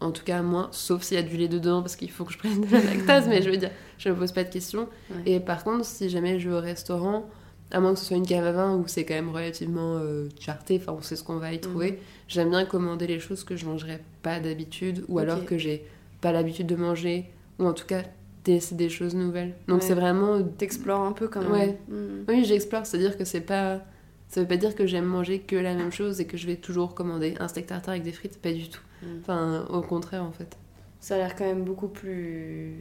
en 0.01 0.11
tout 0.11 0.25
cas, 0.25 0.43
moi, 0.43 0.69
sauf 0.73 1.03
s'il 1.03 1.17
y 1.17 1.21
a 1.21 1.23
du 1.23 1.37
lait 1.37 1.49
dedans 1.49 1.81
parce 1.81 1.97
qu'il 1.97 2.11
faut 2.11 2.25
que 2.25 2.33
je 2.33 2.39
prenne 2.39 2.61
de 2.61 2.71
la 2.71 2.83
lactase, 2.83 3.27
mais 3.29 3.41
je 3.41 3.49
veux 3.51 3.57
dire, 3.57 3.71
je 3.99 4.11
me 4.11 4.17
pose 4.17 4.33
pas 4.33 4.45
de 4.45 4.51
questions. 4.51 4.89
Ouais. 5.11 5.23
Et 5.35 5.41
par 5.41 5.65
contre, 5.65 5.85
si 5.87 6.11
jamais 6.11 6.39
je 6.41 6.51
vais 6.51 6.57
au 6.57 6.61
restaurant, 6.61 7.31
à 7.73 7.81
moins 7.81 7.95
que 7.95 7.99
ce 7.99 8.05
soit 8.05 8.17
une 8.17 8.27
cave 8.27 8.45
à 8.47 8.53
vin 8.53 8.77
où 8.77 8.87
c'est 8.87 9.05
quand 9.05 9.15
même 9.15 9.31
relativement 9.31 9.97
euh, 9.97 10.29
charté, 10.39 10.79
enfin 10.81 10.93
on 10.97 11.03
sait 11.03 11.17
ce 11.17 11.25
qu'on 11.25 11.39
va 11.39 11.53
y 11.53 11.61
trouver, 11.61 11.93
Mhm. 11.93 11.97
j'aime 12.29 12.51
bien 12.51 12.65
commander 12.65 13.07
les 13.07 13.19
choses 13.19 13.43
que 13.45 13.57
je 13.57 13.67
mangerais 13.67 14.01
pas 14.23 14.39
d'habitude 14.41 15.05
ou 15.09 15.19
alors 15.19 15.45
que 15.45 15.59
j'ai 15.59 15.85
pas 16.21 16.31
l'habitude 16.33 16.67
de 16.69 16.77
manger, 16.77 17.27
ou 17.59 17.67
en 17.67 17.73
tout 17.73 17.87
cas 17.87 18.03
tester 18.45 18.75
des 18.77 18.89
choses 18.89 19.15
nouvelles. 19.15 19.55
Donc 19.69 19.81
Ouais. 19.81 19.87
c'est 19.87 19.95
vraiment 19.95 20.43
T'explores 20.43 21.01
un 21.03 21.13
peu 21.13 21.29
quand 21.29 21.41
même. 21.43 21.51
Ouais. 21.53 21.79
Mhm. 21.89 22.25
oui, 22.29 22.45
j'explore, 22.45 22.87
c'est-à-dire 22.87 23.17
que 23.17 23.25
c'est 23.25 23.41
pas. 23.41 23.81
Ça 24.29 24.41
veut 24.41 24.49
pas 24.49 24.57
dire 24.57 24.75
que 24.75 24.87
j'aime 24.87 25.05
manger 25.05 25.41
que 25.41 25.57
la 25.57 25.75
même 25.75 25.93
chose 25.93 26.19
et 26.21 26.25
que 26.27 26.37
je 26.39 26.47
vais 26.47 26.57
toujours 26.57 26.95
commander 26.95 27.35
un 27.39 27.49
steak 27.49 27.67
tartare 27.67 27.91
avec 27.93 28.03
des 28.03 28.13
frites, 28.13 28.41
pas 28.41 28.53
du 28.53 28.69
tout. 28.71 28.81
Mm. 29.03 29.07
Enfin, 29.21 29.67
au 29.69 29.83
contraire, 29.83 30.23
en 30.25 30.33
fait. 30.33 30.57
Ça 31.01 31.17
a 31.17 31.19
l'air 31.19 31.37
quand 31.37 31.45
même 31.45 31.65
beaucoup 31.65 31.89
plus 31.89 32.77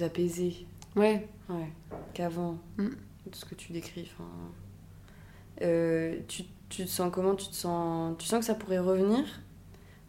apaisé 0.00 0.66
Ouais, 0.96 1.26
ouais, 1.48 1.68
qu'avant, 2.14 2.58
Mm. 2.76 2.88
Ce 3.36 3.44
que 3.44 3.54
tu 3.54 3.72
décris. 3.72 4.10
Enfin, 4.14 4.28
euh, 5.62 6.18
tu, 6.28 6.44
tu 6.68 6.84
te 6.84 6.88
sens 6.88 7.10
comment? 7.12 7.34
Tu, 7.34 7.48
te 7.48 7.54
sens, 7.54 8.16
tu 8.18 8.26
sens 8.26 8.40
que 8.40 8.44
ça 8.46 8.54
pourrait 8.54 8.78
revenir? 8.78 9.24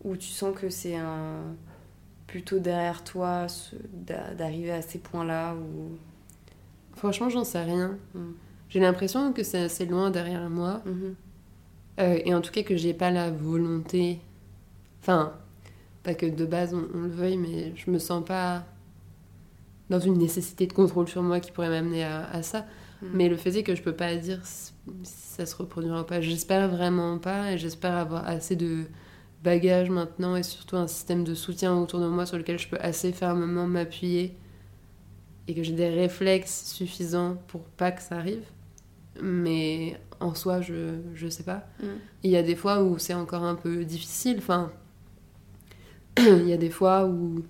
Ou 0.03 0.15
tu 0.15 0.27
sens 0.29 0.55
que 0.57 0.69
c'est 0.69 0.95
un 0.95 1.41
plutôt 2.27 2.59
derrière 2.59 3.03
toi 3.03 3.47
d'arriver 4.37 4.71
à 4.71 4.81
ces 4.83 4.99
points-là 4.99 5.55
ou... 5.55 5.97
franchement, 6.95 7.29
j'en 7.29 7.43
sais 7.43 7.63
rien. 7.63 7.97
Mm. 8.13 8.19
J'ai 8.69 8.79
l'impression 8.79 9.33
que 9.33 9.43
c'est 9.43 9.63
assez 9.63 9.85
loin 9.87 10.11
derrière 10.11 10.47
moi, 10.49 10.81
Mhm. 10.85 11.15
euh, 11.99 12.19
et 12.25 12.33
en 12.35 12.41
tout 12.41 12.51
cas 12.51 12.63
que 12.63 12.77
j'ai 12.77 12.93
pas 12.93 13.11
la 13.11 13.31
volonté. 13.31 14.19
Enfin, 15.01 15.33
pas 16.03 16.13
que 16.13 16.25
de 16.27 16.45
base 16.45 16.73
on, 16.73 16.87
on 16.93 17.01
le 17.03 17.09
veuille, 17.09 17.37
mais 17.37 17.73
je 17.75 17.89
me 17.91 17.99
sens 17.99 18.23
pas 18.23 18.63
dans 19.89 19.99
une 19.99 20.17
nécessité 20.19 20.67
de 20.67 20.73
contrôle 20.73 21.07
sur 21.07 21.23
moi 21.23 21.39
qui 21.39 21.51
pourrait 21.51 21.69
m'amener 21.69 22.03
à, 22.03 22.29
à 22.29 22.43
ça. 22.43 22.65
Mm. 23.01 23.07
Mais 23.13 23.29
le 23.29 23.37
fait 23.37 23.55
est 23.55 23.63
que 23.63 23.75
je 23.75 23.81
peux 23.81 23.95
pas 23.95 24.15
dire 24.15 24.39
si 24.45 24.73
ça 25.03 25.45
se 25.45 25.55
reproduira 25.55 26.01
ou 26.01 26.05
pas. 26.05 26.21
J'espère 26.21 26.69
vraiment 26.69 27.17
pas 27.17 27.53
et 27.53 27.57
j'espère 27.57 27.93
avoir 27.93 28.27
assez 28.27 28.55
de 28.55 28.85
bagages 29.43 29.89
maintenant 29.89 30.35
et 30.35 30.43
surtout 30.43 30.75
un 30.75 30.87
système 30.87 31.23
de 31.23 31.33
soutien 31.33 31.75
autour 31.77 31.99
de 31.99 32.07
moi 32.07 32.25
sur 32.25 32.37
lequel 32.37 32.59
je 32.59 32.67
peux 32.67 32.77
assez 32.79 33.13
fermement 33.13 33.67
m'appuyer 33.67 34.35
et 35.47 35.55
que 35.55 35.63
j'ai 35.63 35.73
des 35.73 35.89
réflexes 35.89 36.73
suffisants 36.73 37.37
pour 37.47 37.61
pas 37.61 37.91
que 37.91 38.01
ça 38.01 38.17
arrive. 38.17 38.43
Mais 39.21 39.99
en 40.19 40.35
soi, 40.35 40.61
je, 40.61 40.99
je 41.15 41.27
sais 41.27 41.43
pas. 41.43 41.67
Mm. 41.81 41.85
Il 42.23 42.31
y 42.31 42.37
a 42.37 42.43
des 42.43 42.55
fois 42.55 42.83
où 42.83 42.97
c'est 42.97 43.13
encore 43.13 43.43
un 43.43 43.55
peu 43.55 43.85
difficile. 43.85 44.37
Enfin, 44.39 44.71
il 46.17 46.47
y 46.47 46.53
a 46.53 46.57
des 46.57 46.69
fois 46.69 47.05
où 47.05 47.43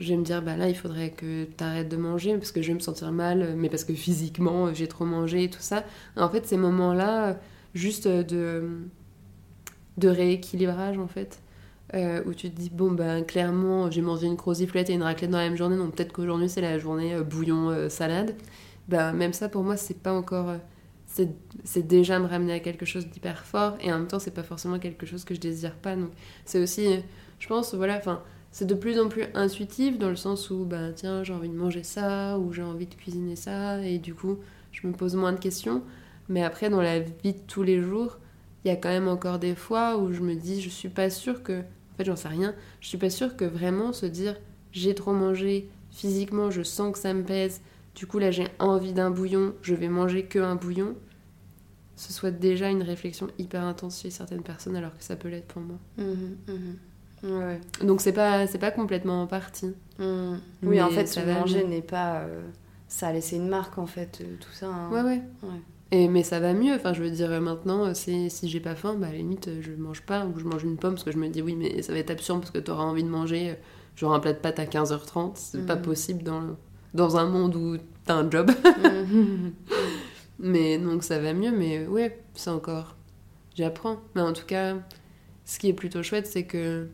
je 0.00 0.08
vais 0.08 0.16
me 0.16 0.24
dire, 0.24 0.42
bah 0.42 0.56
là, 0.56 0.68
il 0.68 0.74
faudrait 0.74 1.10
que 1.10 1.44
tu 1.44 1.62
arrêtes 1.64 1.88
de 1.90 1.96
manger 1.96 2.36
parce 2.38 2.52
que 2.52 2.62
je 2.62 2.68
vais 2.68 2.74
me 2.74 2.80
sentir 2.80 3.12
mal, 3.12 3.54
mais 3.56 3.68
parce 3.68 3.84
que 3.84 3.92
physiquement, 3.92 4.72
j'ai 4.72 4.88
trop 4.88 5.04
mangé 5.04 5.44
et 5.44 5.50
tout 5.50 5.60
ça. 5.60 5.84
En 6.16 6.30
fait, 6.30 6.46
ces 6.46 6.56
moments-là, 6.56 7.38
juste 7.74 8.08
de, 8.08 8.80
de 9.98 10.08
rééquilibrage, 10.08 10.98
en 10.98 11.06
fait, 11.06 11.40
euh, 11.94 12.22
où 12.26 12.32
tu 12.32 12.50
te 12.50 12.56
dis, 12.58 12.70
bon, 12.70 12.92
ben 12.92 13.24
clairement, 13.24 13.90
j'ai 13.90 14.00
mangé 14.00 14.26
une 14.26 14.36
croziflette 14.36 14.88
et 14.90 14.94
une 14.94 15.02
raclette 15.02 15.30
dans 15.30 15.38
la 15.38 15.48
même 15.48 15.56
journée, 15.58 15.76
donc 15.76 15.94
peut-être 15.94 16.12
qu'aujourd'hui, 16.12 16.48
c'est 16.48 16.62
la 16.62 16.78
journée 16.78 17.14
euh, 17.14 17.22
bouillon 17.22 17.68
euh, 17.70 17.88
salade. 17.90 18.34
Ben, 18.88 19.12
même 19.12 19.34
ça, 19.34 19.48
pour 19.50 19.62
moi, 19.62 19.76
c'est 19.76 19.98
pas 20.02 20.12
encore. 20.12 20.54
c'est 21.06 21.86
déjà 21.86 22.18
me 22.18 22.26
ramener 22.26 22.54
à 22.54 22.60
quelque 22.60 22.86
chose 22.86 23.06
d'hyper 23.08 23.44
fort 23.44 23.76
et 23.80 23.92
en 23.92 23.98
même 23.98 24.06
temps 24.06 24.20
c'est 24.20 24.30
pas 24.32 24.44
forcément 24.44 24.78
quelque 24.78 25.06
chose 25.06 25.24
que 25.24 25.34
je 25.34 25.40
désire 25.40 25.74
pas 25.74 25.96
donc 25.96 26.10
c'est 26.44 26.62
aussi 26.62 26.86
je 27.40 27.48
pense 27.48 27.74
voilà 27.74 27.96
enfin 27.96 28.22
c'est 28.50 28.66
de 28.66 28.74
plus 28.74 28.98
en 28.98 29.08
plus 29.08 29.24
intuitif 29.34 29.98
dans 29.98 30.08
le 30.08 30.16
sens 30.16 30.50
où 30.50 30.64
ben 30.64 30.92
tiens 30.94 31.22
j'ai 31.24 31.32
envie 31.32 31.48
de 31.48 31.54
manger 31.54 31.82
ça 31.82 32.38
ou 32.38 32.52
j'ai 32.52 32.62
envie 32.62 32.86
de 32.86 32.94
cuisiner 32.94 33.36
ça 33.36 33.80
et 33.82 33.98
du 33.98 34.14
coup 34.14 34.38
je 34.72 34.86
me 34.86 34.92
pose 34.92 35.14
moins 35.14 35.32
de 35.32 35.38
questions 35.38 35.82
mais 36.28 36.42
après 36.42 36.70
dans 36.70 36.82
la 36.82 37.00
vie 37.00 37.34
de 37.34 37.40
tous 37.46 37.62
les 37.62 37.80
jours 37.80 38.18
il 38.64 38.68
y 38.68 38.70
a 38.70 38.76
quand 38.76 38.88
même 38.88 39.08
encore 39.08 39.38
des 39.38 39.54
fois 39.54 39.96
où 39.96 40.12
je 40.12 40.20
me 40.20 40.34
dis 40.34 40.60
je 40.60 40.68
suis 40.68 40.88
pas 40.88 41.10
sûre 41.10 41.42
que 41.42 41.60
en 41.60 41.96
fait 41.96 42.04
j'en 42.04 42.16
sais 42.16 42.28
rien 42.28 42.54
je 42.80 42.88
suis 42.88 42.98
pas 42.98 43.10
sûre 43.10 43.36
que 43.36 43.44
vraiment 43.44 43.92
se 43.92 44.06
dire 44.06 44.36
j'ai 44.72 44.94
trop 44.94 45.12
mangé 45.12 45.68
physiquement 45.90 46.50
je 46.50 46.62
sens 46.62 46.92
que 46.92 46.98
ça 46.98 47.14
me 47.14 47.22
pèse 47.22 47.60
du 47.94 48.06
coup 48.06 48.18
là 48.18 48.30
j'ai 48.30 48.48
envie 48.58 48.92
d'un 48.92 49.10
bouillon, 49.10 49.54
je 49.62 49.74
vais 49.74 49.88
manger 49.88 50.24
que 50.24 50.38
un 50.38 50.56
bouillon, 50.56 50.96
ce 51.96 52.12
soit 52.12 52.30
déjà 52.30 52.70
une 52.70 52.82
réflexion 52.82 53.28
hyper 53.38 53.62
intense 53.62 54.00
chez 54.00 54.10
certaines 54.10 54.42
personnes 54.42 54.76
alors 54.76 54.96
que 54.96 55.04
ça 55.04 55.16
peut 55.16 55.28
l'être 55.28 55.48
pour 55.48 55.62
moi. 55.62 55.78
Mhm, 55.98 56.36
mhm. 56.48 56.76
Ouais. 57.22 57.60
Donc 57.84 58.00
c'est 58.00 58.12
pas 58.12 58.46
c'est 58.46 58.58
pas 58.58 58.70
complètement 58.70 59.22
en 59.22 59.26
partie. 59.26 59.74
Mhm. 59.98 60.40
Mais 60.62 60.68
Oui, 60.68 60.82
en 60.82 60.88
fait, 60.90 61.18
manger 61.26 61.64
n'est 61.66 61.82
pas... 61.82 62.20
euh, 62.20 62.40
Ça 62.88 63.08
a 63.08 63.12
laissé 63.12 63.36
une 63.36 63.48
marque, 63.48 63.76
en 63.78 63.86
fait, 63.86 64.18
euh, 64.22 64.36
tout 64.40 64.50
ça. 64.52 64.66
hein. 64.68 64.90
Ouais 64.90 65.02
ouais. 65.02 65.22
Ouais. 65.42 65.60
Et 65.92 66.06
mais 66.08 66.22
ça 66.22 66.38
va 66.40 66.52
mieux, 66.54 66.74
enfin 66.74 66.92
je 66.92 67.02
veux 67.02 67.10
dire 67.10 67.30
euh, 67.32 67.40
maintenant 67.40 67.92
c'est 67.94 68.28
si 68.28 68.48
j'ai 68.48 68.60
pas 68.60 68.76
faim, 68.76 68.94
bah 68.96 69.08
à 69.08 69.10
la 69.10 69.16
limite 69.18 69.50
je 69.60 69.72
mange 69.72 70.02
pas 70.02 70.24
ou 70.24 70.38
je 70.38 70.44
mange 70.44 70.62
une 70.62 70.76
pomme 70.76 70.94
parce 70.94 71.02
que 71.02 71.10
je 71.10 71.18
me 71.18 71.28
dis 71.28 71.42
oui 71.42 71.56
mais 71.56 71.82
ça 71.82 71.92
va 71.92 71.98
être 71.98 72.10
absurde 72.12 72.38
parce 72.40 72.52
que 72.52 72.58
t'auras 72.60 72.84
envie 72.84 73.02
de 73.02 73.08
manger 73.08 73.56
genre 73.96 74.14
un 74.14 74.20
plat 74.20 74.32
de 74.32 74.38
pâtes 74.38 74.60
à 74.60 74.66
15h30, 74.66 75.32
c'est 75.34 75.66
pas 75.66 75.74
Mhm. 75.74 75.82
possible 75.82 76.22
dans 76.22 76.40
le- 76.40 76.54
dans 76.94 77.16
un 77.16 77.26
monde 77.26 77.56
où 77.56 77.76
t'as 78.04 78.14
un 78.14 78.30
job. 78.30 78.52
Mhm. 78.82 79.52
Mais 80.38 80.78
donc 80.78 81.02
ça 81.02 81.18
va 81.18 81.32
mieux, 81.34 81.50
mais 81.52 81.86
ouais, 81.86 82.22
c'est 82.34 82.50
encore. 82.50 82.96
J'apprends. 83.56 83.96
Mais 84.14 84.22
en 84.22 84.32
tout 84.32 84.46
cas, 84.46 84.76
ce 85.44 85.58
qui 85.58 85.68
est 85.68 85.72
plutôt 85.74 86.02
chouette, 86.02 86.26
c'est 86.26 86.44
que. 86.44 86.86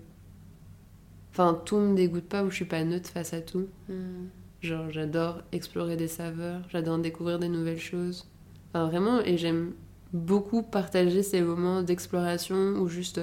Enfin, 1.38 1.60
tout 1.66 1.76
me 1.76 1.94
dégoûte 1.94 2.24
pas 2.24 2.42
ou 2.44 2.50
je 2.50 2.56
suis 2.56 2.64
pas 2.64 2.82
neutre 2.82 3.10
face 3.10 3.34
à 3.34 3.42
tout. 3.42 3.66
Mhm. 3.90 4.28
Genre, 4.62 4.90
j'adore 4.90 5.42
explorer 5.52 5.96
des 5.98 6.08
saveurs, 6.08 6.62
j'adore 6.70 6.96
découvrir 6.98 7.38
des 7.38 7.48
nouvelles 7.48 7.78
choses. 7.78 8.26
Enfin, 8.70 8.86
vraiment, 8.88 9.20
et 9.20 9.36
j'aime 9.36 9.72
beaucoup 10.14 10.62
partagé 10.62 11.22
ces 11.22 11.42
moments 11.42 11.82
d'exploration 11.82 12.56
ou 12.80 12.88
juste 12.88 13.20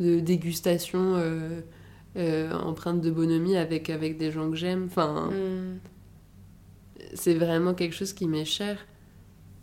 de 0.00 0.18
dégustation 0.18 1.14
euh, 1.14 1.60
euh, 2.16 2.52
empreinte 2.52 3.00
de 3.00 3.10
bonhomie 3.12 3.56
avec, 3.56 3.90
avec 3.90 4.18
des 4.18 4.32
gens 4.32 4.50
que 4.50 4.56
j'aime. 4.56 4.86
Enfin, 4.86 5.30
Mm. 5.30 5.78
c'est 7.14 7.34
vraiment 7.34 7.74
quelque 7.74 7.94
chose 7.94 8.12
qui 8.12 8.26
m'est 8.26 8.44
cher 8.44 8.78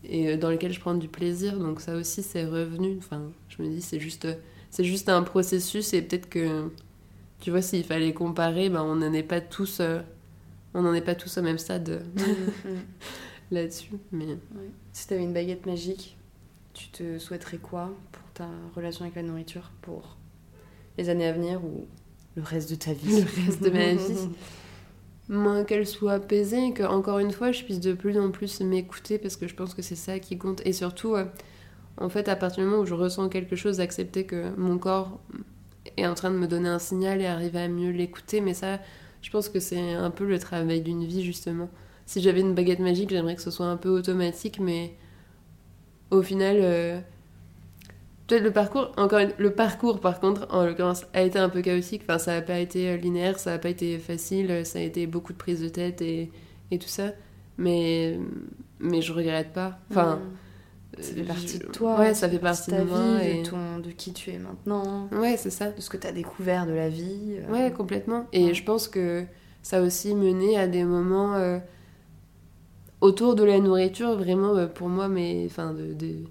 et 0.05 0.29
euh, 0.29 0.37
dans 0.37 0.49
lequel 0.49 0.71
je 0.71 0.79
prends 0.79 0.95
du 0.95 1.09
plaisir. 1.09 1.57
Donc 1.59 1.81
ça 1.81 1.95
aussi, 1.95 2.23
c'est 2.23 2.45
revenu. 2.45 2.95
Enfin, 2.99 3.31
je 3.49 3.61
me 3.61 3.67
dis, 3.67 3.81
c'est 3.81 3.99
juste, 3.99 4.25
c'est 4.69 4.85
juste 4.85 5.09
un 5.09 5.23
processus 5.23 5.93
et 5.93 6.01
peut-être 6.01 6.29
que, 6.29 6.69
tu 7.39 7.51
vois, 7.51 7.61
s'il 7.61 7.83
fallait 7.83 8.13
comparer, 8.13 8.69
ben, 8.69 8.81
on 8.83 8.95
n'en 8.95 9.13
est 9.13 9.23
pas 9.23 9.41
tous, 9.41 9.79
euh, 9.79 9.99
on 10.73 10.81
n'en 10.81 10.93
est 10.93 11.01
pas 11.01 11.15
tous 11.15 11.37
au 11.37 11.41
même 11.41 11.57
stade 11.57 11.89
euh, 11.89 11.99
Mm, 12.15 12.69
mm. 12.71 12.77
là-dessus. 13.51 13.91
Mais 14.11 14.25
Ouais. 14.25 14.69
Si 14.93 15.07
tu 15.07 15.13
avais 15.13 15.23
une 15.23 15.33
baguette 15.33 15.65
magique, 15.65 16.17
tu 16.73 16.89
te 16.89 17.17
souhaiterais 17.17 17.57
quoi 17.57 17.91
pour 18.11 18.23
ta 18.33 18.47
relation 18.75 19.03
avec 19.05 19.15
la 19.15 19.23
nourriture 19.23 19.71
pour 19.81 20.17
les 20.97 21.09
années 21.09 21.27
à 21.27 21.33
venir 21.33 21.63
ou 21.63 21.85
le 22.35 22.43
reste 22.43 22.69
de 22.69 22.75
ta 22.75 22.93
vie? 22.93 23.21
Le 23.21 23.45
reste 23.45 23.63
de 23.63 23.69
ma 23.69 23.93
vie. 23.93 24.29
moins 25.29 25.63
qu'elle 25.63 25.87
soit 25.87 26.13
apaisée 26.13 26.67
et 26.67 26.73
que 26.73 26.83
encore 26.83 27.19
une 27.19 27.31
fois 27.31 27.51
je 27.51 27.63
puisse 27.63 27.79
de 27.79 27.93
plus 27.93 28.17
en 28.19 28.31
plus 28.31 28.61
m'écouter 28.61 29.17
parce 29.17 29.35
que 29.35 29.47
je 29.47 29.55
pense 29.55 29.73
que 29.73 29.81
c'est 29.81 29.95
ça 29.95 30.19
qui 30.19 30.37
compte 30.37 30.61
et 30.65 30.73
surtout 30.73 31.15
euh, 31.15 31.25
en 31.97 32.09
fait 32.09 32.27
à 32.29 32.35
partir 32.35 32.63
du 32.63 32.69
moment 32.69 32.81
où 32.81 32.85
je 32.85 32.93
ressens 32.95 33.29
quelque 33.29 33.55
chose 33.55 33.79
accepter 33.79 34.25
que 34.25 34.49
mon 34.57 34.77
corps 34.77 35.19
en 36.07 36.13
train 36.15 36.31
de 36.31 36.37
me 36.37 36.47
donner 36.47 36.69
un 36.69 36.79
signal 36.79 37.21
et 37.21 37.25
arriver 37.27 37.59
à 37.61 37.67
mieux 37.67 37.91
l'écouter 37.91 38.41
mais 38.41 38.53
ça 38.53 38.79
je 39.21 39.29
pense 39.31 39.49
que 39.49 39.59
c'est 39.59 39.93
un 39.93 40.11
peu 40.11 40.25
le 40.25 40.39
travail 40.39 40.81
d'une 40.81 41.05
vie 41.05 41.23
justement 41.23 41.69
si 42.05 42.21
j'avais 42.21 42.41
une 42.41 42.55
baguette 42.55 42.79
magique 42.79 43.09
j'aimerais 43.09 43.35
que 43.35 43.41
ce 43.41 43.51
soit 43.51 43.67
un 43.67 43.77
peu 43.77 43.89
automatique 43.89 44.59
mais 44.59 44.93
au 46.11 46.21
final 46.21 46.57
euh, 46.61 46.99
Peut-être 48.27 48.43
le 48.43 48.51
parcours, 48.51 48.91
encore 48.97 49.19
une- 49.19 49.33
le 49.39 49.51
parcours 49.51 49.99
par 49.99 50.19
contre, 50.19 50.47
en 50.51 50.63
l'occurrence, 50.65 51.05
a 51.13 51.21
été 51.23 51.39
un 51.39 51.49
peu 51.49 51.61
chaotique. 51.61 52.03
Enfin, 52.03 52.19
ça 52.19 52.35
n'a 52.35 52.41
pas 52.43 52.59
été 52.59 52.89
euh, 52.89 52.95
linéaire, 52.97 53.39
ça 53.39 53.51
n'a 53.51 53.57
pas 53.57 53.69
été 53.69 53.97
facile, 53.97 54.51
euh, 54.51 54.63
ça 54.63 54.77
a 54.79 54.83
été 54.83 55.07
beaucoup 55.07 55.33
de 55.33 55.37
prises 55.37 55.61
de 55.61 55.69
tête 55.69 56.01
et, 56.03 56.31
et 56.69 56.77
tout 56.77 56.87
ça. 56.87 57.11
Mais, 57.57 58.19
mais 58.79 59.01
je 59.01 59.13
regrette 59.13 59.51
pas. 59.51 59.79
Enfin, 59.89 60.17
Mm. 60.17 60.19
Ça 61.01 61.13
fait 61.13 61.21
euh, 61.21 61.25
partie 61.25 61.59
de 61.59 61.65
toi. 61.65 61.99
Ouais, 61.99 62.13
ça 62.13 62.29
fait 62.29 62.39
partie 62.39 62.71
de 62.71 62.75
de 62.75 62.81
ta 62.81 62.85
moi. 62.85 63.17
vie, 63.19 63.27
et- 63.27 63.43
de, 63.43 63.49
ton, 63.49 63.79
de 63.79 63.89
qui 63.91 64.13
tu 64.13 64.31
es 64.31 64.37
maintenant, 64.39 65.07
Ouais, 65.11 65.37
c'est 65.37 65.49
ça. 65.49 65.71
de 65.71 65.81
ce 65.81 65.89
que 65.89 65.97
tu 65.97 66.07
as 66.07 66.11
découvert 66.11 66.65
de 66.65 66.73
la 66.73 66.89
vie. 66.89 67.37
euh. 67.47 67.51
Ouais, 67.51 67.71
complètement. 67.71 68.27
Et 68.33 68.45
Ouais. 68.47 68.53
je 68.53 68.63
pense 68.63 68.87
que 68.87 69.23
ça 69.61 69.77
a 69.79 69.81
aussi 69.81 70.15
mené 70.15 70.57
à 70.57 70.67
des 70.67 70.83
moments 70.83 71.33
euh, 71.35 71.59
autour 73.01 73.35
de 73.35 73.43
la 73.43 73.59
nourriture, 73.59 74.15
vraiment 74.17 74.55
euh, 74.55 74.67
pour 74.67 74.89
moi, 74.89 75.07
mais 75.07 75.43
enfin, 75.45 75.73
de, 75.73 75.93
de- 75.93 76.23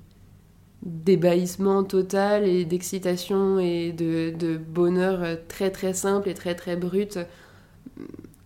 d'ébahissement 0.82 1.82
total 1.84 2.46
et 2.46 2.64
d'excitation 2.64 3.58
et 3.58 3.92
de, 3.92 4.30
de 4.38 4.56
bonheur 4.56 5.22
euh, 5.22 5.36
très 5.48 5.70
très 5.70 5.92
simple 5.92 6.28
et 6.28 6.34
très 6.34 6.54
très 6.54 6.76
brut 6.76 7.16
euh, 7.16 7.24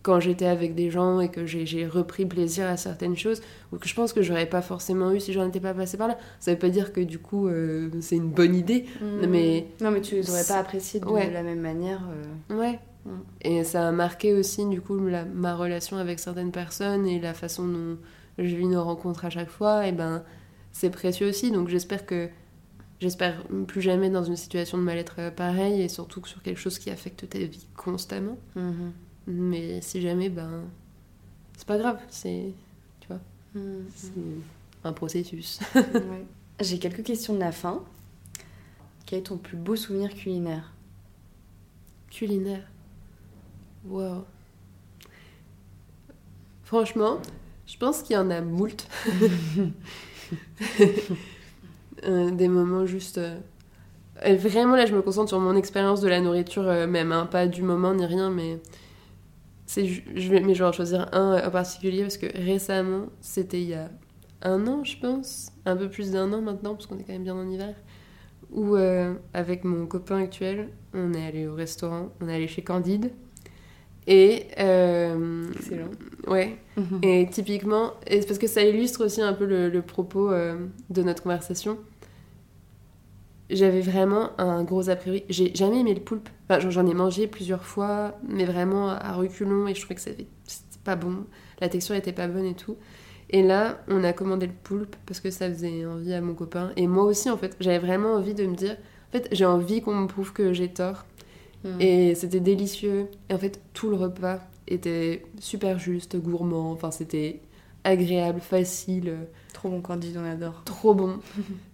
quand 0.03 0.19
j'étais 0.21 0.47
avec 0.47 0.75
des 0.75 0.91
gens 0.91 1.21
et 1.21 1.29
que 1.31 1.47
j'ai, 1.47 1.87
repris 1.87 2.27
plaisir 2.27 2.67
à 2.67 2.77
certaines 2.77 3.17
choses 3.17 3.41
ou 3.73 3.77
que 3.79 3.87
je 3.89 3.95
pense 3.95 4.13
que 4.13 4.21
j'aurais 4.23 4.47
pas 4.47 4.63
forcément 4.63 5.13
eu 5.13 5.21
si 5.21 5.33
j'en 5.33 5.47
étais 5.49 5.61
pas 5.61 5.75
passée 5.75 5.97
par 5.97 6.09
là. 6.09 6.19
Ça 6.41 6.51
veut 6.53 6.59
pas 6.59 6.69
dire 6.71 6.93
que 6.93 7.01
du 7.01 7.19
coup 7.19 7.47
euh, 7.49 7.89
c'est 8.01 8.17
une 8.17 8.31
bonne 8.31 8.55
idée, 8.57 8.87
Mm. 9.01 9.27
mais 9.29 9.67
Non, 9.81 9.91
mais 9.91 10.01
tu 10.01 10.17
les 10.17 10.29
aurais 10.31 10.45
pas 10.45 10.59
appréciés 10.59 10.99
de 11.01 11.07
Ouais. 11.07 11.31
la 11.31 11.43
même 11.43 11.61
manière. 11.61 12.03
euh. 12.51 12.59
Ouais. 12.59 12.79
Mm. 13.07 13.11
Et 13.43 13.65
ça 13.65 13.89
a 13.89 13.93
marqué 13.93 14.33
aussi, 14.35 14.67
du 14.69 14.81
coup, 14.81 14.99
la- 15.07 15.25
ma 15.25 15.55
relation 15.55 15.97
avec 15.97 16.19
certaines 16.19 16.53
personnes 16.53 17.07
et 17.07 17.21
la 17.21 17.35
façon 17.35 17.67
dont 17.67 17.97
je 18.39 18.57
vis 18.57 18.67
nos 18.67 18.83
rencontres 18.83 19.25
à 19.25 19.31
chaque 19.31 19.51
fois. 19.51 19.87
Et 19.87 19.93
ben, 19.93 20.23
c'est 20.73 20.91
précieux 20.91 21.29
aussi. 21.29 21.51
Donc, 21.53 21.69
j'espère 21.69 22.07
que. 22.07 22.29
J'espère 23.01 23.43
plus 23.67 23.81
jamais 23.83 24.11
dans 24.11 24.23
une 24.23 24.37
situation 24.37 24.79
de 24.79 24.85
mal-être 24.85 25.17
euh, 25.19 25.31
pareille 25.33 25.83
et 25.83 25.89
surtout 25.89 26.21
que 26.21 26.29
sur 26.29 26.41
quelque 26.41 26.61
chose 26.61 26.79
qui 26.79 26.89
affecte 26.89 27.29
ta 27.29 27.39
vie 27.39 27.67
constamment. 27.77 28.39
Mhm. 28.55 28.93
Mais 29.27 29.81
si 29.81 30.01
jamais, 30.01 30.29
ben. 30.29 30.65
C'est 31.57 31.67
pas 31.67 31.79
grave. 31.79 31.99
C'est 32.09 32.53
Mhm. 33.55 33.85
c'est 33.95 34.11
un 34.85 34.93
processus. 34.95 35.61
Ouais. 35.75 36.25
J'ai 36.61 36.79
quelques 36.79 37.03
questions 37.03 37.35
de 37.35 37.39
la 37.41 37.53
fin. 37.53 37.83
Quel 39.05 39.19
est 39.19 39.23
ton 39.25 39.37
plus 39.37 39.59
beau 39.59 39.77
souvenir 39.77 40.15
culinaire? 40.15 40.73
Culinaire? 42.11 42.67
Wow. 43.87 44.25
Franchement, 46.65 47.19
je 47.67 47.77
pense 47.77 48.03
qu'il 48.03 48.17
y 48.17 48.19
en 48.19 48.31
a 48.31 48.41
moult. 48.41 48.89
Euh, 52.05 52.31
des 52.31 52.49
moments 52.49 52.87
juste. 52.87 53.19
euh, 53.19 53.39
et 54.25 54.37
Vraiment, 54.37 54.77
là, 54.77 54.87
je 54.87 54.95
me 54.95 55.03
concentre 55.03 55.29
sur 55.29 55.39
mon 55.41 55.55
expérience 55.57 56.01
de 56.01 56.09
la 56.09 56.21
nourriture, 56.21 56.67
euh, 56.67 56.87
même, 56.87 57.13
hein, 57.13 57.27
pas 57.27 57.47
du 57.47 57.63
moment 57.63 57.95
ni 57.95 58.07
rien, 58.07 58.31
mais. 58.31 58.59
C'est, 59.67 59.87
je 59.87 60.31
vais, 60.31 60.41
mais 60.41 60.55
je 60.55 60.63
vais 60.63 60.69
en 60.69 60.73
choisir 60.73 61.09
un 61.15 61.43
en 61.47 61.51
particulier 61.51 62.03
parce 62.03 62.19
que 62.19 62.27
récemment, 62.37 63.07
c'était 63.21 63.61
il 63.63 63.69
y 63.69 63.75
a 63.75 63.91
un 64.43 64.67
an, 64.67 64.85
je 64.85 64.99
pense, 64.99 65.53
un 65.65 65.77
peu 65.77 65.89
plus 65.89 66.11
d'un 66.13 66.33
an 66.33 66.43
maintenant, 66.43 66.75
parce 66.75 66.87
qu'on 66.87 66.99
est 66.99 67.05
quand 67.05 67.13
même 67.13 67.23
bien 67.25 67.37
en 67.37 67.49
hiver, 67.49 67.75
où 68.51 68.77
euh, 68.77 69.15
avec 69.35 69.65
mon 69.65 69.87
copain 69.87 70.19
actuel, 70.23 70.69
on 70.95 71.15
est 71.15 71.27
allé 71.27 71.47
au 71.47 71.55
restaurant, 71.55 72.11
on 72.21 72.29
est 72.29 72.35
allé 72.35 72.49
chez 72.49 72.63
Candide. 72.63 73.13
Et. 74.07 74.47
euh, 74.59 75.45
Excellent. 75.55 75.91
Ouais. 76.27 76.59
Et 77.03 77.29
typiquement, 77.31 77.93
et 78.07 78.21
parce 78.21 78.39
que 78.39 78.47
ça 78.49 78.63
illustre 78.65 79.05
aussi 79.05 79.23
un 79.23 79.33
peu 79.33 79.47
le, 79.47 79.69
le 79.71 79.83
propos 79.83 80.31
euh, 80.33 80.57
de 80.91 81.03
notre 81.03 81.23
conversation. 81.23 81.79
J'avais 83.51 83.81
vraiment 83.83 84.31
un 84.39 84.65
gros 84.65 84.89
a 84.89 84.97
priori. 84.97 85.25
J'ai 85.29 85.55
jamais 85.55 85.81
aimé 85.81 85.95
le 85.95 86.01
poulpe. 86.01 86.29
Enfin, 86.59 86.71
j'en- 86.71 86.87
ai 86.87 86.95
mangé 86.95 87.27
plusieurs 87.27 87.65
fois, 87.65 88.15
mais 88.29 88.45
vraiment 88.45 88.91
à 88.91 89.13
reculons, 89.13 89.67
et 89.69 89.75
je 89.75 89.81
trouvais 89.81 89.95
que 89.95 90.01
c'était 90.01 90.27
pas 90.85 90.97
bon. 90.97 91.25
La 91.61 91.69
texture 91.69 91.95
était 91.95 92.13
pas 92.13 92.29
bonne 92.29 92.45
et 92.47 92.55
tout. 92.55 92.77
Et 93.31 93.43
là, 93.43 93.81
on 93.89 94.05
a 94.05 94.13
commandé 94.13 94.47
le 94.47 94.53
poulpe 94.53 94.97
parce 95.07 95.21
que 95.21 95.31
ça 95.31 95.49
faisait 95.49 95.87
envie 95.87 96.13
à 96.13 96.21
mon 96.21 96.35
copain. 96.35 96.73
Et 96.77 96.87
moi 96.87 97.05
aussi, 97.05 97.31
en 97.31 97.37
fait, 97.37 97.57
j'avais 97.61 97.79
vraiment 97.79 98.15
envie 98.15 98.35
de 98.35 98.45
me 98.45 98.55
dire. 98.55 98.77
En 99.09 99.13
fait, 99.13 99.29
j'ai 99.33 99.47
envie 99.47 99.81
qu'on 99.81 99.95
me 99.95 100.07
prouve 100.07 100.33
que 100.33 100.53
j'ai 100.53 100.69
tort. 100.69 101.07
Mhm. 101.65 101.81
Et 101.81 102.15
c'était 102.15 102.41
délicieux. 102.41 103.07
Et 103.31 103.35
en 103.35 103.39
fait, 103.39 103.61
tout 103.73 103.89
le 103.89 103.97
repas 103.97 104.41
était 104.69 105.25
super 105.39 105.79
juste, 105.79 106.17
gourmand. 106.17 106.73
Enfin, 106.73 106.91
c'était 106.91 107.41
agréable, 107.85 108.41
facile, 108.41 109.17
Trop 109.55 109.69
bon 109.71 109.81
candide, 109.81 110.17
on 110.21 110.25
adore. 110.25 110.63
trop 110.65 110.95
bon. 110.95 111.19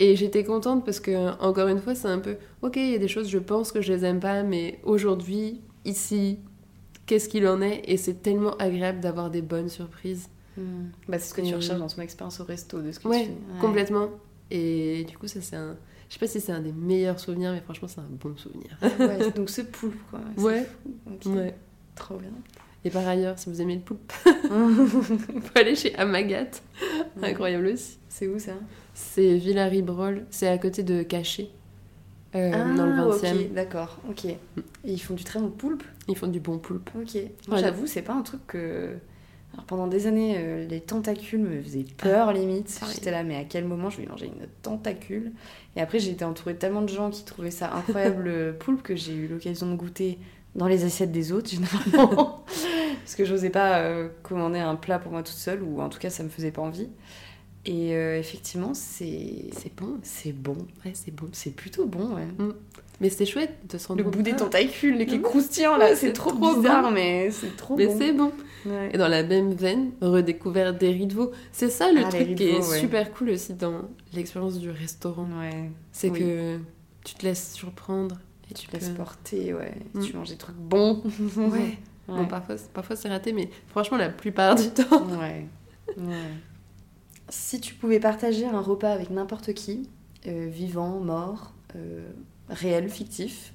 Et 0.00 0.14
j'étais 0.16 0.44
contente 0.44 0.84
parce 0.84 1.00
que, 1.00 1.30
encore 1.42 1.68
une 1.68 1.80
fois, 1.80 1.94
c'est 1.94 2.08
un 2.08 2.18
peu. 2.20 2.36
Ok, 2.62 2.76
il 2.76 2.90
y 2.90 2.94
a 2.94 2.98
des 2.98 3.08
choses, 3.08 3.28
je 3.28 3.38
pense 3.38 3.72
que 3.72 3.80
je 3.80 3.92
les 3.92 4.04
aime 4.04 4.20
pas, 4.20 4.42
mais 4.44 4.78
aujourd'hui, 4.84 5.60
ici, 5.84 6.38
qu'est-ce 7.06 7.28
qu'il 7.28 7.46
en 7.48 7.60
est? 7.60 7.82
Et 7.86 7.96
c'est 7.96 8.22
tellement 8.22 8.56
agréable 8.58 9.00
d'avoir 9.00 9.28
des 9.30 9.42
bonnes 9.42 9.68
surprises. 9.68 10.28
Mhm. 10.56 10.90
Bah, 11.08 11.18
c'est 11.18 11.30
ce 11.30 11.34
que 11.34 11.40
tu 11.40 11.54
recherches 11.54 11.80
dans 11.80 11.86
ton 11.88 12.02
expérience 12.02 12.38
au 12.40 12.44
resto, 12.44 12.80
de 12.80 12.92
ce 12.92 13.00
que 13.00 13.08
Ouais, 13.08 13.20
tu 13.22 13.26
fais. 13.26 13.30
Ouais. 13.32 13.60
Complètement. 13.60 14.08
Et 14.50 15.04
du 15.08 15.16
coup, 15.18 15.26
ça, 15.26 15.40
c'est 15.40 15.56
un. 15.56 15.76
Je 16.08 16.14
sais 16.14 16.20
pas 16.20 16.26
si 16.26 16.40
c'est 16.40 16.52
un 16.52 16.60
des 16.60 16.72
meilleurs 16.72 17.20
souvenirs, 17.20 17.52
mais 17.52 17.60
franchement, 17.60 17.88
c'est 17.88 18.00
un 18.00 18.06
bon 18.08 18.34
souvenir. 18.36 18.78
Ouais, 18.98 19.30
donc 19.32 19.50
ce 19.50 19.62
poulpe, 19.62 19.98
quoi. 20.10 20.20
C'est 20.36 20.42
Ouais. 20.42 20.64
fou. 20.64 20.90
Ok. 21.12 21.34
Ouais. 21.36 21.54
Trop 21.96 22.16
bien. 22.16 22.30
Et 22.84 22.90
par 22.90 23.06
ailleurs, 23.06 23.36
si 23.38 23.50
vous 23.50 23.60
aimez 23.60 23.74
le 23.74 23.80
poulpe, 23.80 24.12
vous 24.50 25.02
pouvez 25.02 25.60
aller 25.60 25.74
chez 25.74 25.94
Amagat. 25.96 26.46
Incroyable 27.20 27.66
aussi. 27.66 27.98
C'est 28.08 28.28
où 28.28 28.38
ça? 28.38 28.52
C'est 28.98 29.36
Villaribrol, 29.36 30.26
c'est 30.30 30.48
à 30.48 30.58
côté 30.58 30.82
de 30.82 31.04
Caché, 31.04 31.52
euh, 32.34 32.50
dans 32.74 32.84
le 32.84 32.92
20 32.92 33.06
e 33.06 33.20
Ah, 33.24 33.32
ok, 33.32 33.52
d'accord, 33.54 33.98
ok. 34.10 34.24
Et 34.24 34.36
ils 34.84 34.98
font 34.98 35.14
du 35.14 35.22
très 35.22 35.38
bon 35.38 35.50
poulpe? 35.50 35.84
Ils 36.08 36.16
font 36.16 36.26
du 36.26 36.40
bon 36.40 36.58
poulpe. 36.58 36.90
Ok. 37.00 37.16
Moi, 37.46 37.58
j'avoue, 37.58 37.86
c'est 37.86 38.02
pas 38.02 38.12
un 38.12 38.22
truc 38.22 38.44
que. 38.48 38.96
Alors, 39.54 39.64
pendant 39.66 39.86
des 39.86 40.08
années, 40.08 40.34
euh, 40.36 40.66
les 40.66 40.80
tentacules 40.80 41.38
me 41.38 41.62
faisaient 41.62 41.86
peur, 41.96 42.32
limite. 42.32 42.76
pareil. 42.80 42.96
J'étais 42.96 43.12
là, 43.12 43.22
mais 43.22 43.36
à 43.36 43.44
quel 43.44 43.64
moment 43.64 43.88
je 43.88 43.98
vais 43.98 44.06
manger 44.06 44.26
une 44.26 44.48
tentacule? 44.62 45.30
Et 45.76 45.80
après, 45.80 46.00
j'ai 46.00 46.10
été 46.10 46.24
entourée 46.24 46.54
de 46.54 46.58
tellement 46.58 46.82
de 46.82 46.88
gens 46.88 47.08
qui 47.08 47.24
trouvaient 47.24 47.52
ça 47.52 47.72
incroyable, 47.72 48.24
le 48.24 48.56
poulpe, 48.58 48.82
que 48.82 48.96
j'ai 48.96 49.14
eu 49.14 49.28
l'occasion 49.28 49.70
de 49.70 49.76
goûter 49.76 50.18
dans 50.56 50.66
les 50.66 50.84
assiettes 50.84 51.12
des 51.12 51.30
autres, 51.30 51.48
généralement. 51.50 52.44
Parce 53.04 53.14
que 53.14 53.24
j'osais 53.24 53.50
pas 53.50 53.78
euh, 53.78 54.08
commander 54.24 54.58
un 54.58 54.74
plat 54.74 54.98
pour 54.98 55.12
moi 55.12 55.22
toute 55.22 55.36
seule, 55.36 55.62
ou 55.62 55.80
en 55.80 55.88
tout 55.88 56.00
cas, 56.00 56.10
ça 56.10 56.24
me 56.24 56.28
faisait 56.28 56.50
pas 56.50 56.62
envie. 56.62 56.88
Et 57.66 57.94
euh, 57.94 58.18
effectivement, 58.18 58.72
c'est. 58.74 59.50
C'est 59.52 59.74
bon. 59.74 59.98
C'est 60.02 60.32
bon. 60.32 60.56
Ouais, 60.84 60.92
c'est 60.94 61.10
bon. 61.14 61.28
C'est 61.32 61.50
plutôt 61.54 61.86
bon, 61.86 62.14
ouais. 62.14 62.26
Mais 63.00 63.10
c'est 63.10 63.26
chouette 63.26 63.54
de 63.70 63.78
se 63.78 63.86
rendre 63.88 63.98
Le 63.98 64.04
compte. 64.04 64.16
bout 64.16 64.22
des 64.22 64.32
Ah, 64.32 64.36
tentacules, 64.36 65.06
qui 65.06 65.14
est 65.16 65.20
croustillant 65.20 65.76
là, 65.76 65.90
Ouais, 65.90 65.96
c'est 65.96 66.12
trop, 66.12 66.30
trop 66.32 66.56
bizarre, 66.56 66.82
bon. 66.82 66.90
mais 66.90 67.30
c'est 67.30 67.56
trop 67.56 67.76
Mais 67.76 67.86
bon. 67.86 67.96
c'est 67.98 68.12
bon. 68.12 68.32
Ouais. 68.66 68.90
Et 68.92 68.98
dans 68.98 69.06
la 69.06 69.22
même 69.22 69.52
veine, 69.52 69.92
redécouverte 70.00 70.78
des 70.78 70.90
riz. 70.90 71.08
C'est 71.52 71.68
ça 71.70 71.92
le 71.92 72.00
Ah, 72.04 72.08
truc 72.08 72.34
qui 72.34 72.42
est 72.44 72.62
super 72.62 73.12
cool 73.12 73.30
aussi 73.30 73.54
dans 73.54 73.82
l'expérience 74.14 74.58
du 74.58 74.70
restaurant. 74.70 75.28
Ouais. 75.40 75.70
C'est 75.92 76.10
Oui. 76.10 76.18
que 76.20 76.58
tu 77.04 77.14
te 77.14 77.24
laisses 77.24 77.52
surprendre. 77.52 78.18
Et 78.50 78.54
Tu 78.54 78.66
te 78.66 78.72
peux- 78.72 78.78
laisses 78.78 78.88
porter, 78.90 79.52
ouais. 79.54 79.74
Mm. 79.94 80.00
Tu 80.02 80.16
manges 80.16 80.30
des 80.30 80.36
trucs 80.36 80.56
bons. 80.56 81.02
Ouais. 81.36 81.78
Bon, 82.08 82.24
parfois, 82.26 82.56
parfois 82.72 82.96
c'est 82.96 83.10
raté, 83.10 83.32
mais 83.34 83.50
franchement, 83.68 83.98
la 83.98 84.08
plupart 84.08 84.54
du 84.56 84.70
temps. 84.74 85.06
ouais. 85.20 85.46
Ouais. 85.98 86.14
Si 87.28 87.60
tu 87.60 87.74
pouvais 87.74 88.00
partager 88.00 88.46
un 88.46 88.60
repas 88.60 88.90
avec 88.92 89.10
n'importe 89.10 89.52
qui, 89.54 89.88
euh, 90.26 90.46
vivant, 90.50 91.00
mort, 91.00 91.52
euh, 91.76 92.08
réel, 92.48 92.88
fictif, 92.88 93.52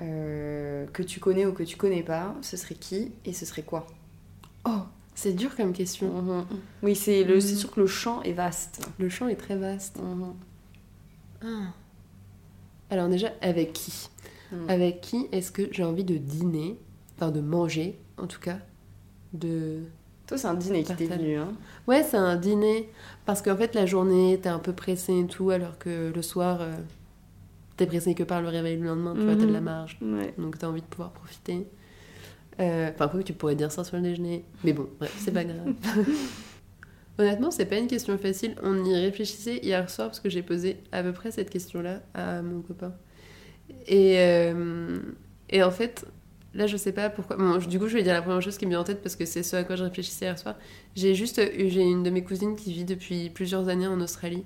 euh, 0.00 0.86
que 0.86 1.02
tu 1.02 1.20
connais 1.20 1.46
ou 1.46 1.52
que 1.52 1.62
tu 1.62 1.76
connais 1.76 2.02
pas, 2.02 2.34
ce 2.42 2.56
serait 2.56 2.74
qui 2.74 3.12
et 3.24 3.32
ce 3.32 3.44
serait 3.44 3.62
quoi? 3.62 3.86
Oh, 4.66 4.80
c'est 5.14 5.32
dur 5.34 5.54
comme 5.56 5.72
question. 5.72 6.44
Oui, 6.82 6.94
c'est 6.96 7.24
Mhm. 7.24 7.40
sûr 7.40 7.70
que 7.70 7.80
le 7.80 7.86
champ 7.86 8.22
est 8.22 8.32
vaste. 8.32 8.86
Le 8.98 9.08
champ 9.08 9.28
est 9.28 9.36
très 9.36 9.56
vaste. 9.56 9.98
Mhm. 10.02 10.34
Ah. 11.42 11.72
Alors 12.90 13.08
déjà, 13.08 13.28
avec 13.42 13.72
qui? 13.72 14.08
Avec 14.68 15.00
qui 15.00 15.26
est-ce 15.32 15.50
que 15.50 15.68
j'ai 15.72 15.84
envie 15.84 16.04
de 16.04 16.16
dîner 16.16 16.78
Enfin, 17.16 17.30
de 17.30 17.40
manger, 17.40 17.98
en 18.18 18.26
tout 18.26 18.40
cas. 18.40 18.58
De... 19.32 19.82
Toi, 20.26 20.38
c'est 20.38 20.48
un 20.48 20.54
dîner 20.54 20.82
qui 20.82 20.94
t'est 20.94 21.06
venu. 21.06 21.36
Hein. 21.36 21.52
Ouais, 21.86 22.02
c'est 22.02 22.16
un 22.16 22.36
dîner. 22.36 22.90
Parce 23.26 23.42
qu'en 23.42 23.56
fait, 23.56 23.74
la 23.74 23.86
journée, 23.86 24.38
t'es 24.42 24.48
un 24.48 24.58
peu 24.58 24.72
pressé 24.72 25.16
et 25.20 25.26
tout, 25.26 25.50
alors 25.50 25.78
que 25.78 26.12
le 26.14 26.22
soir, 26.22 26.58
euh, 26.60 26.74
t'es 27.76 27.86
pressé 27.86 28.14
que 28.14 28.24
par 28.24 28.42
le 28.42 28.48
réveil 28.48 28.76
le 28.76 28.86
lendemain, 28.86 29.14
tu 29.14 29.22
vois, 29.22 29.36
t'as 29.36 29.46
de 29.46 29.52
la 29.52 29.58
Mhm. 29.60 29.64
marge. 29.64 29.98
Ouais. 30.02 30.34
Donc 30.38 30.58
t'as 30.58 30.66
envie 30.66 30.80
de 30.80 30.86
pouvoir 30.86 31.10
profiter. 31.12 31.66
Euh, 32.58 32.90
Enfin, 32.92 33.04
après, 33.04 33.22
tu 33.22 33.34
pourrais 33.34 33.54
dire 33.54 33.70
ça 33.70 33.84
sur 33.84 33.96
le 33.98 34.02
déjeuner. 34.02 34.44
Mais 34.64 34.72
bon, 34.72 34.88
bref, 34.98 35.14
c'est 35.18 35.30
pas 35.32 35.44
grave. 35.44 35.74
Honnêtement, 37.18 37.50
c'est 37.50 37.66
pas 37.66 37.78
une 37.78 37.86
question 37.86 38.16
facile. 38.18 38.56
On 38.62 38.84
y 38.84 38.94
réfléchissait 38.94 39.58
hier 39.58 39.88
soir 39.88 40.08
parce 40.08 40.20
que 40.20 40.28
j'ai 40.28 40.42
posé 40.42 40.78
à 40.92 41.02
peu 41.02 41.12
près 41.12 41.30
cette 41.30 41.48
question-là 41.50 42.00
à 42.14 42.42
mon 42.42 42.60
copain. 42.60 42.92
Et, 43.86 44.16
euh, 44.18 44.98
et 45.50 45.62
en 45.62 45.70
fait, 45.70 46.04
là, 46.56 46.66
je 46.66 46.76
sais 46.76 46.92
pas 46.92 47.10
pourquoi. 47.10 47.36
Bon, 47.36 47.58
du 47.58 47.78
coup, 47.78 47.86
je 47.86 47.96
vais 47.96 48.02
dire 48.02 48.14
la 48.14 48.22
première 48.22 48.42
chose 48.42 48.58
qui 48.58 48.66
me 48.66 48.70
vient 48.70 48.80
en 48.80 48.84
tête 48.84 49.02
parce 49.02 49.16
que 49.16 49.24
c'est 49.24 49.42
ce 49.42 49.56
à 49.56 49.64
quoi 49.64 49.76
je 49.76 49.84
réfléchissais 49.84 50.24
hier 50.24 50.38
soir. 50.38 50.56
J'ai 50.94 51.14
juste 51.14 51.40
j'ai 51.56 51.82
une 51.82 52.02
de 52.02 52.10
mes 52.10 52.24
cousines 52.24 52.56
qui 52.56 52.72
vit 52.72 52.84
depuis 52.84 53.30
plusieurs 53.30 53.68
années 53.68 53.86
en 53.86 54.00
Australie. 54.00 54.44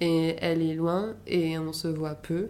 Et 0.00 0.36
elle 0.40 0.62
est 0.62 0.74
loin 0.74 1.16
et 1.26 1.58
on 1.58 1.72
se 1.72 1.88
voit 1.88 2.14
peu. 2.14 2.48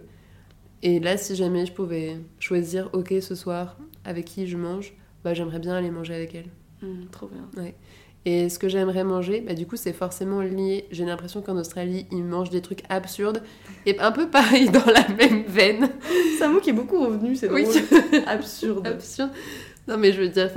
Et 0.83 0.99
là, 0.99 1.17
si 1.17 1.35
jamais 1.35 1.65
je 1.65 1.73
pouvais 1.73 2.17
choisir, 2.39 2.89
ok, 2.93 3.13
ce 3.21 3.33
soir, 3.33 3.77
avec 4.05 4.25
qui 4.25 4.45
je 4.45 4.57
mange, 4.57 4.93
bah 5.23 5.33
j'aimerais 5.33 5.59
bien 5.59 5.73
aller 5.73 5.89
manger 5.89 6.13
avec 6.13 6.35
elle. 6.35 6.49
Mm, 6.81 7.07
trop 7.11 7.27
bien. 7.27 7.49
Et 8.25 8.49
ce 8.49 8.59
que 8.59 8.67
j'aimerais 8.67 9.05
manger, 9.05 9.39
bah 9.39 9.53
du 9.53 9.65
coup, 9.65 9.77
c'est 9.77 9.93
forcément 9.93 10.41
lié. 10.41 10.85
J'ai 10.91 11.05
l'impression 11.05 11.41
qu'en 11.41 11.55
Australie, 11.57 12.05
ils 12.11 12.23
mangent 12.25 12.49
des 12.49 12.61
trucs 12.61 12.83
absurdes 12.89 13.41
et 13.85 13.97
un 13.99 14.11
peu 14.11 14.27
pareil 14.29 14.69
dans 14.69 14.85
la 14.85 15.07
même 15.15 15.43
veine. 15.47 15.89
C'est 16.37 16.43
un 16.43 16.49
mot 16.49 16.59
qui 16.59 16.71
est 16.71 16.73
beaucoup 16.73 16.99
revenu, 16.99 17.35
c'est 17.37 17.49
Oui. 17.49 17.63
drôle. 17.63 18.21
Absurde. 18.27 18.85
Absurde. 18.85 19.29
Non, 19.87 19.95
mais 19.97 20.11
je 20.11 20.19
veux 20.21 20.27
dire, 20.27 20.51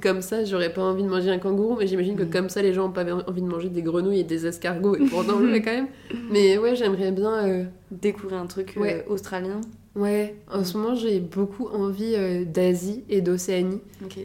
comme 0.00 0.22
ça, 0.22 0.44
j'aurais 0.44 0.72
pas 0.72 0.82
envie 0.82 1.02
de 1.02 1.08
manger 1.08 1.30
un 1.30 1.38
kangourou, 1.38 1.74
mais 1.76 1.88
j'imagine 1.88 2.14
que 2.14 2.22
Mm. 2.22 2.30
comme 2.30 2.48
ça, 2.48 2.62
les 2.62 2.72
gens 2.72 2.86
ont 2.86 2.92
pas 2.92 3.04
envie 3.26 3.42
de 3.42 3.48
manger 3.48 3.68
des 3.68 3.82
grenouilles 3.82 4.20
et 4.20 4.24
des 4.24 4.46
escargots, 4.46 4.94
et 4.94 5.04
pourtant, 5.06 5.40
le 5.40 5.58
quand 5.58 5.72
même. 5.72 5.88
Mais 6.30 6.56
ouais, 6.58 6.76
j'aimerais 6.76 7.10
bien. 7.10 7.32
euh, 7.48 7.64
Découvrir 7.90 8.38
un 8.40 8.46
truc 8.46 8.76
euh, 8.76 9.02
australien. 9.08 9.60
Ouais, 9.96 10.36
en 10.52 10.62
ce 10.64 10.76
moment 10.76 10.94
j'ai 10.94 11.18
beaucoup 11.20 11.66
envie 11.68 12.14
euh, 12.16 12.44
d'Asie 12.44 13.02
et 13.08 13.20
d'Océanie. 13.20 13.80
Ok. 14.04 14.18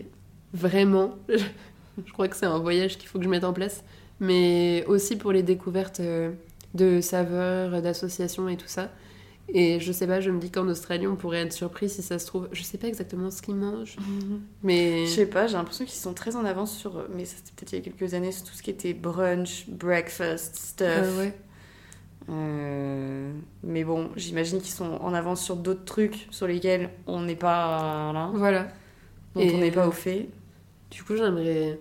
Vraiment. 0.53 1.15
Je, 2.05 2.11
crois 2.13 2.27
que 2.27 2.35
c'est 2.35 2.45
un 2.45 2.59
voyage 2.59 2.97
qu'il 2.97 3.07
faut 3.07 3.17
que 3.19 3.25
je 3.25 3.29
mette 3.29 3.43
en 3.43 3.53
place. 3.53 3.83
Mais 4.19 4.83
aussi 4.87 5.15
pour 5.17 5.31
les 5.31 5.43
découvertes 5.43 5.99
euh, 6.01 6.31
de 6.73 6.99
saveurs, 7.01 7.81
d'associations 7.81 8.49
et 8.49 8.57
tout 8.57 8.67
ça. 8.67 8.89
Et 9.51 9.79
je 9.79 9.91
sais 9.91 10.05
pas, 10.05 10.19
je 10.19 10.29
me 10.29 10.39
dis 10.39 10.51
qu'en 10.51 10.67
Australie 10.67 11.07
on 11.07 11.15
pourrait 11.15 11.39
être 11.39 11.53
surpris 11.53 11.89
si 11.89 12.03
ça 12.03 12.19
se 12.19 12.27
trouve. 12.27 12.49
Je 12.51 12.61
sais 12.61 12.77
pas 12.77 12.87
exactement 12.87 13.31
ce 13.31 13.41
qu'ils 13.41 13.55
mangent. 13.55 13.95
Mais. 14.61 15.05
Je 15.07 15.11
sais 15.11 15.25
pas, 15.25 15.47
j'ai 15.47 15.53
l'impression 15.57 15.85
qu'ils 15.85 15.99
sont 15.99 16.13
très 16.13 16.35
en 16.35 16.45
avance 16.45 16.77
sur. 16.77 17.07
Mais 17.15 17.25
ça 17.25 17.37
c'était 17.37 17.53
peut-être 17.55 17.71
il 17.73 17.75
y 17.77 17.81
a 17.81 17.83
quelques 17.91 18.13
années, 18.13 18.31
sur 18.31 18.43
tout 18.45 18.53
ce 18.53 18.61
qui 18.61 18.69
était 18.69 18.93
brunch, 18.93 19.67
breakfast, 19.69 20.55
stuff. 20.55 20.87
Euh, 20.87 21.17
ouais. 21.19 21.33
Euh, 22.29 23.31
mais 23.63 23.83
bon, 23.83 24.09
j'imagine 24.15 24.59
qu'ils 24.59 24.73
sont 24.73 24.99
en 25.01 25.13
avance 25.13 25.41
sur 25.43 25.55
d'autres 25.55 25.85
trucs 25.85 26.27
sur 26.29 26.45
lesquels 26.45 26.91
on 27.07 27.21
n'est 27.21 27.35
pas 27.35 28.11
là, 28.13 28.29
Voilà. 28.35 28.67
dont 29.33 29.41
Et- 29.41 29.55
on 29.55 29.57
n'est 29.57 29.71
pas 29.71 29.87
au 29.87 29.91
fait. 29.91 30.29
Du 30.91 31.03
coup, 31.03 31.15
j'aimerais, 31.15 31.79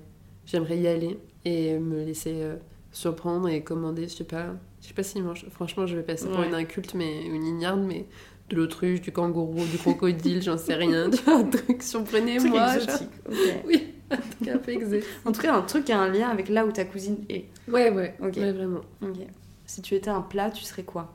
j'aimerais 0.50 0.78
y 0.78 0.86
aller 0.88 1.18
et 1.44 1.78
me 1.78 2.02
laisser 2.04 2.42
euh, 2.42 2.56
surprendre 2.90 3.48
et 3.48 3.62
commander, 3.62 4.08
je 4.08 4.14
sais 4.16 4.24
pas, 4.24 4.54
je 4.82 4.88
sais 4.88 4.94
pas 4.94 5.02
si 5.02 5.20
mange. 5.20 5.46
Franchement, 5.50 5.86
je 5.86 5.94
vais 5.96 6.02
passer 6.02 6.26
pour 6.26 6.38
Ouais. 6.38 6.48
une 6.48 6.54
inculte, 6.54 6.94
mais 6.94 7.24
une 7.26 7.44
ignarde, 7.46 7.80
mais 7.80 8.06
de 8.50 8.56
l'autruche, 8.56 9.00
du 9.02 9.12
kangourou, 9.12 9.64
du 9.66 9.76
crocodile, 9.78 10.42
j'en 10.42 10.56
sais 10.58 10.74
rien. 10.74 11.10
Un 11.26 11.44
truc, 11.44 11.82
surprenez-moi. 11.82 12.78
genre. 12.78 12.82
exotique. 12.88 13.10
ok. 13.28 13.36
Oui, 13.66 13.94
un 14.10 14.16
truc 14.16 14.48
un 14.48 14.58
peu 14.58 14.72
exotique. 14.72 15.08
En 15.26 15.32
tout 15.32 15.42
cas, 15.42 15.54
un 15.54 15.62
truc 15.62 15.84
qui 15.84 15.92
a 15.92 16.00
un 16.00 16.08
lien 16.08 16.28
avec 16.30 16.48
là 16.48 16.64
où 16.64 16.72
ta 16.72 16.84
cousine 16.86 17.18
est. 17.28 17.44
Ouais, 17.68 17.90
ouais, 17.90 18.16
Ok. 18.22 18.36
ouais, 18.36 18.52
vraiment. 18.52 18.80
Ok. 19.02 19.18
Si 19.66 19.82
tu 19.82 19.94
étais 19.94 20.08
un 20.08 20.22
plat, 20.22 20.50
tu 20.50 20.64
serais 20.64 20.82
quoi? 20.84 21.14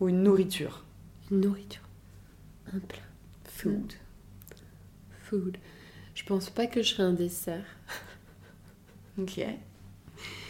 Ou 0.00 0.08
une 0.08 0.24
nourriture? 0.24 0.84
Une 1.30 1.40
nourriture, 1.42 1.82
un 2.74 2.78
plat, 2.80 2.98
Food. 3.44 3.92
food. 5.24 5.56
Je 6.14 6.24
pense 6.24 6.50
pas 6.50 6.66
que 6.66 6.82
je 6.82 6.88
serais 6.94 7.02
un 7.04 7.12
dessert. 7.12 7.64
Ok. 9.18 9.40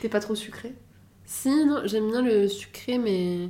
T'es 0.00 0.08
pas 0.08 0.20
trop 0.20 0.34
sucré? 0.34 0.74
Si, 1.24 1.48
non, 1.66 1.82
j'aime 1.84 2.08
bien 2.10 2.22
le 2.22 2.48
sucré, 2.48 2.98
mais. 2.98 3.48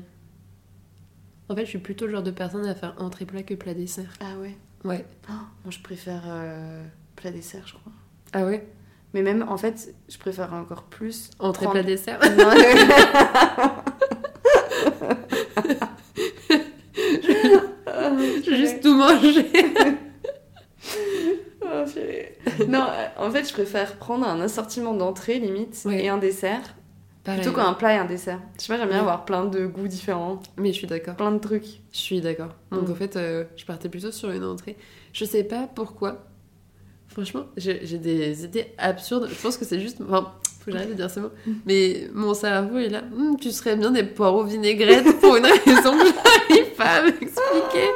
En 1.48 1.54
fait, 1.54 1.64
je 1.64 1.70
suis 1.70 1.78
plutôt 1.78 2.06
le 2.06 2.12
genre 2.12 2.22
de 2.22 2.30
personne 2.30 2.66
à 2.66 2.74
faire 2.74 2.94
entrée 2.98 3.24
plat 3.24 3.42
que 3.42 3.54
plat 3.54 3.74
dessert. 3.74 4.12
Ah 4.20 4.36
ouais? 4.38 4.56
Ouais. 4.84 5.04
Oh, 5.28 5.32
Moi, 5.64 5.70
je 5.70 5.78
préfère 5.80 6.22
euh, 6.26 6.84
plat 7.16 7.30
dessert, 7.30 7.66
je 7.66 7.74
crois. 7.74 7.92
Ah 8.32 8.44
ouais? 8.44 8.66
Mais 9.14 9.22
même, 9.22 9.44
en 9.48 9.56
fait, 9.56 9.94
je 10.08 10.18
préfère 10.18 10.52
encore 10.52 10.84
plus. 10.84 11.30
Entrée 11.38 11.64
prendre- 11.64 11.80
plat 11.80 11.82
dessert? 11.82 12.20
Juste 18.44 18.80
tout 18.82 18.94
mangé. 18.94 19.46
Non, 22.68 22.86
euh, 22.90 23.06
en 23.26 23.30
fait, 23.30 23.46
je 23.48 23.52
préfère 23.52 23.96
prendre 23.96 24.26
un 24.26 24.40
assortiment 24.40 24.94
d'entrées, 24.94 25.38
limite, 25.38 25.82
Ouais. 25.84 26.04
et 26.04 26.08
un 26.08 26.18
dessert, 26.18 26.62
Pareil, 27.24 27.40
plutôt 27.42 27.56
qu'un 27.56 27.74
plat 27.74 27.94
et 27.94 27.96
un 27.98 28.04
dessert. 28.06 28.40
Je 28.58 28.62
sais 28.64 28.68
pas, 28.72 28.78
j'aime 28.78 28.88
bien 28.88 28.96
Ouais. 28.98 29.02
avoir 29.02 29.24
plein 29.24 29.44
de 29.44 29.66
goûts 29.66 29.88
différents, 29.88 30.40
Mais 30.56 30.72
je 30.72 30.78
suis 30.78 30.86
d'accord. 30.86 31.14
plein 31.16 31.32
de 31.32 31.38
trucs. 31.38 31.80
Je 31.92 31.98
suis 31.98 32.20
d'accord. 32.20 32.54
Donc 32.70 32.88
Mm. 32.88 32.92
en 32.92 32.94
fait, 32.94 33.16
euh, 33.16 33.44
je 33.56 33.64
partais 33.64 33.88
plutôt 33.88 34.10
sur 34.12 34.30
une 34.30 34.44
entrée. 34.44 34.76
Je 35.12 35.24
sais 35.24 35.44
pas 35.44 35.68
pourquoi. 35.74 36.24
Franchement, 37.08 37.44
j'ai 37.56 37.78
des 37.98 38.44
idées 38.44 38.66
absurdes. 38.78 39.28
Je 39.30 39.40
pense 39.42 39.56
que 39.56 39.64
c'est 39.64 39.80
juste. 39.80 39.98
Enfin, 40.06 40.32
faut 40.60 40.66
que 40.66 40.72
j'arrête 40.72 40.90
de 40.90 40.94
dire 40.94 41.10
ce 41.10 41.20
mot. 41.20 41.30
Mais 41.66 42.08
mon 42.12 42.34
cerveau 42.34 42.78
est 42.78 42.90
là. 42.90 43.02
Hum, 43.16 43.36
tu 43.40 43.50
serais 43.50 43.76
bien 43.76 43.90
des 43.90 44.02
poireaux 44.04 44.44
vinaigrettes 44.44 45.18
pour 45.20 45.36
une 45.36 45.46
raison 45.46 45.96
que 45.98 46.04
j'arrive 46.04 46.74
pas 46.76 46.84
à 46.84 47.02
m'expliquer. 47.02 47.88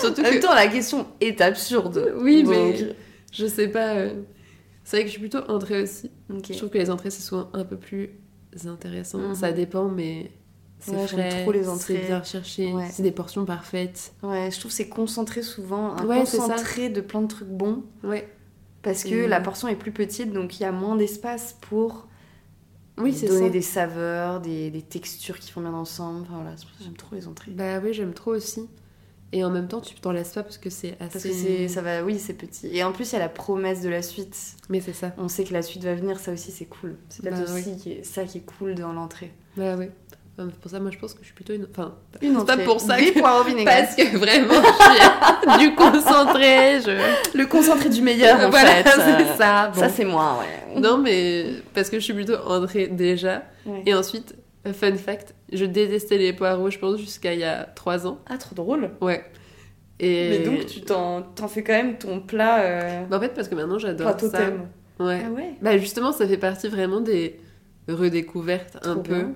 Surtout 0.00 0.20
En 0.22 0.24
même 0.24 0.40
temps, 0.40 0.54
la 0.54 0.66
question 0.68 1.06
est 1.20 1.40
absurde. 1.40 2.12
Oui, 2.16 2.42
Donc, 2.42 2.52
mais- 2.54 2.96
Je 3.36 3.46
sais 3.46 3.68
pas. 3.68 3.94
euh, 3.94 4.22
C'est 4.84 4.96
vrai 4.96 5.02
que 5.04 5.08
je 5.08 5.12
suis 5.12 5.20
plutôt 5.20 5.38
entrée 5.50 5.82
aussi. 5.82 6.10
Je 6.30 6.56
trouve 6.56 6.70
que 6.70 6.78
les 6.78 6.90
entrées, 6.90 7.10
c'est 7.10 7.22
souvent 7.22 7.50
un 7.52 7.64
peu 7.64 7.76
plus 7.76 8.10
intéressant. 8.66 9.18
Mhm. 9.18 9.34
Ça 9.34 9.52
dépend, 9.52 9.88
mais. 9.88 10.32
C'est 10.78 10.90
Ouais, 10.92 11.06
j'aime 11.08 11.30
frais, 11.30 11.42
trop 11.42 11.52
les 11.52 11.62
c'est 11.64 11.68
entrées. 11.70 12.04
bien 12.06 12.18
recherché, 12.18 12.72
Ouais. 12.72 12.88
c'est 12.92 13.02
des 13.02 13.10
portions 13.10 13.46
parfaites. 13.46 14.12
Ouais, 14.22 14.50
je 14.52 14.58
trouve 14.60 14.70
que 14.70 14.76
c'est 14.76 14.88
concentré 14.90 15.40
souvent, 15.42 15.96
un 15.96 16.06
Ouais, 16.06 16.26
c'est 16.26 16.36
ça. 16.36 16.42
concentré 16.48 16.90
de 16.90 17.00
plein 17.00 17.22
de 17.22 17.28
trucs 17.28 17.48
bons, 17.48 17.82
Ouais. 18.04 18.28
parce 18.82 19.02
que 19.04 19.08
Et- 19.24 19.26
la 19.26 19.40
portion 19.40 19.68
est 19.68 19.74
plus 19.76 19.90
petite, 19.90 20.34
donc 20.34 20.60
il 20.60 20.64
y 20.64 20.66
a 20.66 20.72
moins 20.72 20.94
d'espace 20.94 21.56
pour 21.62 22.08
Oui, 22.98 23.14
c'est 23.14 23.26
donner 23.26 23.46
ça. 23.46 23.50
des 23.50 23.62
saveurs, 23.62 24.40
des, 24.42 24.70
des 24.70 24.82
textures 24.82 25.38
qui 25.38 25.50
font 25.50 25.62
bien 25.62 25.72
ensemble. 25.72 26.26
Enfin, 26.28 26.42
voilà, 26.42 26.56
c'est 26.58 26.64
pour 26.66 26.72
ça 26.74 26.78
que 26.80 26.84
j'aime 26.84 26.96
trop 26.96 27.14
les 27.16 27.26
entrées. 27.26 27.52
Bah 27.52 27.80
oui, 27.82 27.94
j'aime 27.94 28.12
trop 28.12 28.32
aussi. 28.34 28.68
Et 29.38 29.44
en 29.44 29.50
même 29.50 29.68
temps, 29.68 29.82
tu 29.82 29.94
t'en 29.96 30.12
lasses 30.12 30.32
pas 30.32 30.42
parce 30.42 30.56
que 30.56 30.70
c'est 30.70 30.96
assez. 30.98 31.10
Parce 31.12 31.24
que 31.24 31.68
ça 31.68 31.82
va, 31.82 32.02
oui, 32.02 32.18
c'est 32.18 32.32
petit. 32.32 32.68
Et 32.74 32.82
en 32.82 32.92
plus, 32.92 33.10
il 33.10 33.12
y 33.12 33.16
a 33.16 33.18
la 33.18 33.28
promesse 33.28 33.82
de 33.82 33.90
la 33.90 34.00
suite. 34.00 34.34
Mais 34.70 34.80
c'est 34.80 34.94
ça. 34.94 35.12
On 35.18 35.28
sait 35.28 35.44
que 35.44 35.52
la 35.52 35.60
suite 35.60 35.84
va 35.84 35.94
venir, 35.94 36.18
ça 36.18 36.32
aussi, 36.32 36.50
c'est 36.52 36.64
cool. 36.64 36.96
C'est 37.10 37.22
peut-être 37.22 37.44
Bah 37.44 37.52
aussi 37.54 37.76
qui 37.76 37.92
est- 37.92 38.02
ça 38.02 38.24
qui 38.24 38.38
est 38.38 38.46
cool 38.58 38.74
dans 38.74 38.94
l'entrée. 38.94 39.30
Bah 39.58 39.74
oui. 39.78 39.86
Enfin, 40.38 40.48
Pour 40.62 40.70
ça, 40.70 40.80
moi, 40.80 40.90
je 40.90 40.98
pense 40.98 41.12
que 41.12 41.20
je 41.20 41.26
suis 41.26 41.34
plutôt 41.34 41.52
une. 41.52 41.66
Enfin, 41.70 41.94
Une 42.22 42.42
pas 42.46 42.56
pour 42.56 42.80
ça 42.80 42.96
que- 42.98 43.64
parce 43.64 43.94
que 43.94 44.16
vraiment, 44.16 44.54
je 44.54 45.54
suis 45.58 45.58
du 45.68 45.74
concentré. 45.74 46.80
Je... 46.80 47.36
Le 47.38 47.46
concentré 47.46 47.88
du 47.90 48.00
meilleur, 48.02 48.40
en 48.40 48.50
voilà, 48.50 48.82
fait. 48.82 48.88
c'est 48.90 49.00
Euh, 49.00 49.36
ça. 49.36 49.68
Bon. 49.68 49.80
Ça, 49.80 49.88
c'est 49.90 50.04
moi, 50.06 50.38
ouais. 50.40 50.80
Non, 50.80 50.96
mais 50.98 51.46
parce 51.74 51.90
que 51.90 51.98
je 51.98 52.04
suis 52.04 52.14
plutôt 52.14 52.36
entrée 52.46 52.86
déjà. 52.88 53.42
Ouais. 53.66 53.82
Et 53.86 53.94
ensuite, 53.94 54.34
euh, 54.66 54.72
fun 54.72 54.94
fact, 54.96 55.34
je 55.52 55.64
détestais 55.64 56.18
les 56.18 56.32
poireaux, 56.32 56.70
je 56.70 56.78
pense, 56.78 56.98
jusqu'à 56.98 57.34
il 57.34 57.40
y 57.40 57.44
a 57.44 57.64
3 57.64 58.06
ans. 58.06 58.18
Ah, 58.26 58.38
trop 58.38 58.54
drôle. 58.54 58.90
Ouais. 59.00 59.24
Et... 59.98 60.30
Mais 60.30 60.38
donc, 60.44 60.66
tu 60.66 60.80
t'en, 60.82 61.24
fais 61.48 61.62
quand 61.62 61.72
même 61.72 61.96
ton 61.98 62.20
plat, 62.20 62.60
euh, 62.60 63.04
Bah, 63.06 63.16
en 63.16 63.20
fait, 63.20 63.32
parce 63.34 63.48
que 63.48 63.54
maintenant, 63.54 63.78
j'adore 63.78 64.08
ça. 64.08 64.14
totem. 64.14 64.68
Ouais. 64.98 65.22
Ah 65.26 65.30
ouais 65.30 65.54
Bah 65.60 65.76
justement, 65.76 66.10
ça 66.12 66.26
fait 66.26 66.38
partie 66.38 66.68
vraiment 66.68 67.00
des 67.00 67.38
redécouvertes 67.88 68.78
un 68.82 68.96
peu. 68.96 69.26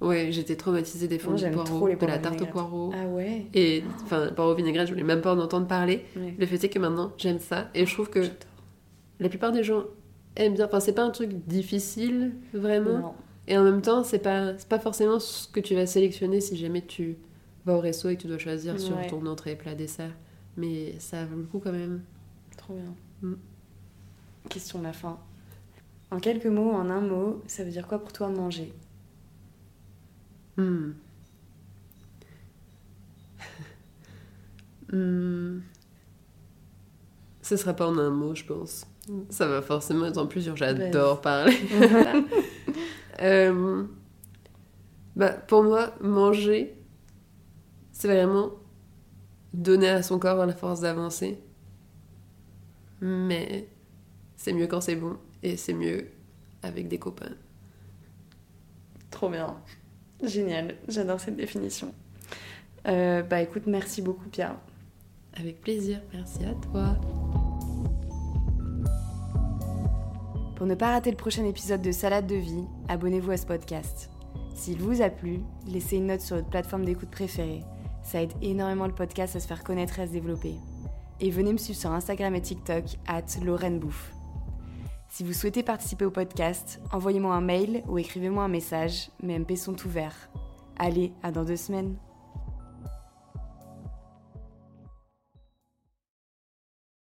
Ouais, 0.00 0.28
j'étais 0.32 0.56
traumatisée 0.56 1.08
des 1.08 1.16
Moi, 1.18 1.24
fondus 1.24 1.44
de 1.44 1.50
poireaux, 1.50 1.88
de 1.88 2.06
la 2.06 2.18
tarte 2.18 2.42
aux 2.42 2.46
poireaux. 2.46 2.92
Ah 2.94 3.06
ouais 3.06 3.46
Et 3.54 3.84
enfin, 4.02 4.28
poireaux 4.34 4.54
vinaigrettes, 4.54 4.88
je 4.88 4.92
voulais 4.92 5.04
même 5.04 5.20
pas 5.20 5.34
en 5.34 5.38
entendre 5.38 5.66
parler. 5.66 6.04
Ouais. 6.16 6.34
Le 6.38 6.46
fait 6.46 6.62
est 6.62 6.68
que 6.68 6.78
maintenant, 6.78 7.12
j'aime 7.16 7.38
ça. 7.38 7.68
Et 7.74 7.86
je 7.86 7.94
trouve 7.94 8.10
que 8.10 8.20
la 9.20 9.28
plupart 9.28 9.52
des 9.52 9.62
gens 9.62 9.84
aiment 10.36 10.54
bien. 10.54 10.66
Enfin, 10.66 10.80
c'est 10.80 10.92
pas 10.94 11.04
un 11.04 11.10
truc 11.10 11.30
difficile, 11.46 12.32
vraiment. 12.52 12.98
Non. 12.98 13.14
Et 13.46 13.58
en 13.58 13.64
même 13.64 13.82
temps, 13.82 14.04
c'est 14.04 14.20
pas, 14.20 14.52
pas 14.68 14.78
forcément 14.78 15.20
ce 15.20 15.48
que 15.48 15.60
tu 15.60 15.74
vas 15.74 15.86
sélectionner 15.86 16.40
si 16.40 16.56
jamais 16.56 16.82
tu 16.82 17.18
vas 17.66 17.74
au 17.74 17.80
resto 17.80 18.08
et 18.08 18.16
que 18.16 18.22
tu 18.22 18.28
dois 18.28 18.38
choisir 18.38 18.80
sur 18.80 18.96
ton 19.06 19.26
entrée, 19.26 19.56
plat, 19.56 19.74
dessert. 19.74 20.12
Mais 20.56 20.98
ça 20.98 21.24
vaut 21.24 21.36
le 21.36 21.44
coup 21.44 21.60
quand 21.62 21.72
même. 21.72 22.02
Trop 22.56 22.74
bien. 22.74 22.94
Mm. 23.22 23.34
Question 24.48 24.78
de 24.78 24.84
la 24.84 24.92
fin. 24.92 25.18
En 26.10 26.20
quelques 26.20 26.46
mots, 26.46 26.70
en 26.70 26.90
un 26.90 27.00
mot, 27.00 27.42
ça 27.46 27.64
veut 27.64 27.70
dire 27.70 27.86
quoi 27.86 27.98
pour 27.98 28.12
toi 28.12 28.28
manger? 28.28 28.72
Hmm. 30.56 30.92
Hmm. 34.92 35.60
Ce 37.42 37.56
sera 37.56 37.72
pas 37.74 37.88
en 37.88 37.98
un 37.98 38.10
mot, 38.10 38.34
je 38.34 38.44
pense. 38.44 38.86
Ça 39.28 39.48
va 39.48 39.60
forcément 39.60 40.06
être 40.06 40.18
en 40.18 40.26
plusieurs. 40.26 40.56
J'adore 40.56 41.20
parler. 41.20 41.56
Euh, 43.20 43.84
bah, 45.16 45.30
pour 45.30 45.62
moi, 45.62 45.94
manger, 46.00 46.74
c'est 47.92 48.08
vraiment 48.08 48.50
donner 49.52 49.88
à 49.88 50.02
son 50.02 50.18
corps 50.18 50.44
la 50.44 50.52
force 50.52 50.80
d'avancer. 50.80 51.38
Mais 53.00 53.68
c'est 54.36 54.52
mieux 54.52 54.66
quand 54.66 54.80
c'est 54.80 54.96
bon 54.96 55.16
et 55.42 55.56
c'est 55.56 55.74
mieux 55.74 56.08
avec 56.62 56.88
des 56.88 56.98
copains. 56.98 57.34
Trop 59.10 59.28
bien. 59.28 59.56
Génial. 60.22 60.76
J'adore 60.88 61.20
cette 61.20 61.36
définition. 61.36 61.94
Euh, 62.86 63.22
bah 63.22 63.40
écoute, 63.40 63.64
merci 63.66 64.02
beaucoup 64.02 64.28
Pierre. 64.28 64.56
Avec 65.34 65.60
plaisir, 65.60 66.00
merci 66.12 66.44
à 66.44 66.54
toi. 66.54 66.96
Pour 70.64 70.70
ne 70.70 70.76
pas 70.76 70.92
rater 70.92 71.10
le 71.10 71.16
prochain 71.18 71.44
épisode 71.44 71.82
de 71.82 71.92
Salade 71.92 72.26
de 72.26 72.36
vie, 72.36 72.64
abonnez-vous 72.88 73.32
à 73.32 73.36
ce 73.36 73.44
podcast. 73.44 74.08
S'il 74.54 74.78
vous 74.78 75.02
a 75.02 75.10
plu, 75.10 75.40
laissez 75.66 75.98
une 75.98 76.06
note 76.06 76.22
sur 76.22 76.36
votre 76.36 76.48
plateforme 76.48 76.86
d'écoute 76.86 77.10
préférée. 77.10 77.60
Ça 78.02 78.22
aide 78.22 78.32
énormément 78.40 78.86
le 78.86 78.94
podcast 78.94 79.36
à 79.36 79.40
se 79.40 79.46
faire 79.46 79.62
connaître 79.62 79.98
et 79.98 80.02
à 80.04 80.06
se 80.06 80.12
développer. 80.12 80.54
Et 81.20 81.28
venez 81.28 81.52
me 81.52 81.58
suivre 81.58 81.78
sur 81.78 81.92
Instagram 81.92 82.34
et 82.34 82.40
TikTok, 82.40 82.84
at. 83.06 83.26
Si 85.10 85.22
vous 85.22 85.34
souhaitez 85.34 85.62
participer 85.62 86.06
au 86.06 86.10
podcast, 86.10 86.80
envoyez-moi 86.94 87.34
un 87.34 87.42
mail 87.42 87.82
ou 87.86 87.98
écrivez-moi 87.98 88.44
un 88.44 88.48
message, 88.48 89.10
mes 89.22 89.38
MP 89.38 89.56
sont 89.56 89.76
ouverts. 89.84 90.30
Allez, 90.78 91.12
à 91.22 91.30
dans 91.30 91.44
deux 91.44 91.56
semaines. 91.56 91.94